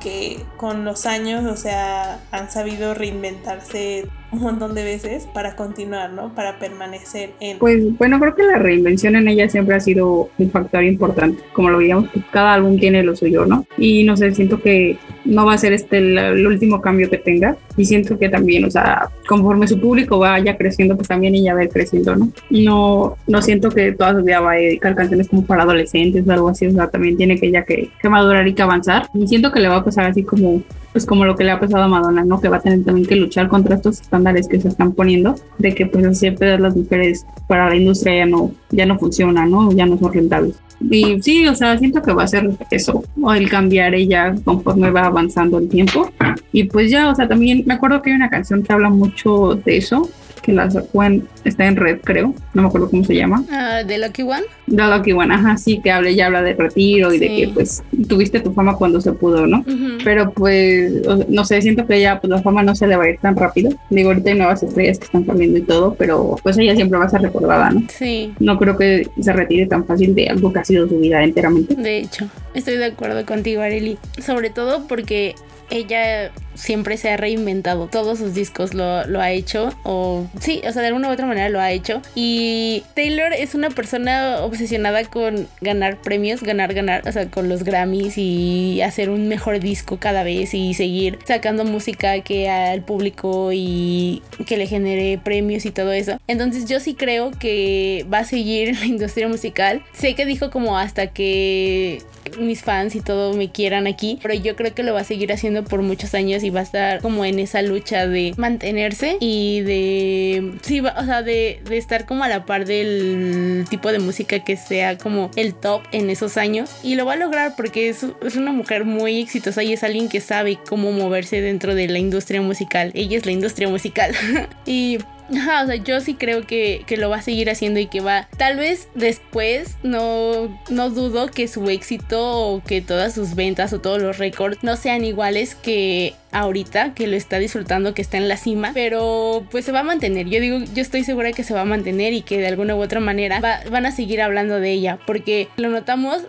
que 0.00 0.44
con 0.56 0.84
los 0.84 1.06
años, 1.06 1.44
o 1.46 1.56
sea, 1.56 2.20
han 2.32 2.50
sabido 2.50 2.92
reinventarse 2.92 4.10
un 4.34 4.42
montón 4.42 4.74
de 4.74 4.84
veces 4.84 5.26
para 5.32 5.54
continuar, 5.56 6.12
¿no? 6.12 6.34
Para 6.34 6.58
permanecer 6.58 7.30
en... 7.40 7.58
Pues 7.58 7.96
bueno, 7.96 8.18
creo 8.18 8.34
que 8.34 8.42
la 8.42 8.58
reinvención 8.58 9.16
en 9.16 9.28
ella 9.28 9.48
siempre 9.48 9.76
ha 9.76 9.80
sido 9.80 10.28
un 10.38 10.50
factor 10.50 10.84
importante. 10.84 11.42
Como 11.52 11.70
lo 11.70 11.78
veíamos, 11.78 12.08
cada 12.32 12.54
álbum 12.54 12.78
tiene 12.78 13.02
lo 13.02 13.14
suyo, 13.16 13.46
¿no? 13.46 13.66
Y 13.78 14.04
no 14.04 14.16
sé, 14.16 14.34
siento 14.34 14.60
que 14.60 14.98
no 15.24 15.46
va 15.46 15.54
a 15.54 15.58
ser 15.58 15.72
este 15.72 15.98
el, 15.98 16.46
último 16.46 16.80
cambio 16.80 17.08
que 17.08 17.18
tenga. 17.18 17.56
Y 17.76 17.84
siento 17.84 18.18
que 18.18 18.28
también, 18.28 18.64
o 18.64 18.70
sea, 18.70 19.08
conforme 19.28 19.68
su 19.68 19.80
público 19.80 20.18
vaya 20.18 20.56
creciendo, 20.56 20.96
pues 20.96 21.08
también 21.08 21.34
ella 21.34 21.54
va 21.54 21.60
a 21.60 21.64
ir 21.64 21.70
creciendo, 21.70 22.16
¿no? 22.16 22.30
No, 22.50 23.16
no 23.26 23.42
siento 23.42 23.70
que 23.70 23.92
toda 23.92 24.14
su 24.14 24.22
vida 24.22 24.40
va 24.40 24.52
a 24.52 24.56
dedicar 24.56 24.94
canciones 24.94 25.28
como 25.28 25.44
para 25.46 25.62
adolescentes 25.62 26.26
o 26.26 26.32
algo 26.32 26.48
así, 26.48 26.66
o 26.66 26.72
sea, 26.72 26.88
también 26.88 27.16
tiene 27.16 27.38
que 27.38 27.46
ella 27.46 27.64
que, 27.64 27.90
que 28.00 28.08
madurar 28.08 28.46
y 28.46 28.54
que 28.54 28.62
avanzar. 28.62 29.08
Y 29.14 29.26
siento 29.26 29.52
que 29.52 29.60
le 29.60 29.68
va 29.68 29.76
a 29.76 29.84
pasar 29.84 30.06
así 30.06 30.22
como 30.22 30.62
pues 30.94 31.06
como 31.06 31.24
lo 31.24 31.34
que 31.34 31.42
le 31.42 31.50
ha 31.50 31.58
pasado 31.58 31.82
a 31.82 31.88
Madonna, 31.88 32.24
¿no? 32.24 32.40
Que 32.40 32.48
va 32.48 32.58
a 32.58 32.60
tener 32.60 32.84
también 32.84 33.04
que 33.04 33.16
luchar 33.16 33.48
contra 33.48 33.74
estos 33.74 34.00
estándares 34.00 34.46
que 34.46 34.60
se 34.60 34.68
están 34.68 34.92
poniendo, 34.92 35.34
de 35.58 35.74
que 35.74 35.86
pues 35.86 36.16
siempre 36.16 36.56
las 36.56 36.76
mujeres 36.76 37.26
para 37.48 37.68
la 37.68 37.74
industria 37.74 38.18
ya 38.18 38.26
no, 38.26 38.52
ya 38.70 38.86
no 38.86 38.96
funcionan, 38.96 39.50
¿no? 39.50 39.72
Ya 39.72 39.86
no 39.86 39.98
son 39.98 40.12
rentables. 40.12 40.54
Y 40.80 41.20
sí, 41.20 41.48
o 41.48 41.54
sea, 41.56 41.76
siento 41.78 42.00
que 42.00 42.12
va 42.12 42.22
a 42.22 42.28
ser 42.28 42.48
eso, 42.70 43.02
o 43.20 43.34
el 43.34 43.50
cambiar 43.50 43.92
ella 43.92 44.36
conforme 44.44 44.92
va 44.92 45.06
avanzando 45.06 45.58
el 45.58 45.68
tiempo. 45.68 46.08
Y 46.52 46.64
pues 46.64 46.92
ya, 46.92 47.10
o 47.10 47.14
sea, 47.16 47.26
también 47.26 47.64
me 47.66 47.74
acuerdo 47.74 48.00
que 48.00 48.10
hay 48.10 48.16
una 48.16 48.30
canción 48.30 48.62
que 48.62 48.72
habla 48.72 48.88
mucho 48.88 49.60
de 49.64 49.78
eso, 49.78 50.08
que 50.44 50.52
la 50.52 50.70
sacó 50.70 51.02
en, 51.02 51.26
está 51.44 51.66
en 51.66 51.76
red, 51.76 51.98
creo, 52.02 52.34
no 52.52 52.62
me 52.62 52.68
acuerdo 52.68 52.90
cómo 52.90 53.04
se 53.04 53.14
llama. 53.14 53.40
Uh, 53.40 53.86
¿The 53.86 53.98
Lucky 53.98 54.22
One? 54.22 54.44
The 54.68 54.82
Lucky 54.82 55.12
One, 55.12 55.34
ajá, 55.34 55.56
sí, 55.56 55.80
que 55.82 55.90
habla, 55.90 56.10
ya 56.10 56.26
habla 56.26 56.42
de 56.42 56.54
retiro 56.54 57.12
y 57.12 57.18
de 57.18 57.28
que 57.28 57.50
pues 57.52 57.82
tuviste 58.08 58.40
tu 58.40 58.52
fama 58.52 58.76
cuando 58.76 59.00
se 59.00 59.12
pudo, 59.12 59.46
¿no? 59.46 59.64
Pero 60.04 60.32
pues, 60.32 60.92
no 61.28 61.44
sé, 61.44 61.62
siento 61.62 61.86
que 61.86 62.00
ya 62.00 62.20
pues 62.20 62.30
la 62.30 62.42
fama 62.42 62.62
no 62.62 62.74
se 62.74 62.86
le 62.86 62.96
va 62.96 63.04
a 63.04 63.10
ir 63.10 63.18
tan 63.18 63.36
rápido. 63.36 63.72
Digo, 63.90 64.10
ahorita 64.10 64.30
hay 64.30 64.38
nuevas 64.38 64.62
estrellas 64.62 64.98
que 64.98 65.06
están 65.06 65.26
saliendo 65.26 65.58
y 65.58 65.62
todo, 65.62 65.94
pero 65.94 66.36
pues 66.42 66.58
ella 66.58 66.74
siempre 66.74 66.98
va 66.98 67.06
a 67.06 67.10
ser 67.10 67.22
recordada, 67.22 67.70
¿no? 67.70 67.82
Sí. 67.88 68.34
No 68.38 68.58
creo 68.58 68.76
que 68.76 69.08
se 69.20 69.32
retire 69.32 69.66
tan 69.66 69.86
fácil 69.86 70.14
de 70.14 70.28
algo 70.28 70.52
que 70.52 70.58
ha 70.58 70.64
sido 70.64 70.88
su 70.88 70.98
vida 70.98 71.22
enteramente. 71.22 71.74
De 71.74 71.98
hecho, 71.98 72.26
estoy 72.54 72.76
de 72.76 72.86
acuerdo 72.86 73.24
contigo, 73.24 73.62
Areli. 73.62 73.98
Sobre 74.24 74.50
todo 74.50 74.86
porque 74.86 75.34
ella 75.70 76.30
siempre 76.54 76.96
se 76.96 77.10
ha 77.10 77.16
reinventado. 77.16 77.88
Todos 77.88 78.18
sus 78.18 78.34
discos 78.34 78.74
lo, 78.74 79.06
lo, 79.06 79.20
ha 79.20 79.30
hecho. 79.30 79.70
O 79.82 80.26
sí, 80.40 80.62
o 80.66 80.72
sea, 80.72 80.82
de 80.82 80.88
alguna 80.88 81.08
u 81.08 81.12
otra 81.12 81.26
manera 81.26 81.48
lo 81.48 81.60
ha 81.60 81.70
hecho. 81.70 82.00
Y 82.14 82.84
Taylor 82.94 83.32
es 83.32 83.54
una 83.54 83.70
persona 83.70 84.38
obsesionada 84.40 85.04
con 85.04 85.48
ganar 85.60 86.00
premios, 86.00 86.42
ganar, 86.42 86.74
ganar, 86.74 87.06
o 87.06 87.12
sea, 87.12 87.30
con 87.30 87.48
los 87.48 87.64
Grammys 87.64 88.18
y 88.18 88.80
hacer 88.82 89.10
un 89.10 89.28
mejor 89.28 89.60
disco 89.60 89.98
cada 89.98 90.22
vez 90.22 90.54
y 90.54 90.74
seguir 90.74 91.18
sacando 91.24 91.64
música 91.64 92.20
que 92.20 92.48
al 92.48 92.82
público 92.82 93.50
y 93.52 94.22
que 94.46 94.56
le 94.56 94.66
genere 94.66 95.18
premios 95.22 95.66
y 95.66 95.70
todo 95.70 95.92
eso. 95.92 96.18
Entonces 96.26 96.66
yo 96.66 96.80
sí 96.80 96.94
creo 96.94 97.30
que 97.32 98.06
va 98.12 98.18
a 98.18 98.24
seguir 98.24 98.78
la 98.78 98.86
industria 98.86 99.28
musical. 99.28 99.82
Sé 99.92 100.14
que 100.14 100.26
dijo 100.26 100.50
como 100.50 100.78
hasta 100.78 101.08
que 101.08 102.02
mis 102.38 102.62
fans 102.62 102.94
y 102.94 103.00
todo 103.00 103.34
me 103.34 103.50
quieran 103.50 103.86
aquí, 103.86 104.18
pero 104.22 104.34
yo 104.34 104.56
creo 104.56 104.74
que 104.74 104.82
lo 104.82 104.94
va 104.94 105.00
a 105.00 105.04
seguir 105.04 105.32
haciendo 105.32 105.64
por 105.64 105.82
muchos 105.82 106.14
años 106.14 106.42
y 106.44 106.50
va 106.50 106.60
a 106.60 106.62
estar 106.64 107.00
como 107.00 107.24
en 107.24 107.38
esa 107.38 107.62
lucha 107.62 108.06
de 108.06 108.34
mantenerse 108.36 109.16
y 109.20 109.62
de, 109.62 110.54
sí, 110.62 110.80
o 110.80 111.04
sea, 111.04 111.22
de, 111.22 111.60
de 111.64 111.76
estar 111.76 112.06
como 112.06 112.24
a 112.24 112.28
la 112.28 112.44
par 112.44 112.66
del 112.66 113.64
tipo 113.68 113.90
de 113.90 113.98
música 113.98 114.40
que 114.40 114.56
sea 114.56 114.98
como 114.98 115.30
el 115.36 115.54
top 115.54 115.82
en 115.92 116.10
esos 116.10 116.36
años. 116.36 116.70
Y 116.82 116.94
lo 116.94 117.06
va 117.06 117.14
a 117.14 117.16
lograr 117.16 117.54
porque 117.56 117.88
es, 117.88 118.04
es 118.22 118.36
una 118.36 118.52
mujer 118.52 118.84
muy 118.84 119.20
exitosa 119.20 119.62
y 119.62 119.72
es 119.72 119.82
alguien 119.82 120.08
que 120.08 120.20
sabe 120.20 120.58
cómo 120.68 120.92
moverse 120.92 121.40
dentro 121.40 121.74
de 121.74 121.88
la 121.88 121.98
industria 121.98 122.40
musical. 122.42 122.90
Ella 122.94 123.16
es 123.16 123.26
la 123.26 123.32
industria 123.32 123.68
musical. 123.68 124.14
y 124.66 124.98
Ajá, 125.32 125.62
o 125.62 125.66
sea, 125.66 125.76
yo 125.76 126.00
sí 126.00 126.14
creo 126.14 126.46
que, 126.46 126.84
que, 126.86 126.96
lo 126.96 127.08
va 127.08 127.16
a 127.16 127.22
seguir 127.22 127.48
haciendo 127.48 127.80
y 127.80 127.86
que 127.86 128.00
va. 128.00 128.28
Tal 128.36 128.56
vez 128.56 128.88
después 128.94 129.76
no, 129.82 130.60
no 130.68 130.90
dudo 130.90 131.28
que 131.28 131.48
su 131.48 131.68
éxito 131.70 132.38
o 132.38 132.62
que 132.62 132.82
todas 132.82 133.14
sus 133.14 133.34
ventas 133.34 133.72
o 133.72 133.80
todos 133.80 134.02
los 134.02 134.18
récords 134.18 134.58
no 134.62 134.76
sean 134.76 135.04
iguales 135.04 135.54
que 135.54 136.14
ahorita, 136.34 136.94
que 136.94 137.06
lo 137.06 137.16
está 137.16 137.38
disfrutando, 137.38 137.94
que 137.94 138.02
está 138.02 138.16
en 138.16 138.28
la 138.28 138.36
cima, 138.36 138.72
pero 138.74 139.46
pues 139.50 139.64
se 139.64 139.72
va 139.72 139.80
a 139.80 139.84
mantener. 139.84 140.28
Yo 140.28 140.40
digo, 140.40 140.58
yo 140.74 140.82
estoy 140.82 141.04
segura 141.04 141.32
que 141.32 141.44
se 141.44 141.54
va 141.54 141.62
a 141.62 141.66
mantener 141.66 142.12
y 142.12 142.22
que 142.22 142.38
de 142.38 142.48
alguna 142.48 142.74
u 142.74 142.82
otra 142.82 143.00
manera 143.00 143.40
van 143.70 143.86
a 143.86 143.92
seguir 143.92 144.20
hablando 144.20 144.60
de 144.60 144.72
ella, 144.72 144.98
porque 145.06 145.48
lo 145.56 145.70
notamos. 145.70 146.22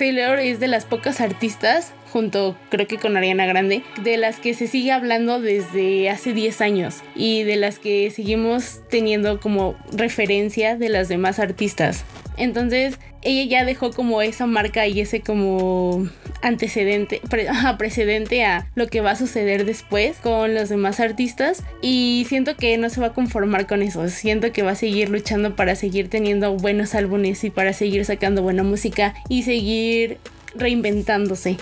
Taylor 0.00 0.38
es 0.38 0.60
de 0.60 0.66
las 0.66 0.86
pocas 0.86 1.20
artistas 1.20 1.92
junto 2.10 2.56
creo 2.70 2.86
que 2.86 2.96
con 2.96 3.18
Ariana 3.18 3.44
Grande, 3.44 3.82
de 4.02 4.16
las 4.16 4.38
que 4.40 4.54
se 4.54 4.66
sigue 4.66 4.92
hablando 4.92 5.42
desde 5.42 6.08
hace 6.08 6.32
10 6.32 6.62
años 6.62 7.02
y 7.14 7.42
de 7.42 7.56
las 7.56 7.78
que 7.78 8.10
seguimos 8.10 8.80
teniendo 8.88 9.40
como 9.40 9.76
referencia 9.92 10.74
de 10.74 10.88
las 10.88 11.08
demás 11.08 11.38
artistas. 11.38 12.02
Entonces 12.40 12.98
ella 13.22 13.44
ya 13.44 13.64
dejó 13.64 13.90
como 13.92 14.22
esa 14.22 14.46
marca 14.46 14.86
y 14.86 15.00
ese 15.00 15.20
como 15.20 16.08
antecedente, 16.42 17.20
precedente 17.78 18.44
a 18.44 18.70
lo 18.74 18.88
que 18.88 19.02
va 19.02 19.12
a 19.12 19.16
suceder 19.16 19.66
después 19.66 20.16
con 20.16 20.54
los 20.54 20.68
demás 20.68 21.00
artistas. 21.00 21.62
Y 21.82 22.24
siento 22.28 22.56
que 22.56 22.78
no 22.78 22.88
se 22.88 23.00
va 23.00 23.08
a 23.08 23.12
conformar 23.12 23.66
con 23.66 23.82
eso, 23.82 24.08
siento 24.08 24.52
que 24.52 24.62
va 24.62 24.72
a 24.72 24.76
seguir 24.76 25.10
luchando 25.10 25.54
para 25.54 25.76
seguir 25.76 26.08
teniendo 26.08 26.54
buenos 26.54 26.94
álbumes 26.94 27.44
y 27.44 27.50
para 27.50 27.72
seguir 27.72 28.04
sacando 28.04 28.42
buena 28.42 28.62
música 28.62 29.14
y 29.28 29.42
seguir 29.42 30.18
reinventándose. 30.54 31.58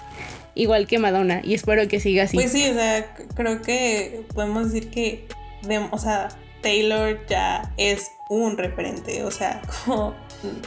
Igual 0.55 0.87
que 0.87 0.99
Madonna, 0.99 1.41
y 1.45 1.55
espero 1.55 1.87
que 1.89 2.01
siga 2.01 2.24
así. 2.24 2.37
Pues 2.37 2.53
sí, 2.53 2.68
o 2.68 2.74
sea, 2.74 3.14
creo 3.35 3.62
que 3.62 4.22
podemos 4.35 4.72
decir 4.72 4.91
que, 4.91 5.26
o 5.91 5.99
sea, 5.99 6.29
Taylor 6.62 7.18
ya 7.29 7.72
es 7.76 8.11
un 8.29 8.57
referente, 8.57 9.22
o 9.24 9.31
sea, 9.31 9.62
como 9.85 10.14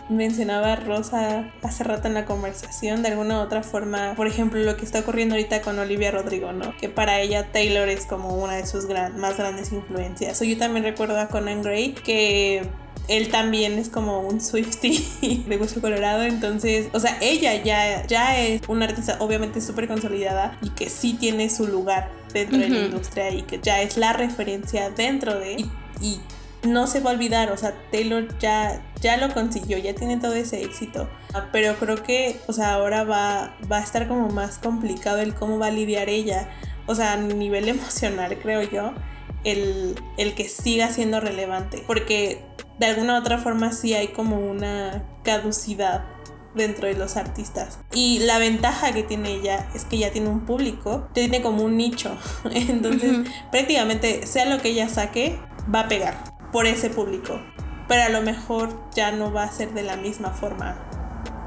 mencionaba 0.09 0.75
Rosa 0.75 1.51
hace 1.63 1.83
rato 1.83 2.07
en 2.07 2.13
la 2.13 2.25
conversación, 2.25 3.03
de 3.03 3.09
alguna 3.09 3.39
u 3.39 3.41
otra 3.41 3.63
forma, 3.63 4.13
por 4.15 4.27
ejemplo, 4.27 4.59
lo 4.61 4.77
que 4.77 4.85
está 4.85 4.99
ocurriendo 4.99 5.35
ahorita 5.35 5.61
con 5.61 5.79
Olivia 5.79 6.11
Rodrigo, 6.11 6.51
¿no? 6.51 6.75
Que 6.77 6.89
para 6.89 7.19
ella 7.19 7.51
Taylor 7.51 7.87
es 7.89 8.05
como 8.05 8.35
una 8.35 8.55
de 8.55 8.65
sus 8.65 8.85
gran, 8.85 9.17
más 9.19 9.37
grandes 9.37 9.71
influencias. 9.71 10.41
O 10.41 10.43
yo 10.43 10.57
también 10.57 10.83
recuerdo 10.83 11.19
a 11.19 11.27
Conan 11.27 11.61
Gray, 11.61 11.93
que 11.93 12.67
él 13.07 13.29
también 13.29 13.77
es 13.77 13.89
como 13.89 14.21
un 14.21 14.41
Swifty 14.41 15.45
de 15.47 15.57
Hueso 15.57 15.81
Colorado, 15.81 16.23
entonces, 16.23 16.87
o 16.93 16.99
sea, 16.99 17.17
ella 17.21 17.55
ya, 17.63 18.05
ya 18.07 18.39
es 18.39 18.61
una 18.67 18.85
artista 18.85 19.17
obviamente 19.19 19.61
súper 19.61 19.87
consolidada 19.87 20.57
y 20.61 20.69
que 20.69 20.89
sí 20.89 21.13
tiene 21.13 21.49
su 21.49 21.67
lugar 21.67 22.11
dentro 22.33 22.59
de 22.59 22.69
la 22.69 22.79
industria 22.79 23.29
y 23.31 23.43
que 23.43 23.59
ya 23.61 23.81
es 23.81 23.97
la 23.97 24.13
referencia 24.13 24.89
dentro 24.89 25.37
de... 25.37 25.65
Y, 26.01 26.19
no 26.63 26.87
se 26.87 26.99
va 26.99 27.11
a 27.11 27.13
olvidar, 27.13 27.51
o 27.51 27.57
sea, 27.57 27.73
Taylor 27.91 28.37
ya, 28.39 28.81
ya 29.01 29.17
lo 29.17 29.33
consiguió, 29.33 29.77
ya 29.77 29.95
tiene 29.95 30.17
todo 30.17 30.33
ese 30.33 30.61
éxito. 30.61 31.09
Pero 31.51 31.75
creo 31.75 32.03
que, 32.03 32.39
o 32.47 32.53
sea, 32.53 32.73
ahora 32.73 33.03
va, 33.03 33.55
va 33.71 33.77
a 33.77 33.83
estar 33.83 34.07
como 34.07 34.29
más 34.29 34.57
complicado 34.57 35.19
el 35.19 35.33
cómo 35.33 35.57
va 35.57 35.67
a 35.67 35.71
lidiar 35.71 36.09
ella. 36.09 36.49
O 36.85 36.95
sea, 36.95 37.13
a 37.13 37.17
nivel 37.17 37.69
emocional, 37.69 38.37
creo 38.39 38.61
yo, 38.61 38.93
el, 39.43 39.95
el 40.17 40.35
que 40.35 40.47
siga 40.49 40.89
siendo 40.89 41.19
relevante. 41.19 41.83
Porque 41.87 42.43
de 42.79 42.85
alguna 42.85 43.15
u 43.15 43.19
otra 43.19 43.37
forma 43.37 43.71
sí 43.71 43.93
hay 43.93 44.09
como 44.09 44.39
una 44.39 45.03
caducidad 45.23 46.03
dentro 46.53 46.87
de 46.87 46.93
los 46.93 47.17
artistas. 47.17 47.79
Y 47.93 48.19
la 48.19 48.37
ventaja 48.37 48.91
que 48.91 49.03
tiene 49.03 49.31
ella 49.31 49.67
es 49.73 49.85
que 49.85 49.97
ya 49.97 50.11
tiene 50.11 50.27
un 50.27 50.45
público, 50.45 51.07
tiene 51.13 51.41
como 51.41 51.63
un 51.63 51.77
nicho. 51.77 52.15
Entonces, 52.51 53.19
prácticamente 53.51 54.27
sea 54.27 54.45
lo 54.45 54.61
que 54.61 54.69
ella 54.69 54.89
saque, 54.89 55.39
va 55.73 55.81
a 55.81 55.87
pegar 55.87 56.40
por 56.51 56.65
ese 56.65 56.89
público. 56.89 57.39
Pero 57.87 58.03
a 58.03 58.09
lo 58.09 58.21
mejor 58.21 58.69
ya 58.93 59.11
no 59.11 59.33
va 59.33 59.43
a 59.43 59.51
ser 59.51 59.73
de 59.73 59.83
la 59.83 59.97
misma 59.97 60.31
forma, 60.31 60.77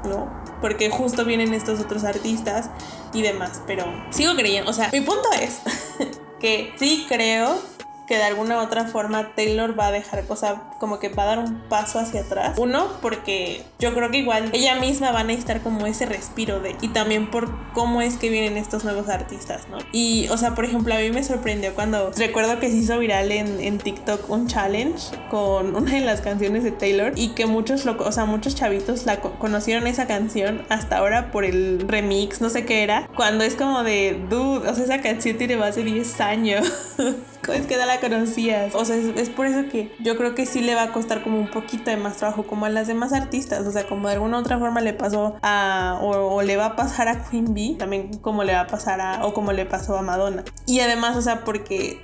¿no? 0.03 0.31
Porque 0.61 0.89
justo 0.89 1.25
vienen 1.25 1.53
estos 1.53 1.79
otros 1.79 2.03
artistas 2.03 2.69
y 3.13 3.21
demás. 3.21 3.61
Pero 3.65 3.85
sigo 4.11 4.35
creyendo, 4.35 4.69
o 4.69 4.73
sea, 4.73 4.89
mi 4.91 5.01
punto 5.01 5.27
es 5.39 5.59
que 6.39 6.73
sí 6.77 7.05
creo 7.07 7.59
que 8.07 8.17
de 8.17 8.23
alguna 8.23 8.57
u 8.57 8.63
otra 8.63 8.85
forma 8.85 9.33
Taylor 9.35 9.77
va 9.77 9.87
a 9.87 9.91
dejar 9.91 10.25
cosa 10.25 10.63
como 10.79 10.99
que 10.99 11.09
va 11.09 11.23
a 11.23 11.25
dar 11.27 11.39
un 11.39 11.61
paso 11.69 11.99
hacia 11.99 12.21
atrás. 12.21 12.57
Uno, 12.57 12.87
porque 13.01 13.63
yo 13.79 13.93
creo 13.93 14.11
que 14.11 14.17
igual 14.17 14.49
ella 14.53 14.75
misma 14.79 15.11
va 15.11 15.21
a 15.21 15.23
necesitar 15.23 15.61
como 15.61 15.85
ese 15.85 16.05
respiro 16.05 16.59
de 16.59 16.75
y 16.81 16.89
también 16.89 17.29
por 17.31 17.49
cómo 17.73 18.01
es 18.01 18.17
que 18.17 18.29
vienen 18.29 18.57
estos 18.57 18.83
nuevos 18.83 19.09
artistas, 19.09 19.67
¿no? 19.69 19.77
Y, 19.91 20.27
o 20.29 20.37
sea, 20.37 20.55
por 20.55 20.65
ejemplo, 20.65 20.93
a 20.93 20.99
mí 20.99 21.11
me 21.11 21.23
sorprendió 21.23 21.73
cuando 21.73 22.11
recuerdo 22.15 22.59
que 22.59 22.69
se 22.69 22.77
hizo 22.77 22.99
viral 22.99 23.31
en, 23.31 23.59
en 23.59 23.77
TikTok 23.77 24.29
un 24.29 24.47
challenge 24.47 25.15
con 25.29 25.75
una 25.75 25.91
de 25.91 26.01
las 26.01 26.21
canciones 26.21 26.63
de 26.63 26.71
Taylor 26.71 27.13
y 27.15 27.29
que 27.29 27.45
muchos, 27.45 27.85
lo, 27.85 27.97
o 27.97 28.11
sea, 28.11 28.25
muchos 28.25 28.55
chavitos 28.55 29.05
la 29.05 29.19
conocieron 29.19 29.87
esa 29.87 30.07
canción 30.07 30.65
hasta 30.69 30.97
ahora 30.97 31.31
por 31.31 31.45
el 31.45 31.85
remix, 31.87 32.41
no 32.41 32.49
sé 32.49 32.65
qué 32.65 32.83
era, 32.83 33.07
cuando 33.15 33.43
es 33.43 33.55
como 33.55 33.83
de, 33.83 34.19
dude, 34.29 34.69
o 34.69 34.75
sea, 34.75 34.83
esa 34.83 35.01
canción 35.01 35.37
tiene 35.37 35.57
más 35.57 35.75
de 35.75 35.83
10 35.83 36.21
años. 36.21 36.71
¿Cómo 37.45 37.57
es 37.57 37.67
que 37.67 37.77
da 37.77 37.85
la 37.85 37.99
conocías. 37.99 38.73
O 38.73 38.85
sea, 38.85 38.95
es, 38.95 39.29
por 39.29 39.45
eso 39.45 39.69
que 39.69 39.95
yo 39.99 40.17
creo 40.17 40.33
que 40.33 40.45
sí 40.47 40.61
le 40.61 40.73
va 40.73 40.83
a 40.83 40.91
costar 40.91 41.21
como 41.21 41.39
un 41.39 41.49
poquito 41.49 41.91
de 41.91 41.97
más 41.97 42.17
trabajo 42.17 42.47
como 42.47 42.65
a 42.65 42.69
las 42.69 42.87
demás 42.87 43.13
artistas. 43.13 43.67
O 43.67 43.71
sea, 43.71 43.87
como 43.87 44.07
de 44.07 44.15
alguna 44.15 44.39
otra 44.39 44.57
forma 44.57 44.81
le 44.81 44.93
pasó 44.93 45.35
a, 45.43 45.99
o, 46.01 46.41
le 46.41 46.57
va 46.57 46.65
a 46.65 46.75
pasar 46.75 47.07
a 47.07 47.23
Queen 47.23 47.53
Bee, 47.53 47.75
también 47.75 48.17
como 48.17 48.43
le 48.43 48.53
va 48.53 48.61
a 48.61 48.67
pasar 48.67 48.99
a, 48.99 49.25
o 49.25 49.33
como 49.33 49.51
le 49.51 49.65
pasó 49.65 49.95
a 49.97 50.01
Madonna. 50.01 50.43
Y 50.65 50.79
además, 50.79 51.15
o 51.17 51.21
sea, 51.21 51.43
porque 51.43 52.01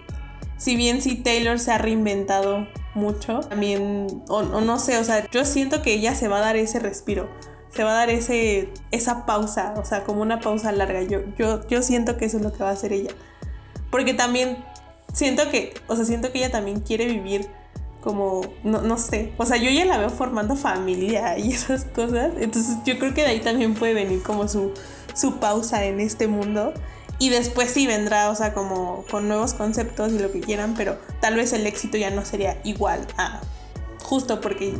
si 0.57 0.75
bien 0.75 1.01
sí 1.01 1.15
Taylor 1.15 1.57
se 1.57 1.71
ha 1.71 1.79
reinventado 1.79 2.67
mucho, 2.93 3.39
también, 3.39 4.23
o, 4.27 4.43
no 4.43 4.79
sé, 4.79 4.99
o 4.99 5.03
sea, 5.03 5.27
yo 5.31 5.43
siento 5.45 5.81
que 5.81 5.93
ella 5.93 6.13
se 6.13 6.27
va 6.27 6.37
a 6.37 6.41
dar 6.41 6.55
ese 6.55 6.79
respiro, 6.79 7.29
se 7.73 7.83
va 7.83 7.91
a 7.91 7.95
dar 7.95 8.09
ese, 8.11 8.69
esa 8.91 9.25
pausa, 9.25 9.73
o 9.77 9.85
sea, 9.85 10.03
como 10.03 10.21
una 10.21 10.39
pausa 10.39 10.71
larga. 10.71 11.01
Yo, 11.01 11.21
yo, 11.35 11.67
yo 11.67 11.81
siento 11.81 12.17
que 12.17 12.25
eso 12.25 12.37
es 12.37 12.43
lo 12.43 12.53
que 12.53 12.63
va 12.63 12.69
a 12.69 12.73
hacer 12.73 12.93
ella. 12.93 13.11
Porque 13.89 14.13
también 14.13 14.63
siento 15.13 15.49
que, 15.49 15.73
o 15.87 15.95
sea, 15.95 16.05
siento 16.05 16.31
que 16.31 16.39
ella 16.39 16.51
también 16.51 16.79
quiere 16.79 17.05
vivir 17.05 17.47
como, 18.01 18.41
no, 18.63 18.81
no 18.81 18.97
sé, 18.97 19.31
o 19.37 19.45
sea, 19.45 19.57
yo 19.57 19.69
ya 19.69 19.85
la 19.85 19.97
veo 19.97 20.09
formando 20.09 20.55
familia 20.55 21.37
y 21.37 21.51
esas 21.53 21.85
cosas, 21.85 22.31
entonces 22.39 22.77
yo 22.85 22.97
creo 22.97 23.13
que 23.13 23.21
de 23.21 23.27
ahí 23.27 23.39
también 23.39 23.75
puede 23.75 23.93
venir 23.93 24.23
como 24.23 24.47
su, 24.47 24.73
su 25.13 25.39
pausa 25.39 25.85
en 25.85 25.99
este 25.99 26.27
mundo 26.27 26.73
y 27.19 27.29
después 27.29 27.69
sí 27.69 27.85
vendrá, 27.85 28.31
o 28.31 28.35
sea, 28.35 28.53
como 28.53 29.05
con 29.11 29.27
nuevos 29.27 29.53
conceptos 29.53 30.11
y 30.11 30.19
lo 30.19 30.31
que 30.31 30.39
quieran, 30.39 30.73
pero 30.75 30.97
tal 31.19 31.35
vez 31.35 31.53
el 31.53 31.67
éxito 31.67 31.97
ya 31.97 32.09
no 32.09 32.25
sería 32.25 32.59
igual 32.63 33.05
a 33.17 33.41
justo 34.01 34.41
porque 34.41 34.73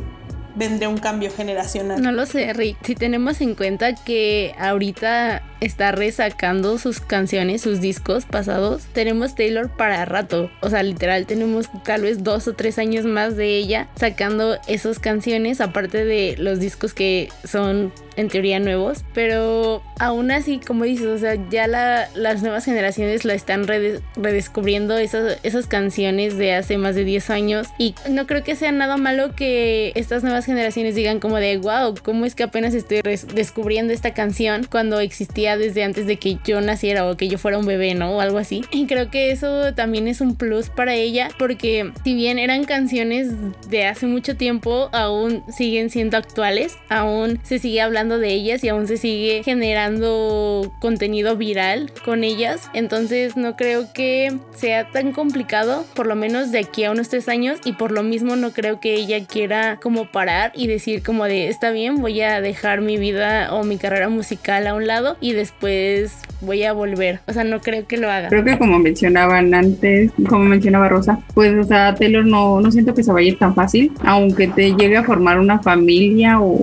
vendría 0.54 0.88
un 0.88 0.98
cambio 0.98 1.30
generacional. 1.30 2.00
No 2.02 2.12
lo 2.12 2.26
sé, 2.26 2.52
Rick. 2.52 2.76
Si 2.84 2.94
tenemos 2.94 3.40
en 3.40 3.54
cuenta 3.54 3.94
que 3.94 4.54
ahorita 4.58 5.42
está 5.60 5.92
resacando 5.92 6.78
sus 6.78 7.00
canciones, 7.00 7.62
sus 7.62 7.80
discos 7.80 8.24
pasados, 8.24 8.82
tenemos 8.92 9.34
Taylor 9.34 9.70
para 9.70 10.04
rato. 10.04 10.50
O 10.60 10.70
sea, 10.70 10.82
literal, 10.82 11.26
tenemos 11.26 11.68
tal 11.84 12.02
vez 12.02 12.24
dos 12.24 12.48
o 12.48 12.54
tres 12.54 12.78
años 12.78 13.04
más 13.04 13.36
de 13.36 13.56
ella 13.56 13.88
sacando 13.96 14.58
esas 14.66 14.98
canciones, 14.98 15.60
aparte 15.60 16.04
de 16.04 16.36
los 16.38 16.58
discos 16.58 16.94
que 16.94 17.28
son 17.44 17.92
en 18.16 18.28
teoría 18.28 18.58
nuevos, 18.60 19.04
pero 19.14 19.82
aún 19.98 20.30
así, 20.30 20.58
como 20.58 20.84
dices, 20.84 21.06
o 21.06 21.18
sea, 21.18 21.36
ya 21.50 21.66
las 21.66 22.42
nuevas 22.42 22.64
generaciones 22.64 23.24
la 23.24 23.34
están 23.34 23.66
redescubriendo 23.66 24.96
esas, 24.98 25.38
esas 25.42 25.66
canciones 25.66 26.36
de 26.36 26.54
hace 26.54 26.76
más 26.78 26.94
de 26.94 27.04
10 27.04 27.30
años 27.30 27.68
y 27.78 27.94
no 28.08 28.26
creo 28.26 28.42
que 28.42 28.56
sea 28.56 28.72
nada 28.72 28.96
malo 28.96 29.34
que 29.34 29.92
estas 29.94 30.22
nuevas 30.22 30.44
generaciones 30.44 30.94
digan 30.94 31.20
como 31.20 31.36
de, 31.36 31.56
wow, 31.58 31.94
¿cómo 32.02 32.24
es 32.24 32.34
que 32.34 32.42
apenas 32.42 32.74
estoy 32.74 33.00
descubriendo 33.34 33.92
esta 33.92 34.14
canción 34.14 34.66
cuando 34.70 35.00
existía 35.00 35.56
desde 35.56 35.84
antes 35.84 36.06
de 36.06 36.16
que 36.16 36.38
yo 36.44 36.60
naciera 36.60 37.08
o 37.08 37.16
que 37.16 37.28
yo 37.28 37.38
fuera 37.38 37.58
un 37.58 37.66
bebé, 37.66 37.94
¿no? 37.94 38.16
O 38.16 38.20
algo 38.20 38.38
así. 38.38 38.64
Y 38.70 38.86
creo 38.86 39.10
que 39.10 39.30
eso 39.30 39.74
también 39.74 40.08
es 40.08 40.20
un 40.20 40.36
plus 40.36 40.68
para 40.68 40.94
ella 40.94 41.28
porque 41.38 41.92
si 42.04 42.14
bien 42.14 42.38
eran 42.38 42.64
canciones 42.64 43.28
de 43.68 43.86
hace 43.86 44.06
mucho 44.06 44.36
tiempo, 44.36 44.88
aún 44.92 45.42
siguen 45.52 45.90
siendo 45.90 46.16
actuales, 46.16 46.78
aún 46.88 47.40
se 47.42 47.58
sigue 47.58 47.80
hablando 47.80 48.01
de 48.08 48.32
ellas 48.32 48.64
y 48.64 48.68
aún 48.68 48.86
se 48.86 48.96
sigue 48.96 49.42
generando 49.44 50.72
contenido 50.80 51.36
viral 51.36 51.92
con 52.04 52.24
ellas. 52.24 52.70
Entonces 52.72 53.36
no 53.36 53.56
creo 53.56 53.92
que 53.92 54.32
sea 54.54 54.90
tan 54.90 55.12
complicado, 55.12 55.84
por 55.94 56.06
lo 56.06 56.16
menos 56.16 56.50
de 56.50 56.60
aquí 56.60 56.84
a 56.84 56.90
unos 56.90 57.10
tres 57.10 57.28
años 57.28 57.60
y 57.64 57.74
por 57.74 57.92
lo 57.92 58.02
mismo 58.02 58.36
no 58.36 58.52
creo 58.52 58.80
que 58.80 58.94
ella 58.94 59.26
quiera 59.26 59.78
como 59.82 60.10
parar 60.10 60.52
y 60.54 60.66
decir 60.66 61.02
como 61.02 61.24
de 61.24 61.48
está 61.48 61.70
bien, 61.70 61.96
voy 61.96 62.20
a 62.22 62.40
dejar 62.40 62.80
mi 62.80 62.96
vida 62.96 63.54
o 63.54 63.64
mi 63.64 63.76
carrera 63.76 64.08
musical 64.08 64.66
a 64.66 64.74
un 64.74 64.86
lado 64.86 65.16
y 65.20 65.32
de 65.32 65.42
después 65.42 66.12
voy 66.40 66.62
a 66.62 66.72
volver. 66.72 67.20
O 67.26 67.32
sea, 67.32 67.42
no 67.42 67.60
creo 67.60 67.86
que 67.86 67.96
lo 67.96 68.08
haga. 68.10 68.28
Creo 68.28 68.44
que 68.44 68.58
como 68.58 68.78
mencionaban 68.78 69.52
antes, 69.54 70.12
como 70.28 70.44
mencionaba 70.44 70.88
Rosa, 70.88 71.18
pues, 71.34 71.52
o 71.58 71.64
sea, 71.64 71.94
Taylor 71.94 72.24
no, 72.24 72.60
no 72.60 72.70
siento 72.70 72.94
que 72.94 73.02
se 73.02 73.12
vaya 73.12 73.36
tan 73.36 73.54
fácil, 73.54 73.92
aunque 74.04 74.46
te 74.48 74.74
llegue 74.74 74.96
a 74.96 75.04
formar 75.04 75.38
una 75.40 75.58
familia 75.60 76.40
o, 76.40 76.58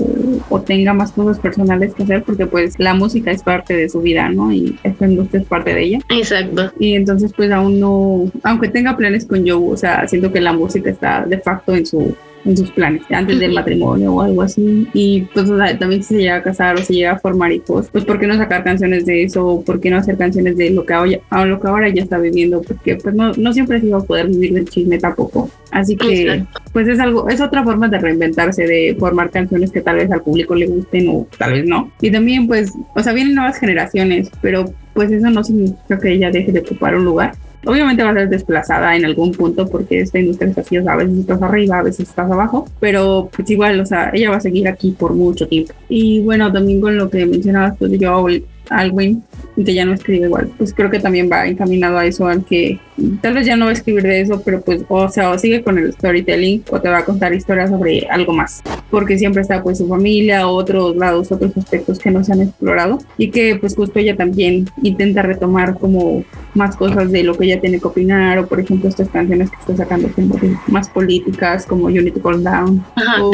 o, 0.50 0.62
tenga 0.62 0.94
más 0.94 1.12
cosas 1.12 1.40
personales 1.40 1.94
que 1.94 2.04
hacer, 2.04 2.24
porque 2.24 2.46
pues 2.46 2.76
la 2.78 2.94
música 2.94 3.32
es 3.32 3.44
parte 3.44 3.76
de 3.76 3.90
su 3.90 4.02
vida, 4.02 4.30
¿no? 4.30 4.52
Y 4.52 4.78
esta 4.84 5.08
industria 5.08 5.42
es 5.42 5.48
parte 5.48 5.74
de 5.74 5.84
ella. 5.84 6.00
Exacto. 6.10 6.72
Y 6.80 6.96
entonces 6.96 7.34
pues 7.36 7.52
aún 7.52 7.80
no, 7.80 8.32
aunque 8.44 8.70
tenga 8.70 8.98
planes 8.98 9.26
con 9.26 9.48
Joe, 9.48 9.74
o 9.74 9.78
sea, 9.78 10.08
siento 10.08 10.32
que 10.32 10.42
la 10.42 10.54
música 10.54 10.90
está 10.90 11.26
de 11.26 11.40
facto 11.40 11.76
en 11.76 11.86
su 11.86 12.16
en 12.46 12.58
sus 12.58 12.72
planes 12.72 13.02
antes 13.10 13.40
del 13.40 13.54
matrimonio 13.54 14.14
o 14.14 14.22
algo 14.22 14.42
así. 14.42 14.88
Y 14.94 15.22
pues 15.34 15.50
también 15.80 16.04
si 16.04 16.16
se 16.16 16.22
llega 16.22 16.38
a 16.38 16.44
casar 16.44 16.76
o 16.76 16.84
se 16.84 16.94
llega 16.94 17.12
a 17.12 17.20
formar 17.20 17.52
hijos, 17.52 17.88
pues 17.92 18.06
¿por 18.06 18.20
qué 18.20 18.28
no 18.28 18.36
sacar 18.38 18.64
canciones 18.64 19.06
de 19.06 19.24
eso? 19.24 19.64
¿Por 19.66 19.80
qué 19.80 19.90
no 19.90 19.98
hacer 19.98 20.18
canciones 20.18 20.58
de 20.58 20.70
lo 20.72 20.86
que 20.86 20.94
ahora, 20.94 21.46
lo 21.46 21.60
que 21.60 21.68
ahora 21.68 21.90
ya 21.90 22.04
está 22.04 22.18
viviendo? 22.18 22.62
Porque 22.62 22.96
pues 22.96 23.14
no, 23.16 23.32
no 23.34 23.54
siempre 23.54 23.80
se 23.80 23.88
iba 23.88 23.98
a 23.98 24.04
poder 24.04 24.28
vivir 24.28 24.54
del 24.54 24.70
chisme 24.70 24.98
tampoco. 24.98 25.50
Así 25.72 25.96
que 25.96 26.44
pues 26.74 26.88
es 26.88 27.00
algo, 27.00 27.30
es 27.30 27.42
otra 27.42 27.64
forma 27.64 27.88
de 27.88 28.00
reinventarse, 28.00 28.66
de 28.66 28.96
formar 29.00 29.30
canciones 29.30 29.72
que 29.72 29.82
tal 29.82 29.98
vez 29.98 30.12
al 30.12 30.22
público 30.22 30.56
le 30.56 30.68
gusten 30.68 31.08
o 31.10 31.28
tal 31.38 31.54
vez 31.54 31.66
no. 31.66 31.92
Y 32.02 32.12
también 32.12 32.48
pues, 32.48 32.74
o 32.96 33.04
sea, 33.04 33.14
vienen 33.14 33.36
nuevas 33.36 33.60
generaciones, 33.60 34.30
pero 34.42 34.66
pues 34.94 35.12
eso 35.12 35.30
no 35.30 35.44
significa 35.44 36.00
que 36.00 36.12
ella 36.12 36.32
deje 36.32 36.52
de 36.52 36.60
ocupar 36.60 36.96
un 36.96 37.06
lugar 37.06 37.34
Obviamente 37.66 38.04
va 38.04 38.12
a 38.12 38.14
ser 38.14 38.30
desplazada 38.30 38.96
en 38.96 39.06
algún 39.06 39.32
punto 39.32 39.68
porque 39.68 40.00
esta 40.00 40.20
industria 40.20 40.52
es 40.52 40.58
así, 40.58 40.78
a 40.78 40.96
veces 40.96 41.20
estás 41.20 41.42
arriba, 41.42 41.80
a 41.80 41.84
veces 41.84 42.08
estás 42.10 42.32
abajo, 42.32 42.68
pero 42.80 43.30
pues 43.36 43.50
igual, 43.50 43.80
o 43.80 43.86
sea, 43.86 44.12
ella 44.14 44.30
va 44.30 44.38
a 44.38 44.42
seguir 44.42 44.68
aquí 44.68 44.92
por 44.92 45.14
mucho 45.14 45.48
tiempo. 45.48 45.74
Y 45.90 46.22
bueno, 46.22 46.52
también 46.52 46.80
con 46.80 46.98
lo 46.98 47.10
que 47.10 47.26
mencionabas 47.26 47.76
pues 47.78 47.92
yo, 48.00 48.28
Alwin, 48.70 49.24
que 49.56 49.74
ya 49.74 49.86
no 49.86 49.94
escribe 49.94 50.28
igual, 50.28 50.50
pues 50.58 50.74
creo 50.74 50.90
que 50.90 51.00
también 51.00 51.30
va 51.32 51.48
encaminado 51.48 51.98
a 51.98 52.06
eso, 52.06 52.28
al 52.28 52.46
que 52.46 52.80
tal 53.22 53.34
vez 53.34 53.46
ya 53.46 53.56
no 53.56 53.66
va 53.66 53.72
a 53.72 53.74
escribir 53.74 54.04
de 54.04 54.22
eso, 54.22 54.42
pero 54.44 54.62
pues, 54.62 54.84
o 54.88 55.10
sea, 55.10 55.32
o 55.32 55.38
sigue 55.38 55.64
con 55.64 55.78
el 55.78 55.94
storytelling 55.94 56.64
o 56.72 56.80
te 56.80 56.90
va 56.90 57.00
a 57.00 57.06
contar 57.06 57.34
historias 57.34 57.70
sobre 57.70 58.08
algo 58.10 58.34
más, 58.34 58.62
porque 58.90 59.18
siempre 59.18 59.42
está 59.42 59.62
pues 59.64 59.78
su 59.78 59.88
familia, 59.88 60.48
otros 60.48 60.96
lados, 60.96 61.32
otros 61.32 61.56
aspectos 61.58 62.00
que 62.00 62.12
no 62.12 62.24
se 62.24 62.34
han 62.34 62.42
explorado 62.42 63.00
y 63.18 63.30
que 63.30 63.56
pues 63.56 63.76
justo 63.76 64.00
ella 64.00 64.16
también 64.16 64.66
intenta 64.84 65.22
retomar 65.22 65.78
como 65.78 66.24
más 66.54 66.76
cosas 66.76 67.12
de 67.12 67.24
lo 67.24 67.38
que 67.38 67.46
ella 67.46 67.62
tiene 67.62 67.80
que 67.80 67.88
opinar 67.88 68.40
o 68.40 68.48
por 68.48 68.60
ejemplo 68.60 68.90
estas 68.90 69.10
canciones 69.10 69.50
que 69.50 69.58
está 69.58 69.76
sacando 69.76 70.10
como 70.10 70.36
más 70.68 70.90
políticas 70.90 71.66
como 71.66 71.86
Unity 71.86 72.20
Call 72.20 72.44
Down 72.44 72.84
o, 73.18 73.32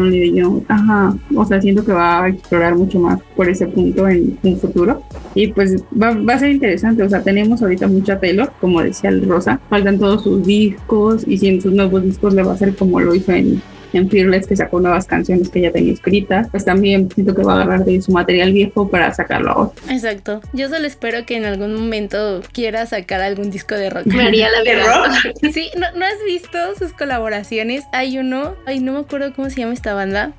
Only 0.00 0.20
the 0.20 0.32
Young 0.32 0.62
ajá, 0.68 1.14
o 1.34 1.44
sea, 1.44 1.60
siento 1.60 1.84
que 1.84 1.92
va 1.92 2.24
a 2.24 2.28
explorar 2.28 2.74
mucho 2.74 2.98
más 2.98 3.20
por 3.36 3.48
ese 3.48 3.66
punto 3.66 4.06
en 4.08 4.38
un 4.42 4.58
futuro 4.58 5.02
y 5.34 5.48
pues 5.48 5.82
va, 6.00 6.10
va 6.12 6.34
a 6.34 6.38
ser 6.38 6.50
interesante 6.50 6.99
o 7.02 7.08
sea, 7.08 7.22
tenemos 7.22 7.62
ahorita 7.62 7.86
mucha 7.88 8.18
Taylor, 8.18 8.52
como 8.60 8.82
decía 8.82 9.10
el 9.10 9.26
Rosa, 9.26 9.60
faltan 9.68 9.98
todos 9.98 10.22
sus 10.22 10.46
discos 10.46 11.24
y 11.26 11.38
si 11.38 11.48
en 11.48 11.60
sus 11.60 11.72
nuevos 11.72 12.02
discos 12.02 12.34
le 12.34 12.42
va 12.42 12.52
a 12.52 12.54
hacer 12.54 12.74
como 12.74 13.00
lo 13.00 13.14
hizo 13.14 13.32
en, 13.32 13.62
en 13.92 14.08
Fearless, 14.08 14.46
que 14.46 14.56
sacó 14.56 14.80
nuevas 14.80 15.06
canciones 15.06 15.48
que 15.48 15.60
ya 15.60 15.72
tenía 15.72 15.92
escritas, 15.92 16.48
pues 16.50 16.64
también 16.64 17.10
siento 17.10 17.34
que 17.34 17.42
va 17.42 17.54
a 17.54 17.62
agarrar 17.62 17.84
de 17.84 18.00
su 18.00 18.12
material 18.12 18.52
viejo 18.52 18.88
para 18.88 19.12
sacarlo 19.12 19.50
ahora. 19.50 19.70
Exacto. 19.90 20.40
Yo 20.52 20.68
solo 20.68 20.86
espero 20.86 21.26
que 21.26 21.36
en 21.36 21.44
algún 21.44 21.74
momento 21.74 22.40
quiera 22.52 22.86
sacar 22.86 23.20
algún 23.20 23.50
disco 23.50 23.74
de 23.74 23.90
rock. 23.90 24.06
Me 24.06 24.22
haría 24.22 24.48
la 24.50 24.62
¿De 24.64 24.82
rock? 24.82 25.52
Sí, 25.52 25.70
¿no, 25.76 25.86
¿no 25.98 26.04
has 26.04 26.24
visto 26.26 26.58
sus 26.78 26.92
colaboraciones? 26.92 27.84
Hay 27.92 28.18
uno, 28.18 28.54
ay, 28.66 28.80
no 28.80 28.92
me 28.92 28.98
acuerdo 29.00 29.32
cómo 29.34 29.50
se 29.50 29.60
llama 29.60 29.72
esta 29.72 29.94
banda. 29.94 30.32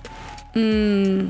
Mmm 0.53 1.29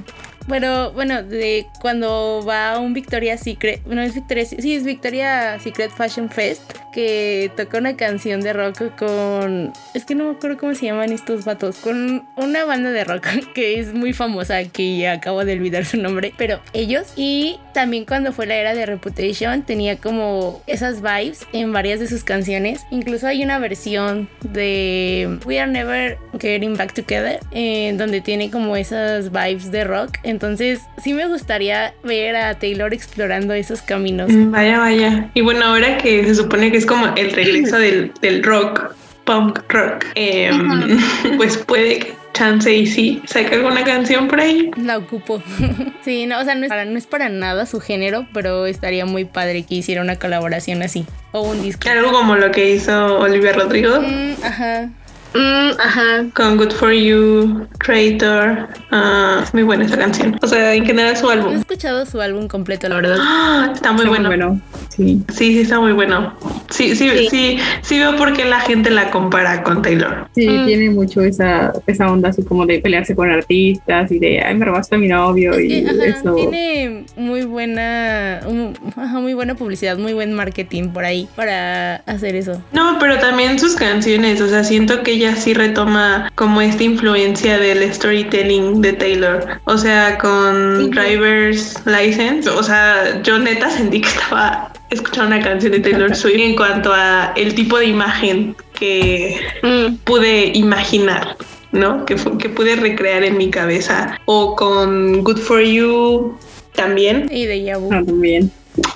pero 0.51 0.91
bueno, 0.91 1.23
de 1.23 1.65
cuando 1.79 2.43
va 2.45 2.73
a 2.73 2.79
un 2.79 2.93
Victoria's 2.93 3.39
Secret, 3.39 3.85
no 3.85 4.01
es 4.01 4.13
Victoria's, 4.13 4.49
sí 4.49 4.75
es 4.75 4.83
Victoria's 4.83 5.63
Secret 5.63 5.91
Fashion 5.91 6.29
Fest, 6.29 6.73
que 6.91 7.49
toca 7.55 7.77
una 7.77 7.95
canción 7.95 8.41
de 8.41 8.51
rock 8.51 8.93
con, 8.97 9.71
es 9.93 10.03
que 10.03 10.13
no 10.13 10.25
me 10.25 10.31
acuerdo 10.31 10.57
cómo 10.57 10.75
se 10.75 10.87
llaman 10.87 11.13
estos 11.13 11.45
vatos, 11.45 11.77
con 11.77 12.27
una 12.35 12.65
banda 12.65 12.91
de 12.91 13.05
rock 13.05 13.27
que 13.55 13.79
es 13.79 13.93
muy 13.93 14.11
famosa, 14.11 14.61
que 14.65 15.07
acabo 15.07 15.45
de 15.45 15.53
olvidar 15.53 15.85
su 15.85 15.95
nombre, 15.95 16.33
pero 16.37 16.59
ellos 16.73 17.13
y 17.15 17.57
también 17.73 18.03
cuando 18.03 18.33
fue 18.33 18.45
la 18.45 18.55
era 18.55 18.75
de 18.75 18.85
Reputation 18.85 19.61
tenía 19.63 19.95
como 19.95 20.61
esas 20.67 21.01
vibes 21.01 21.47
en 21.53 21.71
varias 21.71 22.01
de 22.01 22.07
sus 22.07 22.25
canciones, 22.25 22.85
incluso 22.91 23.25
hay 23.25 23.41
una 23.41 23.57
versión 23.57 24.27
de 24.41 25.39
We 25.45 25.61
Are 25.61 25.71
Never 25.71 26.17
Getting 26.37 26.75
Back 26.75 26.93
Together, 26.93 27.39
en 27.51 27.97
donde 27.97 28.19
tiene 28.19 28.51
como 28.51 28.75
esas 28.75 29.31
vibes 29.31 29.71
de 29.71 29.85
rock 29.85 30.17
entonces, 30.41 30.81
sí 30.97 31.13
me 31.13 31.27
gustaría 31.27 31.93
ver 32.03 32.35
a 32.35 32.57
Taylor 32.57 32.95
explorando 32.95 33.53
esos 33.53 33.83
caminos. 33.83 34.31
Mm, 34.31 34.49
vaya, 34.49 34.79
vaya. 34.79 35.29
Y 35.35 35.41
bueno, 35.41 35.63
ahora 35.63 35.99
que 35.99 36.25
se 36.25 36.33
supone 36.33 36.71
que 36.71 36.77
es 36.77 36.85
como 36.87 37.13
el 37.15 37.31
regreso 37.31 37.77
del, 37.77 38.11
rock, 38.43 38.95
punk 39.23 39.59
rock, 39.69 40.03
em, 40.15 40.99
pues 41.37 41.57
puede 41.57 41.99
que 41.99 42.15
chance 42.33 42.73
y 42.73 42.87
sí 42.87 43.21
saque 43.25 43.53
alguna 43.53 43.83
canción 43.83 44.27
por 44.27 44.39
ahí. 44.39 44.71
La 44.77 44.97
ocupo. 44.97 45.43
sí, 46.01 46.25
no, 46.25 46.39
o 46.39 46.43
sea, 46.43 46.55
no 46.55 46.65
es, 46.65 46.69
para, 46.69 46.85
no 46.85 46.97
es 46.97 47.05
para 47.05 47.29
nada 47.29 47.67
su 47.67 47.79
género, 47.79 48.27
pero 48.33 48.65
estaría 48.65 49.05
muy 49.05 49.25
padre 49.25 49.61
que 49.61 49.75
hiciera 49.75 50.01
una 50.01 50.15
colaboración 50.15 50.81
así. 50.81 51.05
O 51.33 51.41
un 51.41 51.61
disco. 51.61 51.87
Algo 51.87 52.11
como 52.11 52.35
lo 52.35 52.49
que 52.49 52.71
hizo 52.71 53.19
Olivia 53.19 53.53
Rodrigo. 53.53 54.01
Mm, 54.01 54.43
ajá. 54.43 54.89
Mm, 55.33 55.71
ajá. 55.79 56.25
Con 56.35 56.57
Good 56.57 56.71
For 56.71 56.91
You, 56.91 57.67
Creator. 57.79 58.67
Uh, 58.91 59.41
muy 59.53 59.63
buena 59.63 59.85
esa 59.85 59.97
canción. 59.97 60.37
O 60.41 60.47
sea, 60.47 60.73
en 60.73 60.85
general 60.85 61.15
su 61.15 61.29
álbum. 61.29 61.53
No 61.53 61.59
escuchado 61.59 62.05
su 62.05 62.19
álbum 62.19 62.47
completo, 62.47 62.89
la 62.89 62.95
verdad. 62.95 63.17
Ah, 63.19 63.71
está 63.73 63.93
muy 63.93 64.05
Está 64.05 64.27
bueno. 64.27 64.59
Sí. 64.89 65.23
Sí, 65.29 65.53
sí, 65.53 65.59
está 65.61 65.79
muy 65.79 65.93
bueno. 65.93 66.35
Sí, 66.69 66.95
sí, 66.95 67.09
sí, 67.09 67.27
Sí. 67.29 67.59
sí, 67.81 67.99
veo 67.99 68.17
por 68.17 68.33
qué 68.33 68.43
la 68.43 68.59
gente 68.59 68.89
la 68.91 69.09
compara 69.09 69.63
con 69.63 69.81
Taylor. 69.81 70.27
Sí, 70.35 70.47
Mm. 70.49 70.65
tiene 70.65 70.89
mucho 70.89 71.21
esa, 71.21 71.71
esa 71.87 72.11
onda 72.11 72.29
así 72.29 72.43
como 72.43 72.65
de 72.65 72.79
pelearse 72.79 73.15
con 73.15 73.31
artistas 73.31 74.11
y 74.11 74.19
de, 74.19 74.41
ay, 74.41 74.53
me 74.55 74.65
robaste 74.65 74.95
a 74.95 74.97
mi 74.97 75.07
novio 75.07 75.53
Es 75.53 75.63
y 75.63 75.67
que, 75.83 75.89
ajá, 75.89 76.05
eso. 76.19 76.35
tiene 76.35 77.05
muy 77.15 77.43
buena, 77.43 78.41
un- 78.45 78.73
ajá, 78.97 79.19
muy 79.19 79.33
buena 79.33 79.55
publicidad, 79.55 79.97
muy 79.97 80.11
buen 80.13 80.33
marketing 80.33 80.89
por 80.89 81.05
ahí 81.05 81.29
para 81.37 81.97
hacer 82.05 82.35
eso. 82.35 82.61
No, 82.73 82.97
pero 82.99 83.17
también 83.19 83.59
sus 83.59 83.75
canciones, 83.75 84.41
o 84.41 84.49
sea, 84.49 84.63
siento 84.65 85.03
que 85.03 85.17
ella 85.23 85.35
sí 85.35 85.53
retoma 85.53 86.31
como 86.35 86.61
esta 86.61 86.83
influencia 86.83 87.57
del 87.57 87.91
storytelling 87.93 88.81
de 88.81 88.93
Taylor. 88.93 89.59
O 89.65 89.77
sea, 89.77 90.17
con 90.17 90.77
Sí. 90.79 90.89
Driver's 90.89 91.75
License, 91.85 92.49
o 92.49 92.63
sea, 92.63 93.21
yo 93.23 93.37
neta 93.39 93.69
sentí 93.69 94.01
que 94.01 94.09
estaba 94.09 94.71
escuchando 94.89 95.35
una 95.35 95.43
canción 95.43 95.71
de 95.71 95.79
Taylor 95.79 96.15
Swift 96.15 96.39
en 96.39 96.55
cuanto 96.55 96.91
a 96.93 97.33
el 97.35 97.53
tipo 97.55 97.77
de 97.77 97.85
imagen 97.85 98.55
que 98.73 99.39
Mm, 99.63 99.95
pude 100.03 100.51
imaginar. 100.55 101.35
¿no? 101.71 102.03
Que, 102.05 102.15
que 102.37 102.49
pude 102.49 102.75
recrear 102.75 103.23
en 103.23 103.37
mi 103.37 103.49
cabeza. 103.49 104.19
O 104.25 104.57
con 104.57 105.23
Good 105.23 105.37
For 105.37 105.61
You 105.61 106.37
también. 106.75 107.29
Y 107.31 107.45
de 107.45 107.63
Yabu. 107.63 107.87
También. 107.89 108.51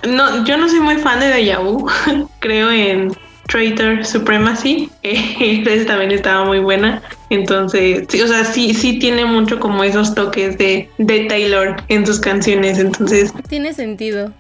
No, 0.06 0.44
yo 0.46 0.58
no 0.58 0.68
soy 0.68 0.82
muy 0.82 0.98
fan 0.98 1.22
de 1.22 1.28
Deja. 1.28 1.60
Creo 2.40 2.70
en 2.72 3.14
Traitor 3.48 4.06
Supremacy. 4.06 4.90
Esa 5.04 5.86
también 5.86 6.12
estaba 6.12 6.46
muy 6.46 6.60
buena. 6.60 7.02
Entonces, 7.30 8.06
sí, 8.10 8.22
o 8.22 8.28
sea, 8.28 8.44
sí, 8.46 8.74
sí 8.74 9.00
tiene 9.00 9.26
mucho 9.26 9.60
como 9.60 9.84
esos 9.84 10.14
toques 10.16 10.58
de, 10.58 10.90
de 10.98 11.26
Taylor 11.26 11.76
en 11.88 12.06
sus 12.06 12.20
canciones. 12.20 12.80
Entonces, 12.80 13.34
Tiene 13.50 13.74
sentido. 13.74 14.32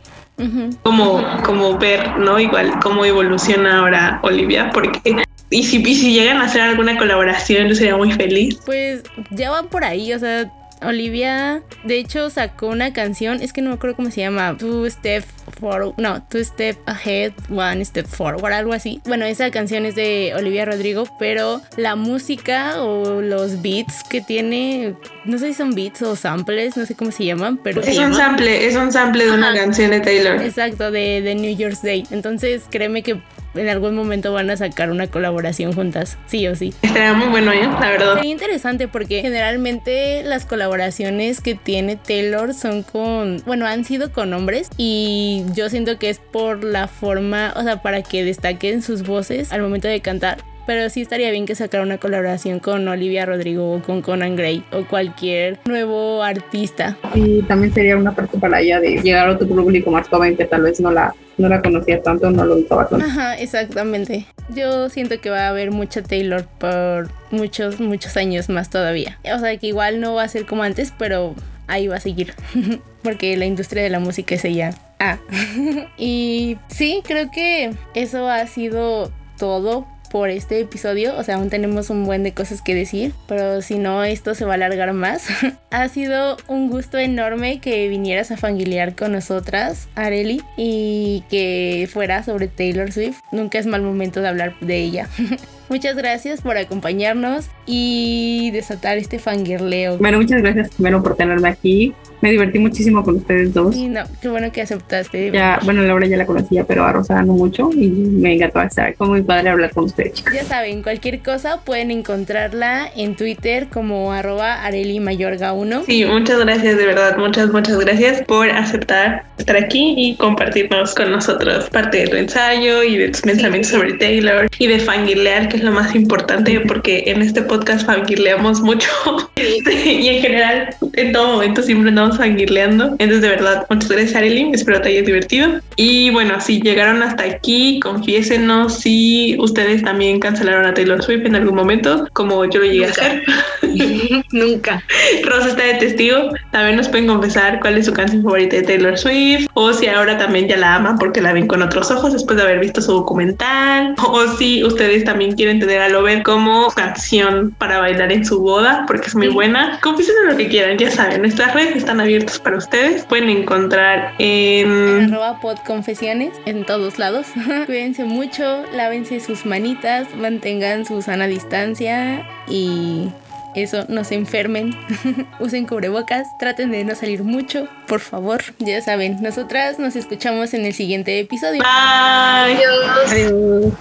Como, 0.84 1.24
como 1.46 1.78
ver, 1.78 2.18
¿no? 2.18 2.38
Igual 2.38 2.80
cómo 2.82 3.06
evoluciona 3.06 3.80
ahora 3.80 4.20
Olivia, 4.22 4.70
porque 4.74 5.26
y 5.50 5.64
si, 5.64 5.78
y 5.78 5.96
si 5.96 6.14
llegan 6.14 6.38
a 6.38 6.46
hacer 6.46 6.62
alguna 6.62 6.98
colaboración, 6.98 7.70
yo 7.70 7.76
sería 7.76 7.96
muy 7.96 8.12
feliz. 8.12 8.60
Pues 8.66 9.04
ya 9.30 9.52
van 9.52 9.68
por 9.68 9.86
ahí, 9.86 10.14
o 10.14 10.20
sea, 10.20 10.52
Olivia, 10.82 11.62
de 11.84 11.98
hecho, 11.98 12.30
sacó 12.30 12.68
una 12.68 12.94
canción, 12.94 13.42
es 13.42 13.54
que 13.54 13.62
no 13.62 13.70
me 13.70 13.76
acuerdo 13.76 13.96
cómo 13.96 14.12
se 14.12 14.22
llama, 14.22 14.58
Two 14.58 14.90
Step 14.90 15.24
Forward, 15.60 15.96
no, 15.98 16.22
Two 16.24 16.44
Step 16.44 16.78
Ahead, 16.86 17.34
One 17.50 17.84
Step 17.86 18.08
Forward, 18.08 18.54
algo 18.54 18.74
así. 18.74 19.02
Bueno, 19.06 19.26
esa 19.26 19.52
canción 19.52 19.86
es 19.86 19.96
de 19.96 20.34
Olivia 20.36 20.66
Rodrigo, 20.66 21.08
pero 21.20 21.62
la 21.78 21.96
música 21.96 22.82
o 22.82 23.22
los 23.22 23.62
beats 23.62 24.04
que 24.10 24.22
tiene, 24.22 24.96
no 25.26 25.38
sé 25.38 25.48
si 25.48 25.54
son 25.54 25.76
beats 25.76 26.02
o 26.02 26.16
samples, 26.16 26.78
no 26.78 26.86
sé 26.86 26.96
cómo 26.96 27.12
se 27.12 27.26
llaman, 27.26 27.58
pero... 27.58 27.82
Es 27.82 27.98
un 27.98 28.14
sample, 28.14 28.68
es 28.68 28.76
un 28.76 28.92
sample 28.92 29.26
de 29.26 29.32
una 29.32 29.54
canción 29.54 29.92
de 29.92 30.02
Taylor. 30.02 30.42
Exacto, 30.42 30.92
de, 30.92 31.22
de 31.22 31.36
New 31.36 31.56
Year's 31.56 31.82
Day. 31.82 32.04
Entonces, 32.12 32.64
créeme 32.70 33.04
que 33.04 33.22
en 33.56 33.70
algún 33.70 33.96
momento 33.96 34.34
van 34.34 34.50
a 34.50 34.58
sacar 34.58 34.92
una 34.92 35.08
colaboración 35.08 35.74
juntas, 35.74 36.18
sí 36.28 36.48
o 36.48 36.56
sí. 36.56 36.74
Estaría 36.82 37.14
muy 37.14 37.28
bueno, 37.28 37.52
¿eh? 37.52 37.68
La 37.80 37.90
verdad. 37.90 38.16
Sería 38.16 38.32
interesante 38.32 38.88
porque 38.88 39.22
generalmente 39.22 40.24
las 40.24 40.46
colaboraciones 40.46 41.42
que 41.42 41.56
tiene 41.56 41.96
Taylor 41.96 42.54
son 42.54 42.84
con, 42.84 43.38
bueno, 43.46 43.66
han 43.66 43.86
sido 43.86 44.12
con 44.12 44.34
hombres 44.34 44.70
y 44.78 45.46
yo 45.54 45.70
siento 45.70 45.98
que 46.00 46.10
es 46.10 46.20
por 46.20 46.64
la 46.64 46.88
forma, 46.88 47.54
o 47.56 47.64
sea, 47.64 47.82
para 47.82 48.02
que 48.02 48.24
destaquen 48.24 48.82
sus 48.82 49.04
voces 49.04 49.52
al 49.52 49.62
momento 49.62 49.88
de 49.88 50.00
cantar. 50.02 50.38
Pero 50.66 50.90
sí 50.90 51.02
estaría 51.02 51.32
bien 51.32 51.46
que 51.46 51.56
sacara 51.56 51.84
una 51.84 51.98
colaboración 51.98 52.60
con 52.60 52.88
Olivia 52.88 53.26
Rodrigo 53.26 53.74
o 53.74 53.82
con 53.82 54.02
Conan 54.02 54.36
Gray 54.36 54.64
o 54.72 54.86
cualquier 54.86 55.60
nuevo 55.66 56.24
artista. 56.24 56.98
Y 57.14 57.42
también 57.44 57.74
sería 57.74 57.98
una 57.98 58.14
parte 58.16 58.38
para 58.38 58.62
ella 58.62 58.80
de 58.80 58.98
llegar 59.02 59.30
a 59.30 59.34
otro 59.34 59.48
público 59.48 59.92
más 59.92 60.08
joven 60.08 60.36
que 60.36 60.46
tal 60.46 60.64
vez 60.64 60.80
no 60.80 60.92
la, 60.92 61.14
no 61.38 61.50
la 61.50 61.62
conocía 61.62 62.02
tanto, 62.02 62.32
no 62.32 62.46
lo 62.46 62.56
ubicaba 62.56 62.88
tanto. 62.88 63.06
Ajá, 63.06 63.38
exactamente. 63.38 64.26
Yo 64.50 64.90
siento 64.90 65.20
que 65.22 65.30
va 65.30 65.46
a 65.46 65.50
haber 65.50 65.72
mucha 65.72 66.02
Taylor 66.02 66.46
por 66.58 67.10
muchos, 67.32 67.80
muchos 67.80 68.18
años 68.18 68.50
más 68.50 68.70
todavía. 68.70 69.20
O 69.36 69.40
sea, 69.40 69.56
que 69.58 69.68
igual 69.68 70.00
no 70.00 70.16
va 70.16 70.24
a 70.24 70.28
ser 70.28 70.46
como 70.46 70.64
antes, 70.64 70.94
pero 70.98 71.36
ahí 71.68 71.88
va 71.88 71.98
a 71.98 72.00
seguir. 72.00 72.34
Porque 73.04 73.38
la 73.38 73.46
industria 73.46 73.84
de 73.84 73.90
la 73.90 74.00
música 74.00 74.36
es 74.36 74.46
ella. 74.46 74.74
Ah. 75.00 75.20
y 75.98 76.58
sí, 76.68 77.02
creo 77.06 77.30
que 77.32 77.72
eso 77.94 78.30
ha 78.30 78.48
sido 78.48 79.12
todo 79.38 79.86
por 80.16 80.30
este 80.30 80.62
episodio. 80.62 81.18
O 81.18 81.24
sea, 81.24 81.36
aún 81.36 81.50
tenemos 81.50 81.90
un 81.90 82.06
buen 82.06 82.24
de 82.24 82.34
cosas 82.34 82.62
que 82.62 82.74
decir, 82.74 83.12
pero 83.28 83.62
si 83.62 83.78
no, 83.78 84.06
esto 84.06 84.34
se 84.34 84.46
va 84.46 84.52
a 84.52 84.56
alargar 84.56 84.94
más. 84.94 85.28
ha 85.72 85.90
sido 85.90 86.38
un 86.48 86.70
gusto 86.70 86.98
enorme 86.98 87.60
que 87.60 87.90
vinieras 87.90 88.32
a 88.32 88.38
fanguilear 88.38 88.96
con 88.96 89.12
nosotras, 89.12 89.90
Areli, 89.94 90.42
y 90.56 91.26
que 91.30 91.90
fuera 91.92 92.24
sobre 92.24 92.48
Taylor 92.48 92.94
Swift. 92.94 93.20
Nunca 93.34 93.60
es 93.60 93.66
mal 93.66 93.82
momento 93.82 94.22
de 94.22 94.30
hablar 94.30 94.58
de 94.62 94.78
ella. 94.78 95.10
Muchas 95.70 95.96
gracias 95.96 96.42
por 96.42 96.58
acompañarnos 96.58 97.50
y 97.66 98.52
desatar 98.52 98.98
este 98.98 99.20
fangirleo. 99.20 99.98
Bueno, 99.98 100.20
muchas 100.20 100.42
gracias 100.42 100.70
primero 100.76 101.02
por 101.02 101.16
tenerme 101.16 101.50
aquí. 101.50 101.94
Me 102.22 102.32
divertí 102.32 102.60
muchísimo 102.60 103.04
con 103.04 103.18
ustedes 103.18 103.54
dos. 103.54 103.76
Y 103.76 103.88
no, 103.88 104.04
qué 104.22 104.30
bueno 104.30 104.52
que 104.52 104.62
aceptaste. 104.62 105.32
Ya, 105.32 105.60
bueno, 105.64 105.82
Laura 105.84 106.08
ya 106.08 106.18
la 106.18 106.26
conocía, 106.26 106.64
pero 106.64 106.84
a 106.86 106.92
Rosa 106.92 107.22
no 107.22 107.34
mucho 107.34 107.70
y 107.72 107.88
me 107.88 108.34
encantó 108.34 108.62
estar. 108.62 108.96
Fue 108.96 109.08
muy 109.08 109.22
padre 109.22 109.50
hablar 109.50 109.72
con 109.74 109.86
ustedes, 109.86 110.14
chicas. 110.14 110.34
Ya 110.34 110.44
saben, 110.44 110.82
cualquier 110.82 111.22
cosa 111.22 111.62
pueden 111.64 111.92
encontrarla 111.92 112.90
en 112.96 113.16
Twitter 113.16 113.68
como 113.68 114.12
arroba 114.12 114.68
arelimayorga1. 114.68 115.86
Sí, 115.86 116.06
muchas 116.06 116.40
gracias, 116.40 116.78
de 116.78 116.86
verdad, 116.86 117.18
muchas, 117.18 117.52
muchas 117.52 117.78
gracias 117.78 118.24
por 118.24 118.50
aceptar 118.50 119.26
estar 119.38 119.58
aquí 119.58 119.94
y 119.98 120.16
compartirnos 120.16 120.96
con 120.96 121.12
nosotros 121.12 121.70
parte 121.70 121.98
de 122.00 122.08
tu 122.08 122.16
ensayo 122.16 122.84
y 122.84 122.98
de 122.98 123.10
tus 123.10 123.22
pensamientos 123.22 123.72
sobre 123.72 123.94
Taylor 123.94 124.48
y 124.58 124.68
de 124.68 124.80
fangirlear, 124.80 125.50
que 125.56 125.62
es 125.62 125.66
lo 125.66 125.72
más 125.72 125.96
importante, 125.96 126.60
porque 126.62 127.04
en 127.08 127.22
este 127.22 127.42
podcast 127.42 127.86
fangirleamos 127.86 128.60
mucho 128.62 128.90
y 129.38 130.08
en 130.08 130.22
general 130.22 130.76
en 130.94 131.14
todo 131.14 131.28
momento 131.34 131.62
siempre 131.62 131.90
andamos 131.90 132.18
fangirleando. 132.18 132.88
Entonces, 133.00 133.22
de 133.22 133.30
verdad, 133.30 133.66
muchas 133.70 133.90
gracias, 133.90 134.16
Arely, 134.16 134.52
espero 134.54 134.82
te 134.82 134.90
hayas 134.90 135.06
divertido. 135.06 135.62
Y 135.78 136.10
bueno, 136.10 136.42
si 136.42 136.62
llegaron 136.62 137.02
hasta 137.04 137.24
aquí, 137.24 137.80
confiésenos 137.82 138.80
si 138.80 139.38
ustedes 139.40 139.82
también 139.82 140.20
cancelaron 140.20 140.66
a 140.66 140.74
Taylor 140.74 141.02
Swift 141.02 141.26
en 141.26 141.36
algún 141.36 141.56
momento, 141.56 142.08
como 142.14 142.44
yo 142.46 142.60
lo 142.60 142.66
llegué 142.66 142.88
a 142.88 142.90
hacer. 142.90 143.24
Nunca. 144.32 144.84
Rosa 145.24 145.50
está 145.50 145.64
de 145.64 145.76
testigo. 145.76 146.30
También 146.52 146.76
nos 146.76 146.90
pueden 146.90 147.08
confesar 147.08 147.60
cuál 147.62 147.78
es 147.78 147.86
su 147.86 147.94
canción 147.94 148.24
favorita 148.24 148.58
de 148.58 148.64
Taylor 148.64 148.98
Swift. 148.98 149.48
O 149.54 149.74
si 149.74 149.88
ahora 149.88 150.18
también 150.18 150.48
ya 150.48 150.58
la 150.58 150.76
aman 150.76 150.98
porque 150.98 151.22
la 151.22 151.34
ven 151.34 151.48
con 151.48 151.62
otros 151.62 151.92
ojos 151.92 152.14
después 152.14 152.38
de 152.38 152.44
haber 152.44 152.60
visto 152.60 152.82
su 152.82 152.92
documental. 152.92 153.96
O 154.08 154.28
si 154.38 154.64
ustedes 154.64 155.04
también 155.04 155.34
quieren 155.34 155.45
tener 155.54 155.82
a 155.82 155.90
Lover 155.90 156.24
como 156.24 156.70
canción 156.72 157.52
para 157.58 157.80
bailar 157.80 158.12
en 158.12 158.26
su 158.26 158.42
boda 158.42 158.86
porque 158.88 159.08
es 159.08 159.16
muy 159.16 159.28
buena. 159.28 159.80
Confiesen 159.82 160.16
lo 160.28 160.38
que 160.38 160.48
quieran, 160.48 160.78
ya 160.78 160.92
saben. 160.92 161.22
Nuestras 161.22 161.54
redes 161.54 161.76
están 161.76 162.00
abiertas 162.00 162.40
para 162.40 162.58
ustedes. 162.58 163.06
Pueden 163.06 163.30
encontrar 163.30 164.14
En 164.20 164.70
en. 164.70 165.14
arroba 165.14 165.40
podconfesiones 165.40 166.32
en 166.46 166.66
todos 166.66 166.98
lados. 167.00 167.28
Cuídense 167.66 168.04
mucho, 168.04 168.64
lávense 168.74 169.20
sus 169.20 169.46
manitas, 169.46 170.08
mantengan 170.16 170.86
su 170.86 171.02
sana 171.02 171.28
distancia 171.28 172.28
y 172.48 173.10
eso, 173.56 173.86
no 173.88 174.04
se 174.04 174.16
enfermen. 174.16 174.76
Usen 175.40 175.66
cubrebocas, 175.66 176.28
traten 176.38 176.72
de 176.72 176.84
no 176.84 176.94
salir 176.94 177.24
mucho, 177.24 177.68
por 177.88 178.02
favor. 178.02 178.44
Ya 178.60 178.82
saben, 178.82 179.22
nosotras 179.22 179.80
nos 179.80 179.96
escuchamos 179.96 180.54
en 180.54 180.66
el 180.66 180.74
siguiente 180.74 181.20
episodio. 181.20 181.62
Bye. 181.62 182.58
Adiós. 182.58 183.12
Adiós. 183.12 183.74